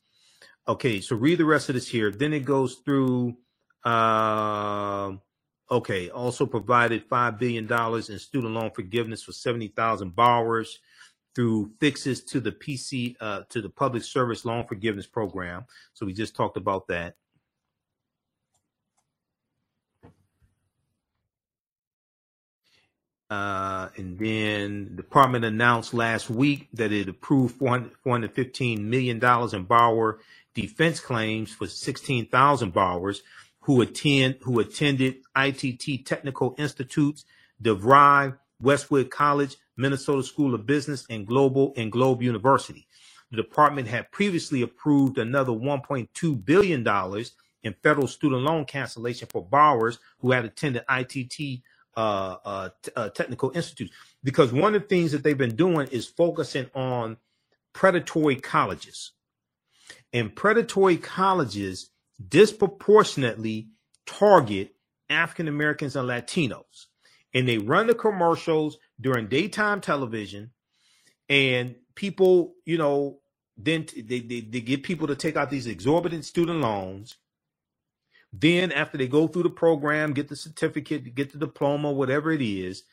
Okay, 0.67 1.01
so 1.01 1.15
read 1.15 1.39
the 1.39 1.45
rest 1.45 1.69
of 1.69 1.75
this 1.75 1.87
here. 1.87 2.11
Then 2.11 2.33
it 2.33 2.45
goes 2.45 2.75
through. 2.85 3.37
Uh, 3.83 5.13
okay, 5.69 6.09
also 6.09 6.45
provided 6.45 7.03
five 7.09 7.37
billion 7.39 7.67
dollars 7.67 8.09
in 8.09 8.19
student 8.19 8.53
loan 8.53 8.71
forgiveness 8.71 9.23
for 9.23 9.33
seventy 9.33 9.67
thousand 9.67 10.15
borrowers 10.15 10.79
through 11.35 11.71
fixes 11.79 12.23
to 12.23 12.39
the 12.39 12.51
PC 12.51 13.15
uh, 13.19 13.41
to 13.49 13.61
the 13.61 13.69
Public 13.69 14.03
Service 14.03 14.45
Loan 14.45 14.65
Forgiveness 14.65 15.07
Program. 15.07 15.65
So 15.93 16.05
we 16.05 16.13
just 16.13 16.35
talked 16.35 16.57
about 16.57 16.87
that. 16.87 17.15
Uh, 23.29 23.89
and 23.97 24.19
then 24.19 24.85
the 24.85 24.91
department 24.91 25.43
announced 25.43 25.91
last 25.91 26.29
week 26.29 26.67
that 26.71 26.91
it 26.91 27.09
approved 27.09 27.59
$415 27.59 28.79
million 28.79 29.19
in 29.55 29.63
borrower 29.63 30.19
defense 30.53 30.99
claims 30.99 31.51
for 31.51 31.65
16,000 31.65 32.71
borrowers 32.71 33.23
who 33.61 33.81
attend 33.81 34.35
who 34.41 34.59
attended 34.59 35.15
ITT 35.35 36.05
Technical 36.05 36.53
Institutes, 36.59 37.25
DeVry, 37.61 38.37
Westwood 38.59 39.09
College, 39.09 39.55
Minnesota 39.77 40.23
School 40.23 40.53
of 40.53 40.65
Business, 40.65 41.05
and 41.09 41.25
Global 41.27 41.73
and 41.75 41.91
Globe 41.91 42.21
University. 42.21 42.87
The 43.31 43.37
department 43.37 43.87
had 43.87 44.11
previously 44.11 44.61
approved 44.61 45.17
another 45.17 45.51
$1.2 45.51 46.45
billion 46.45 46.87
in 47.63 47.73
federal 47.81 48.07
student 48.07 48.43
loan 48.43 48.65
cancellation 48.65 49.27
for 49.31 49.43
borrowers 49.43 49.99
who 50.19 50.31
had 50.31 50.45
attended 50.45 50.83
ITT 50.89 51.63
uh, 51.95 52.35
uh, 52.45 52.69
t- 52.81 52.91
uh, 52.95 53.09
technical 53.09 53.51
institutes. 53.55 53.93
Because 54.23 54.51
one 54.53 54.75
of 54.75 54.83
the 54.83 54.87
things 54.87 55.11
that 55.11 55.23
they've 55.23 55.37
been 55.37 55.55
doing 55.55 55.87
is 55.87 56.07
focusing 56.07 56.69
on 56.75 57.17
predatory 57.73 58.35
colleges. 58.35 59.11
And 60.11 60.35
predatory 60.35 60.97
colleges 60.97 61.89
disproportionately 62.29 63.69
target 64.05 64.75
African 65.09 65.47
Americans 65.47 65.95
and 65.95 66.07
Latinos. 66.07 66.87
And 67.33 67.47
they 67.47 67.57
run 67.57 67.87
the 67.87 67.95
commercials 67.95 68.77
during 69.01 69.27
daytime 69.27 69.81
television, 69.81 70.51
and 71.29 71.75
people, 71.95 72.55
you 72.65 72.77
know, 72.77 73.19
then 73.57 73.87
they, 73.95 74.19
they, 74.19 74.41
they 74.41 74.61
get 74.61 74.83
people 74.83 75.07
to 75.07 75.15
take 75.15 75.35
out 75.35 75.49
these 75.49 75.67
exorbitant 75.67 76.25
student 76.25 76.59
loans 76.61 77.17
then, 78.33 78.71
after 78.71 78.97
they 78.97 79.07
go 79.07 79.27
through 79.27 79.43
the 79.43 79.49
program, 79.51 80.13
get 80.13 80.27
the 80.27 80.35
certificate, 80.35 81.13
get 81.13 81.31
the 81.31 81.37
diploma, 81.37 81.91
whatever 81.91 82.31
it 82.31 82.41
is, 82.41 82.83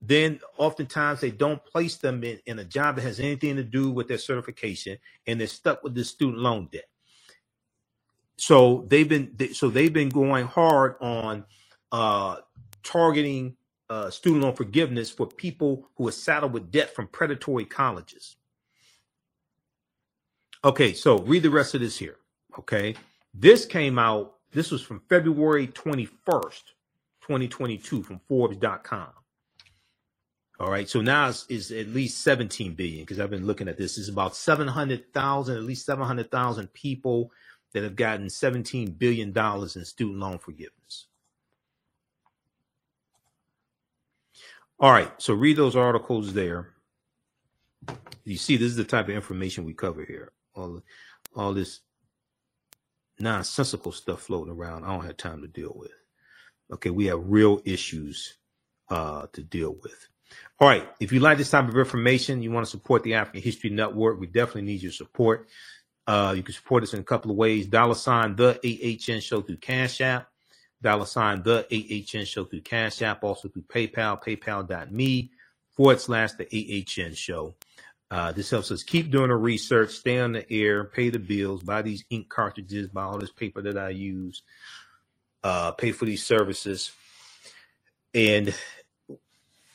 then 0.00 0.38
oftentimes 0.56 1.20
they 1.20 1.32
don't 1.32 1.64
place 1.64 1.96
them 1.96 2.22
in, 2.22 2.38
in 2.46 2.60
a 2.60 2.64
job 2.64 2.94
that 2.94 3.02
has 3.02 3.18
anything 3.18 3.56
to 3.56 3.64
do 3.64 3.90
with 3.90 4.06
their 4.06 4.18
certification, 4.18 4.98
and 5.26 5.40
they're 5.40 5.48
stuck 5.48 5.82
with 5.82 5.96
this 5.96 6.10
student 6.10 6.38
loan 6.38 6.68
debt. 6.70 6.84
So 8.36 8.84
they've 8.88 9.08
been 9.08 9.36
so 9.52 9.68
they've 9.68 9.92
been 9.92 10.10
going 10.10 10.46
hard 10.46 10.96
on 11.00 11.44
uh, 11.90 12.36
targeting 12.84 13.56
uh, 13.90 14.10
student 14.10 14.42
loan 14.42 14.54
forgiveness 14.54 15.10
for 15.10 15.26
people 15.26 15.88
who 15.96 16.08
are 16.08 16.12
saddled 16.12 16.52
with 16.52 16.70
debt 16.70 16.94
from 16.94 17.06
predatory 17.08 17.64
colleges. 17.64 18.36
Okay, 20.64 20.94
so 20.94 21.18
read 21.18 21.42
the 21.42 21.50
rest 21.50 21.74
of 21.74 21.80
this 21.80 21.98
here. 21.98 22.16
Okay, 22.58 22.94
this 23.34 23.66
came 23.66 23.98
out 23.98 24.34
this 24.54 24.70
was 24.70 24.82
from 24.82 25.02
February 25.08 25.66
21st, 25.66 26.62
2022 27.22 28.04
from 28.04 28.20
Forbes.com. 28.28 29.08
All 30.60 30.70
right. 30.70 30.88
So 30.88 31.00
now 31.00 31.28
it's, 31.28 31.44
it's 31.48 31.72
at 31.72 31.88
least 31.88 32.20
17 32.22 32.74
billion 32.74 33.00
because 33.00 33.18
I've 33.18 33.30
been 33.30 33.46
looking 33.46 33.66
at 33.66 33.76
this. 33.76 33.98
It's 33.98 34.08
about 34.08 34.36
700,000, 34.36 35.56
at 35.56 35.64
least 35.64 35.84
700,000 35.86 36.72
people 36.72 37.32
that 37.72 37.82
have 37.82 37.96
gotten 37.96 38.30
17 38.30 38.92
billion 38.92 39.32
dollars 39.32 39.74
in 39.74 39.84
student 39.84 40.20
loan 40.20 40.38
forgiveness. 40.38 41.08
All 44.80 44.92
right. 44.92 45.10
So 45.18 45.34
read 45.34 45.56
those 45.56 45.76
articles 45.76 46.32
there. 46.32 46.70
You 48.24 48.36
see, 48.36 48.56
this 48.56 48.68
is 48.68 48.76
the 48.76 48.84
type 48.84 49.08
of 49.08 49.14
information 49.14 49.64
we 49.64 49.74
cover 49.74 50.04
here. 50.04 50.32
All, 50.54 50.82
all 51.36 51.52
this 51.52 51.80
nonsensical 53.18 53.92
stuff 53.92 54.22
floating 54.22 54.52
around. 54.52 54.84
I 54.84 54.88
don't 54.88 55.04
have 55.04 55.16
time 55.16 55.42
to 55.42 55.48
deal 55.48 55.72
with. 55.74 55.92
Okay, 56.72 56.90
we 56.90 57.06
have 57.06 57.20
real 57.22 57.60
issues 57.64 58.38
uh, 58.88 59.26
to 59.32 59.42
deal 59.42 59.76
with. 59.82 60.08
All 60.58 60.68
right, 60.68 60.88
if 61.00 61.12
you 61.12 61.20
like 61.20 61.38
this 61.38 61.50
type 61.50 61.68
of 61.68 61.76
information, 61.76 62.42
you 62.42 62.50
want 62.50 62.64
to 62.64 62.70
support 62.70 63.02
the 63.02 63.14
African 63.14 63.42
History 63.42 63.70
Network, 63.70 64.18
we 64.18 64.26
definitely 64.26 64.62
need 64.62 64.82
your 64.82 64.92
support. 64.92 65.48
Uh, 66.06 66.34
you 66.36 66.42
can 66.42 66.54
support 66.54 66.82
us 66.82 66.94
in 66.94 67.00
a 67.00 67.04
couple 67.04 67.30
of 67.30 67.36
ways. 67.36 67.66
Dollar 67.66 67.94
sign 67.94 68.36
the 68.36 68.58
AHN 68.62 69.20
show 69.20 69.40
through 69.40 69.56
Cash 69.58 70.00
App. 70.00 70.28
Dollar 70.84 71.06
sign 71.06 71.42
the 71.42 71.66
AHN 71.72 72.26
show 72.26 72.44
through 72.44 72.60
Cash 72.60 73.00
App, 73.00 73.24
also 73.24 73.48
through 73.48 73.62
PayPal, 73.62 74.22
paypal.me 74.22 75.30
forward 75.72 76.00
slash 76.00 76.32
the 76.32 76.46
AHN 76.46 77.14
show. 77.14 77.54
Uh, 78.10 78.32
this 78.32 78.50
helps 78.50 78.70
us 78.70 78.82
keep 78.82 79.10
doing 79.10 79.28
the 79.28 79.34
research, 79.34 79.90
stay 79.90 80.20
on 80.20 80.32
the 80.32 80.52
air, 80.52 80.84
pay 80.84 81.08
the 81.08 81.18
bills, 81.18 81.62
buy 81.62 81.80
these 81.80 82.04
ink 82.10 82.28
cartridges, 82.28 82.86
buy 82.88 83.02
all 83.02 83.18
this 83.18 83.32
paper 83.32 83.62
that 83.62 83.78
I 83.78 83.88
use, 83.88 84.42
uh, 85.42 85.72
pay 85.72 85.90
for 85.90 86.04
these 86.04 86.24
services. 86.24 86.92
And 88.12 88.54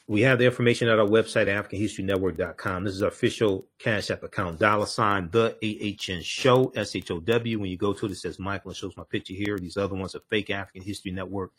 we 0.09 0.21
have 0.21 0.39
the 0.39 0.45
information 0.45 0.87
at 0.87 0.97
our 0.97 1.05
website, 1.05 1.45
AfricanHistoryNetwork.com. 1.45 2.83
This 2.83 2.95
is 2.95 3.03
our 3.03 3.09
official 3.09 3.67
Cash 3.77 4.09
App 4.09 4.23
account, 4.23 4.57
dollar 4.57 4.87
sign 4.87 5.29
the 5.29 5.55
AHN 5.61 6.23
show, 6.23 6.73
S 6.75 6.95
H 6.95 7.11
O 7.11 7.19
W. 7.19 7.59
When 7.59 7.69
you 7.69 7.77
go 7.77 7.93
to 7.93 8.07
it, 8.07 8.11
it 8.11 8.15
says 8.15 8.39
Michael 8.39 8.71
and 8.71 8.77
shows 8.77 8.97
my 8.97 9.03
picture 9.03 9.35
here. 9.35 9.59
These 9.59 9.77
other 9.77 9.93
ones 9.93 10.15
are 10.15 10.21
fake 10.27 10.49
African 10.49 10.81
History 10.81 11.11
Network 11.11 11.51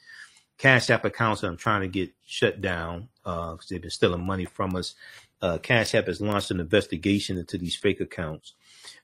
Cash 0.59 0.91
App 0.91 1.05
accounts 1.05 1.43
that 1.43 1.47
I'm 1.47 1.57
trying 1.57 1.83
to 1.83 1.89
get 1.89 2.11
shut 2.27 2.61
down 2.61 3.09
because 3.23 3.59
uh, 3.61 3.67
they've 3.71 3.81
been 3.81 3.91
stealing 3.91 4.27
money 4.27 4.47
from 4.47 4.75
us. 4.75 4.97
Uh, 5.41 5.59
Cash 5.59 5.95
App 5.95 6.09
has 6.09 6.21
launched 6.21 6.51
an 6.51 6.59
investigation 6.59 7.39
into 7.39 7.57
these 7.57 7.77
fake 7.77 8.01
accounts. 8.01 8.55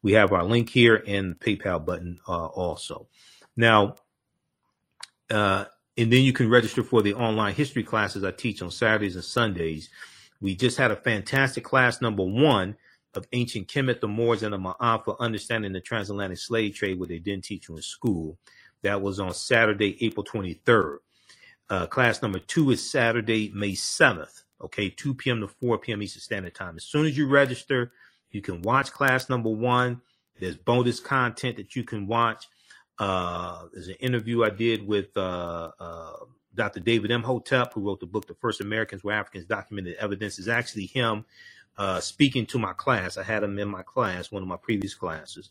We 0.03 0.15
have 0.15 0.33
our 0.33 0.43
link 0.43 0.71
here 0.71 1.03
and 1.07 1.37
the 1.39 1.57
PayPal 1.57 1.87
button 1.87 2.19
uh, 2.27 2.47
also. 2.47 3.07
Now, 3.57 3.95
uh, 5.31 5.67
and 5.97 6.13
then 6.13 6.23
you 6.23 6.33
can 6.33 6.51
register 6.51 6.83
for 6.83 7.03
the 7.03 7.15
online 7.15 7.55
history 7.55 7.83
classes 7.83 8.25
I 8.25 8.31
teach 8.31 8.61
on 8.63 8.71
Saturdays 8.71 9.15
and 9.15 9.25
Sundays. 9.25 9.89
We 10.41 10.55
just 10.55 10.77
had 10.77 10.91
a 10.91 10.97
fantastic 10.97 11.65
class 11.65 12.03
number 12.03 12.23
one 12.23 12.77
of 13.15 13.27
ancient 13.33 13.69
Kemet, 13.69 14.01
the 14.01 14.09
Moors, 14.09 14.43
and 14.43 14.53
the 14.53 14.59
Maafa 14.59 15.19
understanding 15.19 15.73
the 15.73 15.81
transatlantic 15.81 16.39
slave 16.39 16.75
trade, 16.75 16.99
what 16.99 17.09
they 17.09 17.19
didn't 17.19 17.45
teach 17.45 17.69
you 17.69 17.77
in 17.77 17.83
school. 17.83 18.37
That 18.83 19.01
was 19.01 19.19
on 19.19 19.33
Saturday, 19.33 19.97
April 20.05 20.25
23rd. 20.25 20.99
Uh, 21.69 21.87
class 21.87 22.23
number 22.23 22.39
two 22.39 22.71
is 22.71 22.89
Saturday, 22.89 23.51
May 23.55 23.73
7th. 23.73 24.43
Okay, 24.61 24.91
2 24.91 25.15
p.m. 25.15 25.41
to 25.41 25.49
4 25.49 25.79
p.m. 25.79 26.03
Eastern 26.03 26.21
Standard 26.21 26.55
Time. 26.55 26.77
As 26.77 26.85
soon 26.85 27.07
as 27.07 27.17
you 27.17 27.27
register, 27.27 27.93
you 28.31 28.43
can 28.43 28.63
watch 28.63 28.93
class 28.93 29.29
number 29.29 29.51
one. 29.51 30.01
There's 30.39 30.57
bonus 30.57 31.01
content 31.01 31.57
that 31.57 31.75
you 31.75 31.85
can 31.85 32.07
watch. 32.07 32.47
Uh, 32.99 33.67
there's 33.73 33.89
an 33.89 33.97
interview 34.01 34.45
I 34.45 34.51
did 34.51 34.87
with 34.87 35.17
uh, 35.17 35.71
uh, 35.79 36.17
Dr. 36.55 36.81
David 36.81 37.11
Imhotep, 37.11 37.75
who 37.75 37.83
wrote 37.83 38.01
the 38.01 38.07
book 38.07 38.27
"The 38.27 38.35
First 38.35 38.61
Americans 38.61 39.05
Were 39.05 39.13
Africans." 39.13 39.45
Documented 39.45 39.97
evidence 39.97 40.39
is 40.39 40.49
actually 40.49 40.87
him 40.87 41.25
uh, 41.79 42.01
speaking 42.01 42.47
to 42.47 42.59
my 42.59 42.73
class. 42.73 43.17
I 43.17 43.23
had 43.23 43.43
him 43.43 43.59
in 43.59 43.69
my 43.69 43.83
class, 43.83 44.31
one 44.31 44.43
of 44.43 44.49
my 44.49 44.57
previous 44.57 44.95
classes, 44.95 45.51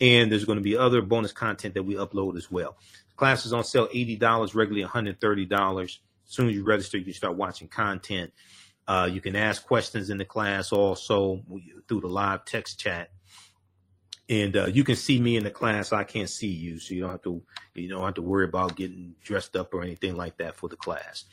and 0.00 0.32
there's 0.32 0.44
going 0.44 0.58
to 0.58 0.64
be 0.64 0.76
other 0.76 1.02
bonus 1.02 1.32
content 1.32 1.74
that 1.74 1.82
we 1.82 1.94
upload 1.94 2.36
as 2.36 2.50
well. 2.50 2.76
Class 3.16 3.44
is 3.44 3.52
on 3.52 3.64
sale 3.64 3.86
$80, 3.88 4.54
regularly 4.54 4.86
$130. 4.86 5.84
As 5.84 5.98
soon 6.24 6.48
as 6.48 6.54
you 6.54 6.64
register, 6.64 6.96
you 6.96 7.04
can 7.04 7.12
start 7.12 7.36
watching 7.36 7.68
content. 7.68 8.32
Uh, 8.88 9.08
you 9.12 9.20
can 9.20 9.36
ask 9.36 9.66
questions 9.66 10.08
in 10.08 10.16
the 10.16 10.24
class 10.24 10.72
also 10.72 11.42
through 11.86 12.00
the 12.00 12.08
live 12.08 12.44
text 12.46 12.80
chat. 12.80 13.10
And 14.30 14.56
uh, 14.56 14.66
you 14.66 14.84
can 14.84 14.94
see 14.94 15.20
me 15.20 15.36
in 15.36 15.42
the 15.42 15.50
class. 15.50 15.92
I 15.92 16.04
can't 16.04 16.30
see 16.30 16.46
you, 16.46 16.78
so 16.78 16.94
you 16.94 17.00
don't 17.00 17.10
have 17.10 17.22
to 17.22 17.42
you 17.74 17.88
don't 17.88 18.04
have 18.04 18.14
to 18.14 18.22
worry 18.22 18.44
about 18.44 18.76
getting 18.76 19.16
dressed 19.24 19.56
up 19.56 19.74
or 19.74 19.82
anything 19.82 20.16
like 20.16 20.38
that 20.38 20.54
for 20.54 20.68
the 20.68 20.76
class. 20.76 21.24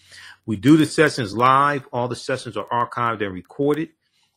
We 0.47 0.55
do 0.55 0.77
the 0.77 0.87
sessions 0.87 1.37
live. 1.37 1.87
All 1.93 2.07
the 2.07 2.15
sessions 2.15 2.57
are 2.57 2.65
archived 2.65 3.23
and 3.23 3.31
recorded, 3.31 3.89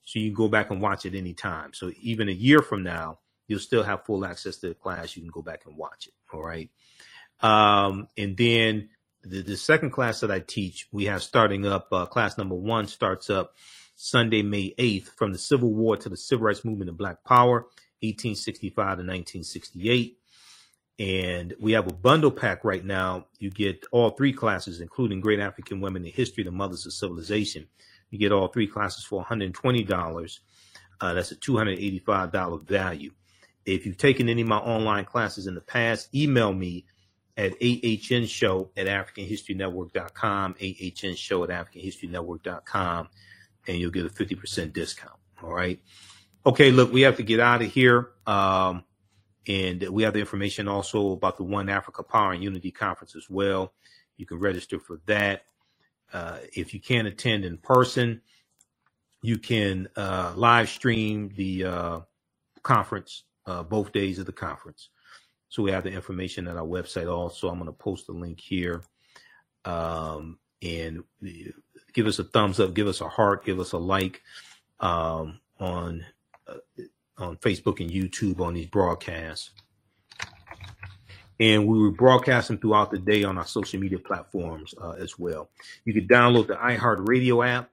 so 0.05 0.19
you 0.19 0.29
can 0.29 0.35
go 0.35 0.49
back 0.49 0.71
and 0.71 0.83
watch 0.83 1.07
it 1.07 1.15
anytime. 1.15 1.73
So 1.73 1.91
even 2.03 2.29
a 2.29 2.33
year 2.33 2.61
from 2.61 2.83
now, 2.83 3.21
you'll 3.49 3.61
still 3.61 3.83
have 3.83 4.05
full 4.05 4.27
access 4.27 4.59
to 4.59 4.69
the 4.69 4.75
class. 4.75 5.17
You 5.17 5.23
can 5.23 5.31
go 5.31 5.43
back 5.43 5.63
and 5.67 5.75
watch 5.75 6.09
it. 6.09 6.15
All 6.31 6.43
right. 6.43 6.69
Um, 7.41 8.09
and 8.19 8.37
then 8.37 8.91
the, 9.23 9.43
the 9.43 9.57
second 9.57 9.91
class 9.91 10.21
that 10.21 10.31
I 10.31 10.41
teach, 10.41 10.87
we 10.93 11.07
have 11.07 11.23
starting 11.23 11.67
up, 11.67 11.89
uh, 11.93 12.05
class 12.05 12.37
number 12.37 12.55
one 12.55 12.87
starts 12.87 13.31
up 13.31 13.55
Sunday, 13.97 14.43
May 14.43 14.75
8th 14.79 15.09
from 15.17 15.33
the 15.33 15.39
Civil 15.39 15.75
War 15.75 15.97
to 15.97 16.09
the 16.09 16.17
Civil 16.17 16.47
Rights 16.47 16.65
Movement 16.65 16.89
and 16.89 16.99
Black 16.99 17.25
Power, 17.25 17.67
1865 18.03 18.75
to 18.75 18.83
1968. 18.83 20.19
And 20.99 21.55
we 21.59 21.73
have 21.73 21.87
a 21.87 21.93
bundle 21.93 22.31
pack 22.31 22.65
right 22.65 22.85
now. 22.85 23.27
You 23.39 23.51
get 23.51 23.87
all 23.91 24.11
three 24.11 24.33
classes, 24.33 24.81
including 24.81 25.21
Great 25.21 25.41
African 25.41 25.81
Women 25.81 26.05
in 26.05 26.13
History, 26.13 26.45
the 26.45 26.51
Mothers 26.51 26.85
of 26.85 26.93
Civilization. 26.93 27.67
You 28.11 28.19
get 28.19 28.33
all 28.33 28.49
three 28.49 28.67
classes 28.67 29.05
for 29.05 29.25
$120. 29.25 30.39
Uh, 31.01 31.15
that's 31.15 31.33
a 31.33 31.37
$285 31.37 32.67
value. 32.67 33.13
If 33.65 33.87
you've 33.87 33.97
taken 33.97 34.29
any 34.29 34.43
of 34.43 34.49
my 34.49 34.59
online 34.59 35.05
classes 35.05 35.47
in 35.47 35.55
the 35.55 35.61
past, 35.61 36.15
email 36.15 36.53
me 36.53 36.85
at 37.37 37.59
ahnshow 37.61 38.69
at 38.77 38.87
AfricanHistoryNetwork.com, 38.87 40.57
AHN 40.61 41.15
show 41.15 41.45
at 41.45 41.51
AfricanHistoryNetwork.com, 41.51 43.09
and 43.67 43.79
you'll 43.79 43.91
get 43.91 44.05
a 44.05 44.11
50% 44.11 44.73
discount. 44.73 45.19
All 45.43 45.51
right. 45.55 45.81
Okay, 46.45 46.71
look, 46.71 46.91
we 46.93 47.03
have 47.03 47.19
to 47.19 47.23
get 47.23 47.39
out 47.39 47.63
of 47.63 47.71
here. 47.71 48.11
Um, 48.27 48.85
and 49.47 49.83
we 49.89 50.05
have 50.05 50.15
the 50.15 50.21
information 50.21 50.69
also 50.69 51.13
about 51.13 51.37
the 51.37 51.45
One 51.45 51.69
Africa 51.69 52.03
Power 52.03 52.33
and 52.33 52.43
Unity 52.43 52.71
Conference 52.71 53.15
as 53.15 53.29
well. 53.29 53.73
You 54.17 54.27
can 54.27 54.39
register 54.39 54.79
for 54.79 55.01
that. 55.07 55.43
Uh, 56.13 56.39
if 56.55 56.73
you 56.73 56.81
can't 56.81 57.07
attend 57.07 57.45
in 57.45 57.59
person, 57.59 58.23
you 59.23 59.39
can 59.39 59.89
uh, 59.97 60.33
live 60.37 60.69
stream 60.69 61.31
the 61.37 61.65
uh, 61.65 62.01
conference, 62.63 63.25
uh, 63.47 63.63
both 63.63 63.93
days 63.93 64.19
of 64.19 64.27
the 64.27 64.33
conference. 64.33 64.89
So 65.49 65.63
we 65.63 65.73
have 65.73 65.85
the 65.85 65.91
information 65.91 66.49
at 66.49 66.57
our 66.57 66.67
website 66.67 67.11
also. 67.11 67.49
I'm 67.49 67.59
going 67.59 67.67
to 67.67 67.73
post 67.73 68.07
the 68.07 68.13
link 68.13 68.41
here. 68.41 68.83
Um, 69.65 70.39
and 70.63 71.05
give 71.93 72.07
us 72.07 72.19
a 72.19 72.25
thumbs 72.25 72.61
up, 72.61 72.75
give 72.75 72.87
us 72.87 73.01
a 73.01 73.09
heart, 73.09 73.45
give 73.45 73.61
us 73.61 73.73
a 73.73 73.79
like 73.79 74.23
um, 74.79 75.41
on 75.59 76.01
uh, 76.01 76.05
on 77.19 77.37
Facebook 77.37 77.81
and 77.81 77.91
YouTube 77.91 78.41
on 78.41 78.55
these 78.55 78.67
broadcasts. 78.67 79.51
And 81.39 81.67
we 81.67 81.79
were 81.79 81.91
broadcasting 81.91 82.59
throughout 82.59 82.91
the 82.91 82.99
day 82.99 83.25
on 83.25 83.39
our 83.39 83.47
social 83.47 83.81
media 83.81 83.99
platforms 83.99 84.75
uh, 84.81 84.91
as 84.91 85.19
well. 85.19 85.49
You 85.87 85.95
can 85.95 86.07
download 86.07 86.49
the 86.49 86.55
iHeartRadio 86.55 87.47
app 87.49 87.71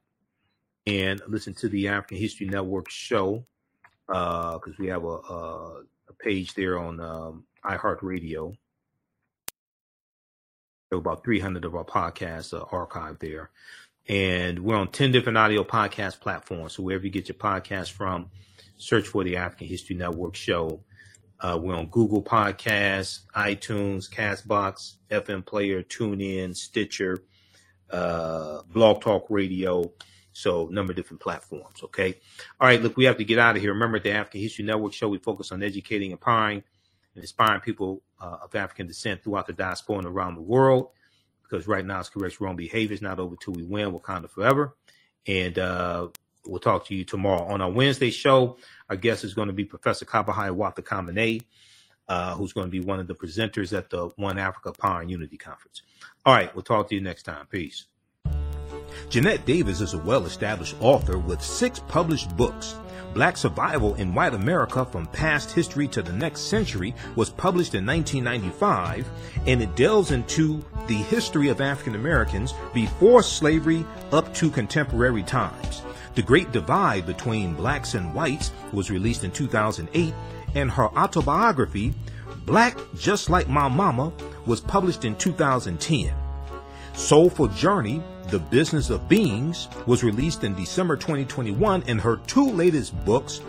and 0.86 1.22
listen 1.28 1.54
to 1.56 1.68
the 1.68 1.90
African 1.90 2.18
History 2.18 2.48
Network 2.48 2.90
show 2.90 3.46
because 4.08 4.62
uh, 4.68 4.80
we 4.80 4.88
have 4.88 5.04
a, 5.04 5.08
a, 5.08 5.82
a, 6.08 6.14
page 6.18 6.54
there 6.54 6.80
on 6.80 7.02
um, 7.02 7.44
iHeartRadio. 7.66 8.56
There 10.90 11.00
about 11.00 11.26
300 11.26 11.66
of 11.66 11.76
our 11.76 11.84
podcasts 11.84 12.58
uh, 12.58 12.64
archived 12.66 13.20
there. 13.20 13.50
And 14.08 14.60
we're 14.60 14.78
on 14.78 14.88
10 14.88 15.12
different 15.12 15.38
audio 15.38 15.66
podcast 15.66 16.22
platforms. 16.22 16.74
So 16.74 16.84
wherever 16.84 17.04
you 17.04 17.12
get 17.12 17.28
your 17.28 17.36
podcast 17.36 17.92
from, 17.92 18.32
search 18.78 19.08
for 19.08 19.24
the 19.24 19.38
African 19.38 19.68
History 19.68 19.96
Network 19.96 20.36
show. 20.36 20.82
Uh, 21.40 21.60
we're 21.62 21.76
on 21.76 21.88
Google 21.88 22.24
Podcasts, 22.24 23.22
iTunes, 23.36 24.10
Castbox, 24.10 24.96
FM 25.12 25.46
Player, 25.46 25.84
TuneIn, 25.84 26.56
Stitcher, 26.56 27.24
uh, 27.92 28.62
Blog 28.70 29.02
Talk 29.02 29.28
Radio. 29.30 29.92
So, 30.34 30.68
number 30.72 30.92
of 30.92 30.96
different 30.96 31.22
platforms. 31.22 31.84
Okay. 31.84 32.20
All 32.60 32.68
right. 32.68 32.82
Look, 32.82 32.96
we 32.96 33.06
have 33.06 33.18
to 33.18 33.24
get 33.24 33.40
out 33.40 33.56
of 33.56 33.62
here. 33.62 33.74
Remember, 33.74 34.00
the 34.00 34.12
African 34.12 34.42
History 34.42 34.66
Network 34.66 34.94
show, 34.94 35.10
we 35.10 35.18
focus 35.18 35.52
on 35.52 35.64
educating, 35.64 36.12
empowering, 36.12 36.64
and 37.16 37.24
inspiring 37.24 37.62
people 37.62 38.04
uh, 38.22 38.38
of 38.44 38.54
African 38.54 38.86
descent 38.86 39.24
throughout 39.24 39.48
the 39.48 39.54
diaspora 39.54 39.98
and 39.98 40.08
around 40.08 40.36
the 40.36 40.42
world. 40.42 40.90
Because 41.42 41.68
right 41.68 41.86
now 41.86 42.00
it's 42.00 42.10
correct 42.10 42.40
wrong 42.40 42.56
behavior. 42.56 42.94
It's 42.94 43.02
not 43.02 43.20
over 43.20 43.36
till 43.36 43.54
we 43.54 43.64
win. 43.64 43.92
Wakanda 43.92 44.30
forever. 44.30 44.76
And 45.26 45.58
uh, 45.58 46.10
we'll 46.48 46.60
talk 46.60 46.86
to 46.88 46.96
you 46.96 47.04
tomorrow. 47.04 47.44
On 47.46 47.62
our 47.62 47.72
Wednesday 47.72 48.10
show, 48.10 48.58
our 48.90 48.96
guest 48.96 49.24
is 49.24 49.34
going 49.34 49.48
to 49.48 49.54
be 49.54 49.66
Professor 49.66 50.06
Kaba 50.06 50.32
Hiawatha 50.32 50.82
Kamene, 50.82 51.44
uh, 52.08 52.36
who's 52.36 52.54
going 52.54 52.68
to 52.68 52.72
be 52.72 52.80
one 52.80 53.00
of 53.00 53.08
the 53.08 53.16
presenters 53.16 53.78
at 53.78 53.90
the 53.90 54.08
One 54.16 54.38
Africa 54.38 54.72
Power 54.72 55.02
and 55.02 55.12
Unity 55.12 55.38
Conference. 55.38 55.82
All 56.26 56.34
right, 56.34 56.54
we'll 56.56 56.64
talk 56.64 56.90
to 56.90 56.96
you 56.96 57.02
next 57.02 57.24
time. 57.24 57.46
Peace. 57.48 57.86
Jeanette 59.10 59.46
Davis 59.46 59.82
is 59.82 59.94
a 59.94 59.98
well 60.00 60.26
established 60.26 60.76
author 60.80 61.18
with 61.18 61.42
six 61.42 61.80
published 61.80 62.36
books. 62.36 62.76
Black 63.14 63.38
Survival 63.38 63.96
in 63.96 64.14
White 64.14 64.34
America 64.34 64.86
from 64.86 65.08
Past 65.08 65.52
History 65.52 65.88
to 65.88 66.02
the 66.04 66.14
Next 66.14 66.42
Century 66.42 66.94
was 67.16 67.30
published 67.30 67.74
in 67.74 67.86
1995, 67.86 69.10
and 69.48 69.62
it 69.62 69.76
delves 69.76 70.12
into 70.12 70.64
the 70.88 70.96
history 70.96 71.50
of 71.50 71.62
African 71.62 71.96
Americans 71.96 72.54
before 72.74 73.24
slavery 73.24 73.86
up 74.12 74.34
to 74.36 74.52
contemporary 74.52 75.24
times. 75.24 75.82
The 76.18 76.24
Great 76.24 76.52
Divide 76.52 77.06
Between 77.06 77.54
Blacks 77.54 77.94
and 77.94 78.12
Whites 78.12 78.52
was 78.74 78.90
released 78.90 79.24
in 79.24 79.30
2008, 79.30 80.16
and 80.56 80.72
her 80.72 80.86
autobiography, 80.98 81.94
Black 82.44 82.76
Just 82.98 83.30
Like 83.30 83.48
My 83.48 83.68
Mama, 83.68 84.12
was 84.48 84.60
published 84.60 85.06
in 85.06 85.16
2010. 85.18 86.12
Soulful 86.94 87.50
Journey 87.50 88.02
the 88.30 88.40
Business 88.40 88.90
of 88.90 89.08
Beings 89.08 89.68
was 89.86 90.04
released 90.04 90.44
in 90.44 90.56
December 90.56 90.98
2021, 90.98 91.84
and 91.86 92.02
her 92.02 92.18
two 92.26 92.50
latest 92.50 92.96
books, 93.06 93.42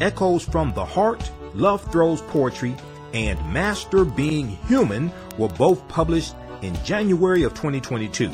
Echoes 0.00 0.44
from 0.44 0.74
the 0.74 0.84
Heart, 0.84 1.30
Love 1.54 1.80
Throws 1.92 2.22
Poetry, 2.22 2.74
and 3.14 3.38
Master 3.52 4.04
Being 4.04 4.48
Human, 4.66 5.12
were 5.38 5.46
both 5.50 5.86
published 5.86 6.34
in 6.60 6.74
January 6.82 7.44
of 7.44 7.54
2022. 7.54 8.32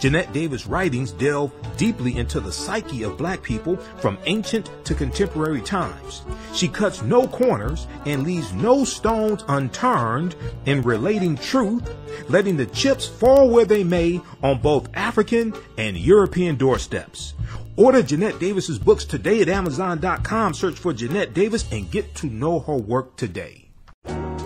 Jeanette 0.00 0.32
Davis' 0.32 0.66
writings 0.66 1.12
delve 1.12 1.52
deeply 1.76 2.16
into 2.16 2.40
the 2.40 2.50
psyche 2.50 3.02
of 3.02 3.18
black 3.18 3.42
people 3.42 3.76
from 3.76 4.18
ancient 4.24 4.70
to 4.86 4.94
contemporary 4.94 5.60
times. 5.60 6.22
She 6.54 6.68
cuts 6.68 7.02
no 7.02 7.28
corners 7.28 7.86
and 8.06 8.24
leaves 8.24 8.52
no 8.54 8.84
stones 8.84 9.44
unturned 9.46 10.34
in 10.64 10.80
relating 10.82 11.36
truth, 11.36 11.94
letting 12.30 12.56
the 12.56 12.66
chips 12.66 13.06
fall 13.06 13.50
where 13.50 13.66
they 13.66 13.84
may 13.84 14.22
on 14.42 14.62
both 14.62 14.88
African 14.94 15.52
and 15.76 15.98
European 15.98 16.56
doorsteps. 16.56 17.34
Order 17.76 18.02
Jeanette 18.02 18.38
Davis's 18.38 18.78
books 18.78 19.04
today 19.04 19.42
at 19.42 19.48
Amazon.com. 19.48 20.54
Search 20.54 20.78
for 20.78 20.94
Jeanette 20.94 21.34
Davis 21.34 21.70
and 21.70 21.90
get 21.90 22.14
to 22.16 22.26
know 22.26 22.58
her 22.60 22.76
work 22.76 23.16
today. 23.16 23.69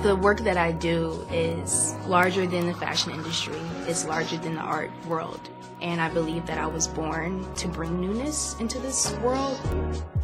The 0.05 0.15
work 0.15 0.41
that 0.41 0.59
I 0.59 0.71
do 0.71 1.27
is 1.33 1.95
larger 2.07 2.47
than 2.47 2.67
the 2.67 2.75
fashion 2.75 3.13
industry. 3.13 3.57
It's 3.87 4.05
larger 4.05 4.37
than 4.37 4.55
the 4.55 4.61
art 4.61 4.91
world. 5.07 5.41
And 5.81 5.99
I 5.99 6.11
believe 6.11 6.45
that 6.45 6.59
I 6.59 6.67
was 6.67 6.87
born 6.87 7.51
to 7.55 7.69
bring 7.69 8.03
newness 8.03 8.55
into 8.61 8.79
this 8.81 9.13
world. 9.21 9.59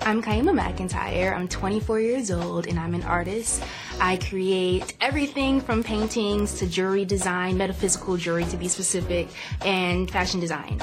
I'm 0.02 0.22
Kyemah 0.22 0.52
McEntyre. 0.52 1.34
I'm 1.34 1.48
24 1.48 1.98
years 1.98 2.30
old 2.30 2.66
and 2.66 2.78
I'm 2.78 2.92
an 2.92 3.04
artist. 3.04 3.62
I 3.98 4.18
create 4.18 4.92
everything 5.00 5.62
from 5.62 5.82
paintings 5.82 6.58
to 6.58 6.66
jewelry 6.66 7.06
design, 7.06 7.56
metaphysical 7.56 8.18
jewelry 8.18 8.44
to 8.44 8.58
be 8.58 8.68
specific, 8.68 9.28
and 9.64 10.10
fashion 10.10 10.40
design. 10.40 10.82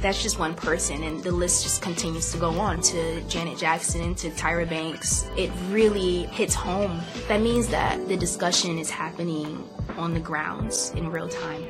That's 0.00 0.22
just 0.22 0.38
one 0.38 0.54
person, 0.54 1.02
and 1.02 1.22
the 1.22 1.32
list 1.32 1.62
just 1.62 1.82
continues 1.82 2.30
to 2.32 2.38
go 2.38 2.50
on 2.60 2.80
to 2.82 3.20
Janet 3.22 3.58
Jackson, 3.58 4.14
to 4.16 4.30
Tyra 4.30 4.68
Banks. 4.68 5.26
It 5.36 5.50
really 5.70 6.24
hits 6.26 6.54
home. 6.54 7.00
That 7.28 7.40
means 7.40 7.68
that 7.68 8.06
the 8.08 8.16
discussion 8.16 8.78
is 8.78 8.90
happening 8.90 9.68
on 9.96 10.14
the 10.14 10.20
grounds 10.20 10.92
in 10.96 11.10
real 11.10 11.28
time. 11.28 11.64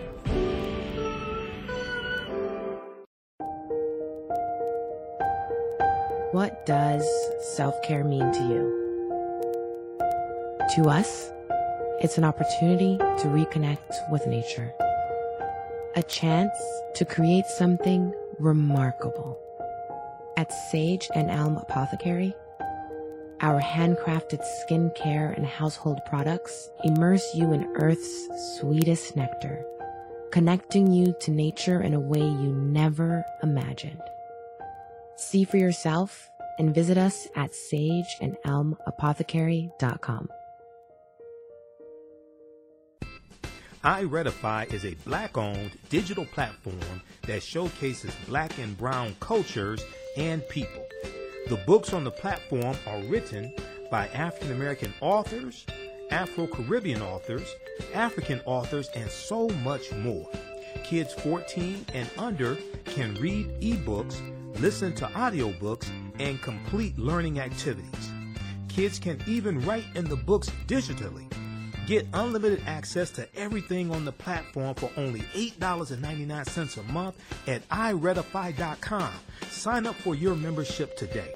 What 6.33 6.67
does 6.67 7.09
self 7.57 7.81
care 7.83 8.05
mean 8.05 8.31
to 8.33 8.41
you? 8.41 8.87
To 10.75 10.91
us, 10.91 11.31
it's 12.01 12.19
an 12.19 12.25
opportunity 12.25 12.99
to 12.99 13.29
reconnect 13.29 14.11
with 14.11 14.27
nature, 14.27 14.75
a 15.97 16.03
chance 16.03 16.53
to 16.95 17.05
create 17.07 17.47
something 17.47 18.13
remarkable. 18.39 19.39
At 20.37 20.53
Sage 20.71 21.09
and 21.15 21.31
Elm 21.31 21.57
Apothecary, 21.57 22.35
our 23.41 23.59
handcrafted 23.61 24.45
skincare 24.61 25.35
and 25.35 25.47
household 25.47 26.01
products 26.05 26.69
immerse 26.85 27.35
you 27.35 27.55
in 27.55 27.75
Earth's 27.77 28.29
sweetest 28.59 29.17
nectar, 29.17 29.65
connecting 30.31 30.93
you 30.93 31.15
to 31.21 31.31
nature 31.31 31.81
in 31.81 31.95
a 31.95 32.01
way 32.01 32.21
you 32.21 32.53
never 32.53 33.25
imagined. 33.43 34.03
See 35.17 35.45
for 35.45 35.57
yourself 35.57 36.31
and 36.59 36.75
visit 36.75 36.99
us 36.99 37.27
at 37.37 37.53
sageandelmapothecary.com. 37.53 40.29
iRedify 43.87 44.73
is 44.75 44.85
a 44.85 44.97
black 45.05 45.39
owned 45.39 45.71
digital 45.91 46.25
platform 46.25 47.01
that 47.29 47.41
showcases 47.41 48.13
black 48.27 48.59
and 48.59 48.77
brown 48.77 49.15
cultures 49.21 49.81
and 50.17 50.47
people. 50.49 50.85
The 51.47 51.63
books 51.69 51.93
on 51.93 52.03
the 52.03 52.11
platform 52.11 52.77
are 52.85 53.01
written 53.05 53.55
by 53.89 54.09
African 54.09 54.51
American 54.51 54.93
authors, 55.01 55.65
Afro 56.11 56.49
Caribbean 56.49 57.01
authors, 57.01 57.49
African 57.95 58.41
authors, 58.45 58.89
and 58.97 59.09
so 59.09 59.49
much 59.63 59.93
more. 59.93 60.29
Kids 60.83 61.15
14 61.15 61.87
and 61.95 62.11
under 62.19 62.59
can 62.87 63.15
read 63.15 63.47
ebooks, 63.61 64.21
listen 64.59 64.97
to 64.97 65.07
audiobooks, 65.07 65.89
and 66.19 66.43
complete 66.43 66.99
learning 66.99 67.39
activities. 67.39 68.11
Kids 68.67 68.99
can 68.99 69.23
even 69.29 69.65
write 69.65 69.87
in 69.95 70.09
the 70.09 70.17
books 70.17 70.51
digitally. 70.67 71.33
Get 71.87 72.05
unlimited 72.13 72.63
access 72.67 73.11
to 73.13 73.29
everything 73.37 73.93
on 73.93 74.05
the 74.05 74.11
platform 74.11 74.75
for 74.75 74.91
only 74.97 75.21
$8.99 75.21 76.79
a 76.79 76.93
month 76.93 77.17
at 77.47 77.67
iRedify.com. 77.69 79.13
Sign 79.51 79.87
up 79.87 79.95
for 79.95 80.17
your 80.17 80.35
membership 80.35 80.97
today. 80.97 81.33